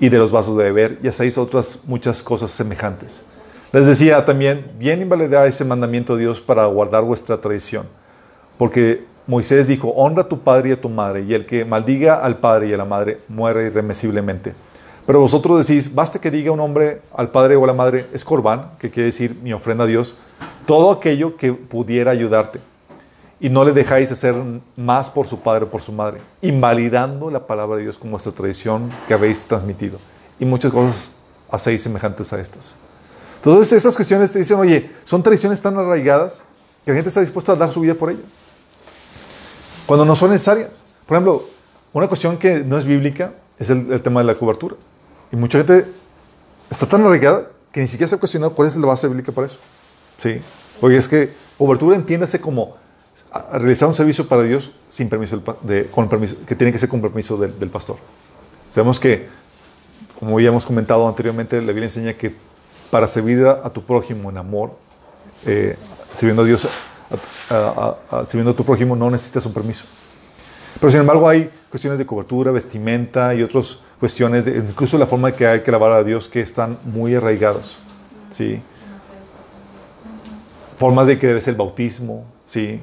y 0.00 0.08
de 0.08 0.18
los 0.18 0.32
vasos 0.32 0.56
de 0.56 0.64
beber, 0.64 0.98
y 1.02 1.08
hacéis 1.08 1.38
otras 1.38 1.80
muchas 1.86 2.22
cosas 2.22 2.50
semejantes. 2.50 3.24
Les 3.72 3.86
decía 3.86 4.24
también, 4.24 4.70
bien 4.78 5.02
invalidáis 5.02 5.54
ese 5.56 5.64
mandamiento 5.64 6.14
de 6.14 6.22
Dios 6.22 6.40
para 6.40 6.64
guardar 6.66 7.02
vuestra 7.02 7.40
tradición. 7.40 7.86
Porque 8.56 9.04
Moisés 9.26 9.68
dijo, 9.68 9.88
honra 9.88 10.22
a 10.22 10.28
tu 10.28 10.40
padre 10.40 10.68
y 10.68 10.72
a 10.72 10.80
tu 10.80 10.90
madre, 10.90 11.22
y 11.22 11.32
el 11.32 11.46
que 11.46 11.64
maldiga 11.64 12.16
al 12.16 12.38
padre 12.38 12.68
y 12.68 12.74
a 12.74 12.76
la 12.76 12.84
madre 12.84 13.20
muere 13.28 13.66
irremisiblemente. 13.66 14.52
Pero 15.06 15.20
vosotros 15.20 15.66
decís, 15.66 15.94
basta 15.94 16.20
que 16.20 16.30
diga 16.30 16.52
un 16.52 16.60
hombre 16.60 17.00
al 17.14 17.30
padre 17.30 17.56
o 17.56 17.64
a 17.64 17.66
la 17.66 17.72
madre, 17.72 18.06
es 18.12 18.24
corbán, 18.24 18.72
que 18.78 18.90
quiere 18.90 19.06
decir 19.06 19.34
mi 19.42 19.52
ofrenda 19.52 19.84
a 19.84 19.86
Dios, 19.86 20.16
todo 20.66 20.90
aquello 20.92 21.36
que 21.36 21.54
pudiera 21.54 22.10
ayudarte. 22.10 22.60
Y 23.40 23.48
no 23.48 23.64
le 23.64 23.72
dejáis 23.72 24.12
hacer 24.12 24.34
más 24.76 25.10
por 25.10 25.26
su 25.26 25.40
padre 25.40 25.64
o 25.64 25.70
por 25.70 25.80
su 25.80 25.92
madre, 25.92 26.20
invalidando 26.42 27.30
la 27.30 27.46
palabra 27.46 27.76
de 27.76 27.82
Dios 27.82 27.98
como 27.98 28.12
vuestra 28.12 28.32
tradición 28.32 28.90
que 29.08 29.14
habéis 29.14 29.44
transmitido. 29.46 29.98
Y 30.38 30.44
muchas 30.44 30.70
cosas 30.70 31.16
hacéis 31.50 31.82
semejantes 31.82 32.32
a 32.32 32.40
estas. 32.40 32.76
Entonces 33.36 33.72
esas 33.72 33.96
cuestiones 33.96 34.32
te 34.32 34.38
dicen, 34.38 34.58
oye, 34.58 34.90
son 35.04 35.22
tradiciones 35.22 35.60
tan 35.60 35.76
arraigadas 35.76 36.44
que 36.84 36.90
la 36.90 36.96
gente 36.96 37.08
está 37.08 37.20
dispuesta 37.20 37.52
a 37.52 37.56
dar 37.56 37.70
su 37.70 37.80
vida 37.80 37.94
por 37.94 38.10
ello 38.10 38.22
cuando 39.86 40.04
no 40.04 40.16
son 40.16 40.30
necesarias. 40.30 40.84
Por 41.06 41.16
ejemplo, 41.16 41.44
una 41.92 42.08
cuestión 42.08 42.36
que 42.38 42.60
no 42.60 42.78
es 42.78 42.84
bíblica 42.84 43.32
es 43.58 43.70
el, 43.70 43.92
el 43.92 44.02
tema 44.02 44.20
de 44.20 44.26
la 44.26 44.34
cobertura. 44.34 44.76
Y 45.30 45.36
mucha 45.36 45.58
gente 45.58 45.86
está 46.70 46.86
tan 46.86 47.04
arraigada 47.04 47.50
que 47.72 47.80
ni 47.80 47.86
siquiera 47.86 48.08
se 48.08 48.14
ha 48.14 48.18
cuestionado 48.18 48.54
cuál 48.54 48.68
es 48.68 48.76
la 48.76 48.86
base 48.86 49.08
bíblica 49.08 49.32
para 49.32 49.46
eso. 49.46 49.58
Sí. 50.16 50.40
Oye, 50.80 50.96
es 50.96 51.08
que 51.08 51.32
cobertura 51.58 51.96
entiéndase 51.96 52.40
como 52.40 52.76
realizar 53.52 53.88
un 53.88 53.94
servicio 53.94 54.26
para 54.26 54.42
Dios 54.42 54.72
sin 54.88 55.08
permiso, 55.08 55.42
de, 55.62 55.86
con 55.86 56.08
permiso 56.08 56.36
que 56.46 56.54
tiene 56.54 56.72
que 56.72 56.78
ser 56.78 56.88
con 56.88 57.00
permiso 57.00 57.36
del, 57.36 57.58
del 57.58 57.68
pastor. 57.68 57.96
Sabemos 58.70 58.98
que, 58.98 59.28
como 60.18 60.38
ya 60.40 60.48
hemos 60.48 60.66
comentado 60.66 61.06
anteriormente, 61.06 61.60
la 61.60 61.68
Biblia 61.68 61.84
enseña 61.84 62.14
que 62.14 62.34
para 62.90 63.06
servir 63.06 63.46
a, 63.46 63.60
a 63.64 63.70
tu 63.70 63.82
prójimo 63.82 64.30
en 64.30 64.36
amor, 64.36 64.72
eh, 65.46 65.76
sirviendo 66.12 66.42
a 66.42 66.44
Dios, 66.44 66.66
a- 67.50 67.96
a- 68.10 68.18
a- 68.20 68.24
sirviendo 68.26 68.52
a 68.52 68.54
tu 68.54 68.64
prójimo, 68.64 68.96
no 68.96 69.10
necesitas 69.10 69.44
un 69.46 69.52
permiso. 69.52 69.84
Pero 70.80 70.90
sin 70.90 71.00
embargo 71.00 71.28
hay 71.28 71.50
cuestiones 71.70 71.98
de 71.98 72.06
cobertura, 72.06 72.50
vestimenta 72.50 73.34
y 73.34 73.42
otras 73.42 73.78
cuestiones, 74.00 74.44
de, 74.44 74.56
incluso 74.58 74.98
la 74.98 75.06
forma 75.06 75.32
que 75.32 75.46
hay 75.46 75.60
que 75.60 75.70
alabar 75.70 75.92
a 75.92 76.02
Dios 76.04 76.28
que 76.28 76.40
están 76.40 76.78
muy 76.84 77.14
arraigados. 77.14 77.76
¿sí? 78.30 78.60
Formas 80.76 81.06
de 81.06 81.18
que 81.18 81.26
debe 81.28 81.40
ser 81.40 81.52
el 81.52 81.58
bautismo, 81.58 82.24
¿sí? 82.46 82.80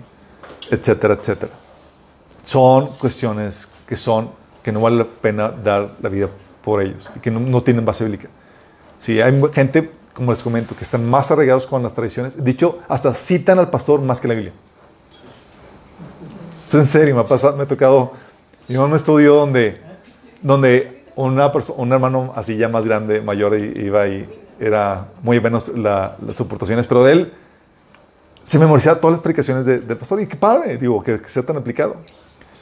etcétera, 0.69 1.15
etcétera. 1.15 1.52
Son 2.45 2.88
cuestiones 2.98 3.68
que 3.88 3.95
son 3.98 4.30
que 4.64 4.72
no 4.72 4.80
vale 4.81 4.98
la 4.98 5.06
pena 5.06 5.49
dar 5.49 5.91
la 6.02 6.10
vida 6.10 6.30
por 6.64 6.81
ellos 6.81 7.10
y 7.15 7.19
que 7.19 7.31
no, 7.31 7.39
no 7.39 7.61
tienen 7.61 7.84
base 7.84 8.03
bíblica. 8.03 8.30
Sí, 8.98 9.19
hay 9.19 9.41
gente, 9.53 9.91
como 10.14 10.32
les 10.32 10.44
comento, 10.44 10.76
que 10.76 10.84
están 10.84 11.10
más 11.10 11.32
arraigados 11.32 11.66
con 11.68 11.82
las 11.84 11.94
tradiciones. 11.94 12.44
Dicho, 12.44 12.80
hasta 12.88 13.14
citan 13.14 13.60
al 13.60 13.70
pastor 13.70 14.02
más 14.02 14.20
que 14.22 14.28
la 14.28 14.34
Biblia. 14.34 14.54
Es 16.68 16.74
en 16.76 16.88
serio, 16.88 17.16
me 17.16 17.22
ha 17.22 17.26
pasado, 17.26 17.56
me 17.58 17.64
ha 17.64 17.66
tocado. 17.66 18.14
Yo 18.68 18.84
en 18.86 18.90
un 18.92 18.96
estudio 18.96 19.36
donde, 19.36 19.82
donde 20.42 21.04
una 21.16 21.52
perso- 21.52 21.74
un 21.78 21.92
hermano 21.92 22.32
así 22.36 22.56
ya 22.56 22.70
más 22.70 22.86
grande, 22.86 23.22
mayor, 23.22 23.58
iba 23.58 24.08
y 24.08 24.30
era 24.60 25.08
muy 25.22 25.40
menos 25.42 25.68
la- 25.70 26.16
las 26.26 26.38
soportaciones, 26.38 26.88
pero 26.88 27.04
de 27.04 27.12
él 27.14 27.34
se 28.44 28.58
memorizaba 28.60 29.00
todas 29.00 29.14
las 29.16 29.22
predicaciones 29.22 29.66
de- 29.66 29.80
del 29.82 29.98
pastor 29.98 30.22
y 30.22 30.28
qué 30.28 30.36
padre, 30.36 30.78
digo, 30.78 31.02
que, 31.04 31.20
que 31.22 31.30
sea 31.30 31.44
tan 31.44 31.58
aplicado. 31.58 31.98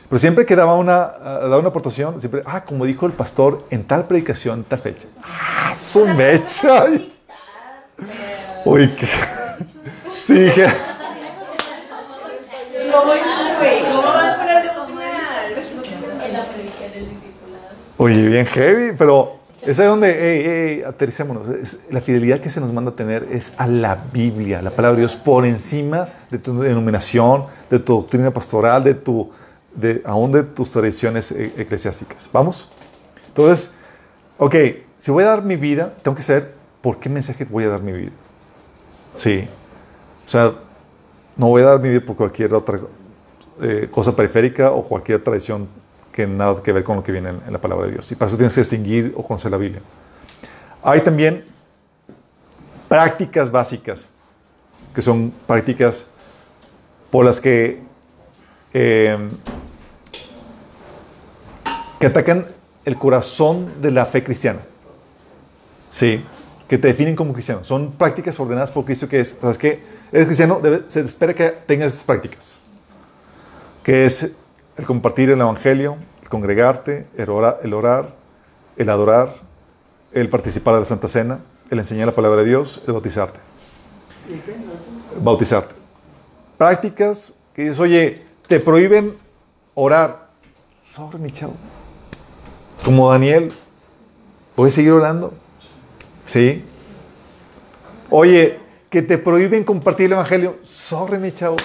Pero 0.09 0.17
siempre 0.19 0.45
que 0.45 0.55
daba 0.55 0.75
una, 0.75 1.01
ah, 1.03 1.39
daba 1.43 1.59
una 1.59 1.69
aportación, 1.69 2.19
siempre, 2.19 2.41
ah, 2.45 2.63
como 2.63 2.85
dijo 2.85 3.05
el 3.05 3.11
pastor 3.13 3.63
en 3.69 3.83
tal 3.85 4.05
predicación, 4.07 4.59
en 4.59 4.63
tal 4.65 4.79
fecha. 4.79 5.07
Ah, 5.23 5.75
su 5.79 6.07
mecha. 6.07 6.85
Ay. 8.01 8.61
Uy, 8.65 8.95
qué. 8.95 9.07
Sí, 10.21 10.33
dije. 10.35 10.67
Oye, 17.97 18.27
bien 18.27 18.45
heavy, 18.45 18.95
pero 18.97 19.39
es 19.61 19.79
ahí 19.79 19.87
donde, 19.87 20.09
hey, 20.11 20.43
hey, 20.45 20.83
aterricémonos. 20.87 21.49
Es- 21.49 21.85
la 21.89 21.99
fidelidad 21.99 22.39
que 22.39 22.49
se 22.49 22.61
nos 22.61 22.71
manda 22.71 22.91
a 22.91 22.95
tener 22.95 23.27
es 23.31 23.55
a 23.57 23.67
la 23.67 23.95
Biblia, 24.13 24.61
la 24.61 24.71
palabra 24.71 24.95
de 24.95 25.01
Dios, 25.01 25.15
por 25.15 25.45
encima 25.45 26.07
de 26.29 26.37
tu 26.39 26.59
denominación, 26.61 27.45
de 27.69 27.79
tu 27.79 27.93
doctrina 27.95 28.31
pastoral, 28.31 28.83
de 28.83 28.93
tu, 28.93 29.29
aún 30.05 30.31
de 30.31 30.43
tus 30.43 30.71
tradiciones 30.71 31.31
eh, 31.31 31.51
eclesiásticas. 31.57 32.29
¿Vamos? 32.31 32.69
Entonces, 33.27 33.73
ok, 34.37 34.55
si 34.97 35.11
voy 35.11 35.23
a 35.23 35.27
dar 35.27 35.43
mi 35.43 35.57
vida, 35.57 35.93
tengo 36.01 36.15
que 36.15 36.21
saber 36.21 36.53
por 36.81 36.99
qué 36.99 37.09
mensaje 37.09 37.45
voy 37.45 37.63
a 37.65 37.69
dar 37.69 37.81
mi 37.81 37.91
vida. 37.91 38.11
Sí. 39.13 39.47
O 40.25 40.29
sea, 40.29 40.53
no 41.35 41.47
voy 41.47 41.61
a 41.61 41.65
dar 41.65 41.79
mi 41.79 41.89
vida 41.89 42.01
por 42.01 42.15
cualquier 42.15 42.53
otra 42.53 42.79
eh, 43.61 43.87
cosa 43.91 44.15
periférica 44.15 44.71
o 44.71 44.83
cualquier 44.83 45.23
tradición 45.23 45.67
que 46.11 46.25
nada 46.27 46.61
que 46.61 46.71
ver 46.71 46.83
con 46.83 46.97
lo 46.97 47.03
que 47.03 47.11
viene 47.11 47.29
en, 47.29 47.41
en 47.45 47.53
la 47.53 47.59
palabra 47.59 47.87
de 47.87 47.93
Dios. 47.93 48.11
Y 48.11 48.15
para 48.15 48.27
eso 48.27 48.37
tienes 48.37 48.53
que 48.53 48.61
distinguir 48.61 49.13
o 49.15 49.23
conocer 49.23 49.51
la 49.51 49.57
Biblia. 49.57 49.81
Hay 50.83 51.01
también 51.01 51.45
prácticas 52.87 53.51
básicas, 53.51 54.09
que 54.93 55.01
son 55.01 55.31
prácticas 55.45 56.07
por 57.11 57.25
las 57.25 57.39
que, 57.39 57.81
eh, 58.73 59.29
que 61.99 62.07
atacan 62.07 62.47
el 62.85 62.97
corazón 62.97 63.81
de 63.81 63.91
la 63.91 64.05
fe 64.05 64.23
cristiana. 64.23 64.59
Sí, 65.89 66.23
que 66.69 66.77
te 66.77 66.87
definen 66.87 67.15
como 67.15 67.33
cristiano. 67.33 67.65
Son 67.65 67.91
prácticas 67.91 68.39
ordenadas 68.39 68.71
por 68.71 68.85
Cristo 68.85 69.09
que 69.09 69.19
es, 69.19 69.37
¿sabes 69.41 69.57
qué? 69.57 69.83
Eres 70.11 70.27
cristiano, 70.27 70.59
debe- 70.61 70.83
se 70.87 71.01
espera 71.01 71.33
que 71.33 71.49
tengas 71.49 71.87
estas 71.87 72.05
prácticas. 72.05 72.59
Que 73.83 74.05
es 74.05 74.35
el 74.77 74.85
compartir 74.85 75.31
el 75.31 75.41
evangelio, 75.41 75.97
el 76.21 76.29
congregarte, 76.29 77.07
el 77.17 77.29
orar, 77.29 77.59
el, 77.63 77.73
orar, 77.73 78.15
el 78.77 78.89
adorar, 78.89 79.33
el 80.13 80.29
participar 80.29 80.75
de 80.75 80.81
la 80.81 80.85
Santa 80.85 81.07
Cena, 81.07 81.39
el 81.69 81.79
enseñar 81.79 82.07
la 82.07 82.15
palabra 82.15 82.43
de 82.43 82.47
Dios, 82.49 82.81
el 82.87 82.93
bautizarte. 82.93 83.39
Bautizarte. 85.21 85.73
Prácticas 86.57 87.35
que 87.53 87.63
dices, 87.63 87.79
oye, 87.79 88.25
te 88.47 88.59
prohíben 88.59 89.17
orar. 89.73 90.29
Sobre 90.85 91.17
mi 91.17 91.31
chavo. 91.31 91.53
Como 92.83 93.11
Daniel, 93.11 93.51
¿puedes 94.55 94.73
seguir 94.73 94.91
orando? 94.91 95.33
¿Sí? 96.29 96.63
Oye, 98.09 98.59
que 98.89 99.01
te 99.01 99.17
prohíben 99.17 99.63
compartir 99.63 100.05
el 100.07 100.13
evangelio. 100.13 100.57
Sobre 100.63 101.17
mi 101.19 101.31
chavo. 101.33 101.57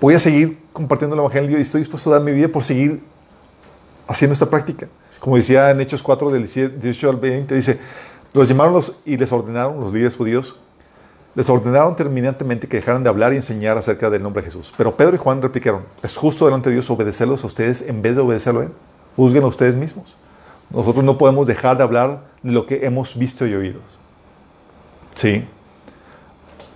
Voy 0.00 0.14
a 0.14 0.18
seguir 0.18 0.58
compartiendo 0.72 1.14
el 1.14 1.20
evangelio 1.20 1.58
y 1.58 1.62
estoy 1.62 1.80
dispuesto 1.80 2.10
a 2.10 2.14
dar 2.14 2.22
mi 2.22 2.32
vida 2.32 2.48
por 2.48 2.64
seguir 2.64 3.02
haciendo 4.08 4.32
esta 4.32 4.48
práctica. 4.50 4.88
Como 5.20 5.36
decía 5.36 5.70
en 5.70 5.80
Hechos 5.80 6.02
4, 6.02 6.30
del 6.30 6.42
18 6.42 7.10
al 7.10 7.16
20, 7.16 7.54
dice, 7.54 7.78
los 8.32 8.48
llamaron 8.48 8.72
los- 8.74 8.94
y 9.04 9.16
les 9.16 9.30
ordenaron 9.30 9.78
los 9.80 9.92
líderes 9.92 10.16
judíos 10.16 10.56
les 11.34 11.48
ordenaron 11.48 11.96
terminantemente 11.96 12.68
que 12.68 12.76
dejaran 12.76 13.02
de 13.02 13.08
hablar 13.08 13.32
y 13.32 13.36
enseñar 13.36 13.78
acerca 13.78 14.10
del 14.10 14.22
nombre 14.22 14.42
de 14.42 14.50
Jesús. 14.50 14.70
Pero 14.76 14.94
Pedro 14.98 15.14
y 15.14 15.18
Juan 15.18 15.40
replicaron, 15.40 15.82
es 16.02 16.14
justo 16.14 16.44
delante 16.44 16.68
de 16.68 16.74
Dios 16.74 16.90
obedecerlos 16.90 17.42
a 17.42 17.46
ustedes 17.46 17.88
en 17.88 18.02
vez 18.02 18.16
de 18.16 18.20
obedecerlo 18.20 18.60
a 18.60 18.64
Él. 18.64 18.68
Juzguen 19.16 19.42
a 19.42 19.46
ustedes 19.46 19.74
mismos. 19.74 20.14
Nosotros 20.72 21.04
no 21.04 21.18
podemos 21.18 21.46
dejar 21.46 21.76
de 21.76 21.82
hablar 21.82 22.22
de 22.42 22.52
lo 22.52 22.66
que 22.66 22.86
hemos 22.86 23.16
visto 23.18 23.46
y 23.46 23.54
oído. 23.54 23.80
Sí. 25.14 25.44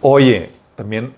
Oye, 0.02 0.50
también 0.74 1.14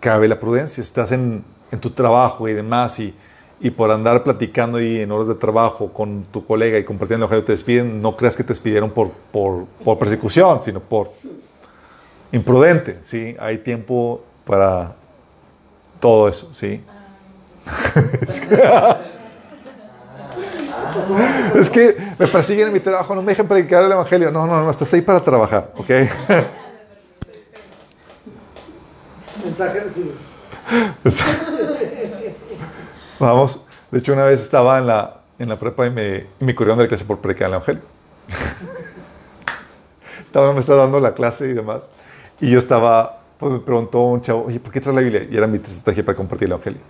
cabe 0.00 0.26
la 0.26 0.40
prudencia. 0.40 0.80
Estás 0.80 1.12
en, 1.12 1.44
en 1.70 1.78
tu 1.78 1.90
trabajo 1.90 2.48
y 2.48 2.54
demás 2.54 2.98
y, 2.98 3.14
y 3.60 3.70
por 3.70 3.90
andar 3.90 4.24
platicando 4.24 4.78
ahí 4.78 5.00
en 5.00 5.12
horas 5.12 5.28
de 5.28 5.34
trabajo 5.34 5.92
con 5.92 6.24
tu 6.32 6.44
colega 6.44 6.78
y 6.78 6.84
compartiendo 6.84 7.28
el 7.30 7.44
te 7.44 7.52
despiden, 7.52 8.00
no 8.00 8.16
creas 8.16 8.36
que 8.36 8.42
te 8.42 8.48
despidieron 8.48 8.90
por, 8.90 9.10
por, 9.30 9.66
por 9.84 9.98
persecución, 9.98 10.62
sino 10.62 10.80
por 10.80 11.12
imprudente, 12.32 12.98
¿sí? 13.02 13.36
Hay 13.38 13.58
tiempo 13.58 14.22
para 14.46 14.96
todo 16.00 16.28
eso, 16.28 16.48
¿sí? 16.54 16.82
es, 21.54 21.70
que, 21.70 21.96
me 22.18 22.26
persiguen 22.26 22.68
en 22.68 22.72
mi 22.72 22.80
trabajo, 22.80 23.14
no 23.14 23.22
me 23.22 23.32
dejan 23.32 23.46
predicar 23.46 23.84
el 23.84 23.92
evangelio. 23.92 24.30
No, 24.30 24.46
no, 24.46 24.62
no, 24.62 24.70
estás 24.70 24.92
ahí 24.94 25.02
para 25.02 25.20
trabajar, 25.20 25.72
¿ok? 25.76 25.90
Mensaje. 29.44 29.82
Vamos, 33.18 33.66
de 33.90 33.98
hecho 33.98 34.12
una 34.12 34.24
vez 34.24 34.40
estaba 34.40 34.78
en 34.78 34.86
la, 34.86 35.20
en 35.38 35.48
la 35.48 35.56
prepa 35.56 35.86
y 35.86 35.90
me, 35.90 36.26
y 36.40 36.44
me 36.44 36.54
corrieron 36.54 36.78
de 36.78 36.84
la 36.84 36.88
clase 36.88 37.04
por 37.04 37.18
predicar 37.18 37.48
el 37.48 37.54
evangelio. 37.54 37.82
estaba, 40.24 40.52
me 40.52 40.60
estaba 40.60 40.82
dando 40.82 41.00
la 41.00 41.14
clase 41.14 41.48
y 41.48 41.52
demás. 41.52 41.88
Y 42.40 42.50
yo 42.50 42.58
estaba, 42.58 43.20
pues 43.38 43.52
me 43.52 43.58
preguntó 43.58 44.00
un 44.00 44.22
chavo, 44.22 44.44
oye, 44.46 44.60
¿por 44.60 44.72
qué 44.72 44.80
traes 44.80 44.96
la 44.96 45.02
Biblia? 45.02 45.26
Y 45.30 45.36
era 45.36 45.46
mi 45.46 45.58
estrategia 45.58 46.04
para 46.04 46.16
compartir 46.16 46.46
el 46.46 46.52
evangelio. 46.52 46.80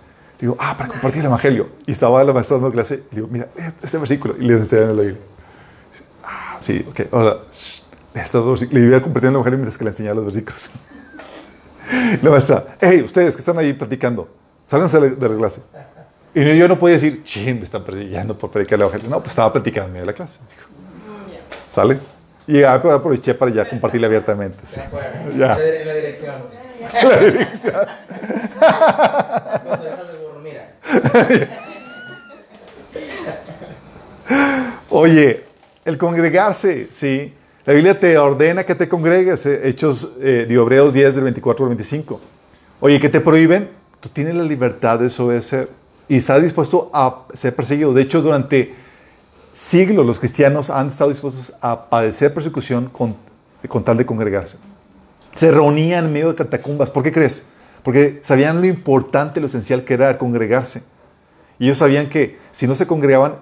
Digo, 0.41 0.57
ah, 0.59 0.75
para 0.75 0.89
compartir 0.89 1.19
el 1.19 1.27
evangelio. 1.27 1.69
Y 1.85 1.91
estaba 1.91 2.23
la 2.23 2.33
maestra 2.33 2.57
dando 2.57 2.71
clase 2.71 3.03
y 3.11 3.15
digo, 3.15 3.27
mira, 3.29 3.47
este 3.81 3.97
versículo. 3.99 4.35
Y 4.39 4.41
le 4.41 4.55
enseñé 4.55 4.87
la 4.87 4.93
Biblia. 4.93 5.19
Dice, 5.91 6.03
ah, 6.23 6.57
sí, 6.59 6.83
ok, 6.89 7.01
ahora, 7.11 7.37
le 8.71 8.79
iba 8.81 8.99
compartiendo 8.99 9.29
el 9.29 9.35
evangelio 9.35 9.57
mientras 9.59 9.77
que 9.77 9.83
le 9.83 9.91
enseñaba 9.91 10.15
los 10.15 10.25
versículos. 10.25 10.71
la 12.23 12.29
maestra, 12.31 12.75
hey, 12.81 13.03
ustedes 13.03 13.35
que 13.35 13.39
están 13.39 13.59
ahí 13.59 13.73
platicando, 13.73 14.27
sálganse 14.65 14.99
de 14.99 15.29
la, 15.29 15.35
clase. 15.35 15.61
Y 16.33 16.57
yo 16.57 16.67
no 16.67 16.79
podía 16.79 16.95
decir, 16.95 17.23
ching, 17.23 17.57
me 17.57 17.63
están 17.63 17.83
persiguiendo 17.83 18.35
por 18.35 18.49
predicar 18.49 18.77
el 18.77 18.81
evangelio. 18.81 19.09
No, 19.09 19.19
pues 19.19 19.33
estaba 19.33 19.53
platicando 19.53 19.89
en 19.89 19.93
medio 19.93 20.05
de 20.07 20.11
la 20.11 20.15
clase. 20.15 20.39
Dijo, 20.49 20.67
¿Sale? 21.69 21.99
Y 22.47 22.63
aproveché 22.63 23.35
para 23.35 23.51
ya 23.51 23.69
compartirle 23.69 24.07
abiertamente. 24.07 24.57
Sí. 24.65 24.81
Ya. 25.37 25.55
En 25.55 25.87
la 25.87 25.93
dirección. 25.93 26.61
La 27.03 27.17
dirección. 27.19 27.75
Oye, 34.89 35.43
el 35.85 35.97
congregarse, 35.97 36.87
¿sí? 36.89 37.33
La 37.65 37.73
Biblia 37.73 37.99
te 37.99 38.17
ordena 38.17 38.63
que 38.63 38.75
te 38.75 38.89
congregues. 38.89 39.45
eh, 39.45 39.67
Hechos 39.67 40.13
eh, 40.19 40.45
de 40.47 40.53
Hebreos 40.53 40.93
10, 40.93 41.15
del 41.15 41.23
24 41.25 41.65
al 41.65 41.69
25. 41.69 42.19
Oye, 42.79 42.99
¿qué 42.99 43.09
te 43.09 43.21
prohíben? 43.21 43.69
Tú 43.99 44.09
tienes 44.09 44.35
la 44.35 44.43
libertad 44.43 44.97
de 44.97 45.05
desobedecer 45.05 45.69
y 46.09 46.17
estás 46.17 46.41
dispuesto 46.41 46.89
a 46.93 47.23
ser 47.33 47.55
perseguido. 47.55 47.93
De 47.93 48.01
hecho, 48.01 48.21
durante 48.21 48.73
siglos 49.53 50.05
los 50.05 50.19
cristianos 50.19 50.69
han 50.69 50.89
estado 50.89 51.11
dispuestos 51.11 51.53
a 51.61 51.89
padecer 51.89 52.33
persecución 52.33 52.89
con, 52.89 53.15
con 53.67 53.83
tal 53.83 53.97
de 53.97 54.05
congregarse. 54.05 54.57
Se 55.35 55.51
reunían 55.51 56.05
en 56.05 56.13
medio 56.13 56.29
de 56.29 56.35
catacumbas. 56.35 56.89
¿Por 56.89 57.03
qué 57.03 57.11
crees? 57.11 57.45
Porque 57.83 58.19
sabían 58.21 58.61
lo 58.61 58.67
importante, 58.67 59.39
lo 59.39 59.47
esencial 59.47 59.83
que 59.83 59.93
era 59.93 60.17
congregarse. 60.17 60.83
Y 61.59 61.65
ellos 61.65 61.77
sabían 61.77 62.09
que 62.09 62.37
si 62.51 62.67
no 62.67 62.75
se 62.75 62.87
congregaban 62.87 63.35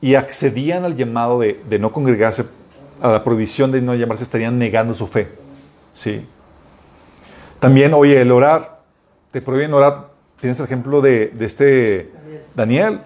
y 0.00 0.14
accedían 0.14 0.84
al 0.84 0.96
llamado 0.96 1.40
de, 1.40 1.78
no 1.78 1.92
congregarse, 1.92 2.44
a 3.00 3.10
la 3.10 3.24
prohibición 3.24 3.72
de 3.72 3.82
no 3.82 3.94
llamarse, 3.94 4.22
estarían 4.22 4.58
negando 4.58 4.94
su 4.94 5.06
fe. 5.06 5.28
Sí. 5.92 6.26
También, 7.58 7.94
oye, 7.94 8.20
el 8.20 8.30
orar, 8.30 8.80
te 9.30 9.42
prohíben 9.42 9.74
orar. 9.74 10.10
Tienes 10.40 10.58
el 10.58 10.66
ejemplo 10.66 11.00
de, 11.00 11.28
de 11.28 11.46
este 11.46 12.12
Daniel. 12.54 13.00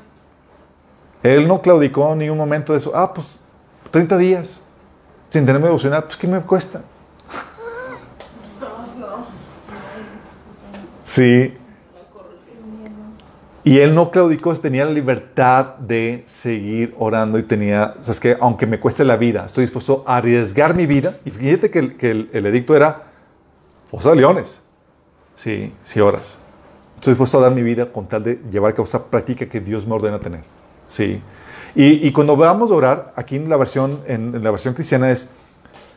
Él 1.22 1.48
no 1.48 1.60
claudicó 1.60 2.12
en 2.12 2.18
ningún 2.18 2.38
momento 2.38 2.72
de 2.72 2.78
eso. 2.78 2.92
Ah, 2.94 3.12
pues 3.12 3.36
30 3.90 4.18
días 4.18 4.62
sin 5.30 5.44
tenerme 5.44 5.66
devocional, 5.66 6.04
pues 6.04 6.16
¿qué 6.16 6.26
me 6.26 6.40
cuesta? 6.40 6.82
Sí. 11.06 11.54
Y 13.62 13.78
él 13.78 13.94
no 13.94 14.10
claudicó, 14.10 14.54
tenía 14.54 14.84
la 14.84 14.90
libertad 14.90 15.76
de 15.76 16.22
seguir 16.26 16.94
orando 16.98 17.38
y 17.38 17.42
tenía, 17.42 17.94
o 17.98 18.04
sea, 18.04 18.12
es 18.12 18.20
que 18.20 18.36
aunque 18.40 18.66
me 18.66 18.78
cueste 18.78 19.04
la 19.04 19.16
vida, 19.16 19.44
estoy 19.46 19.64
dispuesto 19.64 20.04
a 20.06 20.18
arriesgar 20.18 20.74
mi 20.74 20.86
vida. 20.86 21.18
Y 21.24 21.30
fíjate 21.30 21.70
que 21.70 22.10
el, 22.10 22.46
edicto 22.46 22.76
era 22.76 23.04
fosa 23.86 24.10
de 24.10 24.16
leones. 24.16 24.62
Sí, 25.34 25.72
sí 25.82 26.00
oras. 26.00 26.38
Estoy 26.96 27.12
dispuesto 27.12 27.38
a 27.38 27.42
dar 27.42 27.52
mi 27.52 27.62
vida 27.62 27.90
con 27.92 28.06
tal 28.06 28.22
de 28.22 28.40
llevar 28.50 28.72
a 28.72 28.74
cabo 28.74 28.84
esa 28.84 29.06
práctica 29.06 29.46
que 29.46 29.60
Dios 29.60 29.86
me 29.86 29.94
ordena 29.94 30.20
tener. 30.20 30.42
Sí. 30.88 31.20
Y, 31.74 32.10
cuando 32.12 32.36
vamos 32.36 32.70
a 32.70 32.74
orar, 32.74 33.12
aquí 33.16 33.36
en 33.36 33.48
la 33.48 33.56
versión, 33.56 34.00
en 34.06 34.42
la 34.42 34.50
versión 34.50 34.74
cristiana 34.74 35.10
es, 35.10 35.30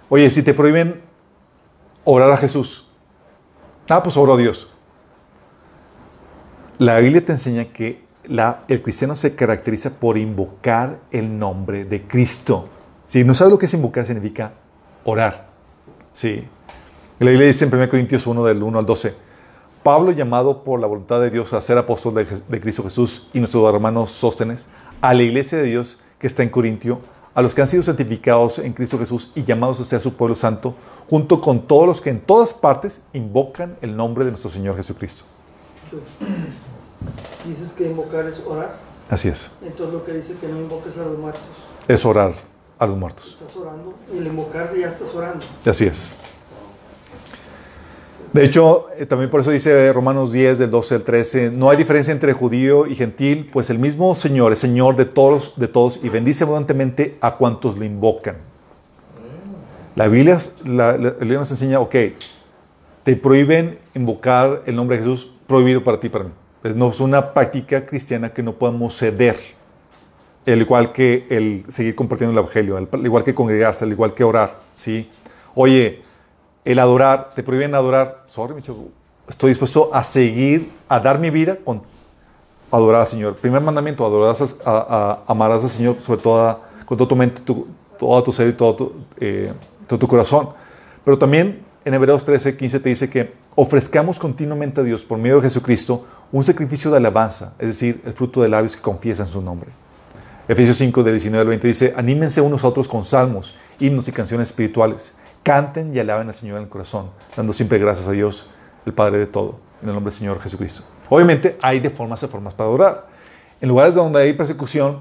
oye, 0.09 0.29
si 0.29 0.43
te 0.43 0.53
prohíben 0.53 1.01
orar 2.03 2.31
a 2.31 2.37
Jesús, 2.37 2.87
ah, 3.89 4.03
pues 4.03 4.17
oro 4.17 4.33
a 4.33 4.37
Dios. 4.37 4.69
La 6.79 6.97
Biblia 6.99 7.25
te 7.25 7.33
enseña 7.33 7.65
que 7.65 8.01
el 8.69 8.81
cristiano 8.81 9.13
se 9.17 9.35
caracteriza 9.35 9.89
por 9.89 10.17
invocar 10.17 11.01
el 11.11 11.37
nombre 11.37 11.83
de 11.83 12.03
Cristo. 12.03 12.69
Si 13.05 13.21
no 13.25 13.35
sabes 13.35 13.51
lo 13.51 13.57
que 13.57 13.65
es 13.65 13.73
invocar, 13.73 14.05
significa 14.05 14.53
orar. 15.03 15.47
Sí. 16.13 16.47
La 17.19 17.31
Biblia 17.31 17.47
dice 17.47 17.65
en 17.65 17.75
1 17.75 17.89
Corintios 17.89 18.25
1, 18.25 18.45
del 18.45 18.63
1 18.63 18.79
al 18.79 18.85
12, 18.85 19.13
Pablo, 19.83 20.11
llamado 20.13 20.63
por 20.63 20.79
la 20.79 20.87
voluntad 20.87 21.19
de 21.19 21.29
Dios 21.29 21.51
a 21.51 21.61
ser 21.61 21.77
apóstol 21.77 22.13
de, 22.13 22.23
de 22.25 22.59
Cristo 22.61 22.83
Jesús 22.83 23.29
y 23.33 23.39
nuestro 23.39 23.67
hermano 23.67 24.07
Sóstenes, 24.07 24.69
a 25.01 25.13
la 25.13 25.23
iglesia 25.23 25.57
de 25.57 25.65
Dios 25.65 25.99
que 26.17 26.27
está 26.27 26.43
en 26.43 26.49
Corintio, 26.49 27.01
a 27.33 27.41
los 27.41 27.53
que 27.53 27.59
han 27.59 27.67
sido 27.67 27.83
santificados 27.83 28.57
en 28.57 28.71
Cristo 28.71 28.97
Jesús 28.97 29.33
y 29.35 29.43
llamados 29.43 29.81
a 29.81 29.83
ser 29.83 29.99
su 29.99 30.13
pueblo 30.13 30.33
santo, 30.37 30.75
junto 31.09 31.41
con 31.41 31.67
todos 31.67 31.87
los 31.87 31.99
que 31.99 32.11
en 32.11 32.21
todas 32.21 32.53
partes 32.53 33.03
invocan 33.11 33.75
el 33.81 33.97
nombre 33.97 34.23
de 34.23 34.31
nuestro 34.31 34.49
Señor 34.49 34.77
Jesucristo. 34.77 35.25
Dices 37.47 37.71
que 37.73 37.89
invocar 37.89 38.25
es 38.27 38.41
orar. 38.45 38.75
Así 39.09 39.27
es. 39.29 39.51
Entonces 39.63 39.93
lo 39.93 40.05
que 40.05 40.13
dice 40.13 40.35
que 40.39 40.47
no 40.47 40.57
invoques 40.57 40.97
a 40.97 41.03
los 41.05 41.17
muertos. 41.17 41.41
Es 41.87 42.05
orar 42.05 42.33
a 42.77 42.85
los 42.85 42.97
muertos. 42.97 43.37
Estás 43.41 43.55
orando 43.57 43.93
y 44.13 44.17
el 44.17 44.27
invocar 44.27 44.73
ya 44.75 44.87
estás 44.89 45.13
orando. 45.15 45.45
Así 45.65 45.85
es. 45.85 46.13
De 48.31 48.45
hecho, 48.45 48.85
eh, 48.95 49.07
también 49.07 49.31
por 49.31 49.41
eso 49.41 49.49
dice 49.49 49.91
Romanos 49.91 50.31
10, 50.31 50.59
del 50.59 50.69
12 50.69 50.95
al 50.95 51.03
13, 51.03 51.49
no 51.49 51.71
hay 51.71 51.77
diferencia 51.77 52.11
entre 52.11 52.31
judío 52.33 52.85
y 52.85 52.93
gentil, 52.93 53.49
pues 53.51 53.71
el 53.71 53.79
mismo 53.79 54.13
Señor 54.13 54.53
es 54.53 54.59
Señor 54.59 54.95
de 54.95 55.05
todos, 55.05 55.53
de 55.55 55.67
todos 55.67 55.99
y 56.03 56.09
bendice 56.09 56.43
abundantemente 56.43 57.17
a 57.21 57.35
cuantos 57.35 57.79
le 57.79 57.87
invocan. 57.87 58.37
La 59.95 60.07
Biblia, 60.07 60.37
la, 60.63 60.91
la- 60.91 60.97
la 60.97 61.09
Biblia 61.11 61.39
nos 61.39 61.49
enseña, 61.49 61.79
ok, 61.79 61.95
te 63.03 63.15
prohíben 63.15 63.79
invocar 63.95 64.61
el 64.67 64.75
nombre 64.75 64.97
de 64.97 65.03
Jesús, 65.03 65.31
prohibido 65.47 65.83
para 65.83 65.99
ti 65.99 66.05
y 66.05 66.09
para 66.11 66.25
mí. 66.25 66.31
Es, 66.63 66.75
no, 66.75 66.89
es 66.89 66.99
una 66.99 67.33
práctica 67.33 67.85
cristiana 67.85 68.33
que 68.33 68.43
no 68.43 68.53
podemos 68.53 68.97
ceder. 68.97 69.37
Al 70.45 70.61
igual 70.61 70.91
que 70.91 71.27
el 71.29 71.63
seguir 71.69 71.95
compartiendo 71.95 72.31
el 72.33 72.43
evangelio, 72.43 72.77
al 72.77 72.87
al 72.91 73.05
igual 73.05 73.23
que 73.23 73.35
congregarse, 73.35 73.85
al 73.85 73.91
igual 73.91 74.13
que 74.13 74.23
orar, 74.23 74.59
¿sí? 74.75 75.07
Oye, 75.53 76.01
el 76.65 76.79
adorar, 76.79 77.31
te 77.35 77.43
prohíben 77.43 77.75
adorar, 77.75 78.23
sorry, 78.27 78.55
estoy 79.27 79.49
dispuesto 79.49 79.89
a 79.93 80.03
seguir, 80.03 80.71
a 80.87 80.99
dar 80.99 81.19
mi 81.19 81.29
vida 81.29 81.57
con 81.57 81.83
adorar 82.71 83.01
al 83.01 83.07
Señor. 83.07 83.35
Primer 83.35 83.61
mandamiento, 83.61 84.05
adorarás 84.05 84.57
a, 84.65 84.69
a- 84.71 85.11
a- 85.11 85.23
amarás 85.27 85.63
al 85.63 85.69
Señor 85.69 85.97
sobre 86.01 86.21
toda, 86.21 86.59
con 86.85 86.97
toda 86.97 87.07
tu 87.07 87.15
mente, 87.15 87.41
tu, 87.41 87.67
tu 87.99 88.31
ser 88.31 88.47
y 88.49 88.53
todo 88.53 88.75
tu, 88.75 88.93
eh, 89.19 89.51
todo 89.87 89.99
tu 89.99 90.07
corazón. 90.07 90.49
Pero 91.03 91.17
también 91.17 91.63
en 91.85 91.93
Hebreos 91.93 92.25
13, 92.25 92.57
15 92.57 92.79
te 92.79 92.89
dice 92.89 93.09
que 93.09 93.33
ofrezcamos 93.55 94.19
continuamente 94.19 94.81
a 94.81 94.83
Dios 94.83 95.05
por 95.05 95.17
medio 95.17 95.37
de 95.37 95.43
Jesucristo 95.43 96.05
un 96.31 96.43
sacrificio 96.43 96.91
de 96.91 96.97
alabanza, 96.97 97.53
es 97.59 97.67
decir, 97.67 98.01
el 98.05 98.13
fruto 98.13 98.41
de 98.41 98.49
labios 98.49 98.75
que 98.75 98.81
confiesan 98.81 99.27
su 99.27 99.41
nombre. 99.41 99.69
Efesios 100.47 100.77
5, 100.77 101.03
del 101.03 101.13
19 101.13 101.41
al 101.41 101.47
20 101.47 101.67
dice, 101.67 101.93
anímense 101.95 102.41
unos 102.41 102.63
a 102.63 102.67
otros 102.67 102.87
con 102.87 103.03
salmos, 103.05 103.55
himnos 103.79 104.07
y 104.07 104.11
canciones 104.11 104.49
espirituales. 104.49 105.15
Canten 105.43 105.95
y 105.95 105.99
alaben 105.99 106.27
al 106.27 106.33
Señor 106.33 106.57
en 106.57 106.63
el 106.63 106.69
corazón, 106.69 107.11
dando 107.37 107.53
siempre 107.53 107.77
gracias 107.77 108.07
a 108.07 108.11
Dios, 108.11 108.49
el 108.85 108.93
Padre 108.93 109.19
de 109.19 109.27
todo, 109.27 109.59
en 109.81 109.89
el 109.89 109.93
nombre 109.93 110.11
del 110.11 110.19
Señor 110.19 110.41
Jesucristo. 110.41 110.83
Obviamente 111.07 111.57
hay 111.61 111.79
de 111.79 111.89
formas 111.89 112.23
a 112.23 112.27
formas 112.27 112.53
para 112.53 112.67
adorar. 112.67 113.07
En 113.61 113.69
lugares 113.69 113.95
donde 113.95 114.21
hay 114.21 114.33
persecución, 114.33 114.99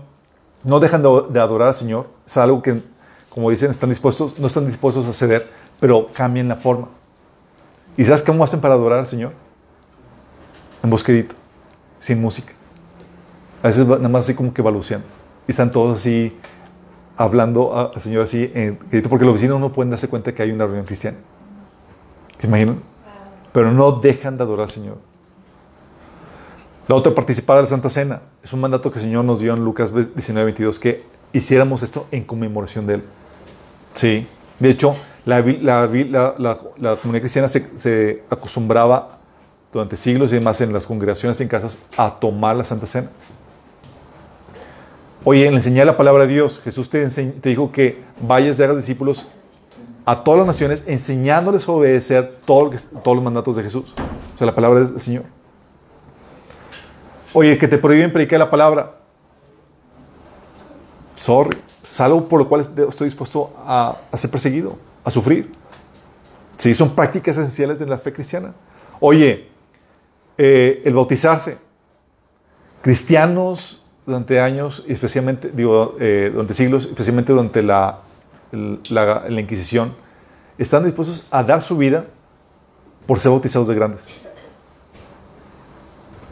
no 0.64 0.80
dejan 0.80 1.02
de, 1.02 1.40
adorar 1.40 1.68
al 1.68 1.74
Señor. 1.74 2.08
Es 2.26 2.36
algo 2.36 2.62
que, 2.62 2.82
como 3.30 3.50
dicen, 3.50 3.70
están 3.70 3.88
dispuestos, 3.88 4.38
no 4.38 4.46
están 4.46 4.66
dispuestos 4.66 5.06
a 5.06 5.12
ceder, 5.12 5.48
pero 5.80 6.08
cambian 6.12 6.48
la 6.48 6.56
forma. 6.56 6.88
¿Y 7.96 8.04
sabes 8.04 8.22
cómo 8.22 8.44
hacen 8.44 8.60
para 8.60 8.74
adorar 8.74 9.00
al 9.00 9.06
Señor? 9.06 9.32
En 10.82 10.90
bosquedito, 10.90 11.34
sin 12.00 12.20
música. 12.20 12.52
A 13.62 13.68
veces 13.68 13.86
nada 13.86 14.08
más 14.08 14.22
así 14.22 14.34
como 14.34 14.54
que 14.54 14.62
balbuceando. 14.62 15.06
Y 15.46 15.50
están 15.50 15.70
todos 15.70 15.98
así 15.98 16.36
hablando 17.16 17.76
al 17.76 18.00
Señor 18.00 18.22
así, 18.22 18.50
en 18.54 18.78
porque 19.08 19.24
los 19.24 19.34
vecinos 19.34 19.58
no 19.58 19.72
pueden 19.72 19.90
darse 19.90 20.08
cuenta 20.08 20.32
que 20.32 20.42
hay 20.42 20.52
una 20.52 20.64
reunión 20.64 20.86
cristiana. 20.86 21.18
¿Se 22.38 22.46
imaginan? 22.46 22.80
Pero 23.52 23.72
no 23.72 23.92
dejan 23.92 24.36
de 24.36 24.44
adorar 24.44 24.64
al 24.64 24.70
Señor. 24.70 24.98
La 26.86 26.94
otra, 26.94 27.14
participar 27.14 27.56
de 27.56 27.62
la 27.62 27.68
Santa 27.68 27.90
Cena. 27.90 28.22
Es 28.42 28.52
un 28.52 28.60
mandato 28.60 28.90
que 28.90 28.98
el 28.98 29.04
Señor 29.04 29.24
nos 29.24 29.40
dio 29.40 29.52
en 29.52 29.64
Lucas 29.64 29.92
19, 29.92 30.44
22, 30.44 30.78
que 30.78 31.04
hiciéramos 31.32 31.82
esto 31.82 32.06
en 32.12 32.24
conmemoración 32.24 32.86
de 32.86 32.94
Él. 32.94 33.04
Sí. 33.92 34.26
De 34.58 34.70
hecho, 34.70 34.96
la, 35.24 35.42
comunidad 35.42 37.20
cristiana 37.20 37.48
se, 37.48 38.22
acostumbraba 38.30 39.18
durante 39.72 39.96
siglos 39.96 40.32
y 40.32 40.36
demás 40.36 40.60
en 40.60 40.72
las 40.72 40.86
congregaciones 40.86 41.40
en 41.40 41.48
casas 41.48 41.78
a 41.96 42.18
tomar 42.18 42.56
la 42.56 42.64
Santa 42.64 42.86
Cena. 42.86 43.10
Oye, 45.24 45.46
en 45.46 45.54
enseñar 45.54 45.86
la 45.86 45.96
palabra 45.96 46.26
de 46.26 46.32
Dios, 46.32 46.60
Jesús 46.62 46.88
te, 46.88 47.06
dijo 47.42 47.70
que 47.70 48.02
vayas 48.20 48.58
y 48.58 48.62
hagas 48.62 48.76
discípulos 48.76 49.26
a 50.06 50.24
todas 50.24 50.38
las 50.38 50.46
naciones, 50.46 50.84
enseñándoles 50.86 51.68
a 51.68 51.72
obedecer 51.72 52.38
todos 52.46 52.90
los 53.04 53.22
mandatos 53.22 53.56
de 53.56 53.62
Jesús. 53.62 53.94
O 54.34 54.38
sea, 54.38 54.46
la 54.46 54.54
palabra 54.54 54.80
del 54.80 54.98
Señor. 54.98 55.24
Oye, 57.34 57.58
que 57.58 57.68
te 57.68 57.76
prohíben 57.76 58.10
predicar 58.10 58.38
la 58.38 58.50
palabra. 58.50 58.94
Sorry. 61.14 61.58
Es 61.90 62.22
por 62.28 62.40
lo 62.40 62.48
cual 62.48 62.60
estoy 62.88 63.06
dispuesto 63.06 63.52
a, 63.64 63.98
a 64.10 64.16
ser 64.16 64.30
perseguido, 64.30 64.78
a 65.04 65.10
sufrir. 65.10 65.50
Sí, 66.56 66.74
son 66.74 66.94
prácticas 66.94 67.36
esenciales 67.36 67.78
de 67.78 67.86
la 67.86 67.98
fe 67.98 68.12
cristiana. 68.12 68.52
Oye, 69.00 69.48
eh, 70.40 70.82
el 70.84 70.94
bautizarse. 70.94 71.58
Cristianos 72.80 73.82
durante 74.06 74.40
años, 74.40 74.84
especialmente, 74.86 75.50
digo, 75.52 75.96
eh, 75.98 76.30
durante 76.32 76.54
siglos, 76.54 76.86
especialmente 76.86 77.32
durante 77.32 77.62
la, 77.62 78.02
Inquisición, 79.28 79.94
están 80.56 80.84
dispuestos 80.84 81.26
a 81.30 81.42
dar 81.42 81.60
su 81.60 81.76
vida 81.76 82.06
por 83.06 83.20
ser 83.20 83.30
bautizados 83.30 83.68
de 83.68 83.74
grandes. 83.74 84.08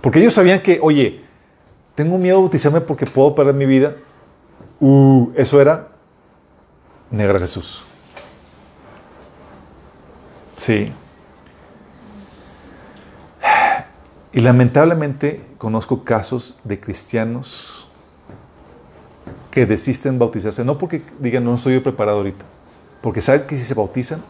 Porque 0.00 0.20
ellos 0.20 0.32
sabían 0.32 0.60
que, 0.60 0.78
oye, 0.80 1.22
tengo 1.94 2.16
miedo 2.16 2.36
de 2.36 2.42
bautizarme 2.42 2.80
porque 2.80 3.06
puedo 3.06 3.34
perder 3.34 3.54
mi 3.54 3.66
vida. 3.66 3.96
Uh, 4.80 5.30
eso 5.34 5.60
era 5.60 5.88
negar 7.10 7.36
a 7.36 7.38
Jesús. 7.38 7.82
Sí. 10.56 10.92
Y 14.32 14.40
lamentablemente 14.40 15.40
conozco 15.56 16.04
casos 16.04 16.58
de 16.64 16.78
cristianos 16.78 17.88
que 19.50 19.64
desisten 19.64 20.18
bautizarse, 20.18 20.64
no 20.64 20.76
porque 20.76 21.02
digan 21.18 21.44
no 21.44 21.54
estoy 21.54 21.74
yo 21.74 21.82
preparado 21.82 22.18
ahorita, 22.18 22.44
porque 23.00 23.22
saben 23.22 23.46
que 23.46 23.56
si 23.56 23.64
se 23.64 23.72
bautizan 23.72 24.22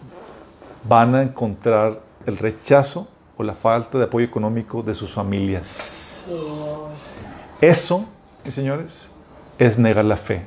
van 0.88 1.16
a 1.16 1.22
encontrar 1.22 2.00
el 2.26 2.38
rechazo 2.38 3.08
o 3.36 3.42
la 3.42 3.54
falta 3.54 3.98
de 3.98 4.04
apoyo 4.04 4.24
económico 4.24 4.82
de 4.82 4.94
sus 4.94 5.12
familias. 5.12 6.26
Eso, 7.60 8.04
mis 8.44 8.54
señores, 8.54 9.10
es 9.58 9.78
negar 9.78 10.04
la 10.04 10.16
fe. 10.16 10.42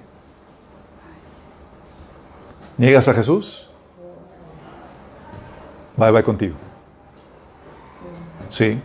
¿Niegas 2.77 3.07
a 3.07 3.13
Jesús? 3.13 3.69
Bye 5.97 6.11
bye 6.11 6.23
contigo. 6.23 6.55
Sí. 8.49 8.79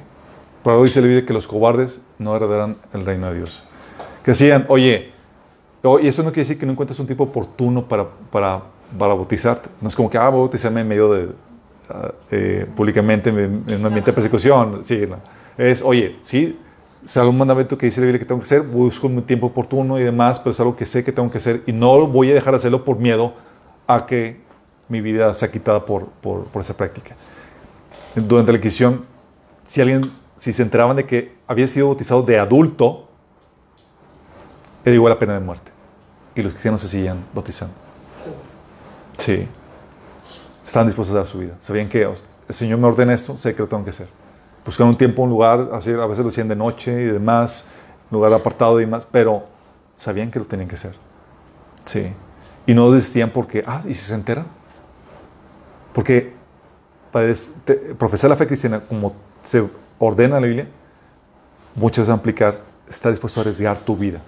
Por 0.63 0.73
algo 0.73 0.85
dice 0.85 1.01
la 1.01 1.07
Biblia 1.07 1.27
que 1.27 1.33
los 1.33 1.47
cobardes 1.47 2.01
no 2.19 2.35
heredarán 2.35 2.77
el 2.93 3.05
reino 3.05 3.29
de 3.29 3.37
Dios. 3.37 3.63
Que 4.25 4.31
decían, 4.31 4.65
oye, 4.69 5.13
y 6.03 6.07
eso 6.09 6.23
no 6.23 6.31
quiere 6.31 6.41
decir 6.43 6.59
que 6.59 6.65
no 6.65 6.73
encuentres 6.73 6.99
un 6.99 7.07
tipo 7.07 7.25
oportuno 7.25 7.87
para, 7.87 8.09
para, 8.31 8.63
para 8.99 9.15
bautizarte. 9.15 9.69
No 9.81 9.89
es 9.89 9.95
como 9.95 10.09
que, 10.09 10.17
ah, 10.17 10.29
voy 10.31 10.39
a 10.39 10.43
bautizarme 10.43 10.81
en 10.81 10.89
medio 10.89 11.13
de, 11.13 11.29
ah, 11.91 12.13
eh, 12.31 12.67
públicamente 12.75 13.29
en, 13.29 13.65
un 13.69 13.87
ambiente 13.87 14.11
de 14.11 14.15
persecución. 14.15 14.83
Sí. 14.83 15.07
Es, 15.59 15.83
oye, 15.83 16.17
sí, 16.21 16.59
es 17.05 17.17
algún 17.17 17.37
mandamiento 17.37 17.77
que 17.77 17.87
dice 17.87 18.01
la 18.01 18.07
Biblia 18.07 18.19
que 18.19 18.25
tengo 18.25 18.41
que 18.41 18.45
hacer, 18.45 18.63
busco 18.63 19.09
mi 19.09 19.23
tiempo 19.23 19.47
oportuno 19.49 19.99
y 19.99 20.03
demás, 20.03 20.41
pero 20.41 20.53
es 20.53 20.61
algo 20.61 20.75
que 20.75 20.87
sé 20.87 21.05
que 21.05 21.13
tengo 21.13 21.31
que 21.31 21.39
hacer 21.39 21.63
y 21.67 21.73
no 21.73 22.07
voy 22.07 22.31
a 22.31 22.35
dejar 22.35 22.53
de 22.55 22.59
hacerlo 22.59 22.85
por 22.85 22.99
miedo 22.99 23.35
a 23.87 24.07
que 24.07 24.41
mi 24.89 25.01
vida 25.01 25.33
sea 25.35 25.51
quitada 25.51 25.85
por, 25.85 26.07
por, 26.07 26.45
por 26.47 26.63
esa 26.63 26.77
práctica. 26.77 27.15
Durante 28.15 28.53
la 28.53 28.59
Inquisición, 28.59 29.05
si 29.67 29.81
alguien, 29.81 30.03
si 30.37 30.53
se 30.53 30.63
enteraban 30.63 30.97
de 30.97 31.05
que 31.05 31.35
había 31.47 31.67
sido 31.67 31.89
bautizado 31.89 32.23
de 32.23 32.39
adulto, 32.39 33.09
era 34.85 34.95
igual 34.95 35.13
la 35.13 35.19
pena 35.19 35.35
de 35.35 35.41
muerte. 35.41 35.71
Y 36.35 36.43
los 36.43 36.53
cristianos 36.53 36.81
se 36.81 36.89
seguían 36.89 37.25
bautizando. 37.35 37.75
Sí. 39.19 39.47
Estaban 40.65 40.89
dispuestos 40.89 41.15
a 41.15 41.19
dar 41.19 41.27
su 41.27 41.39
vida. 41.39 41.55
Sabían 41.61 41.89
que 41.89 42.07
"Oh, 42.07 42.15
el 42.49 42.55
Señor 42.55 42.79
me 42.79 42.87
ordena 42.87 43.15
esto, 43.15 43.37
sé 43.39 43.55
que 43.55 43.63
lo 43.63 43.69
tengo 43.69 43.85
que 43.85 43.91
hacer. 43.91 44.09
Buscaban 44.65 44.91
un 44.91 44.97
tiempo, 44.97 45.23
un 45.23 45.31
lugar, 45.31 45.71
así, 45.73 45.91
a 45.93 46.07
veces 46.07 46.25
lo 46.25 46.31
hacían 46.31 46.49
de 46.49 46.57
noche 46.57 46.91
y 46.91 47.07
demás, 47.07 47.67
lugar 48.11 48.33
apartado 48.33 48.81
y 48.81 48.85
demás, 48.85 49.07
pero 49.11 49.45
sabían 49.97 50.31
que 50.31 50.39
lo 50.39 50.45
tenían 50.45 50.69
que 50.69 50.75
hacer. 50.75 50.95
Sí. 51.85 52.13
Y 52.67 52.75
no 52.75 52.91
desistían 52.91 53.31
porque, 53.31 53.63
ah, 53.67 53.83
¿y 53.85 53.93
si 53.93 54.05
se 54.05 54.15
enteran? 54.15 54.47
Porque 55.93 56.33
para 57.13 57.33
profesar 57.99 58.31
la 58.31 58.37
fe 58.37 58.47
cristiana 58.47 58.81
como 58.81 59.15
se 59.43 59.69
ordena 59.99 60.37
en 60.37 60.43
la 60.43 60.49
Biblia, 60.49 60.69
muchas 61.75 61.99
veces 61.99 62.11
va 62.11 62.15
a 62.15 62.17
implicar, 62.17 62.61
está 62.89 63.11
dispuesto 63.11 63.41
a 63.41 63.43
arriesgar 63.43 63.79
tu 63.79 63.97
vida. 63.97 64.21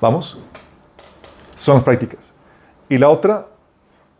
¿Vamos? 0.00 0.38
Son 1.56 1.76
las 1.76 1.84
prácticas. 1.84 2.32
Y 2.88 2.98
la 2.98 3.08
otra, 3.08 3.46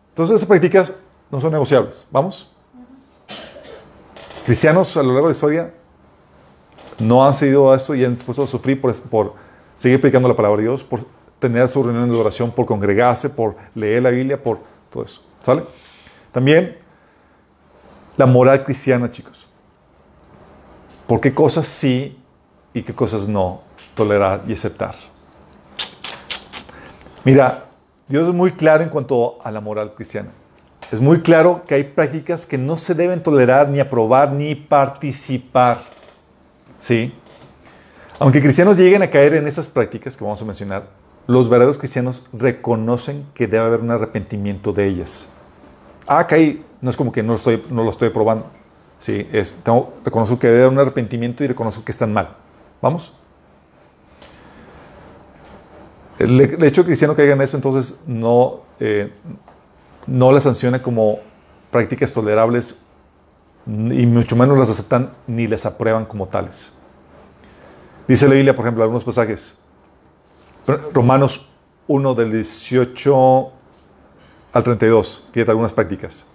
entonces 0.09 0.37
esas 0.37 0.47
prácticas 0.47 0.99
no 1.29 1.39
son 1.39 1.51
negociables. 1.51 2.07
¿Vamos? 2.09 2.52
Cristianos 4.45 4.97
a 4.97 5.03
lo 5.03 5.13
largo 5.13 5.27
de 5.27 5.31
la 5.31 5.35
historia 5.35 5.73
no 6.99 7.25
han 7.25 7.33
seguido 7.33 7.71
a 7.71 7.77
esto 7.77 7.95
y 7.95 8.03
han 8.03 8.13
dispuesto 8.13 8.43
a 8.43 8.47
sufrir 8.47 8.79
por, 8.79 9.33
seguir 9.77 10.01
predicando 10.01 10.27
la 10.27 10.35
palabra 10.35 10.57
de 10.57 10.63
Dios, 10.63 10.83
por 10.83 11.01
tener 11.39 11.67
su 11.69 11.81
reunión 11.81 12.09
de 12.09 12.17
oración, 12.17 12.51
por 12.51 12.65
congregarse, 12.65 13.29
por 13.29 13.55
leer 13.73 14.03
la 14.03 14.09
Biblia, 14.09 14.41
por 14.41 14.59
todo 14.89 15.03
eso. 15.03 15.21
¿Sale? 15.41 15.63
También 16.31 16.77
la 18.17 18.25
moral 18.25 18.63
cristiana, 18.63 19.09
chicos. 19.09 19.49
¿Por 21.07 21.21
qué 21.21 21.33
cosas 21.33 21.67
sí 21.67 22.17
y 22.73 22.83
qué 22.83 22.93
cosas 22.93 23.27
no 23.27 23.61
tolerar 23.95 24.43
y 24.47 24.53
aceptar? 24.53 24.95
Mira, 27.23 27.65
Dios 28.07 28.27
es 28.27 28.33
muy 28.33 28.51
claro 28.51 28.83
en 28.83 28.89
cuanto 28.89 29.37
a 29.41 29.51
la 29.51 29.61
moral 29.61 29.93
cristiana. 29.95 30.31
Es 30.93 31.01
muy 31.01 31.21
claro 31.21 31.63
que 31.65 31.73
hay 31.73 31.85
prácticas 31.85 32.45
que 32.45 32.59
no 32.59 32.77
se 32.77 32.93
deben 32.93 33.23
tolerar, 33.23 33.67
ni 33.67 33.79
aprobar, 33.79 34.31
ni 34.31 34.53
participar. 34.53 35.81
¿Sí? 36.77 37.11
Aunque 38.19 38.39
cristianos 38.39 38.77
lleguen 38.77 39.01
a 39.01 39.09
caer 39.09 39.33
en 39.33 39.47
esas 39.47 39.69
prácticas 39.69 40.15
que 40.15 40.23
vamos 40.23 40.39
a 40.43 40.45
mencionar, 40.45 40.89
los 41.25 41.49
verdaderos 41.49 41.79
cristianos 41.79 42.25
reconocen 42.31 43.25
que 43.33 43.47
debe 43.47 43.65
haber 43.65 43.79
un 43.79 43.89
arrepentimiento 43.89 44.71
de 44.71 44.85
ellas. 44.85 45.29
Ah, 46.05 46.27
caí, 46.27 46.63
no 46.79 46.91
es 46.91 46.95
como 46.95 47.11
que 47.11 47.23
no, 47.23 47.33
estoy, 47.33 47.65
no 47.71 47.83
lo 47.83 47.89
estoy 47.89 48.11
probando. 48.11 48.45
Sí, 48.99 49.27
es, 49.33 49.51
tengo, 49.63 49.95
reconozco 50.05 50.37
que 50.37 50.45
debe 50.45 50.59
haber 50.59 50.73
un 50.73 50.79
arrepentimiento 50.79 51.43
y 51.43 51.47
reconozco 51.47 51.83
que 51.83 51.91
están 51.91 52.13
mal. 52.13 52.35
¿Vamos? 52.83 53.13
El, 56.19 56.39
hecho 56.39 56.59
de 56.59 56.71
que 56.71 56.83
cristiano 56.83 57.15
caiga 57.15 57.33
en 57.33 57.41
eso, 57.41 57.57
entonces 57.57 57.99
no, 58.05 58.61
eh, 58.79 59.11
no 60.07 60.31
las 60.31 60.43
sanciona 60.43 60.81
como 60.81 61.19
prácticas 61.71 62.13
tolerables 62.13 62.79
y 63.65 64.05
mucho 64.05 64.35
menos 64.35 64.57
las 64.57 64.69
aceptan 64.69 65.11
ni 65.27 65.47
las 65.47 65.65
aprueban 65.65 66.05
como 66.05 66.27
tales. 66.27 66.73
Dice 68.07 68.27
la 68.27 68.35
Biblia, 68.35 68.55
por 68.55 68.65
ejemplo, 68.65 68.83
algunos 68.83 69.03
pasajes. 69.03 69.59
Romanos 70.93 71.49
1 71.87 72.13
del 72.13 72.31
18 72.31 73.51
al 74.53 74.63
32, 74.63 75.27
fíjate 75.31 75.51
algunas 75.51 75.73
prácticas. 75.73 76.25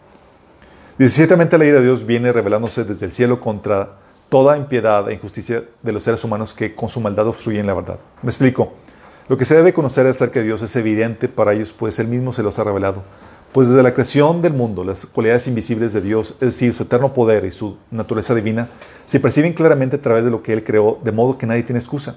Dice, 0.99 1.15
ciertamente 1.15 1.57
la 1.57 1.65
ira 1.65 1.79
de 1.79 1.87
Dios 1.87 2.05
viene 2.05 2.33
revelándose 2.33 2.85
desde 2.85 3.07
el 3.07 3.13
cielo 3.13 3.39
contra 3.39 3.99
toda 4.29 4.57
impiedad 4.57 5.09
e 5.09 5.15
injusticia 5.15 5.65
de 5.83 5.93
los 5.93 6.05
seres 6.05 6.23
humanos 6.25 6.53
que 6.53 6.75
con 6.75 6.89
su 6.89 7.01
maldad 7.01 7.29
obstruyen 7.29 7.67
la 7.67 7.75
verdad. 7.75 7.99
Me 8.23 8.31
explico. 8.31 8.73
Lo 9.29 9.37
que 9.37 9.45
se 9.45 9.55
debe 9.55 9.75
conocer 9.75 10.07
acerca 10.07 10.41
de 10.41 10.47
Dios 10.47 10.63
es 10.63 10.75
evidente 10.77 11.29
para 11.29 11.53
ellos, 11.53 11.73
pues 11.73 11.99
Él 11.99 12.09
mismo 12.09 12.33
se 12.33 12.43
los 12.43 12.59
ha 12.59 12.65
revelado. 12.65 13.03
Pues 13.53 13.69
desde 13.69 13.83
la 13.83 13.95
creación 13.95 14.43
del 14.43 14.53
mundo, 14.53 14.85
las 14.85 15.07
cualidades 15.07 15.47
invisibles 15.49 15.95
de 15.95 16.03
Dios, 16.03 16.33
es 16.33 16.41
decir, 16.41 16.75
su 16.75 16.83
eterno 16.83 17.15
poder 17.15 17.45
y 17.47 17.51
su 17.51 17.79
naturaleza 17.91 18.35
divina, 18.35 18.69
se 19.07 19.21
perciben 19.21 19.55
claramente 19.55 19.97
a 19.97 20.03
través 20.03 20.25
de 20.25 20.31
lo 20.31 20.43
que 20.43 20.53
Él 20.53 20.63
creó, 20.63 20.99
de 21.03 21.13
modo 21.13 21.39
que 21.39 21.47
nadie 21.47 21.63
tiene 21.63 21.79
excusa. 21.79 22.17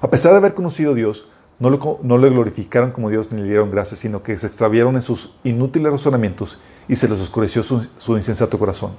A 0.00 0.08
pesar 0.08 0.32
de 0.32 0.38
haber 0.38 0.54
conocido 0.54 0.92
a 0.92 0.94
Dios, 0.94 1.28
no, 1.58 1.68
lo 1.68 2.30
glorificaron 2.30 2.90
como 2.90 3.10
Dios 3.10 3.30
ni 3.32 3.42
le 3.42 3.48
dieron 3.48 3.70
gracias, 3.70 4.00
sino 4.00 4.22
que 4.22 4.38
se 4.38 4.46
extraviaron 4.46 4.96
en 4.96 5.02
sus 5.02 5.36
inútiles 5.44 5.92
razonamientos 5.92 6.58
y 6.88 6.96
se 6.96 7.06
les 7.06 7.20
oscureció 7.20 7.62
su, 7.62 7.86
su 7.98 8.16
insensato 8.16 8.58
corazón. 8.58 8.92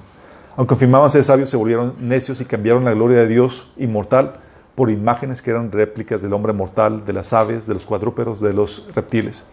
Aunque 0.56 0.74
afirmaban 0.74 1.10
ser 1.10 1.24
sabios, 1.24 1.50
se 1.50 1.56
volvieron 1.56 1.96
necios 1.98 2.40
y 2.40 2.44
cambiaron 2.44 2.84
la 2.84 2.94
gloria 2.94 3.18
de 3.18 3.26
Dios 3.26 3.72
inmortal 3.76 4.36
por 4.76 4.90
imágenes 4.90 5.42
que 5.42 5.50
eran 5.50 5.72
réplicas 5.72 6.22
del 6.22 6.32
hombre 6.32 6.52
mortal, 6.52 7.04
de 7.04 7.12
las 7.12 7.32
aves, 7.32 7.66
de 7.66 7.74
los 7.74 7.84
cuadrúpedos, 7.84 8.40
de 8.40 8.52
los 8.52 8.88
reptiles. 8.94 9.46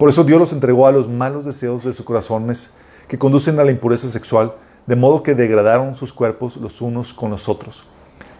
Por 0.00 0.08
eso 0.08 0.24
Dios 0.24 0.40
los 0.40 0.54
entregó 0.54 0.86
a 0.86 0.92
los 0.92 1.10
malos 1.10 1.44
deseos 1.44 1.84
de 1.84 1.92
sus 1.92 2.06
corazones 2.06 2.72
que 3.06 3.18
conducen 3.18 3.60
a 3.60 3.64
la 3.64 3.70
impureza 3.70 4.08
sexual, 4.08 4.54
de 4.86 4.96
modo 4.96 5.22
que 5.22 5.34
degradaron 5.34 5.94
sus 5.94 6.10
cuerpos 6.10 6.56
los 6.56 6.80
unos 6.80 7.12
con 7.12 7.30
los 7.30 7.50
otros. 7.50 7.84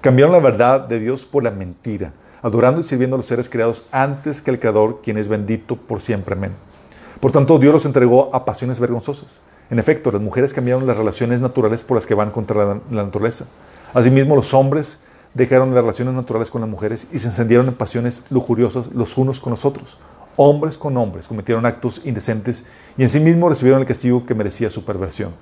Cambiaron 0.00 0.32
la 0.32 0.40
verdad 0.40 0.80
de 0.80 0.98
Dios 0.98 1.26
por 1.26 1.44
la 1.44 1.50
mentira, 1.50 2.14
adorando 2.40 2.80
y 2.80 2.84
sirviendo 2.84 3.16
a 3.16 3.18
los 3.18 3.26
seres 3.26 3.50
creados 3.50 3.86
antes 3.92 4.40
que 4.40 4.50
al 4.50 4.58
Creador, 4.58 5.02
quien 5.02 5.18
es 5.18 5.28
bendito 5.28 5.76
por 5.76 6.00
siempre. 6.00 6.34
Amén. 6.34 6.52
Por 7.20 7.30
tanto, 7.30 7.58
Dios 7.58 7.74
los 7.74 7.84
entregó 7.84 8.34
a 8.34 8.46
pasiones 8.46 8.80
vergonzosas. 8.80 9.42
En 9.68 9.78
efecto, 9.78 10.10
las 10.10 10.22
mujeres 10.22 10.54
cambiaron 10.54 10.86
las 10.86 10.96
relaciones 10.96 11.40
naturales 11.40 11.84
por 11.84 11.98
las 11.98 12.06
que 12.06 12.14
van 12.14 12.30
contra 12.30 12.56
la, 12.56 12.80
la 12.90 13.02
naturaleza. 13.02 13.44
Asimismo, 13.92 14.34
los 14.34 14.54
hombres 14.54 15.00
dejaron 15.34 15.74
las 15.74 15.82
relaciones 15.82 16.14
naturales 16.14 16.50
con 16.50 16.62
las 16.62 16.70
mujeres 16.70 17.08
y 17.12 17.18
se 17.18 17.28
encendieron 17.28 17.68
en 17.68 17.74
pasiones 17.74 18.24
lujuriosas 18.30 18.92
los 18.94 19.18
unos 19.18 19.40
con 19.40 19.50
los 19.50 19.66
otros. 19.66 19.98
Hombres 20.42 20.78
con 20.78 20.96
hombres 20.96 21.28
cometieron 21.28 21.66
actos 21.66 22.00
indecentes 22.02 22.64
y 22.96 23.02
en 23.02 23.10
sí 23.10 23.20
mismos 23.20 23.50
recibieron 23.50 23.82
el 23.82 23.86
castigo 23.86 24.24
que 24.24 24.34
merecía 24.34 24.70
su 24.70 24.86
perversión. 24.86 25.34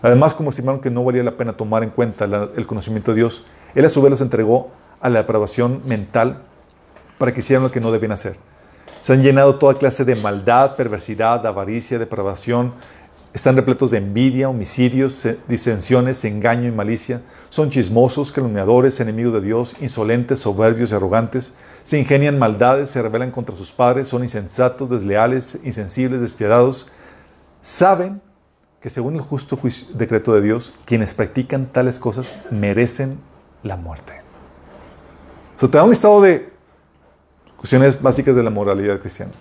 Además, 0.00 0.32
como 0.32 0.48
estimaron 0.48 0.80
que 0.80 0.90
no 0.90 1.04
valía 1.04 1.22
la 1.22 1.36
pena 1.36 1.54
tomar 1.54 1.82
en 1.82 1.90
cuenta 1.90 2.24
el 2.56 2.66
conocimiento 2.66 3.10
de 3.10 3.16
Dios, 3.16 3.44
Él 3.74 3.84
a 3.84 3.90
su 3.90 4.00
vez 4.00 4.10
los 4.10 4.22
entregó 4.22 4.70
a 5.02 5.10
la 5.10 5.18
depravación 5.18 5.82
mental 5.84 6.44
para 7.18 7.34
que 7.34 7.40
hicieran 7.40 7.62
lo 7.62 7.70
que 7.70 7.78
no 7.78 7.92
debían 7.92 8.12
hacer. 8.12 8.36
Se 9.02 9.12
han 9.12 9.22
llenado 9.22 9.56
toda 9.56 9.74
clase 9.74 10.06
de 10.06 10.16
maldad, 10.16 10.76
perversidad, 10.76 11.46
avaricia, 11.46 11.98
depravación. 11.98 12.72
Están 13.34 13.56
repletos 13.56 13.90
de 13.90 13.98
envidia, 13.98 14.48
homicidios, 14.48 15.12
se- 15.12 15.38
disensiones, 15.48 16.24
engaño 16.24 16.66
y 16.66 16.72
malicia. 16.72 17.20
Son 17.50 17.70
chismosos, 17.70 18.32
calumniadores, 18.32 18.98
enemigos 19.00 19.34
de 19.34 19.42
Dios, 19.42 19.76
insolentes, 19.80 20.40
soberbios 20.40 20.90
y 20.90 20.94
arrogantes. 20.94 21.54
Se 21.84 21.98
ingenian 21.98 22.38
maldades, 22.38 22.90
se 22.90 23.02
rebelan 23.02 23.30
contra 23.30 23.54
sus 23.54 23.72
padres, 23.72 24.08
son 24.08 24.22
insensatos, 24.22 24.88
desleales, 24.90 25.60
insensibles, 25.62 26.20
despiadados. 26.20 26.88
Saben 27.62 28.20
que 28.80 28.90
según 28.90 29.14
el 29.16 29.20
justo 29.20 29.58
decreto 29.94 30.32
de 30.34 30.40
Dios, 30.40 30.72
quienes 30.86 31.12
practican 31.12 31.66
tales 31.66 31.98
cosas 31.98 32.34
merecen 32.50 33.18
la 33.62 33.76
muerte. 33.76 34.14
O 35.60 35.68
te 35.68 35.76
da 35.76 35.84
un 35.84 35.90
listado 35.90 36.22
de 36.22 36.48
cuestiones 37.56 38.00
básicas 38.00 38.34
de 38.36 38.42
la 38.42 38.50
moralidad 38.50 39.00
cristiana. 39.00 39.32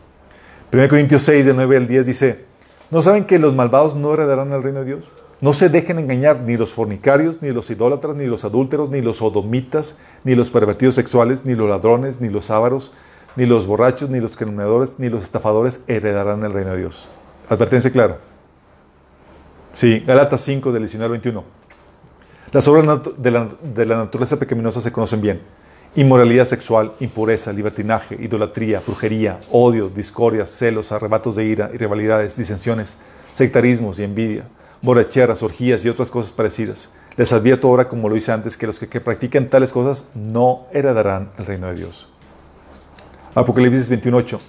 1 0.73 0.87
Corintios 0.89 1.21
6, 1.21 1.45
del 1.45 1.55
9 1.55 1.77
al 1.77 1.87
10 1.87 2.05
dice, 2.07 2.45
¿no 2.91 3.01
saben 3.01 3.25
que 3.25 3.39
los 3.39 3.53
malvados 3.55 3.95
no 3.95 4.13
heredarán 4.13 4.51
el 4.51 4.63
reino 4.63 4.79
de 4.79 4.85
Dios? 4.85 5.11
No 5.39 5.53
se 5.53 5.69
dejen 5.69 5.99
engañar 5.99 6.41
ni 6.41 6.57
los 6.57 6.73
fornicarios, 6.73 7.41
ni 7.41 7.51
los 7.51 7.69
idólatras, 7.69 8.15
ni 8.15 8.25
los 8.25 8.43
adúlteros, 8.43 8.89
ni 8.89 9.01
los 9.01 9.17
sodomitas, 9.17 9.97
ni 10.23 10.33
los 10.33 10.49
pervertidos 10.49 10.95
sexuales, 10.95 11.45
ni 11.45 11.53
los 11.53 11.69
ladrones, 11.69 12.19
ni 12.19 12.29
los 12.29 12.49
ávaros, 12.49 12.91
ni 13.35 13.45
los 13.45 13.67
borrachos, 13.67 14.09
ni 14.09 14.19
los 14.19 14.35
calumniadores, 14.35 14.97
ni 14.97 15.09
los 15.09 15.23
estafadores 15.23 15.81
heredarán 15.87 16.43
el 16.43 16.53
reino 16.53 16.71
de 16.71 16.79
Dios. 16.79 17.09
Advertencia 17.49 17.91
clara. 17.91 18.17
Sí, 19.73 19.99
Galatas 19.99 20.41
5, 20.41 20.71
del 20.71 20.81
19 20.81 21.05
al 21.05 21.11
21. 21.11 21.43
Las 22.51 22.67
obras 22.67 22.99
de 23.17 23.31
la, 23.31 23.47
de 23.61 23.85
la 23.85 23.97
naturaleza 23.97 24.39
pecaminosa 24.39 24.81
se 24.81 24.91
conocen 24.91 25.21
bien. 25.21 25.41
Inmoralidad 25.95 26.45
sexual, 26.45 26.93
impureza, 26.99 27.51
libertinaje, 27.51 28.15
idolatría, 28.19 28.81
brujería, 28.85 29.39
odio, 29.51 29.89
discordias, 29.89 30.49
celos, 30.49 30.91
arrebatos 30.91 31.35
de 31.35 31.45
ira 31.45 31.69
rivalidades, 31.69 32.37
disensiones, 32.37 32.97
sectarismos 33.33 33.97
y 33.99 34.03
envidia, 34.03 34.47
borracheras, 34.81 35.41
orgías 35.41 35.83
y 35.85 35.89
otras 35.89 36.11
cosas 36.11 36.31
parecidas. 36.31 36.93
Les 37.15 37.33
advierto 37.33 37.67
ahora, 37.67 37.89
como 37.89 38.09
lo 38.09 38.15
hice 38.15 38.31
antes, 38.31 38.57
que 38.57 38.67
los 38.67 38.79
que, 38.79 38.87
que 38.87 39.01
practican 39.01 39.49
tales 39.49 39.73
cosas 39.73 40.09
no 40.13 40.67
heredarán 40.71 41.31
el 41.39 41.47
reino 41.47 41.67
de 41.67 41.75
Dios. 41.75 42.09
Apocalipsis 43.33 43.89
21.8. 43.89 44.39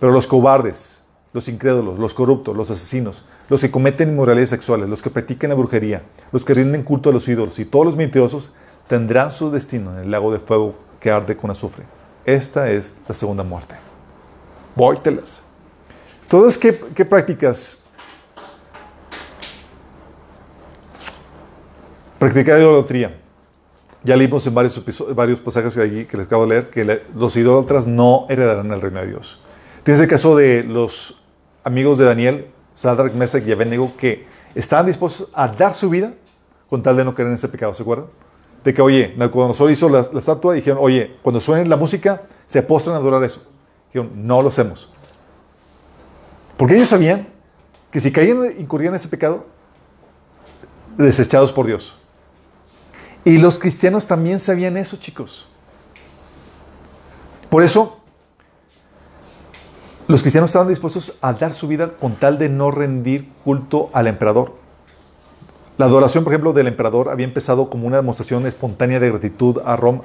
Pero 0.00 0.12
los 0.12 0.26
cobardes, 0.26 1.02
los 1.32 1.48
incrédulos, 1.48 1.98
los 1.98 2.14
corruptos, 2.14 2.56
los 2.56 2.70
asesinos, 2.70 3.24
los 3.48 3.60
que 3.60 3.70
cometen 3.70 4.10
inmoralidades 4.10 4.50
sexuales, 4.50 4.88
los 4.88 5.02
que 5.02 5.10
practican 5.10 5.50
la 5.50 5.56
brujería, 5.56 6.02
los 6.32 6.44
que 6.44 6.54
rinden 6.54 6.82
culto 6.82 7.10
a 7.10 7.12
los 7.12 7.28
ídolos 7.28 7.58
y 7.58 7.64
todos 7.64 7.84
los 7.84 7.96
mentirosos 7.96 8.52
tendrán 8.88 9.30
su 9.30 9.50
destino 9.50 9.92
en 9.92 10.04
el 10.04 10.10
lago 10.10 10.32
de 10.32 10.38
fuego 10.38 10.74
que 10.98 11.10
arde 11.10 11.36
con 11.36 11.50
azufre. 11.50 11.84
Esta 12.24 12.70
es 12.70 12.94
la 13.06 13.14
segunda 13.14 13.44
muerte. 13.44 13.76
Vóytelas. 14.74 15.42
Entonces, 16.22 16.58
¿qué, 16.58 16.78
qué 16.94 17.04
prácticas? 17.04 17.82
Practicar 22.18 22.58
idolatría. 22.58 23.20
Ya 24.02 24.16
leímos 24.16 24.46
en 24.46 24.54
varios, 24.54 25.14
varios 25.14 25.40
pasajes 25.40 25.74
que, 25.74 25.80
allí, 25.80 26.08
les 26.10 26.26
acabo 26.26 26.42
de 26.44 26.48
leer 26.48 26.70
que 26.70 27.02
los 27.14 27.36
idólatras 27.36 27.86
no 27.86 28.26
heredarán 28.28 28.70
el 28.72 28.80
reino 28.80 29.00
de 29.00 29.06
Dios. 29.08 29.40
Tienes 29.82 30.00
el 30.00 30.08
caso 30.08 30.36
de 30.36 30.64
los 30.64 31.22
amigos 31.64 31.98
de 31.98 32.04
Daniel, 32.04 32.50
Sadrach, 32.74 33.12
Mesach 33.12 33.46
y 33.46 33.52
Abednego, 33.52 33.92
que 33.96 34.26
estaban 34.54 34.86
dispuestos 34.86 35.30
a 35.32 35.48
dar 35.48 35.74
su 35.74 35.90
vida 35.90 36.12
con 36.68 36.82
tal 36.82 36.96
de 36.96 37.04
no 37.04 37.14
caer 37.14 37.28
en 37.28 37.34
ese 37.34 37.48
pecado, 37.48 37.74
¿se 37.74 37.82
acuerdan? 37.82 38.08
De 38.64 38.74
que, 38.74 38.82
oye, 38.82 39.14
Nabucodonosor 39.16 39.70
hizo 39.70 39.88
la, 39.88 40.06
la 40.12 40.20
estatua 40.20 40.54
dijeron, 40.54 40.78
oye, 40.82 41.16
cuando 41.22 41.40
suene 41.40 41.66
la 41.66 41.76
música, 41.76 42.22
se 42.44 42.62
postran 42.62 42.96
a 42.96 42.98
adorar 42.98 43.22
eso. 43.24 43.46
Dijeron, 43.92 44.26
no 44.26 44.42
lo 44.42 44.48
hacemos. 44.48 44.90
Porque 46.56 46.74
ellos 46.74 46.88
sabían 46.88 47.28
que 47.90 48.00
si 48.00 48.12
caían, 48.12 48.38
incurrían 48.58 48.92
en 48.92 48.96
ese 48.96 49.08
pecado, 49.08 49.46
desechados 50.96 51.52
por 51.52 51.66
Dios. 51.66 51.94
Y 53.24 53.38
los 53.38 53.58
cristianos 53.58 54.06
también 54.06 54.40
sabían 54.40 54.76
eso, 54.76 54.96
chicos. 54.96 55.46
Por 57.48 57.62
eso, 57.62 58.00
los 60.06 60.22
cristianos 60.22 60.50
estaban 60.50 60.68
dispuestos 60.68 61.18
a 61.20 61.32
dar 61.32 61.54
su 61.54 61.68
vida 61.68 61.90
con 61.90 62.16
tal 62.16 62.38
de 62.38 62.48
no 62.48 62.70
rendir 62.70 63.28
culto 63.44 63.90
al 63.92 64.06
emperador. 64.06 64.54
La 65.78 65.86
adoración, 65.86 66.24
por 66.24 66.32
ejemplo, 66.32 66.52
del 66.52 66.66
emperador 66.66 67.08
había 67.08 67.24
empezado 67.24 67.70
como 67.70 67.86
una 67.86 67.98
demostración 67.98 68.46
espontánea 68.48 68.98
de 68.98 69.10
gratitud 69.10 69.60
a 69.64 69.76
Roma. 69.76 70.02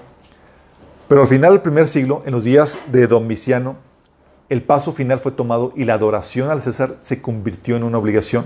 Pero 1.08 1.24
al 1.24 1.28
final 1.28 1.54
del 1.54 1.62
primer 1.62 1.88
siglo, 1.88 2.22
en 2.28 2.32
los 2.32 2.44
días 2.44 2.78
de 2.92 3.08
Domiciano, 3.08 3.76
el 4.50 4.62
paso 4.62 4.94
final 4.94 5.20
fue 5.20 5.32
tomado 5.32 5.74
y 5.76 5.86
la 5.86 5.96
adoración 5.96 6.52
al 6.52 6.62
César 6.62 6.96
se 7.00 7.24
convirtió 7.24 7.76
en 7.76 7.84
una 7.84 7.98
obligación. 7.98 8.46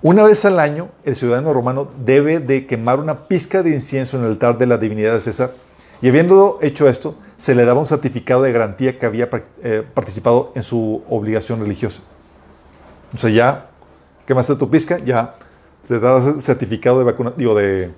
Una 0.00 0.24
vez 0.24 0.46
al 0.46 0.58
año, 0.58 0.88
el 1.04 1.14
ciudadano 1.14 1.52
romano 1.52 1.90
debe 2.04 2.38
de 2.38 2.66
quemar 2.66 3.00
una 3.00 3.28
pizca 3.28 3.62
de 3.62 3.72
incienso 3.72 4.16
en 4.16 4.24
el 4.24 4.30
altar 4.30 4.56
de 4.56 4.64
la 4.64 4.78
divinidad 4.78 5.12
de 5.12 5.20
César 5.20 5.52
y 6.00 6.08
habiendo 6.08 6.58
hecho 6.62 6.88
esto, 6.88 7.16
se 7.36 7.54
le 7.54 7.66
daba 7.66 7.80
un 7.80 7.86
certificado 7.86 8.40
de 8.40 8.52
garantía 8.52 8.98
que 8.98 9.04
había 9.04 9.28
eh, 9.62 9.82
participado 9.92 10.52
en 10.54 10.62
su 10.62 11.02
obligación 11.10 11.60
religiosa. 11.60 12.02
O 13.14 13.18
sea, 13.18 13.28
ya 13.28 13.68
quemaste 14.24 14.56
tu 14.56 14.70
pizca, 14.70 14.98
ya 14.98 15.34
te 15.86 15.98
da 16.00 16.40
certificado 16.40 16.98
de 16.98 17.04
vacuna, 17.04 17.32
digo, 17.36 17.54
de, 17.54 17.90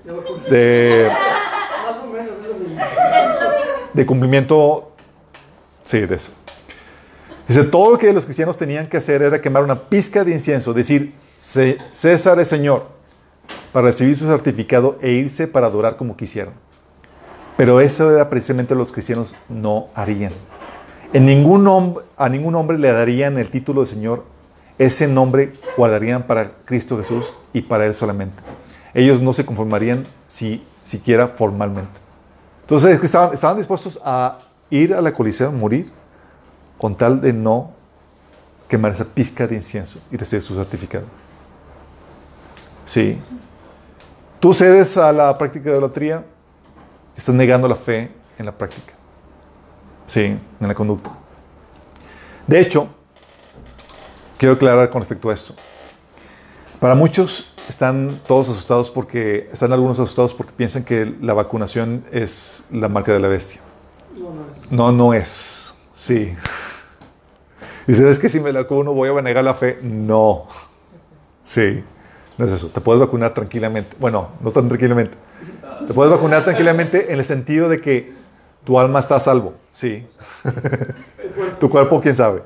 de, 0.51 1.09
de 3.93 4.07
cumplimiento, 4.07 4.93
sí, 5.85 6.01
de 6.01 6.15
eso. 6.15 6.33
Dice, 7.47 7.65
todo 7.65 7.93
lo 7.93 7.99
que 7.99 8.13
los 8.13 8.25
cristianos 8.25 8.59
tenían 8.59 8.87
que 8.87 8.99
hacer 8.99 9.23
era 9.23 9.41
quemar 9.41 9.63
una 9.65 9.75
pizca 9.77 10.23
de 10.23 10.33
incienso, 10.33 10.75
decir, 10.75 11.15
"C- 11.39 11.79
César 11.93 12.39
es 12.41 12.49
Señor, 12.49 12.87
para 13.73 13.87
recibir 13.87 14.15
su 14.17 14.27
certificado 14.29 14.99
e 15.01 15.13
irse 15.13 15.49
para 15.49 15.67
adorar 15.69 15.97
como 15.97 16.17
quisieran. 16.17 16.53
Pero 17.57 17.81
eso 17.81 18.15
era 18.15 18.29
precisamente 18.29 18.75
lo 18.75 18.81
que 18.81 18.85
los 18.85 18.93
cristianos 18.93 19.35
no 19.49 19.89
harían. 19.95 20.33
En 21.15 21.25
ningún 21.25 21.97
a 22.19 22.29
ningún 22.29 22.55
hombre 22.55 22.77
le 22.79 22.93
darían 22.93 23.39
el 23.39 23.51
título 23.51 23.81
de 23.81 23.87
Señor. 23.87 24.25
Ese 24.79 25.09
nombre 25.09 25.55
guardarían 25.77 26.23
para 26.23 26.51
Cristo 26.65 26.97
Jesús 26.97 27.35
y 27.53 27.63
para 27.63 27.87
Él 27.87 27.95
solamente. 27.95 28.43
Ellos 28.95 29.21
no 29.21 29.33
se 29.33 29.45
conformarían 29.45 30.07
si, 30.27 30.65
siquiera 30.85 31.29
formalmente. 31.29 32.01
Entonces 32.63 32.95
es 32.95 33.01
que 33.01 33.07
estaban, 33.07 33.35
estaban 33.35 33.57
dispuestos 33.57 34.01
a 34.05 34.39
ir 34.71 34.95
a 34.95 35.01
la 35.01 35.13
coliseo, 35.13 35.51
morir, 35.53 35.91
con 36.79 36.95
tal 36.95 37.21
de 37.21 37.33
no 37.33 37.73
quemar 38.69 38.93
esa 38.93 39.05
pizca 39.05 39.47
de 39.47 39.57
incienso 39.57 40.01
y 40.11 40.17
recibir 40.17 40.43
su 40.43 40.55
certificado. 40.55 41.07
Sí. 42.85 43.19
Tú 44.41 44.53
cedes 44.53 44.97
a 44.97 45.13
la 45.13 45.37
práctica 45.37 45.65
de 45.65 45.73
idolatría, 45.73 46.25
estás 47.17 47.35
negando 47.35 47.67
la 47.67 47.75
fe 47.75 48.11
en 48.39 48.47
la 48.47 48.53
práctica. 48.53 48.93
Sí, 50.07 50.39
en 50.61 50.69
la 50.69 50.75
conducta. 50.75 51.11
De 52.47 52.61
hecho, 52.61 52.89
quiero 54.39 54.55
aclarar 54.55 54.89
con 54.91 55.03
respecto 55.03 55.29
a 55.29 55.35
esto. 55.35 55.55
Para 56.81 56.95
muchos 56.95 57.53
están 57.69 58.19
todos 58.27 58.49
asustados 58.49 58.91
porque, 58.91 59.51
están 59.53 59.73
algunos 59.73 59.99
asustados 59.99 60.33
porque 60.33 60.53
piensan 60.57 60.85
que 60.85 61.13
la 61.21 61.35
vacunación 61.35 62.05
es 62.13 62.67
la 62.71 62.89
marca 62.89 63.13
de 63.13 63.21
la 63.21 63.29
bestia. 63.29 63.61
No, 64.17 64.31
no 64.31 64.47
es. 64.55 64.73
No, 64.73 64.93
no 64.93 65.15
es. 65.15 65.75
Sí. 65.95 66.35
Dice, 67.87 68.09
es 68.09 68.19
que 68.19 68.29
si 68.29 68.39
me 68.39 68.53
vacuno 68.53 68.93
voy 68.93 69.09
a 69.09 69.23
negar 69.23 69.45
la 69.45 69.55
fe. 69.55 69.79
No. 69.83 70.47
Sí. 71.43 71.83
No 72.37 72.47
es 72.47 72.53
eso. 72.53 72.69
Te 72.69 72.81
puedes 72.81 73.01
vacunar 73.01 73.35
tranquilamente. 73.35 73.97
Bueno, 73.99 74.29
no 74.41 74.53
tan 74.53 74.69
tranquilamente. 74.69 75.17
Te 75.87 75.93
puedes 75.93 76.13
vacunar 76.13 76.45
tranquilamente 76.45 77.13
en 77.13 77.19
el 77.19 77.25
sentido 77.25 77.69
de 77.69 77.81
que 77.81 78.15
tu 78.65 78.79
alma 78.79 79.01
está 79.01 79.17
a 79.17 79.21
salvo. 79.21 79.55
Sí. 79.73 80.07
tu 81.59 81.69
cuerpo, 81.69 82.01
quién 82.01 82.15
sabe. 82.15 82.43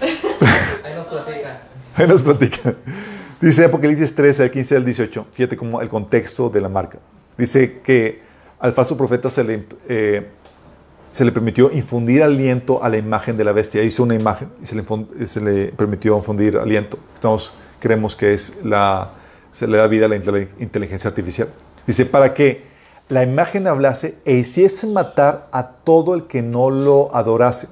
Ahí 0.00 0.94
nos 0.96 1.06
platica. 1.06 1.60
Ahí 1.96 2.06
nos 2.08 2.22
platica. 2.22 2.74
Dice 3.40 3.64
Apocalipsis 3.64 4.14
13, 4.14 4.44
al 4.44 4.50
15 4.50 4.76
al 4.76 4.84
18. 4.84 5.26
Fíjate 5.32 5.56
como 5.56 5.80
el 5.80 5.88
contexto 5.88 6.48
de 6.48 6.60
la 6.60 6.68
marca. 6.68 6.98
Dice 7.36 7.80
que 7.80 8.22
al 8.60 8.72
falso 8.72 8.96
profeta 8.96 9.30
se 9.30 9.44
le, 9.44 9.66
eh, 9.88 10.26
se 11.12 11.24
le 11.24 11.32
permitió 11.32 11.70
infundir 11.72 12.22
aliento 12.22 12.82
a 12.82 12.88
la 12.88 12.96
imagen 12.96 13.36
de 13.36 13.44
la 13.44 13.52
bestia. 13.52 13.82
Hizo 13.82 14.02
una 14.02 14.14
imagen 14.14 14.48
y 14.62 14.66
se 14.66 14.76
le, 14.76 14.84
infun- 14.84 15.26
se 15.26 15.40
le 15.40 15.66
permitió 15.72 16.16
infundir 16.16 16.56
aliento. 16.56 16.98
Estamos, 17.14 17.52
creemos 17.80 18.16
que 18.16 18.32
es 18.32 18.58
la, 18.64 19.10
se 19.52 19.66
le 19.66 19.76
da 19.76 19.86
vida 19.88 20.06
a 20.06 20.08
la 20.08 20.16
inteligencia 20.16 21.08
artificial. 21.08 21.48
Dice, 21.86 22.06
para 22.06 22.32
que 22.32 22.62
la 23.10 23.22
imagen 23.22 23.66
hablase 23.66 24.14
e 24.24 24.34
hiciese 24.34 24.86
matar 24.86 25.48
a 25.52 25.68
todo 25.68 26.14
el 26.14 26.22
que 26.26 26.40
no 26.40 26.70
lo 26.70 27.14
adorase. 27.14 27.68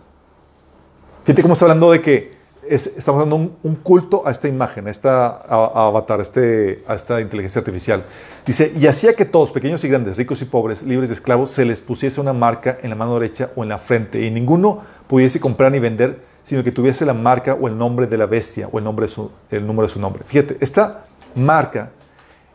Fíjate 1.25 1.43
cómo 1.43 1.53
está 1.53 1.67
hablando 1.67 1.91
de 1.93 2.01
que 2.03 2.33
es- 2.69 2.89
estamos 2.97 3.21
dando 3.21 3.57
un, 3.63 3.75
culto 3.77 4.27
a 4.27 4.31
esta 4.31 4.49
imagen, 4.49 4.87
a 4.87 4.91
esta 4.91 5.29
avatar, 5.29 6.21
a, 6.21 6.23
este, 6.23 6.83
a 6.87 6.95
esta 6.95 7.21
inteligencia 7.21 7.59
artificial. 7.61 8.05
Dice, 8.47 8.73
y 8.77 8.87
hacía 8.87 9.15
que 9.15 9.25
todos, 9.25 9.53
pequeños 9.53 9.83
y 9.85 9.89
grandes, 9.89 10.17
ricos 10.17 10.43
y 10.43 10.47
pobres, 10.47 10.83
libres 10.83 11.11
y 11.11 11.13
esclavos, 11.13 11.51
se 11.51 11.65
les 11.65 11.81
pusiese 11.81 12.21
una 12.21 12.33
marca 12.33 12.79
en 12.83 12.91
la 12.91 12.97
mano 12.97 13.15
derecha 13.15 13.51
o 13.57 13.63
en 13.63 13.69
la 13.69 13.79
frente, 13.79 14.21
y 14.21 14.31
ninguno 14.31 14.81
pudiese 15.07 15.41
comprar 15.41 15.71
ni 15.73 15.79
vender, 15.79 16.21
sino 16.43 16.65
que 16.65 16.73
tuviese 16.73 17.05
la 17.05 17.15
marca 17.15 17.55
o 17.55 17.69
el 17.69 17.77
nombre 17.79 18.07
de 18.07 18.17
la 18.17 18.27
bestia 18.27 18.69
o 18.73 18.79
el, 18.79 18.85
nombre 18.85 19.07
el 19.51 19.67
número 19.67 19.87
de 19.87 19.93
su 19.93 20.01
nombre. 20.01 20.25
Fíjate, 20.27 20.57
esta 20.61 21.05
marca 21.37 21.91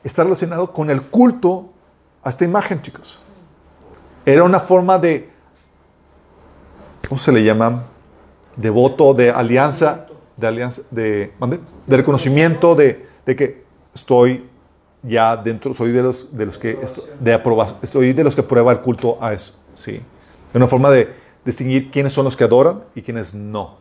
está 0.03 0.23
relacionado 0.23 0.73
con 0.73 0.89
el 0.89 1.03
culto 1.03 1.69
a 2.23 2.29
esta 2.29 2.43
imagen, 2.43 2.81
chicos. 2.81 3.19
Era 4.25 4.43
una 4.43 4.59
forma 4.59 4.97
de, 4.97 5.29
¿cómo 7.07 7.17
se 7.17 7.31
le 7.31 7.43
llama? 7.43 7.83
De 8.57 8.69
voto, 8.69 9.13
de 9.13 9.31
alianza, 9.31 10.07
de 10.35 10.47
alianza, 10.47 10.81
de, 10.91 11.31
reconocimiento 11.87 12.75
de, 12.75 13.07
que 13.25 13.63
estoy 13.93 14.49
ya 15.03 15.37
dentro, 15.37 15.73
soy 15.73 15.91
de 15.91 16.03
los, 16.03 16.35
de 16.35 16.45
los 16.45 16.57
que, 16.57 16.77
estoy 17.81 18.13
de 18.13 18.23
los 18.23 18.35
que 18.35 18.43
prueba 18.43 18.71
el 18.71 18.81
culto 18.81 19.17
a 19.21 19.31
eso, 19.31 19.53
¿sí? 19.75 20.01
Una 20.53 20.67
forma 20.67 20.89
de 20.89 21.09
distinguir 21.45 21.91
quiénes 21.91 22.13
son 22.13 22.25
los 22.25 22.35
que 22.35 22.43
adoran 22.43 22.83
y 22.93 23.01
quiénes 23.01 23.33
no. 23.33 23.77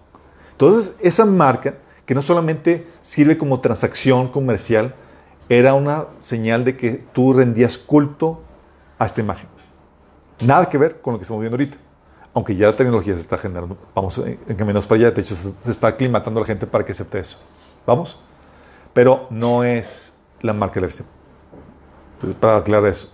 Entonces, 0.52 0.96
esa 1.00 1.26
marca, 1.26 1.74
que 2.04 2.14
no 2.14 2.22
solamente 2.22 2.86
sirve 3.02 3.36
como 3.36 3.60
transacción 3.60 4.28
comercial, 4.28 4.94
era 5.48 5.74
una 5.74 6.06
señal 6.20 6.64
de 6.64 6.76
que 6.76 7.04
tú 7.12 7.32
rendías 7.32 7.76
culto 7.78 8.40
a 8.98 9.06
esta 9.06 9.20
imagen. 9.20 9.48
Nada 10.40 10.68
que 10.68 10.78
ver 10.78 11.00
con 11.00 11.14
lo 11.14 11.18
que 11.18 11.22
estamos 11.22 11.40
viendo 11.40 11.56
ahorita. 11.56 11.78
Aunque 12.36 12.54
ya 12.54 12.66
la 12.66 12.74
tecnología 12.74 13.14
se 13.14 13.20
está 13.20 13.38
generando, 13.38 13.78
vamos 13.94 14.18
en 14.18 14.56
caminos 14.56 14.86
para 14.86 14.98
allá, 15.00 15.10
de 15.10 15.22
hecho 15.22 15.34
se, 15.34 15.54
está 15.70 15.86
aclimatando 15.86 16.38
la 16.38 16.44
gente 16.44 16.66
para 16.66 16.84
que 16.84 16.92
acepte 16.92 17.18
eso. 17.18 17.38
¿Vamos? 17.86 18.20
Pero 18.92 19.26
no 19.30 19.64
es 19.64 20.18
la 20.42 20.52
marca 20.52 20.78
de 20.78 20.86
la 20.86 22.34
para 22.38 22.58
aclarar 22.58 22.90
eso. 22.90 23.10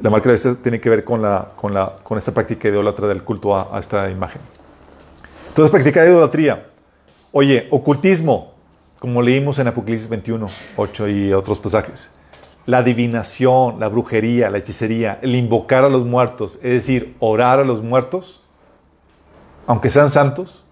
La 0.00 0.08
marca 0.08 0.22
de 0.22 0.28
la 0.28 0.42
bestia 0.42 0.54
tiene 0.54 0.80
que 0.80 0.88
ver 0.88 1.04
con, 1.04 1.20
la, 1.20 1.50
con, 1.54 1.74
la, 1.74 1.96
con 2.02 2.16
esta 2.16 2.32
práctica 2.32 2.66
idólatra 2.66 3.08
del 3.08 3.22
culto 3.22 3.54
a, 3.54 3.76
a 3.76 3.78
esta 3.78 4.08
imagen. 4.08 4.40
Entonces, 5.48 5.70
practicar 5.70 6.06
idolatría. 6.06 6.66
Oye, 7.30 7.68
ocultismo, 7.70 8.54
como 9.00 9.20
leímos 9.20 9.58
en 9.58 9.68
Apocalipsis 9.68 10.08
21, 10.08 10.48
8 10.78 11.08
y 11.08 11.34
otros 11.34 11.60
pasajes. 11.60 12.10
La 12.66 12.78
adivinación, 12.78 13.78
la 13.78 13.88
brujería, 13.88 14.48
la 14.50 14.58
hechicería, 14.58 15.18
el 15.22 15.34
invocar 15.34 15.84
a 15.84 15.88
los 15.90 16.04
muertos, 16.04 16.56
es 16.56 16.72
decir, 16.72 17.14
orar 17.20 17.58
a 17.60 17.64
los 17.64 17.82
muertos, 17.82 18.42
aunque 19.66 19.90
sean 19.90 20.08
santos, 20.10 20.62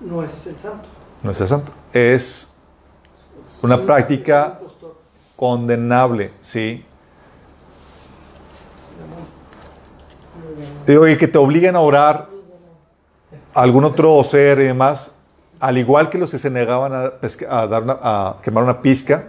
No 0.00 0.22
es 0.22 0.46
el 0.46 0.56
santo. 0.56 0.86
no 1.22 1.30
es 1.30 1.38
santo. 1.38 1.72
Es 1.92 2.54
una 3.62 3.78
práctica 3.84 4.60
condenable, 5.36 6.32
¿sí? 6.40 6.84
Digo, 10.86 11.06
y 11.06 11.16
que 11.18 11.28
te 11.28 11.38
obliguen 11.38 11.76
a 11.76 11.80
orar 11.80 12.28
a 13.54 13.60
algún 13.62 13.84
otro 13.84 14.22
ser 14.24 14.58
y 14.60 14.64
demás, 14.64 15.16
al 15.60 15.76
igual 15.78 16.08
que 16.08 16.18
los 16.18 16.30
que 16.30 16.38
se 16.38 16.50
negaban 16.50 16.94
a, 16.94 17.10
pesca- 17.20 17.46
a 17.50 17.66
dar 17.66 17.82
una- 17.82 17.98
a 18.00 18.36
quemar 18.42 18.62
una 18.64 18.80
pizca, 18.80 19.28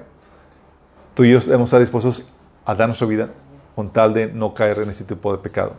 tú 1.19 1.25
y 1.25 1.31
yo 1.31 1.39
debemos 1.41 1.67
estar 1.67 1.81
dispuestos 1.81 2.29
a 2.63 2.73
dar 2.73 2.87
nuestra 2.87 3.05
vida 3.05 3.29
con 3.75 3.89
tal 3.89 4.13
de 4.13 4.27
no 4.27 4.53
caer 4.53 4.79
en 4.79 4.89
este 4.89 5.03
tipo 5.03 5.33
de 5.33 5.39
pecado. 5.39 5.73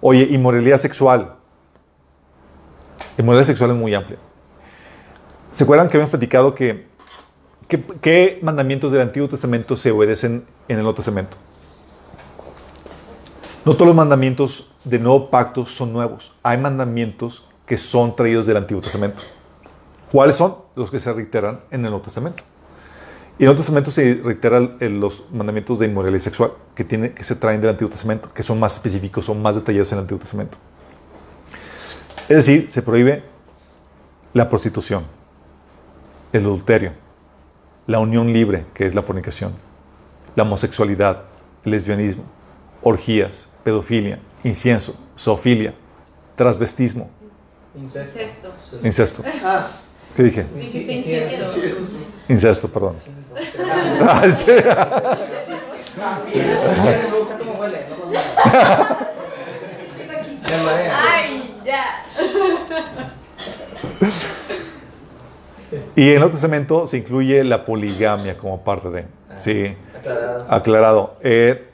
Oye, 0.00 0.26
inmoralidad 0.32 0.78
sexual. 0.78 1.36
Inmoralidad 3.16 3.46
sexual 3.46 3.70
es 3.70 3.76
muy 3.76 3.94
amplia. 3.94 4.18
¿Se 5.52 5.62
acuerdan 5.62 5.86
que 5.86 5.96
habíamos 5.96 6.10
platicado 6.10 6.56
que 6.56 6.88
qué, 7.68 8.40
mandamientos 8.42 8.90
del 8.90 9.02
Antiguo 9.02 9.28
Testamento 9.28 9.76
se 9.76 9.92
obedecen 9.92 10.44
en 10.66 10.76
el 10.76 10.82
Nuevo 10.82 10.96
Testamento? 10.96 11.36
No 13.64 13.74
todos 13.74 13.86
los 13.86 13.96
mandamientos 13.96 14.72
del 14.82 15.04
Nuevo 15.04 15.30
Pacto 15.30 15.64
son 15.66 15.92
nuevos. 15.92 16.34
Hay 16.42 16.58
mandamientos 16.58 17.48
que 17.64 17.78
son 17.78 18.16
traídos 18.16 18.46
del 18.46 18.56
Antiguo 18.56 18.82
Testamento. 18.82 19.22
¿Cuáles 20.10 20.34
son? 20.34 20.56
Los 20.74 20.90
que 20.90 20.98
se 20.98 21.12
reiteran 21.12 21.60
en 21.70 21.84
el 21.84 21.92
Nuevo 21.92 22.02
Testamento. 22.02 22.42
Y 23.36 23.42
en 23.42 23.46
el 23.46 23.46
Nuevo 23.46 23.56
Testamento 23.56 23.90
se 23.90 24.20
reiteran 24.22 24.76
los 25.00 25.24
mandamientos 25.32 25.80
de 25.80 25.86
inmoralidad 25.86 26.20
sexual 26.20 26.52
que, 26.74 26.84
tiene, 26.84 27.12
que 27.12 27.24
se 27.24 27.34
traen 27.34 27.60
del 27.60 27.70
Antiguo 27.70 27.90
Testamento, 27.90 28.32
que 28.32 28.44
son 28.44 28.60
más 28.60 28.74
específicos, 28.74 29.26
son 29.26 29.42
más 29.42 29.56
detallados 29.56 29.90
en 29.90 29.98
el 29.98 30.02
Antiguo 30.02 30.20
Testamento. 30.20 30.56
Es 32.28 32.36
decir, 32.36 32.70
se 32.70 32.80
prohíbe 32.80 33.24
la 34.32 34.48
prostitución, 34.48 35.04
el 36.32 36.44
adulterio, 36.44 36.92
la 37.86 37.98
unión 37.98 38.32
libre, 38.32 38.66
que 38.72 38.86
es 38.86 38.94
la 38.94 39.02
fornicación, 39.02 39.52
la 40.36 40.44
homosexualidad, 40.44 41.24
el 41.64 41.72
lesbianismo, 41.72 42.24
orgías, 42.82 43.52
pedofilia, 43.64 44.20
incienso, 44.44 44.96
zoofilia, 45.18 45.74
transvestismo, 46.36 47.10
Incesto. 47.76 48.20
Incesto. 48.20 48.86
incesto. 48.86 49.22
Ah, 49.42 49.68
¿Qué 50.16 50.22
dije? 50.22 50.46
Dijiste 50.54 50.92
incienso. 50.92 51.58
Incesto, 52.28 52.68
perdón. 52.68 52.96
Sí. 54.34 54.50
Ay, 60.92 61.60
ya. 61.64 62.04
Y 65.96 66.02
en 66.02 66.08
el 66.08 66.14
Nuevo 66.18 66.30
Testamento 66.30 66.86
se 66.86 66.98
incluye 66.98 67.42
la 67.44 67.64
poligamia 67.64 68.36
como 68.36 68.62
parte 68.62 68.90
de. 68.90 69.06
Sí. 69.36 69.76
Aclarado. 69.96 70.46
Aclarado. 70.48 71.16
Eh, 71.22 71.68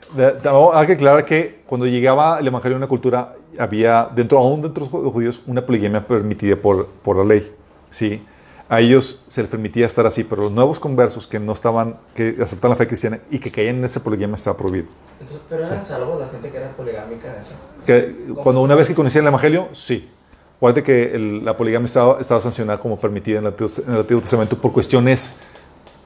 hay 0.73 0.87
que 0.87 0.93
aclarar 0.93 1.25
que 1.25 1.61
cuando 1.67 1.85
llegaba 1.87 2.39
el 2.39 2.47
Evangelio 2.47 2.75
a 2.75 2.79
una 2.79 2.87
cultura, 2.87 3.33
había, 3.57 4.09
dentro, 4.13 4.39
aún 4.39 4.61
dentro 4.61 4.85
de 4.85 5.03
los 5.03 5.13
judíos, 5.13 5.41
una 5.45 5.65
poligamia 5.65 6.05
permitida 6.05 6.55
por, 6.55 6.87
por 6.87 7.17
la 7.17 7.25
ley. 7.25 7.51
¿sí? 7.89 8.23
A 8.71 8.79
ellos 8.79 9.23
se 9.27 9.41
les 9.41 9.51
permitía 9.51 9.85
estar 9.85 10.05
así, 10.07 10.23
pero 10.23 10.43
los 10.43 10.51
nuevos 10.53 10.79
conversos 10.79 11.27
que 11.27 11.41
no 11.41 11.51
estaban, 11.51 11.97
que 12.15 12.37
aceptaban 12.41 12.69
la 12.71 12.77
fe 12.77 12.87
cristiana 12.87 13.19
y 13.29 13.37
que 13.39 13.51
caían 13.51 13.75
en 13.75 13.83
esa 13.83 14.01
poligamia 14.01 14.37
estaba 14.37 14.55
prohibido. 14.55 14.85
Entonces, 15.19 15.41
pero 15.49 15.65
eran 15.65 15.83
salvos 15.83 16.21
la 16.21 16.27
gente 16.29 16.49
que 16.49 16.55
era 16.57 16.69
poligámica 16.69 17.27
eso. 17.41 17.51
Que, 17.85 18.33
cuando 18.41 18.61
una 18.61 18.75
vez 18.75 18.87
que 18.87 18.95
conocían 18.95 19.25
el 19.25 19.27
Evangelio, 19.27 19.67
sí. 19.73 20.09
Acuérdate 20.55 20.83
que 20.83 21.13
el- 21.15 21.43
la 21.43 21.53
poligamia 21.57 21.85
estaba, 21.85 22.21
estaba 22.21 22.39
sancionada 22.39 22.79
como 22.79 22.97
permitida 22.97 23.39
en 23.39 23.43
el 23.43 23.47
Antiguo, 23.49 23.71
en 23.85 23.93
el 23.93 23.99
Antiguo 23.99 24.21
Testamento 24.21 24.57
por 24.57 24.71
cuestiones 24.71 25.35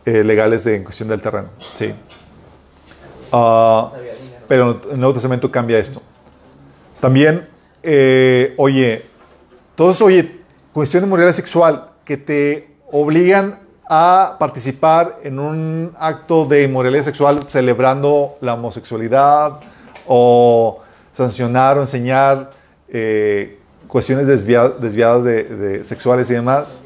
eh, 0.05 0.23
legales 0.23 0.63
de, 0.63 0.75
en 0.77 0.83
cuestión 0.85 1.07
del 1.09 1.21
terreno. 1.21 1.49
Sí. 1.73 1.93
Dinero. 3.31 3.91
pero 4.47 4.81
en 4.85 4.91
el 4.93 4.99
Nuevo 4.99 5.13
Testamento 5.13 5.51
cambia 5.51 5.77
esto. 5.77 6.01
También, 6.99 7.47
eh, 7.83 8.53
oye, 8.57 9.03
todos, 9.75 10.01
oye, 10.01 10.41
cuestión 10.73 11.03
de 11.03 11.09
moralidad 11.09 11.33
sexual 11.35 11.89
que 12.05 12.17
te 12.17 12.67
obligan 12.91 13.59
a 13.89 14.37
participar 14.39 15.19
en 15.23 15.39
un 15.39 15.93
acto 15.99 16.45
de 16.45 16.63
inmoralidad 16.63 17.03
sexual 17.03 17.43
celebrando 17.43 18.37
la 18.41 18.53
homosexualidad 18.53 19.59
o 20.07 20.79
sancionar 21.13 21.77
o 21.77 21.81
enseñar 21.81 22.51
eh, 22.87 23.59
cuestiones 23.87 24.27
desvia- 24.27 24.69
desviadas 24.79 25.23
de, 25.23 25.43
de 25.43 25.83
sexuales 25.83 26.29
y 26.31 26.33
demás, 26.33 26.83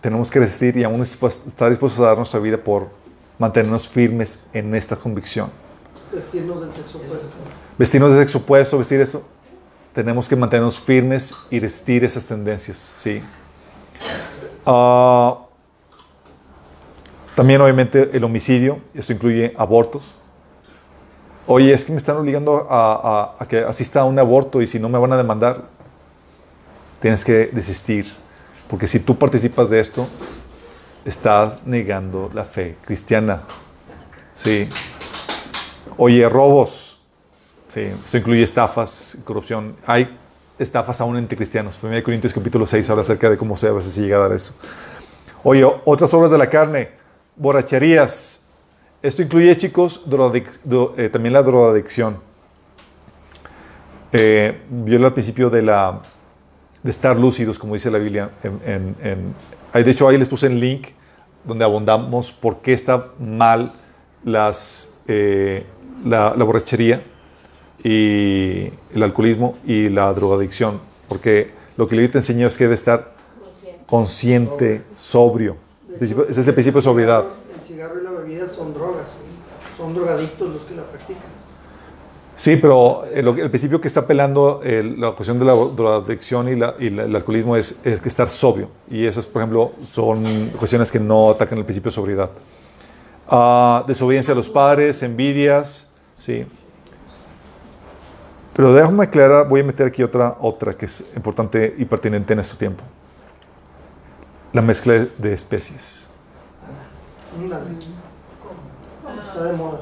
tenemos 0.00 0.30
que 0.30 0.38
resistir 0.38 0.76
y 0.76 0.84
aún 0.84 1.02
estar 1.02 1.70
dispuestos 1.70 2.00
a 2.00 2.08
dar 2.08 2.16
nuestra 2.16 2.40
vida 2.40 2.56
por 2.56 2.88
mantenernos 3.38 3.88
firmes 3.88 4.44
en 4.52 4.74
esta 4.74 4.96
convicción. 4.96 5.50
Vestirnos 6.12 6.60
del 6.60 6.72
sexo 6.72 6.98
opuesto. 6.98 7.28
vestirnos 7.78 8.12
de 8.12 8.18
sexo 8.18 8.38
opuesto, 8.38 8.78
vestir 8.78 9.00
eso, 9.00 9.22
tenemos 9.94 10.28
que 10.28 10.36
mantenernos 10.36 10.78
firmes 10.78 11.34
y 11.50 11.60
resistir 11.60 12.04
esas 12.04 12.26
tendencias, 12.26 12.90
¿sí? 12.96 13.22
Ah, 14.66 15.38
también 17.34 17.60
obviamente 17.60 18.10
el 18.12 18.24
homicidio, 18.24 18.80
esto 18.94 19.12
incluye 19.12 19.54
abortos. 19.56 20.14
Oye, 21.46 21.72
es 21.72 21.84
que 21.84 21.92
me 21.92 21.98
están 21.98 22.16
obligando 22.16 22.66
a, 22.70 23.36
que 23.48 23.58
asista 23.58 24.00
a 24.00 24.04
un 24.04 24.18
aborto 24.18 24.62
y 24.62 24.66
si 24.66 24.78
no 24.78 24.88
me 24.88 24.98
van 24.98 25.12
a 25.12 25.16
demandar, 25.16 25.64
tienes 27.00 27.24
que 27.24 27.46
desistir, 27.46 28.12
porque 28.68 28.86
si 28.86 29.00
tú 29.00 29.18
participas 29.18 29.70
de 29.70 29.80
esto, 29.80 30.06
estás 31.04 31.66
negando 31.66 32.30
la 32.32 32.44
fe 32.44 32.76
cristiana, 32.84 33.42
¿sí? 34.34 34.68
Oye, 35.96 36.28
robos, 36.28 36.92
Sí, 37.72 37.80
esto 37.80 38.18
incluye 38.18 38.42
estafas, 38.42 39.16
corrupción. 39.24 39.74
Hay 39.86 40.14
estafas 40.62 41.00
aún 41.00 41.16
entre 41.16 41.36
cristianos. 41.36 41.78
1 41.82 42.02
Corintios 42.02 42.32
capítulo 42.32 42.66
6 42.66 42.88
habla 42.90 43.02
acerca 43.02 43.28
de 43.28 43.36
cómo 43.36 43.56
se 43.56 43.68
a 43.68 43.72
veces 43.72 43.94
llega 43.96 44.16
a 44.16 44.20
dar 44.20 44.32
eso. 44.32 44.54
Oye, 45.42 45.64
otras 45.84 46.12
obras 46.14 46.30
de 46.30 46.38
la 46.38 46.48
carne, 46.48 46.90
borracherías. 47.36 48.46
Esto 49.02 49.22
incluye, 49.22 49.56
chicos, 49.56 50.04
eh, 50.96 51.08
también 51.08 51.32
la 51.32 51.42
drogadicción. 51.42 52.18
Eh, 54.12 54.60
al 54.70 55.12
principio 55.12 55.50
de 55.50 55.62
la 55.62 56.00
de 56.82 56.90
estar 56.90 57.16
lúcidos, 57.16 57.58
como 57.58 57.74
dice 57.74 57.90
la 57.90 57.98
Biblia. 57.98 58.30
En, 58.42 59.34
de 59.72 59.90
hecho, 59.90 60.08
ahí 60.08 60.18
les 60.18 60.28
puse 60.28 60.46
el 60.46 60.58
link 60.58 60.88
donde 61.44 61.64
abundamos 61.64 62.32
por 62.32 62.60
qué 62.60 62.72
está 62.72 63.08
mal 63.18 63.72
las, 64.24 64.96
eh, 65.06 65.64
la 66.04 66.34
borrachería 66.34 67.02
y 67.84 68.70
el 68.94 69.02
alcoholismo 69.02 69.56
y 69.66 69.88
la 69.88 70.12
drogadicción. 70.12 70.80
Porque 71.08 71.50
lo 71.76 71.86
que 71.88 71.96
la 71.96 72.00
Biblia 72.02 72.12
te 72.12 72.18
enseña 72.18 72.46
es 72.46 72.56
que 72.56 72.64
debe 72.64 72.74
estar 72.74 73.12
consciente, 73.86 74.82
sobrio. 74.96 75.56
Ese 76.00 76.40
es 76.40 76.48
el 76.48 76.54
principio 76.54 76.78
de 76.78 76.82
sobriedad. 76.84 77.24
El 77.54 77.66
cigarro 77.66 78.00
y 78.00 78.04
la 78.04 78.10
bebida 78.10 78.48
son 78.48 78.72
drogas. 78.72 79.10
¿sí? 79.20 79.24
Son 79.76 79.94
drogadictos 79.94 80.48
los 80.48 80.62
que 80.62 80.74
la 80.74 80.82
practican. 80.84 81.22
Sí, 82.34 82.56
pero 82.56 83.04
el, 83.12 83.28
el 83.38 83.50
principio 83.50 83.80
que 83.80 83.88
está 83.88 84.00
apelando 84.00 84.62
el- 84.64 84.98
la 84.98 85.10
cuestión 85.12 85.38
de 85.38 85.44
la 85.44 85.52
drogadicción 85.54 86.48
y, 86.48 86.56
la- 86.56 86.74
y 86.78 86.88
la- 86.90 87.04
el 87.04 87.14
alcoholismo 87.14 87.56
es, 87.56 87.80
es 87.84 88.00
que 88.00 88.08
estar 88.08 88.30
sobrio. 88.30 88.68
Y 88.90 89.04
esas, 89.04 89.26
por 89.26 89.42
ejemplo, 89.42 89.72
son 89.90 90.48
cuestiones 90.58 90.90
que 90.90 90.98
no 90.98 91.30
atacan 91.30 91.58
el 91.58 91.64
principio 91.64 91.90
de 91.90 91.94
sobriedad. 91.94 92.30
Ah, 93.28 93.84
desobediencia 93.86 94.32
a 94.32 94.34
los 94.36 94.48
padres, 94.50 95.02
envidias, 95.02 95.90
sí. 96.18 96.46
Pero 98.54 98.72
déjame 98.74 99.04
aclarar, 99.04 99.48
voy 99.48 99.60
a 99.60 99.64
meter 99.64 99.86
aquí 99.86 100.02
otra, 100.02 100.36
otra 100.40 100.74
que 100.74 100.84
es 100.86 101.04
importante 101.16 101.74
y 101.78 101.84
pertinente 101.86 102.32
en 102.34 102.40
este 102.40 102.56
tiempo. 102.56 102.84
La 104.52 104.60
mezcla 104.60 104.92
de- 105.16 105.32
especies. 105.32 106.08
Está 109.28 109.44
de 109.44 109.52
moda. 109.54 109.78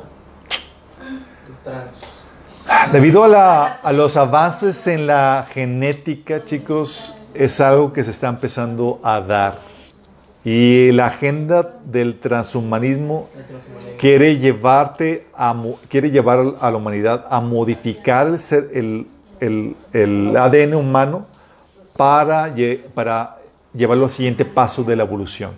Debido 2.93 3.25
a, 3.25 3.29
la- 3.29 3.67
a 3.83 3.93
los 3.93 4.17
avances 4.17 4.87
en 4.87 5.07
la 5.09 5.47
genética, 5.51 6.45
chicos, 6.45 7.17
es 7.35 7.61
algo 7.61 7.93
que 7.93 8.05
se 8.05 8.11
está 8.13 8.29
empezando 8.29 9.01
a 9.03 9.21
dar. 9.21 9.59
Y 10.45 10.91
la 10.93 11.07
agenda 11.07 11.75
del 11.85 12.19
transhumanismo 12.19 13.29
quiere 13.99 14.39
llevarte 14.39 15.27
a, 15.35 15.55
quiere 15.89 16.11
llevar 16.11 16.55
a 16.61 16.71
la 16.71 16.77
humanidad 16.79 17.27
a 17.31 17.41
modificar 17.41 18.27
el, 18.29 18.41
ser- 18.41 18.71
el, 18.73 19.07
el- 19.41 19.77
el 19.93 20.35
ADN 20.37 20.75
humano 20.75 21.27
para, 21.97 22.55
para 22.95 23.37
llevarlo 23.75 24.07
al 24.07 24.11
siguiente 24.11 24.47
paso 24.47 24.83
de 24.83 24.97
la 24.97 25.03
evolución. 25.03 25.51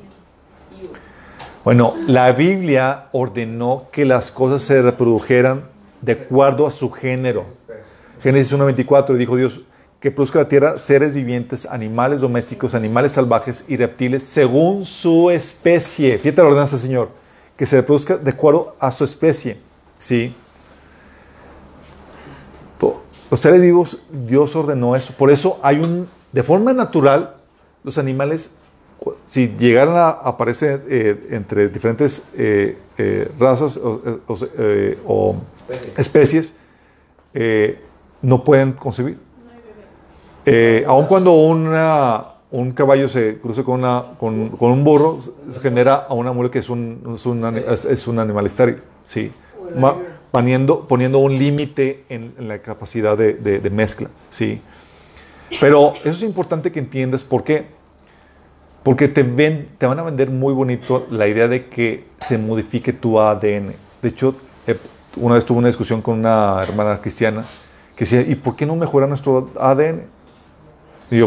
Bueno, 1.64 1.94
la 2.09 2.32
Biblia 2.32 3.04
ordenó 3.12 3.84
que 3.92 4.04
las 4.04 4.32
cosas 4.32 4.62
se 4.62 4.82
reprodujeran 4.82 5.62
de 6.00 6.12
acuerdo 6.12 6.66
a 6.66 6.72
su 6.72 6.90
género. 6.90 7.44
Génesis 8.20 8.52
1.24 8.59 9.14
dijo 9.14 9.36
Dios 9.36 9.60
que 10.02 10.10
produzca 10.10 10.40
la 10.40 10.48
tierra 10.48 10.80
seres 10.80 11.14
vivientes, 11.14 11.64
animales 11.64 12.20
domésticos, 12.22 12.74
animales 12.74 13.12
salvajes 13.12 13.64
y 13.68 13.76
reptiles 13.76 14.24
según 14.24 14.84
su 14.84 15.30
especie. 15.30 16.18
Fíjate 16.18 16.42
la 16.42 16.48
ordenanza, 16.48 16.76
Señor, 16.76 17.10
que 17.56 17.64
se 17.66 17.76
reproduzca 17.76 18.16
de 18.16 18.30
acuerdo 18.32 18.74
a 18.80 18.90
su 18.90 19.04
especie. 19.04 19.58
¿Sí? 20.00 20.34
Los 23.30 23.38
seres 23.38 23.60
vivos, 23.60 24.02
Dios 24.26 24.56
ordenó 24.56 24.96
eso. 24.96 25.14
Por 25.16 25.30
eso 25.30 25.60
hay 25.62 25.78
un, 25.78 26.08
de 26.32 26.42
forma 26.42 26.72
natural, 26.72 27.36
los 27.84 27.96
animales, 27.96 28.56
si 29.24 29.54
llegaran 29.56 29.96
a 29.96 30.10
aparecer 30.10 30.84
eh, 30.88 31.28
entre 31.30 31.68
diferentes 31.68 32.28
eh, 32.36 32.76
eh, 32.98 33.30
razas 33.38 33.78
o, 33.78 35.36
especies, 35.96 36.56
no 38.20 38.42
pueden 38.42 38.72
concebir. 38.72 39.31
Eh, 40.47 40.85
aun 40.86 41.06
cuando 41.06 41.32
una- 41.32 42.24
un 42.51 42.73
caballo 42.73 43.09
se 43.09 43.39
cruce 43.39 43.62
con, 43.64 43.81
una, 43.81 44.02
con, 44.19 44.51
con 44.51 44.73
un 44.73 44.85
burro, 44.85 45.19
se 45.48 45.60
genera 45.60 45.94
a 46.09 46.14
una 46.14 46.32
mujer 46.32 46.51
que 46.51 46.59
es 46.59 46.69
un, 46.69 47.14
es 47.16 47.24
un, 47.27 47.44
ani- 47.44 47.62
es- 47.66 47.85
es 47.85 48.06
un 48.06 48.19
animal 48.19 48.47
estéril. 48.47 48.82
Sí. 49.05 49.31
Ma- 49.78 49.97
poniendo, 50.31 50.86
poniendo 50.89 51.19
un 51.19 51.36
límite 51.39 52.05
en, 52.09 52.35
en 52.39 52.48
la 52.48 52.59
capacidad 52.60 53.16
de, 53.16 53.35
de- 53.35 53.59
de 53.60 53.70
mezcla. 53.70 54.09
Sí. 54.31 54.60
Pero 55.60 55.94
eso 56.01 56.10
es 56.10 56.23
importante 56.23 56.73
que 56.73 56.78
entiendas 56.81 57.23
por 57.24 57.44
qué. 57.44 57.66
Porque 58.82 59.06
te, 59.09 59.23
ven, 59.23 59.69
te 59.78 59.86
van 59.86 59.98
a 59.98 60.02
vender 60.02 60.28
muy 60.31 60.52
bonito 60.52 61.06
la 61.10 61.28
idea 61.28 61.47
de 61.48 61.66
que 61.69 62.05
se 62.20 62.36
modifique 62.36 62.93
tu 62.93 63.20
ADN. 63.20 63.74
De 64.02 64.09
hecho, 64.09 64.35
una 65.16 65.35
vez 65.36 65.44
tuve 65.47 65.59
una 65.59 65.69
discusión 65.69 66.02
con 66.02 66.19
una 66.19 66.62
hermana 66.62 67.01
cristiana 67.01 67.44
que 67.94 68.05
decía, 68.05 68.23
¿y 68.23 68.35
por 68.35 68.56
qué 68.56 68.66
no 68.66 68.74
mejora 68.74 69.06
nuestro 69.06 69.51
ADN? 69.60 70.02
Y 71.10 71.22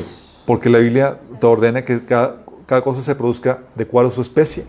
porque 0.45 0.69
la 0.69 0.79
Biblia 0.79 1.19
te 1.39 1.45
ordena 1.45 1.83
que 1.83 2.05
cada, 2.05 2.81
cosa 2.81 3.01
se 3.01 3.15
produzca 3.15 3.59
de 3.75 3.83
acuerdo 3.83 4.09
a 4.09 4.13
su 4.13 4.21
especie. 4.21 4.65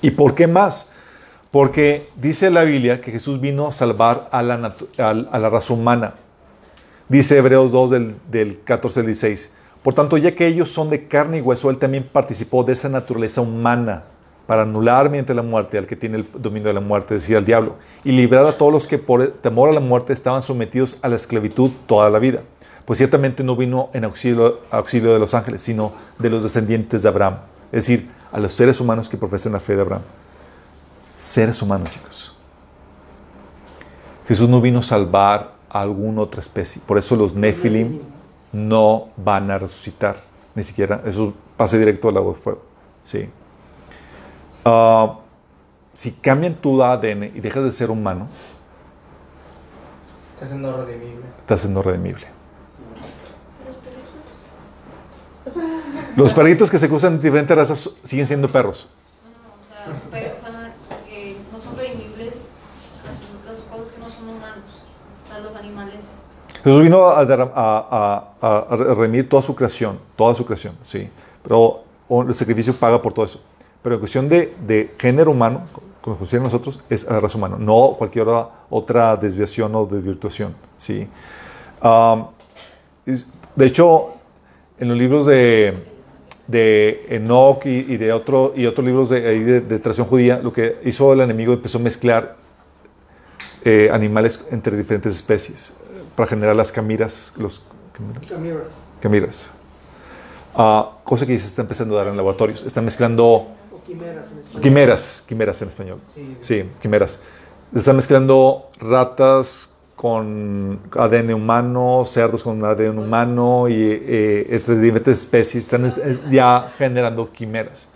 ¿Y 0.00 0.10
por 0.10 0.34
qué 0.34 0.46
más? 0.46 0.92
Porque 1.50 2.08
dice 2.16 2.50
la 2.50 2.64
Biblia 2.64 3.00
que 3.00 3.10
Jesús 3.10 3.40
vino 3.40 3.68
a 3.68 3.72
salvar 3.72 4.28
a 4.30 4.42
la, 4.42 5.50
raza 5.50 5.74
humana. 5.74 6.14
Dice 7.08 7.38
Hebreos 7.38 7.72
2 7.72 7.90
del, 7.90 8.16
del 8.30 8.60
14 8.62 9.00
al 9.00 9.06
16. 9.06 9.52
Por 9.82 9.94
tanto, 9.94 10.16
ya 10.16 10.32
que 10.32 10.46
ellos 10.46 10.68
son 10.68 10.90
de 10.90 11.06
carne 11.06 11.38
y 11.38 11.40
hueso, 11.40 11.70
Él 11.70 11.78
también 11.78 12.08
participó 12.12 12.62
de 12.64 12.72
esa 12.72 12.88
naturaleza 12.88 13.40
humana 13.40 14.04
para 14.48 14.62
anular 14.62 15.10
mediante 15.10 15.34
la 15.34 15.42
muerte 15.42 15.76
al 15.76 15.86
que 15.86 15.94
tiene 15.94 16.16
el 16.16 16.26
dominio 16.38 16.68
de 16.68 16.72
la 16.72 16.80
muerte, 16.80 17.12
decir, 17.12 17.36
al 17.36 17.44
diablo, 17.44 17.76
y 18.02 18.12
librar 18.12 18.46
a 18.46 18.52
todos 18.52 18.72
los 18.72 18.86
que 18.86 18.96
por 18.96 19.28
temor 19.28 19.68
a 19.68 19.72
la 19.72 19.80
muerte 19.80 20.14
estaban 20.14 20.40
sometidos 20.40 20.98
a 21.02 21.08
la 21.08 21.16
esclavitud 21.16 21.70
toda 21.86 22.08
la 22.08 22.18
vida. 22.18 22.40
Pues 22.88 22.96
ciertamente 22.96 23.44
no 23.44 23.54
vino 23.54 23.90
en 23.92 24.04
auxilio, 24.04 24.62
auxilio 24.70 25.12
de 25.12 25.18
los 25.18 25.34
ángeles, 25.34 25.60
sino 25.60 25.92
de 26.18 26.30
los 26.30 26.42
descendientes 26.42 27.02
de 27.02 27.08
Abraham, 27.10 27.36
es 27.66 27.84
decir, 27.84 28.10
a 28.32 28.40
los 28.40 28.54
seres 28.54 28.80
humanos 28.80 29.10
que 29.10 29.18
profesan 29.18 29.52
la 29.52 29.60
fe 29.60 29.76
de 29.76 29.82
Abraham. 29.82 30.00
Seres 31.14 31.60
humanos, 31.60 31.90
chicos. 31.90 32.34
Jesús 34.26 34.48
no 34.48 34.62
vino 34.62 34.78
a 34.78 34.82
salvar 34.82 35.52
a 35.68 35.82
alguna 35.82 36.22
otra 36.22 36.40
especie. 36.40 36.80
Por 36.86 36.96
eso 36.96 37.14
los 37.14 37.34
Nefilim 37.34 38.00
no 38.54 39.08
van 39.18 39.50
a 39.50 39.58
resucitar. 39.58 40.22
Ni 40.54 40.62
siquiera. 40.62 41.02
Eso 41.04 41.34
pase 41.58 41.78
directo 41.78 42.08
al 42.08 42.14
lago 42.14 42.32
de 42.32 42.38
fuego. 42.38 42.62
Sí. 43.04 43.28
Ah, 44.64 45.18
si 45.92 46.12
cambian 46.12 46.54
tu 46.54 46.82
ADN 46.82 47.24
y 47.34 47.40
dejas 47.40 47.64
de 47.64 47.70
ser 47.70 47.90
humano, 47.90 48.28
Estás 50.36 50.52
en 50.52 50.62
no 50.62 50.74
redimible. 50.74 51.26
estás 51.40 51.60
siendo 51.60 51.82
redimible. 51.82 52.37
Los 56.18 56.34
perritos 56.34 56.68
que 56.70 56.78
se 56.78 56.88
cruzan 56.88 57.14
en 57.14 57.20
diferentes 57.20 57.56
razas 57.56 57.90
siguen 58.02 58.26
siendo 58.26 58.48
perros. 58.50 58.88
No, 59.24 59.90
o 59.90 60.00
sea, 60.10 60.72
que 61.08 61.36
no 61.52 61.60
son 61.60 61.76
redimibles 61.76 62.48
las 63.46 63.60
cosas 63.60 63.90
que 63.94 64.00
no 64.00 64.10
son 64.10 64.28
humanos, 64.28 64.82
los 65.42 65.54
animales. 65.56 66.00
Jesús 66.64 66.82
vino 66.82 67.06
a, 67.08 67.20
a- 67.20 68.24
a- 68.40 68.58
a 68.58 68.76
redimir 68.76 69.28
toda 69.28 69.42
su 69.42 69.54
creación, 69.54 70.00
toda 70.16 70.34
su 70.34 70.44
creación, 70.44 70.74
sí. 70.82 71.08
Pero 71.44 71.84
el 72.28 72.34
sacrificio 72.34 72.74
paga 72.74 73.00
por 73.00 73.12
todo 73.12 73.24
eso. 73.24 73.40
Pero 73.80 73.94
en 73.94 74.00
cuestión 74.00 74.28
de, 74.28 74.54
de 74.66 74.92
género 74.98 75.30
humano, 75.30 75.62
como 76.00 76.16
consideran 76.16 76.44
nosotros, 76.44 76.80
es 76.90 77.06
a 77.06 77.12
la 77.12 77.20
raza 77.20 77.38
humana, 77.38 77.56
no 77.60 77.94
cualquier 77.96 78.26
otra, 78.26 78.48
otra 78.70 79.16
desviación 79.16 79.72
o 79.76 79.86
desvirtuación, 79.86 80.54
sí. 80.76 81.08
De 83.54 83.66
hecho, 83.66 84.08
en 84.78 84.88
los 84.88 84.96
libros 84.96 85.26
de, 85.26 85.84
de 86.48 87.04
Enoch 87.10 87.64
y, 87.66 87.84
y 87.92 87.96
de 87.98 88.12
otro, 88.12 88.52
y 88.56 88.66
otros 88.66 88.84
libros 88.84 89.10
de, 89.10 89.20
de, 89.20 89.60
de 89.60 89.78
tradición 89.78 90.06
judía, 90.08 90.40
lo 90.42 90.52
que 90.52 90.78
hizo 90.84 91.12
el 91.12 91.20
enemigo 91.20 91.52
empezó 91.52 91.78
a 91.78 91.82
mezclar 91.82 92.36
eh, 93.64 93.90
animales 93.92 94.44
entre 94.50 94.76
diferentes 94.76 95.14
especies 95.14 95.70
eh, 95.70 96.02
para 96.16 96.28
generar 96.28 96.56
las 96.56 96.72
camiras, 96.72 97.34
los 97.38 97.62
Camiras. 98.28 98.84
camiras. 99.00 99.50
Ah, 100.54 100.98
cosa 101.04 101.26
que 101.26 101.32
ya 101.34 101.40
se 101.40 101.46
está 101.46 101.62
empezando 101.62 101.94
a 101.96 101.98
dar 102.04 102.08
en 102.08 102.16
laboratorios. 102.16 102.62
Están 102.64 102.84
mezclando 102.84 103.24
O 103.26 103.82
quimeras 103.86 104.30
en 104.32 104.38
español. 104.38 104.62
quimeras, 104.62 105.24
quimeras 105.26 105.62
en 105.62 105.68
español. 105.68 106.00
Sí. 106.14 106.36
Sí, 106.40 106.64
quimeras. 106.80 107.20
Están 107.74 107.96
mezclando 107.96 108.70
ratas 108.78 109.76
con 109.98 110.78
ADN 110.96 111.34
humano, 111.34 112.04
cerdos 112.06 112.44
con 112.44 112.64
ADN 112.64 113.00
humano 113.00 113.68
y 113.68 113.74
eh, 113.74 114.46
entre 114.48 114.78
diferentes 114.78 115.18
especies. 115.18 115.64
Están 115.64 115.86
es- 115.86 116.00
ya 116.30 116.72
generando 116.78 117.32
quimeras. 117.32 117.88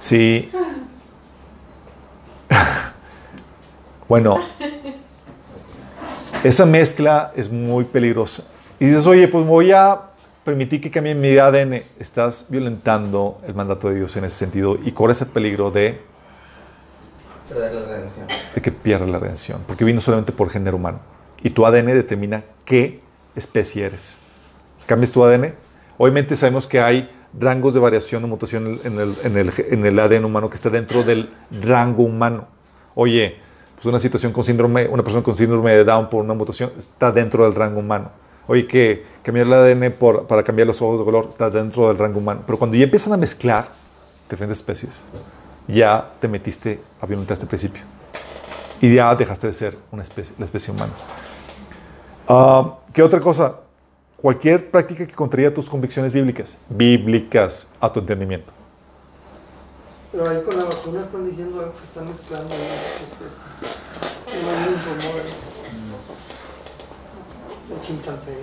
Sí. 0.00 0.50
bueno, 4.08 4.38
esa 6.42 6.66
mezcla 6.66 7.32
es 7.36 7.48
muy 7.48 7.84
peligrosa. 7.84 8.42
Y 8.80 8.86
dices, 8.86 9.06
oye, 9.06 9.28
pues 9.28 9.46
voy 9.46 9.70
a 9.70 10.00
permitir 10.42 10.80
que 10.80 10.90
cambie 10.90 11.14
mi 11.14 11.38
ADN. 11.38 11.84
Estás 12.00 12.46
violentando 12.48 13.40
el 13.46 13.54
mandato 13.54 13.88
de 13.88 13.94
Dios 13.94 14.16
en 14.16 14.24
ese 14.24 14.36
sentido 14.36 14.76
y 14.82 14.90
corres 14.90 15.20
el 15.20 15.28
peligro 15.28 15.70
de, 15.70 16.00
Perder 17.52 17.74
la 17.74 17.84
redención. 17.86 18.26
de 18.54 18.62
que 18.62 18.72
pierdas 18.72 19.08
la 19.08 19.18
redención. 19.18 19.62
Porque 19.66 19.84
vino 19.84 20.00
solamente 20.00 20.32
por 20.32 20.50
género 20.50 20.76
humano. 20.76 21.00
Y 21.42 21.50
tu 21.50 21.66
ADN 21.66 21.86
determina 21.86 22.44
qué 22.64 23.00
especie 23.34 23.84
eres. 23.84 24.18
Cambias 24.86 25.10
tu 25.10 25.24
ADN. 25.24 25.54
Obviamente 25.98 26.36
sabemos 26.36 26.66
que 26.66 26.80
hay 26.80 27.10
rangos 27.38 27.74
de 27.74 27.80
variación 27.80 28.24
o 28.24 28.28
mutación 28.28 28.80
en 28.84 28.98
el, 28.98 29.52
en 29.56 29.98
ADN 29.98 30.24
humano 30.24 30.50
que 30.50 30.56
está 30.56 30.70
dentro 30.70 31.02
del 31.02 31.30
rango 31.50 32.02
humano. 32.02 32.46
Oye, 32.94 33.36
pues 33.74 33.86
una 33.86 33.98
situación 33.98 34.32
con 34.32 34.44
síndrome, 34.44 34.86
una 34.86 35.02
persona 35.02 35.24
con 35.24 35.36
síndrome 35.36 35.72
de 35.72 35.84
Down 35.84 36.10
por 36.10 36.24
una 36.24 36.34
mutación 36.34 36.72
está 36.78 37.10
dentro 37.10 37.44
del 37.44 37.54
rango 37.54 37.80
humano. 37.80 38.10
Oye, 38.46 38.66
que 38.66 39.04
cambiar 39.22 39.46
el 39.46 39.52
ADN 39.52 39.92
por, 39.92 40.26
para 40.26 40.42
cambiar 40.42 40.66
los 40.68 40.82
ojos 40.82 40.98
de 40.98 41.04
color 41.04 41.26
está 41.28 41.48
dentro 41.48 41.88
del 41.88 41.98
rango 41.98 42.18
humano. 42.18 42.42
Pero 42.46 42.58
cuando 42.58 42.76
ya 42.76 42.84
empiezan 42.84 43.12
a 43.12 43.16
mezclar 43.16 43.68
diferentes 44.28 44.58
especies, 44.58 45.02
ya 45.68 46.12
te 46.20 46.28
metiste 46.28 46.80
a 47.00 47.06
violentar 47.06 47.34
este 47.34 47.46
principio. 47.46 47.82
Y 48.80 48.94
ya 48.94 49.14
dejaste 49.14 49.46
de 49.46 49.54
ser 49.54 49.78
una 49.90 50.02
especie, 50.02 50.34
la 50.38 50.44
especie 50.44 50.72
humana. 50.74 50.92
Ah, 52.28 52.78
¿Qué 52.92 53.02
otra 53.02 53.20
cosa? 53.20 53.56
Cualquier 54.16 54.70
práctica 54.70 55.06
que 55.06 55.14
contraría 55.14 55.52
tus 55.52 55.68
convicciones 55.68 56.12
bíblicas, 56.12 56.58
bíblicas 56.68 57.68
a 57.80 57.92
tu 57.92 58.00
entendimiento. 58.00 58.52
Pero 60.12 60.28
ahí 60.28 60.42
con 60.42 60.58
la 60.58 60.64
vacuna 60.64 61.00
están 61.00 61.28
diciendo 61.28 61.60
algo 61.60 61.72
que 61.72 61.84
están 61.84 62.08
mezclando 62.08 62.54
especies. 62.54 63.30
No 64.44 64.50
rumor 64.84 65.20
ahí. 65.20 65.52
El 67.74 67.86
chimpancé. 67.86 68.36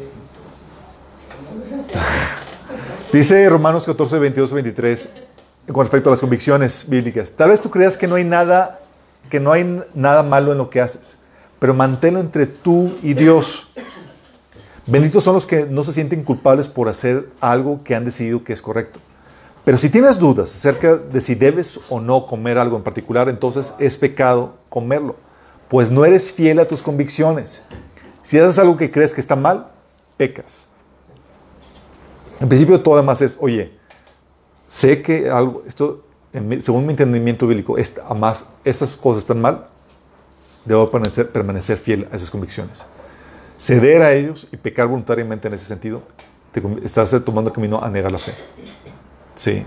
Dice 3.13 3.49
Romanos 3.49 3.85
14, 3.85 4.19
22, 4.19 4.53
23, 4.53 5.09
con 5.73 5.83
respecto 5.83 6.09
a 6.09 6.11
las 6.11 6.21
convicciones 6.21 6.89
bíblicas. 6.89 7.31
Tal 7.31 7.49
vez 7.49 7.61
tú 7.61 7.69
creas 7.69 7.95
que 7.95 8.07
no 8.07 8.15
hay 8.15 8.23
nada, 8.23 8.79
que 9.29 9.39
no 9.39 9.51
hay 9.51 9.83
nada 9.93 10.23
malo 10.23 10.51
en 10.51 10.57
lo 10.57 10.69
que 10.69 10.81
haces, 10.81 11.17
pero 11.59 11.73
manténlo 11.73 12.19
entre 12.19 12.45
tú 12.45 12.97
y 13.03 13.13
Dios. 13.13 13.71
Benditos 14.87 15.23
son 15.23 15.35
los 15.35 15.45
que 15.45 15.65
no 15.65 15.83
se 15.83 15.93
sienten 15.93 16.23
culpables 16.23 16.67
por 16.67 16.89
hacer 16.89 17.29
algo 17.39 17.83
que 17.83 17.95
han 17.95 18.05
decidido 18.05 18.43
que 18.43 18.53
es 18.53 18.61
correcto. 18.61 18.99
Pero 19.63 19.77
si 19.77 19.89
tienes 19.89 20.17
dudas 20.17 20.49
acerca 20.49 20.95
de 20.95 21.21
si 21.21 21.35
debes 21.35 21.79
o 21.89 21.99
no 21.99 22.25
comer 22.25 22.57
algo 22.57 22.75
en 22.75 22.83
particular, 22.83 23.29
entonces 23.29 23.75
es 23.77 23.97
pecado 23.97 24.55
comerlo, 24.69 25.17
pues 25.67 25.91
no 25.91 26.05
eres 26.05 26.31
fiel 26.31 26.59
a 26.59 26.67
tus 26.67 26.81
convicciones. 26.81 27.61
Si 28.23 28.39
haces 28.39 28.57
algo 28.57 28.77
que 28.77 28.89
crees 28.89 29.13
que 29.13 29.21
está 29.21 29.35
mal, 29.35 29.67
pecas. 30.17 30.69
En 32.39 32.47
principio 32.47 32.81
todo 32.81 32.95
además 32.95 33.21
es, 33.21 33.37
oye, 33.39 33.78
sé 34.69 35.01
que 35.01 35.29
algo, 35.29 35.63
esto, 35.65 36.03
según 36.59 36.85
mi 36.85 36.91
entendimiento 36.91 37.47
bíblico, 37.47 37.77
esta, 37.77 38.03
además, 38.05 38.45
estas 38.63 38.95
cosas 38.95 39.23
están 39.23 39.41
mal, 39.41 39.65
debo 40.63 40.89
permanecer, 40.91 41.77
fiel 41.77 42.07
a 42.11 42.15
esas 42.15 42.29
convicciones. 42.29 42.85
Ceder 43.57 44.03
a 44.03 44.13
ellos 44.13 44.47
y 44.51 44.57
pecar 44.57 44.87
voluntariamente 44.87 45.47
en 45.47 45.55
ese 45.55 45.65
sentido, 45.65 46.03
te 46.51 46.61
estás 46.83 47.09
tomando 47.25 47.51
camino 47.51 47.83
a 47.83 47.89
negar 47.89 48.11
la 48.11 48.19
fe. 48.19 48.33
Sí, 49.35 49.65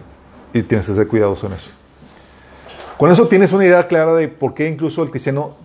y 0.54 0.62
tienes 0.62 0.86
que 0.86 0.94
ser 0.94 1.08
cuidadoso 1.08 1.48
en 1.48 1.54
eso. 1.54 1.70
Con 2.96 3.10
eso 3.10 3.26
tienes 3.26 3.52
una 3.52 3.64
idea 3.64 3.86
clara 3.88 4.14
de 4.14 4.28
por 4.28 4.54
qué 4.54 4.68
incluso 4.68 5.02
el 5.02 5.10
cristiano 5.10 5.56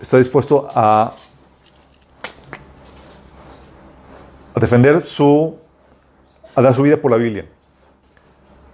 está 0.00 0.16
dispuesto 0.16 0.66
a, 0.74 1.14
a 4.54 4.60
defender 4.60 5.02
su, 5.02 5.58
a 6.54 6.62
dar 6.62 6.74
su 6.74 6.82
vida 6.82 6.96
por 6.96 7.10
la 7.10 7.18
Biblia, 7.18 7.46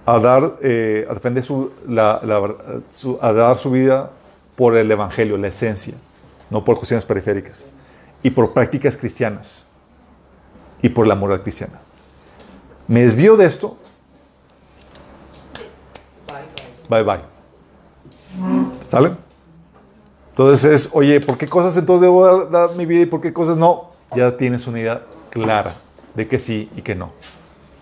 a 0.06 0.18
dar, 0.18 0.58
eh, 0.62 1.06
a 1.08 1.14
defender 1.14 1.42
su, 1.42 1.72
la- 1.88 2.20
la 2.24 2.54
su- 2.90 3.18
a 3.20 3.32
dar 3.32 3.56
su 3.58 3.70
vida 3.70 4.10
por 4.56 4.76
el 4.76 4.90
Evangelio, 4.90 5.36
la 5.38 5.48
esencia, 5.48 5.94
no 6.50 6.62
por 6.64 6.76
cuestiones 6.76 7.04
periféricas, 7.04 7.64
y 8.22 8.30
por 8.30 8.52
prácticas 8.52 8.96
cristianas, 8.96 9.66
y 10.82 10.88
por 10.90 11.06
la 11.06 11.14
moral 11.14 11.42
cristiana. 11.42 11.80
Me 12.86 13.00
desvío 13.02 13.36
de 13.36 13.46
esto, 13.46 13.76
bye 16.88 17.02
bye. 17.02 17.20
¿Sale? 18.88 19.12
Entonces 20.30 20.64
es, 20.70 20.90
oye, 20.92 21.20
¿por 21.20 21.38
qué 21.38 21.46
cosas 21.46 21.76
entonces 21.76 22.02
debo 22.02 22.26
dar, 22.26 22.50
dar 22.50 22.76
mi 22.76 22.84
vida 22.86 23.02
y 23.02 23.06
por 23.06 23.20
qué 23.20 23.32
cosas 23.32 23.56
no? 23.56 23.90
Ya 24.14 24.36
tienes 24.36 24.66
una 24.66 24.80
idea 24.80 25.02
clara 25.30 25.74
de 26.14 26.26
que 26.28 26.38
sí 26.38 26.68
y 26.76 26.82
que 26.82 26.94
no. 26.94 27.12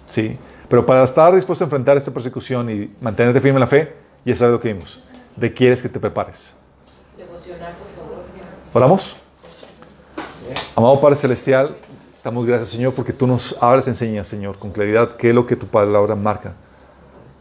¿Sí? 0.09 0.39
Pero 0.73 0.86
para 0.86 1.05
estar 1.05 1.35
dispuesto 1.35 1.65
a 1.65 1.66
enfrentar 1.66 1.99
esta 1.99 2.11
persecución 2.11 2.70
y 2.70 2.90
mantenerte 2.99 3.43
firme 3.43 3.57
en 3.57 3.61
la 3.61 3.66
fe, 3.66 3.94
ya 4.24 4.35
sabes 4.35 4.53
lo 4.53 4.59
que 4.59 4.73
vimos. 4.73 5.03
Requieres 5.36 5.82
que 5.82 5.89
te 5.90 6.01
prepares. 6.01 6.57
¿Oramos? 8.73 9.19
Amado 10.74 10.99
Padre 10.99 11.16
Celestial, 11.16 11.77
damos 12.24 12.47
gracias, 12.47 12.70
Señor, 12.70 12.94
porque 12.94 13.12
tú 13.12 13.27
nos 13.27 13.55
abres, 13.62 13.86
enseñas, 13.86 14.27
Señor, 14.27 14.59
con 14.59 14.73
claridad 14.73 15.16
qué 15.16 15.28
es 15.28 15.35
lo 15.35 15.44
que 15.44 15.57
tu 15.57 15.66
palabra 15.66 16.16
marca 16.16 16.55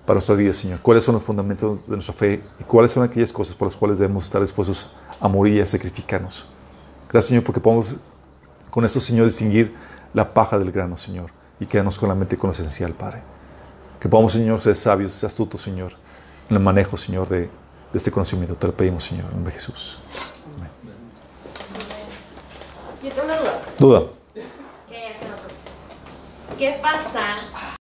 para 0.06 0.16
nuestra 0.16 0.36
vida, 0.36 0.52
Señor. 0.52 0.82
Cuáles 0.82 1.06
son 1.06 1.16
los 1.16 1.24
fundamentos 1.24 1.88
de 1.88 1.94
nuestra 1.94 2.14
fe 2.14 2.44
y 2.60 2.66
cuáles 2.66 2.92
son 2.92 3.04
aquellas 3.04 3.32
cosas 3.32 3.56
por 3.56 3.70
las 3.70 3.78
cuales 3.78 3.98
debemos 3.98 4.26
estar 4.26 4.42
dispuestos 4.42 4.92
a 5.22 5.30
morir 5.30 5.54
y 5.54 5.62
a 5.62 5.66
sacrificarnos. 5.66 6.48
Gracias, 7.10 7.30
Señor, 7.30 7.46
porque 7.46 7.62
podemos 7.62 8.02
con 8.70 8.84
esto, 8.84 9.00
Señor, 9.00 9.24
distinguir 9.24 9.74
la 10.14 10.34
paja 10.34 10.60
del 10.60 10.70
grano, 10.74 10.98
Señor, 10.98 11.32
y 11.62 11.68
quedarnos 11.68 11.98
con 12.00 12.10
la 12.10 12.16
mente 12.16 12.38
con 12.38 12.48
lo 12.50 12.54
esencial, 12.54 12.92
Padre. 12.94 13.22
Que 14.00 14.10
podamos, 14.10 14.34
Señor, 14.34 14.60
ser 14.60 14.76
sabios, 14.76 15.12
ser 15.12 15.28
astutos, 15.28 15.62
Señor, 15.62 15.94
en 16.50 16.58
el 16.58 16.62
manejo, 16.62 16.98
Señor, 16.98 17.30
de, 17.30 17.42
de 17.42 17.50
este 17.94 18.12
conocimiento. 18.12 18.56
Te 18.56 18.66
lo 18.66 18.74
pedimos, 18.74 19.04
Señor, 19.04 19.26
en 19.26 19.36
nombre 19.36 19.54
de 19.54 19.60
Jesús. 19.60 20.00
Yo 23.04 23.10
tengo 23.12 23.26
una 23.26 23.38
duda. 23.38 23.62
Duda. 23.78 24.04
¿Qué 26.58 26.80
pasa 26.82 27.36